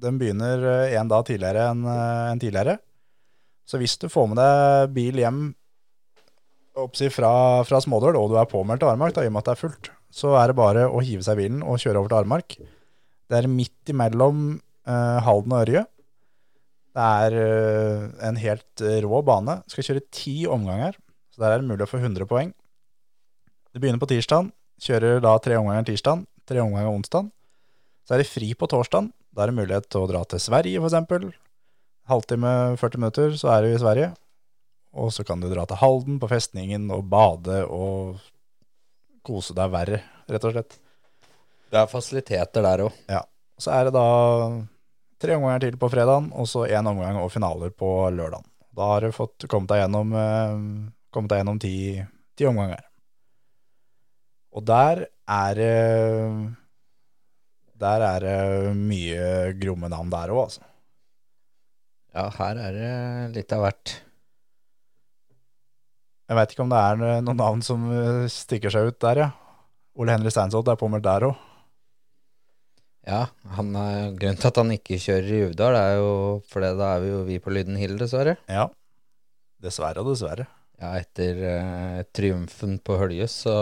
De 0.02 0.12
begynner 0.18 0.64
eh, 0.70 0.98
en 0.98 1.10
dag 1.10 1.26
tidligere 1.28 1.68
enn 1.74 1.86
en 1.86 2.42
tidligere. 2.42 2.78
Så 3.68 3.80
hvis 3.82 3.98
du 4.02 4.08
får 4.12 4.30
med 4.30 4.40
deg 4.40 4.94
bil 4.96 5.20
hjem 5.22 5.42
oppsi, 6.82 7.10
fra, 7.12 7.32
fra 7.68 7.82
Smådøl, 7.84 8.18
og 8.20 8.32
du 8.32 8.38
er 8.40 8.50
påmeldt 8.50 8.84
til 8.84 8.92
Aremark, 8.92 9.16
da, 9.16 9.26
i 9.26 9.30
og 9.30 9.36
med 9.36 9.44
at 9.44 9.52
det 9.52 9.56
er 9.56 9.62
fullt, 9.62 9.92
så 10.12 10.36
er 10.40 10.52
det 10.52 10.58
bare 10.60 10.88
å 10.88 11.02
hive 11.04 11.24
seg 11.26 11.38
i 11.38 11.46
bilen 11.46 11.64
og 11.64 11.80
kjøre 11.82 12.02
over 12.02 12.12
til 12.12 12.20
Aremark. 12.22 12.58
Det 13.32 13.40
er 13.40 13.50
midt 13.52 13.92
imellom 13.94 14.44
eh, 14.56 14.62
Halden 14.88 15.54
og 15.54 15.66
Ørje. 15.66 15.84
Det 16.92 17.10
er 17.24 17.36
eh, 17.40 18.08
en 18.28 18.40
helt 18.42 18.84
eh, 18.84 19.00
rå 19.06 19.22
bane. 19.24 19.62
Skal 19.72 19.86
kjøre 19.88 20.08
ti 20.12 20.42
omganger, 20.50 20.98
så 21.32 21.44
der 21.44 21.54
er 21.54 21.62
det 21.62 21.70
mulig 21.70 21.86
å 21.86 21.92
få 21.92 22.02
100 22.02 22.28
poeng. 22.28 22.52
Det 23.72 23.80
begynner 23.80 24.02
på 24.02 24.10
tirsdag, 24.12 24.50
Kjører 24.82 25.20
da 25.22 25.36
tre 25.38 25.60
omganger 25.60 25.92
tirsdag, 25.92 26.24
tre 26.50 26.62
omganger 26.64 26.90
onsdag. 26.90 27.28
Så 28.08 28.16
er 28.16 28.24
det 28.24 28.32
fri 28.32 28.48
på 28.58 28.66
torsdag. 28.66 29.12
Da 29.30 29.44
er 29.44 29.52
det 29.52 29.60
mulighet 29.60 29.86
til 29.94 30.02
å 30.02 30.10
dra 30.10 30.24
til 30.26 30.42
Sverige, 30.42 30.82
for 30.82 30.90
eksempel. 30.90 31.28
Halvtime, 32.10 32.54
40 32.82 33.04
minutter, 33.04 33.36
så 33.38 33.52
er 33.54 33.62
du 33.62 33.76
i 33.76 33.80
Sverige. 33.80 34.10
Og 34.98 35.14
så 35.14 35.24
kan 35.28 35.40
du 35.40 35.46
dra 35.52 35.68
til 35.70 35.78
Halden 35.80 36.18
på 36.20 36.32
festningen 36.32 36.90
og 36.92 37.06
bade 37.14 37.62
og 37.70 38.18
kose 39.22 39.54
deg 39.56 39.70
verre, 39.72 40.02
rett 40.34 40.50
og 40.50 40.58
slett. 40.58 40.80
Det 41.72 41.78
er 41.78 41.94
fasiliteter 41.94 42.66
der 42.66 42.88
òg. 42.88 42.98
Ja. 43.06 43.22
Så 43.62 43.70
er 43.78 43.86
det 43.88 43.94
da 43.94 44.08
tre 45.22 45.36
omganger 45.38 45.68
til 45.68 45.78
på 45.80 45.90
fredagen, 45.92 46.32
og 46.34 46.48
så 46.50 46.66
én 46.68 46.88
omgang 46.90 47.20
og 47.22 47.32
finaler 47.34 47.74
på 47.74 47.90
lørdagen. 48.14 48.48
Da 48.76 48.88
har 48.94 49.06
du 49.06 49.14
fått 49.16 49.46
kommet 49.52 49.72
deg 49.72 49.84
gjennom, 49.84 50.14
eh, 50.16 50.56
kommet 51.14 51.34
deg 51.34 51.42
gjennom 51.42 51.60
ti, 51.62 51.76
ti 52.38 52.48
omganger. 52.48 52.84
Og 54.52 54.66
der 54.68 55.08
er 55.28 55.56
det 55.56 56.58
Der 57.82 58.02
er 58.06 58.20
det 58.20 58.76
mye 58.78 59.54
gromme 59.58 59.90
navn 59.90 60.12
der 60.12 60.30
òg, 60.30 60.44
altså. 60.44 60.62
Ja, 62.14 62.30
her 62.30 62.60
er 62.62 62.76
det 62.76 63.36
litt 63.40 63.54
av 63.56 63.64
hvert. 63.64 63.94
Jeg 66.30 66.38
veit 66.38 66.54
ikke 66.54 66.62
om 66.62 66.70
det 66.70 66.78
er 66.78 67.24
noen 67.26 67.40
navn 67.40 67.64
som 67.66 67.88
eh, 67.90 68.28
stikker 68.30 68.70
seg 68.70 68.92
ut 68.92 69.00
der, 69.02 69.24
ja. 69.24 69.32
Ole 69.98 70.14
Henry 70.14 70.30
Steinsholt 70.30 70.70
er 70.70 70.78
påmeldt 70.78 71.08
der 71.10 71.26
òg. 71.32 71.51
Ja, 73.08 73.24
han 73.58 73.72
grunnen 73.74 74.38
til 74.38 74.50
at 74.52 74.60
han 74.62 74.72
ikke 74.76 75.00
kjører 75.02 75.30
i 75.34 75.44
Uvdal, 75.48 75.78
er 75.78 75.96
jo 75.98 76.12
fordi 76.52 76.74
da 76.78 76.92
er 76.96 77.02
vi 77.02 77.10
jo 77.10 77.22
vi 77.26 77.40
på 77.42 77.54
Lyden 77.54 77.80
Hill, 77.82 77.96
dessverre. 77.98 78.36
Ja. 78.52 78.68
Dessverre 79.62 80.04
og 80.04 80.12
dessverre. 80.12 80.46
Ja, 80.82 80.96
etter 80.98 81.42
eh, 81.46 81.98
triumfen 82.14 82.80
på 82.82 82.96
Høljes, 82.98 83.36
så 83.44 83.54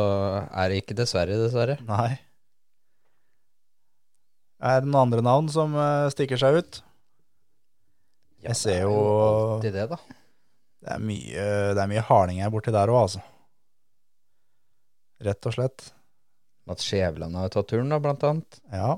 er 0.48 0.72
det 0.72 0.82
ikke 0.84 0.96
dessverre, 0.96 1.36
dessverre. 1.40 1.76
Nei. 1.88 2.14
Er 4.60 4.80
det 4.84 4.88
noen 4.92 5.02
andre 5.08 5.24
navn 5.24 5.50
som 5.52 5.76
eh, 5.76 6.08
stikker 6.14 6.40
seg 6.40 6.60
ut? 6.60 6.80
Ja, 8.40 8.54
Jeg 8.54 8.60
ser 8.60 8.72
det 8.72 8.78
er 8.80 8.88
jo 8.88 9.02
alltid 9.04 9.76
det, 9.76 9.86
da. 9.92 10.00
Det 10.80 10.94
er 10.96 11.04
mye, 11.04 11.48
det 11.76 11.84
er 11.84 11.92
mye 11.92 12.06
hardinger 12.08 12.52
borti 12.56 12.72
der 12.72 12.92
òg, 12.92 13.02
altså. 13.02 13.24
Rett 15.28 15.48
og 15.52 15.56
slett. 15.58 15.90
Mats 16.70 16.86
Skjæveland 16.88 17.36
har 17.36 17.50
jo 17.50 17.56
tatt 17.58 17.72
turen, 17.74 17.92
da, 17.92 18.00
blant 18.00 18.24
annet. 18.24 18.62
Ja. 18.72 18.94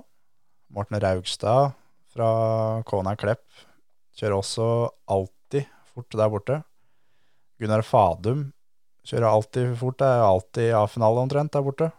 Morten 0.72 1.00
Raugstad 1.04 1.74
fra 2.12 2.28
Kona 2.88 3.12
Klepp 3.20 3.44
kjører 4.16 4.38
også 4.38 4.68
alltid 5.12 5.68
fort 5.92 6.16
der 6.16 6.32
borte. 6.32 6.58
Gunnar 7.60 7.84
Fadum 7.84 8.46
kjører 9.08 9.28
alltid 9.28 9.74
fort. 9.80 10.00
Det 10.00 10.08
er 10.08 10.24
alltid 10.24 10.76
A-finale 10.80 11.26
omtrent 11.26 11.52
der 11.52 11.66
borte. 11.66 11.90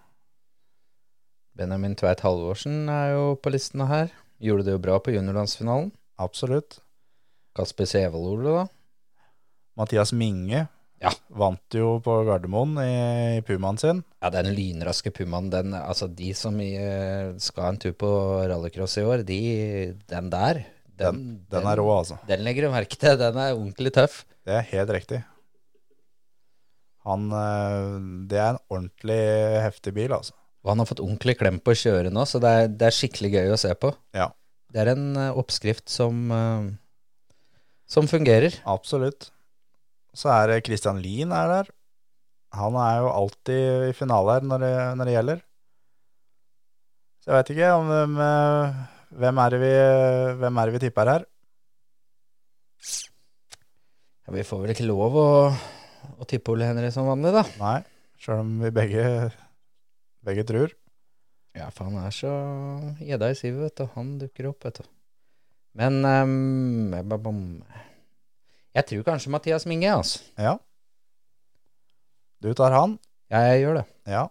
Benjamin 1.53 1.99
Tveit 2.01 2.25
Halvorsen 2.25 2.89
er 2.89 3.13
jo 3.13 3.25
på 3.37 3.53
listene 3.53 3.91
her. 3.91 4.13
Gjorde 4.41 4.65
det 4.67 4.77
jo 4.79 4.85
bra 4.87 4.97
på 5.05 5.13
juniorlandsfinalen. 5.13 5.93
Absolutt. 6.23 6.81
Kasper 7.53 7.85
Sevold-Ole, 7.85 8.57
da. 8.57 8.65
Mathias 9.77 10.15
Minge 10.17 10.65
Ja. 11.03 11.11
vant 11.35 11.75
jo 11.75 11.97
på 12.05 12.15
Gardermoen 12.29 12.77
i, 12.79 12.93
i 13.39 13.43
Pumaen 13.47 13.79
sin. 13.81 14.05
Ja, 14.23 14.31
den 14.31 14.53
lynraske 14.55 15.11
Pumaen, 15.15 15.49
den, 15.51 15.75
altså 15.75 16.07
de 16.07 16.31
som 16.39 16.61
i, 16.63 16.71
eh, 16.79 17.33
skal 17.43 17.73
en 17.73 17.81
tur 17.83 17.97
på 17.99 18.11
rallycross 18.47 18.95
i 19.03 19.07
år, 19.09 19.25
de, 19.27 19.41
den 20.13 20.31
der, 20.33 20.63
Den, 21.03 21.19
den 21.51 21.67
er 21.67 21.81
rå, 21.81 21.89
altså. 21.97 22.21
Den 22.29 22.45
legger 22.47 22.69
du 22.69 22.75
merke 22.75 22.99
til, 23.01 23.17
den 23.19 23.39
er 23.41 23.57
ordentlig 23.57 23.91
tøff. 23.97 24.21
Det 24.47 24.55
er 24.61 24.69
helt 24.71 24.93
riktig. 24.95 25.19
Han 27.09 27.27
eh, 27.35 27.97
Det 28.31 28.39
er 28.39 28.53
en 28.53 28.63
ordentlig 28.71 29.19
heftig 29.65 29.97
bil, 29.99 30.15
altså. 30.15 30.37
Og 30.63 30.71
han 30.71 30.79
har 30.85 30.87
fått 30.87 31.03
ordentlig 31.03 31.35
klem 31.41 31.59
på 31.59 31.75
å 31.75 31.81
kjøre 31.81 32.13
nå, 32.15 32.23
så 32.31 32.39
det 32.39 32.55
er, 32.61 32.71
det 32.71 32.87
er 32.87 32.95
skikkelig 32.95 33.33
gøy 33.35 33.51
å 33.57 33.59
se 33.59 33.75
på. 33.75 33.91
Ja. 34.15 34.31
Det 34.71 34.85
er 34.85 34.93
en 34.95 35.09
eh, 35.19 35.35
oppskrift 35.43 35.91
som, 35.91 36.29
som 37.91 38.07
fungerer. 38.07 38.63
Absolutt. 38.71 39.33
Så 40.17 40.29
er 40.29 40.51
det 40.51 40.65
Christian 40.67 41.01
Lien 41.01 41.33
er 41.33 41.49
der. 41.49 41.71
Han 42.53 42.77
er 42.77 43.01
jo 43.01 43.13
alltid 43.13 43.89
i 43.89 43.97
finale 43.97 44.37
her 44.37 44.45
når 44.45 44.61
det, 44.61 44.73
når 44.99 45.09
det 45.09 45.15
gjelder. 45.17 45.45
Så 47.23 47.31
jeg 47.31 47.39
vet 47.39 47.53
ikke 47.55 47.71
om 47.79 47.89
hvem, 47.89 48.19
eh, 48.21 49.45
er 49.47 49.57
vi, 49.63 49.73
hvem 50.43 50.59
er 50.59 50.69
det 50.69 50.75
vi 50.75 50.83
tipper 50.83 51.11
her. 51.13 51.25
Ja, 54.27 54.35
vi 54.37 54.45
får 54.45 54.63
vel 54.63 54.75
ikke 54.75 54.89
lov 54.91 55.17
å, 55.17 55.29
å 56.19 56.29
tippe 56.29 56.53
Ole 56.53 56.69
Henry 56.69 56.91
som 56.95 57.09
vanlig, 57.09 57.33
da. 57.35 57.45
Nei, 57.63 57.79
sjøl 58.21 58.43
om 58.43 58.53
vi 58.63 58.73
begge, 58.75 59.07
begge 60.27 60.45
tror. 60.49 60.75
Ja, 61.57 61.71
for 61.71 61.89
han 61.89 62.01
er 62.03 62.13
så 62.17 62.33
gjedda 63.01 63.31
i 63.33 63.39
sivet, 63.39 63.65
vet 63.65 63.81
du. 63.81 63.87
Han 63.97 64.17
dukker 64.21 64.51
opp, 64.53 64.67
vet 64.67 64.83
du. 64.83 64.91
Men 65.79 66.05
um. 66.05 67.63
Jeg 68.73 68.87
tror 68.89 69.07
kanskje 69.07 69.33
Mathias 69.35 69.67
Minge, 69.69 69.91
altså. 69.93 70.23
Ja. 70.41 70.57
Du 72.43 72.53
tar 72.59 72.75
han. 72.75 72.97
Ja, 73.33 73.43
jeg 73.53 73.63
gjør 73.63 73.81
det. 73.81 73.85
Ja. 74.11 74.23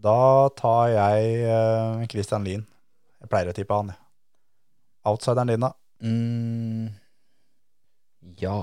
Da 0.00 0.48
tar 0.56 0.90
jeg 0.92 1.32
eh, 1.44 2.06
Christian 2.10 2.46
Lien. 2.46 2.64
Jeg 3.20 3.30
pleier 3.32 3.50
å 3.50 3.56
tippe 3.56 3.76
han, 3.76 3.92
jeg. 3.92 4.00
Outsideren 5.10 5.48
din, 5.48 5.64
da? 5.64 5.72
Mm, 6.04 6.88
ja 8.40 8.56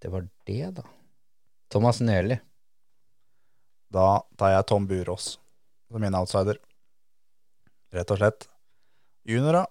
Det 0.00 0.10
var 0.12 0.26
det, 0.48 0.70
da. 0.76 0.84
Thomas 1.72 2.00
Nerli. 2.04 2.36
Da 3.92 4.22
tar 4.40 4.54
jeg 4.54 4.66
Tom 4.68 4.86
Burås 4.88 5.34
som 5.92 6.00
min 6.00 6.16
outsider. 6.16 6.56
Rett 7.92 8.12
og 8.12 8.20
slett. 8.20 8.46
Junior, 9.28 9.62
da? 9.62 9.66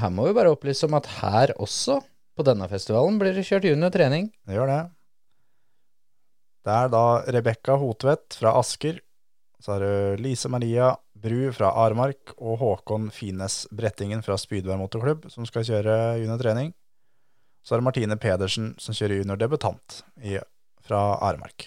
Her 0.00 0.12
må 0.12 0.26
vi 0.28 0.36
bare 0.36 0.52
opplyse 0.52 0.88
om 0.88 0.96
at 0.96 1.08
her 1.18 1.52
også, 1.60 1.98
på 2.38 2.46
denne 2.46 2.68
festivalen, 2.70 3.18
blir 3.20 3.34
det 3.34 3.46
kjørt 3.48 3.66
junior 3.66 3.92
trening. 3.94 4.30
Det 4.46 4.56
gjør 4.56 4.70
det. 4.70 4.80
Det 6.68 6.74
er 6.74 6.90
da 6.92 7.04
Rebekka 7.34 7.78
Hotvedt 7.80 8.36
fra 8.38 8.54
Asker. 8.60 9.00
Så 9.58 9.74
har 9.74 9.82
du 9.82 10.22
Lise 10.22 10.50
Maria 10.52 10.92
Bru 11.18 11.48
fra 11.54 11.72
Armark 11.82 12.36
og 12.36 12.60
Håkon 12.60 13.08
Fines 13.10 13.64
Brettingen 13.74 14.22
fra 14.22 14.36
Spydberg 14.38 14.78
motorklubb 14.78 15.26
som 15.32 15.48
skal 15.48 15.66
kjøre 15.66 15.96
juniortrening. 16.20 16.70
Så 17.66 17.74
er 17.74 17.82
det 17.82 17.88
Martine 17.88 18.18
Pedersen 18.20 18.70
som 18.78 18.94
kjører 18.94 19.22
juniordebutant 19.24 19.98
fra 20.86 21.02
Armark. 21.26 21.66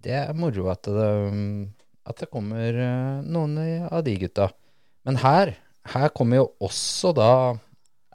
Det 0.00 0.14
er 0.16 0.32
moro 0.38 0.70
at 0.72 0.86
det, 0.86 1.10
at 2.06 2.22
det 2.22 2.30
kommer 2.32 2.80
eh, 2.86 3.20
noen 3.26 3.58
av 3.90 4.04
de 4.06 4.16
gutta. 4.22 4.48
Men 5.06 5.18
her, 5.20 5.56
her 5.92 6.12
kommer 6.14 6.40
jo 6.40 6.48
også 6.62 7.12
da 7.16 7.30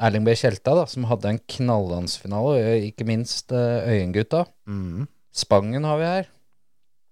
Erling 0.02 0.24
B. 0.26 0.34
Tjelta, 0.34 0.74
da, 0.74 0.88
som 0.90 1.06
hadde 1.06 1.30
en 1.30 1.40
knalllandsfinale, 1.54 2.56
ikke 2.88 3.06
minst 3.06 3.52
eh, 3.54 3.86
Øyengutta. 3.92 4.48
Mm, 4.66 5.06
Spangen 5.30 5.86
har 5.86 6.00
vi 6.00 6.08
her. 6.10 6.32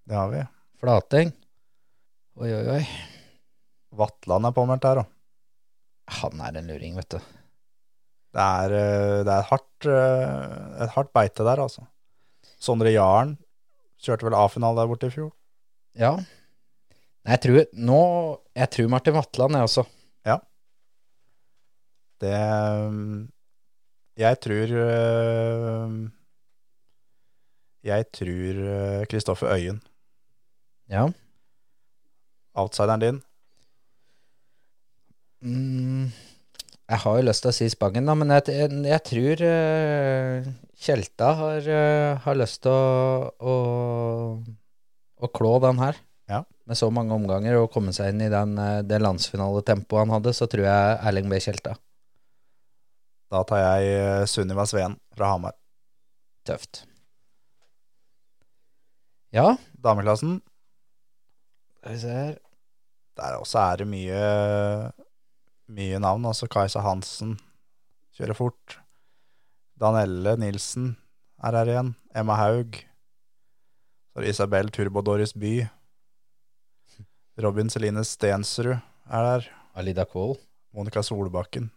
det 0.09 0.17
har 0.17 0.31
vi. 0.31 0.39
Flating. 0.81 1.29
Oi, 2.39 2.49
oi, 2.49 2.63
oi. 2.79 2.81
Vatland 3.99 4.49
er 4.49 4.55
påmeldt 4.55 4.87
her, 4.89 5.03
da. 5.03 5.05
Han 6.17 6.41
er 6.41 6.57
en 6.57 6.71
luring, 6.71 6.97
vet 6.97 7.13
du. 7.13 7.19
Det 8.33 8.47
er, 8.63 8.73
eh, 8.79 9.19
det 9.27 9.35
er 9.35 9.43
et, 9.43 9.51
hardt, 9.51 9.89
eh, 9.93 10.81
et 10.87 10.95
hardt 10.95 11.13
beite 11.13 11.45
der, 11.45 11.61
altså. 11.61 11.85
Sondre 12.57 12.95
Jaren 12.95 13.37
kjørte 14.01 14.25
vel 14.25 14.39
A-finale 14.39 14.81
der 14.81 14.89
borte 14.89 15.11
i 15.11 15.13
fjor. 15.13 15.29
Ja. 15.99 16.15
Jeg 17.27 17.41
tror 17.43 17.65
nå 17.75 18.01
Jeg 18.55 18.69
tror 18.73 18.89
Martin 18.89 19.13
Vatland, 19.13 19.57
jeg 19.57 19.69
også. 19.69 19.85
Det 22.19 22.35
Jeg 24.19 24.39
tror 24.43 24.73
øh, 24.83 25.93
Jeg 27.83 28.05
tror 28.11 29.05
Kristoffer 29.09 29.53
Øyen, 29.55 29.81
Ja. 30.89 31.05
outsideren 32.55 32.99
din. 33.01 33.21
Mm, 35.41 36.09
jeg 36.89 36.99
har 37.03 37.17
jo 37.19 37.23
lyst 37.29 37.45
til 37.45 37.51
å 37.53 37.55
si 37.55 37.69
Spangen, 37.71 38.09
da, 38.09 38.15
men 38.17 38.33
jeg, 38.35 38.49
jeg, 38.51 38.71
jeg 38.91 39.03
tror 39.07 39.43
eh, 39.47 40.49
Tjelta 40.79 41.29
har, 41.39 41.69
eh, 41.69 42.17
har 42.25 42.39
lyst 42.39 42.63
til 42.65 42.73
å, 42.73 43.29
å, 43.39 43.55
å 45.23 45.29
klå 45.31 45.53
den 45.63 45.79
her. 45.79 45.99
Ja. 46.29 46.41
Med 46.67 46.77
så 46.77 46.89
mange 46.93 47.15
omganger 47.15 47.61
og 47.61 47.71
komme 47.73 47.93
seg 47.95 48.11
inn 48.11 48.25
i 48.27 48.31
den, 48.33 48.57
eh, 48.59 48.81
det 48.83 48.99
landsfinaletempoet 49.03 50.03
han 50.03 50.17
hadde, 50.17 50.35
så 50.35 50.49
tror 50.51 50.67
jeg 50.67 50.99
Erling 51.07 51.31
B. 51.31 51.39
Tjelta. 51.43 51.77
Da 53.29 53.43
tar 53.45 53.59
jeg 53.61 53.89
øh, 53.93 54.27
Sunniva 54.27 54.65
Sveen 54.65 54.95
fra 55.17 55.29
Hamar. 55.33 55.53
Tøft. 56.47 56.85
Ja, 59.33 59.53
Dameklassen, 59.77 60.39
skal 61.77 61.93
vi 61.93 61.99
se 62.01 62.09
her. 62.13 62.37
der 63.19 63.35
også 63.37 63.59
er 63.59 63.75
det 63.81 63.87
mye, 63.87 64.21
mye 65.69 65.99
navn. 66.01 66.25
Altså 66.25 66.47
Kajsa 66.49 66.81
Hansen 66.81 67.35
kjører 68.17 68.33
fort. 68.33 68.79
Danelle 69.79 70.33
Nilsen 70.39 70.95
er 71.43 71.55
her 71.59 71.69
igjen. 71.69 71.93
Emma 72.15 72.35
Haug. 72.39 72.73
Så 72.75 74.13
Så 74.13 74.19
er 74.19 74.25
det 74.25 74.29
Isabel 74.33 74.71
Turbodoris 74.71 75.33
By. 75.33 75.67
Robin 77.39 77.69
Celine 77.69 78.03
Stensrud 78.03 78.73
er 79.09 79.21
der. 79.23 79.45
Alida 79.75 80.03
Kohl. 80.03 80.35
Monica 80.73 81.01
Solbakken. 81.01 81.69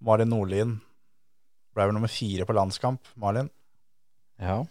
Malin 0.00 0.30
Nordlien. 0.32 0.76
Ble 1.74 1.86
vel 1.86 1.96
nummer 1.96 2.10
fire 2.10 2.46
på 2.48 2.56
landskamp, 2.56 3.12
Malin. 3.20 3.50
Ja. 4.40 4.62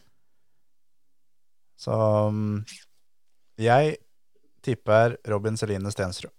Så 1.79 1.95
um, 2.27 2.65
jeg 3.59 3.97
tipper 4.65 5.15
Robin 5.31 5.57
Celine 5.57 5.91
Stensrud. 5.93 6.33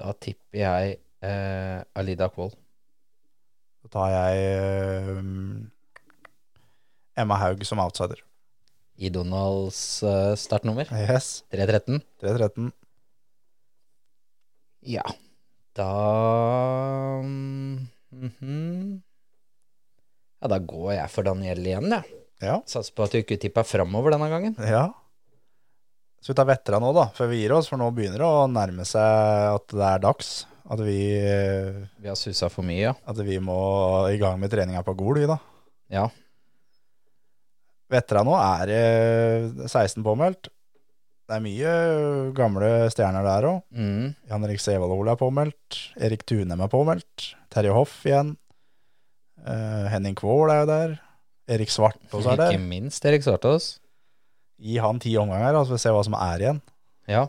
Da 0.00 0.14
tipper 0.16 0.58
jeg 0.58 0.96
eh, 1.22 1.78
Alida 2.00 2.30
Kvold 2.32 2.54
Da 3.84 3.90
tar 3.92 4.08
jeg 4.10 4.46
eh, 4.48 5.18
Emma 7.22 7.36
Haug 7.42 7.62
som 7.68 7.82
outsider. 7.84 8.22
I 8.96 9.10
Donalds 9.12 10.02
eh, 10.02 10.32
startnummer. 10.40 10.88
Yes, 10.96 11.44
3.13. 11.52 12.00
3.13. 12.24 12.72
Ja. 14.88 15.04
Da 15.76 15.88
mhm. 17.22 19.00
Ja, 20.42 20.50
da 20.50 20.58
går 20.58 20.90
jeg 20.96 21.12
for 21.12 21.24
Daniel 21.26 21.62
igjen, 21.64 21.92
jeg. 21.94 22.18
Ja, 22.42 22.56
Satser 22.66 22.94
på 22.96 23.04
at 23.06 23.12
du 23.14 23.20
ikke 23.20 23.38
tipper 23.40 23.64
framover 23.66 24.16
denne 24.16 24.28
gangen. 24.32 24.56
ja. 24.58 24.88
Så 26.22 26.30
vi 26.30 26.38
tar 26.38 26.46
vettera 26.46 26.78
nå, 26.78 26.92
da, 26.94 27.08
før 27.16 27.32
vi 27.32 27.40
gir 27.40 27.52
oss, 27.56 27.66
for 27.70 27.80
nå 27.80 27.88
begynner 27.94 28.22
det 28.22 28.26
å 28.28 28.46
nærme 28.50 28.84
seg 28.86 29.56
at 29.56 29.72
det 29.74 29.86
er 29.88 30.02
dags. 30.04 30.28
At 30.70 30.78
vi, 30.86 30.98
Vi 31.98 32.06
har 32.06 32.18
susa 32.18 32.46
for 32.50 32.62
mye, 32.66 32.84
ja. 32.84 32.92
at 32.94 33.18
vi 33.26 33.40
må 33.42 33.56
i 34.06 34.20
gang 34.20 34.38
med 34.38 34.52
treninga 34.52 34.84
på 34.86 34.94
Gol, 34.98 35.18
vi, 35.18 35.26
da. 35.26 35.40
Ja. 35.90 36.04
Vettera 37.90 38.22
nå 38.26 38.36
er 38.38 38.70
eh, 38.76 39.66
16 39.66 39.98
påmeldt. 40.06 40.52
Det 41.32 41.38
er 41.38 41.44
mye 41.46 41.74
gamle 42.36 42.66
stjerner 42.92 43.24
der 43.24 43.46
òg. 43.48 43.60
Mm. 43.72 44.10
Jan 44.28 44.42
Erik 44.44 44.60
Sevald 44.60 45.08
er 45.08 45.16
påmeldt. 45.16 45.78
Erik 45.96 46.26
Tunem 46.28 46.60
er 46.60 46.68
påmeldt. 46.68 47.30
Terje 47.48 47.72
Hoff 47.72 48.02
igjen. 48.04 48.34
Uh, 49.40 49.88
Henning 49.88 50.18
Kvål 50.18 50.52
er 50.52 50.60
jo 50.60 50.66
der. 50.68 50.92
Erik 51.56 51.72
Svartås 51.72 52.28
er 52.28 52.36
der. 52.36 52.52
Ikke 52.52 52.66
minst 52.74 53.08
Erik 53.08 53.24
Svartås. 53.24 53.70
Gi 54.60 54.76
han 54.84 55.00
ti 55.00 55.14
omganger, 55.16 55.54
så 55.54 55.62
altså, 55.62 55.72
får 55.72 55.80
vi 55.80 55.84
se 55.86 55.94
hva 55.96 56.04
som 56.10 56.18
er 56.20 56.44
igjen. 56.44 56.60
Ja. 57.08 57.24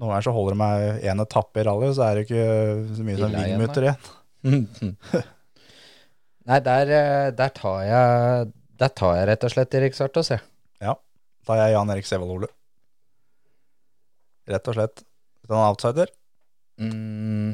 Noen 0.00 0.14
ganger 0.14 0.26
så 0.30 0.36
holder 0.38 0.56
det 0.56 0.62
med 0.64 1.06
én 1.12 1.22
etappe 1.28 1.60
i 1.60 1.68
rally, 1.68 1.92
så 1.92 2.08
er 2.08 2.16
det 2.16 2.24
ikke 2.24 2.48
så 2.96 3.04
mye 3.04 3.20
som 3.20 3.28
igjen, 3.28 3.46
vingmutter 3.52 3.90
igjen. 3.90 4.96
Nei, 6.48 6.64
der, 6.64 6.96
der 7.36 7.52
tar 7.56 7.78
jeg 7.88 8.50
Der 8.80 8.90
tar 8.92 9.14
jeg 9.16 9.28
rett 9.30 9.46
og 9.46 9.52
slett 9.52 9.76
Erik 9.76 10.00
Svartås, 10.00 10.32
jeg. 10.32 10.40
Da 11.44 11.56
er 11.58 11.66
jeg 11.68 11.76
Jan 11.76 11.92
Erik 11.92 12.08
Sevald 12.08 12.38
Ole. 12.40 12.54
Rett 14.50 14.68
og 14.68 14.76
slett. 14.76 15.04
Hvis 15.40 15.52
han 15.52 15.60
er 15.62 15.70
outsider, 15.72 16.12
Mm. 16.74 17.52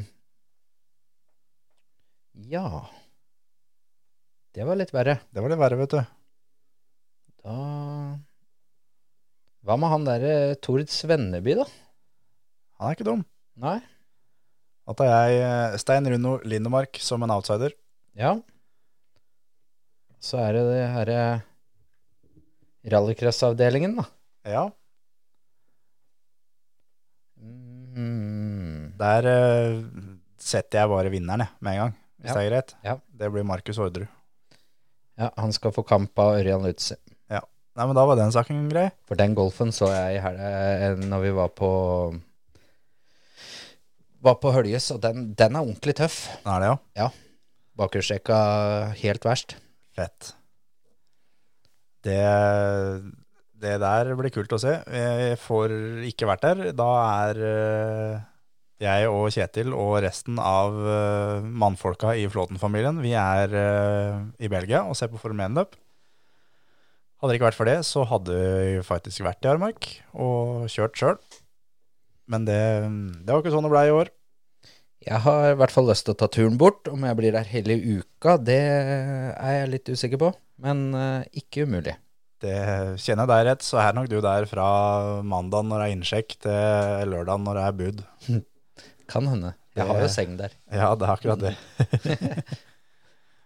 Ja 2.49 2.87
Det 4.55 4.65
var 4.65 4.79
litt 4.79 4.89
verre. 4.95 5.19
det 5.29 5.43
var 5.43 5.51
litt 5.51 5.59
verre, 5.61 5.77
vet 5.77 5.93
du. 5.93 5.99
Da 7.43 7.53
Hva 9.61 9.77
med 9.77 9.89
han 9.93 10.07
derre 10.07 10.55
Tord 10.57 10.89
Svenneby, 10.89 11.53
da? 11.59 11.67
Han 12.79 12.89
er 12.89 12.95
ikke 12.97 13.05
dum. 13.11 13.21
Nei? 13.61 13.77
Da 14.89 14.95
tar 14.97 15.05
jeg 15.11 15.37
eh, 15.45 15.77
Stein 15.77 16.09
Runo 16.09 16.39
Lindemark 16.41 16.97
som 16.97 17.21
en 17.21 17.29
outsider. 17.37 17.75
Ja. 18.17 18.33
Så 20.17 20.41
er 20.41 20.57
det 20.57 20.65
det 20.71 20.81
herre 20.97 21.21
rallycrossavdelingen, 22.89 23.99
da. 24.01 24.09
Ja, 24.49 24.69
Mm. 27.41 28.90
Der 29.01 29.27
eh, 29.31 29.77
setter 30.41 30.83
jeg 30.83 30.91
bare 30.93 31.11
vinneren, 31.13 31.43
jeg, 31.45 31.55
med 31.61 31.75
en 31.77 31.81
gang. 31.85 31.95
Hvis 32.21 32.29
Ja. 32.29 32.33
det 32.37 32.41
er 32.45 32.51
greit. 32.53 32.75
Ja. 32.85 32.95
Det 33.21 33.31
blir 33.33 33.43
Markus 33.49 33.79
Orderud. 33.81 34.07
Ja, 35.19 35.29
han 35.37 35.51
skal 35.53 35.73
få 35.75 35.83
kamp 35.85 36.17
av 36.21 36.37
Ørjan 36.39 36.63
Lutze. 36.65 36.97
Nei, 37.71 37.85
men 37.87 37.95
da 37.95 38.01
var 38.03 38.17
den 38.19 38.33
saken 38.35 38.65
grei. 38.67 38.89
For 39.07 39.15
den 39.15 39.31
golfen 39.33 39.69
så 39.71 39.87
jeg 39.93 40.17
i 40.17 40.19
helga 40.19 40.89
når 41.07 41.21
vi 41.23 41.29
var 41.37 41.47
på 41.55 41.69
Var 44.27 44.35
på 44.43 44.51
Høljes, 44.53 44.89
og 44.91 44.99
den, 45.01 45.29
den 45.39 45.55
er 45.55 45.63
ordentlig 45.63 45.95
tøff. 45.97 46.17
Er 46.45 46.59
det, 46.61 46.73
ja. 46.99 47.07
Bakhjulstrekka 47.79 48.35
helt 48.99 49.23
verst. 49.25 49.55
Fett. 49.97 50.33
Det, 52.05 52.19
det 53.63 53.77
der 53.81 54.11
blir 54.19 54.33
kult 54.35 54.51
å 54.53 54.59
se. 54.61 54.75
Jeg 54.91 55.39
får 55.41 55.73
ikke 56.11 56.27
vært 56.29 56.45
der. 56.49 56.61
Da 56.77 56.89
er 57.23 57.41
eh, 57.47 58.19
jeg 58.81 59.09
og 59.11 59.29
Kjetil 59.33 59.75
og 59.77 59.99
resten 60.05 60.39
av 60.41 60.75
uh, 60.75 61.43
mannfolka 61.45 62.15
i 62.17 62.25
Flåten-familien, 62.31 63.01
vi 63.03 63.13
er 63.17 63.53
uh, 63.53 64.21
i 64.41 64.49
Belgia 64.51 64.83
og 64.87 64.97
ser 64.97 65.11
på 65.11 65.21
Formel 65.21 65.47
1-løp. 65.51 65.77
Hadde 67.21 67.31
det 67.31 67.37
ikke 67.37 67.49
vært 67.51 67.59
for 67.59 67.69
det, 67.69 67.77
så 67.85 68.03
hadde 68.09 68.33
vi 68.33 68.81
faktisk 68.85 69.21
vært 69.27 69.45
i 69.45 69.51
Armark 69.51 69.91
og 70.17 70.65
kjørt 70.73 70.97
sjøl. 70.97 71.19
Men 72.31 72.47
det, 72.47 72.61
det 73.21 73.29
var 73.29 73.43
ikke 73.43 73.53
sånn 73.53 73.67
det 73.67 73.73
ble 73.73 73.85
i 73.85 73.93
år. 73.93 74.09
Jeg 75.05 75.21
har 75.25 75.51
i 75.51 75.57
hvert 75.57 75.73
fall 75.73 75.89
lyst 75.89 76.05
til 76.07 76.15
å 76.15 76.17
ta 76.17 76.29
turen 76.29 76.57
bort. 76.61 76.89
Om 76.89 77.05
jeg 77.05 77.17
blir 77.17 77.33
der 77.35 77.49
hele 77.49 77.77
uka, 77.77 78.37
det 78.41 78.61
er 78.61 79.55
jeg 79.59 79.71
litt 79.75 79.91
usikker 79.93 80.21
på. 80.21 80.31
Men 80.61 80.87
uh, 80.97 81.21
ikke 81.37 81.67
umulig. 81.69 81.97
Det 82.41 82.57
Kjenner 82.97 83.27
jeg 83.27 83.31
deg 83.31 83.47
rett, 83.51 83.65
så 83.65 83.77
er 83.83 83.93
nok 83.93 84.09
du 84.09 84.17
der 84.25 84.47
fra 84.49 84.67
mandag 85.21 85.67
når 85.67 85.77
det 85.77 85.87
er 85.87 85.95
innsjekk, 85.99 86.37
til 86.41 87.11
lørdag 87.13 87.43
når 87.45 87.59
det 87.59 87.65
er 87.67 87.77
bud. 87.83 88.07
Kan 89.11 89.27
hende. 89.27 89.55
Jeg 89.75 89.87
har 89.87 90.03
jo 90.03 90.11
seng 90.11 90.35
der. 90.39 90.53
Ja, 90.71 90.91
det 90.95 91.07
er 91.07 91.13
akkurat 91.13 91.41
det. 91.41 91.55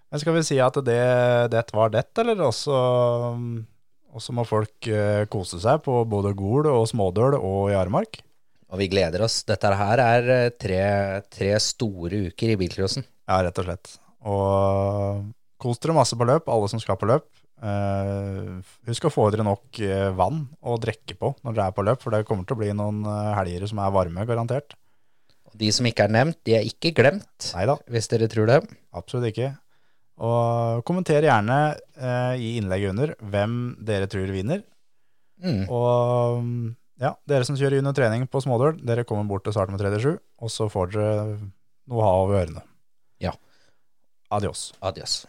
Men 0.10 0.22
skal 0.22 0.36
vi 0.38 0.46
si 0.48 0.58
at 0.62 0.78
det, 0.86 1.02
det 1.54 1.64
var 1.76 1.92
det, 1.94 2.06
eller 2.22 2.46
også, 2.48 2.76
også 4.16 4.36
må 4.38 4.46
folk 4.48 4.90
eh, 4.90 5.26
kose 5.32 5.60
seg 5.62 5.82
på 5.86 5.98
både 6.10 6.32
Gol 6.38 6.70
og 6.72 6.86
Smådøl 6.90 7.38
og 7.40 7.74
i 7.74 7.78
Aremark? 7.78 8.22
Og 8.72 8.82
vi 8.82 8.90
gleder 8.92 9.26
oss. 9.26 9.42
Dette 9.48 9.74
her 9.78 10.02
er 10.02 10.30
eh, 10.36 10.54
tre, 10.56 10.84
tre 11.34 11.52
store 11.62 12.30
uker 12.30 12.54
i 12.54 12.60
bilcrossen. 12.62 13.06
Ja, 13.28 13.42
rett 13.46 13.60
og 13.62 13.68
slett. 13.68 13.98
Og 14.26 15.26
kos 15.62 15.82
dere 15.82 15.98
masse 15.98 16.18
på 16.18 16.30
løp, 16.30 16.50
alle 16.54 16.70
som 16.72 16.82
skal 16.82 17.00
på 17.02 17.10
løp. 17.10 17.28
Uh, 17.66 18.60
husk 18.86 19.06
å 19.08 19.10
få 19.10 19.30
dere 19.32 19.46
nok 19.48 19.80
vann 20.18 20.42
å 20.60 20.76
drikke 20.78 21.16
på 21.18 21.30
når 21.40 21.56
dere 21.56 21.68
er 21.72 21.76
på 21.78 21.86
løp, 21.88 22.02
for 22.04 22.14
det 22.14 22.26
kommer 22.28 22.46
til 22.46 22.58
å 22.58 22.60
bli 22.60 22.74
noen 22.76 23.00
helger 23.38 23.64
som 23.72 23.80
er 23.82 23.94
varme, 23.96 24.26
garantert. 24.28 24.76
De 25.56 25.70
som 25.72 25.88
ikke 25.88 26.08
er 26.08 26.16
nevnt, 26.16 26.40
de 26.48 26.58
er 26.58 26.66
ikke 26.68 26.94
glemt, 26.98 27.52
Neida. 27.56 27.78
hvis 27.92 28.10
dere 28.12 28.28
tror 28.32 28.50
det. 28.50 28.62
absolutt 28.96 29.30
ikke. 29.32 29.54
Og 30.26 30.84
kommenter 30.88 31.28
gjerne 31.28 31.60
eh, 31.76 32.36
i 32.40 32.56
innlegget 32.60 32.94
under 32.94 33.14
hvem 33.20 33.60
dere 33.88 34.08
tror 34.12 34.32
vinner. 34.32 34.64
Mm. 35.44 35.66
Og 35.68 36.40
mm, 36.44 36.76
ja, 37.04 37.12
dere 37.28 37.48
som 37.48 37.60
kjører 37.60 37.82
under 37.82 37.96
trening 37.96 38.24
på 38.32 38.44
Smådøl, 38.44 38.80
dere 38.88 39.04
kommer 39.08 39.28
bort 39.28 39.44
til 39.48 39.56
start 39.56 39.74
med 39.74 39.84
37, 39.84 40.16
og 40.16 40.52
så 40.52 40.70
får 40.72 40.96
dere 40.96 41.16
noe 41.92 42.02
å 42.02 42.08
ha 42.08 42.16
over 42.24 42.42
ørene. 42.46 42.66
Ja. 43.24 43.36
Adios. 44.32 44.70
Adios. 44.82 45.24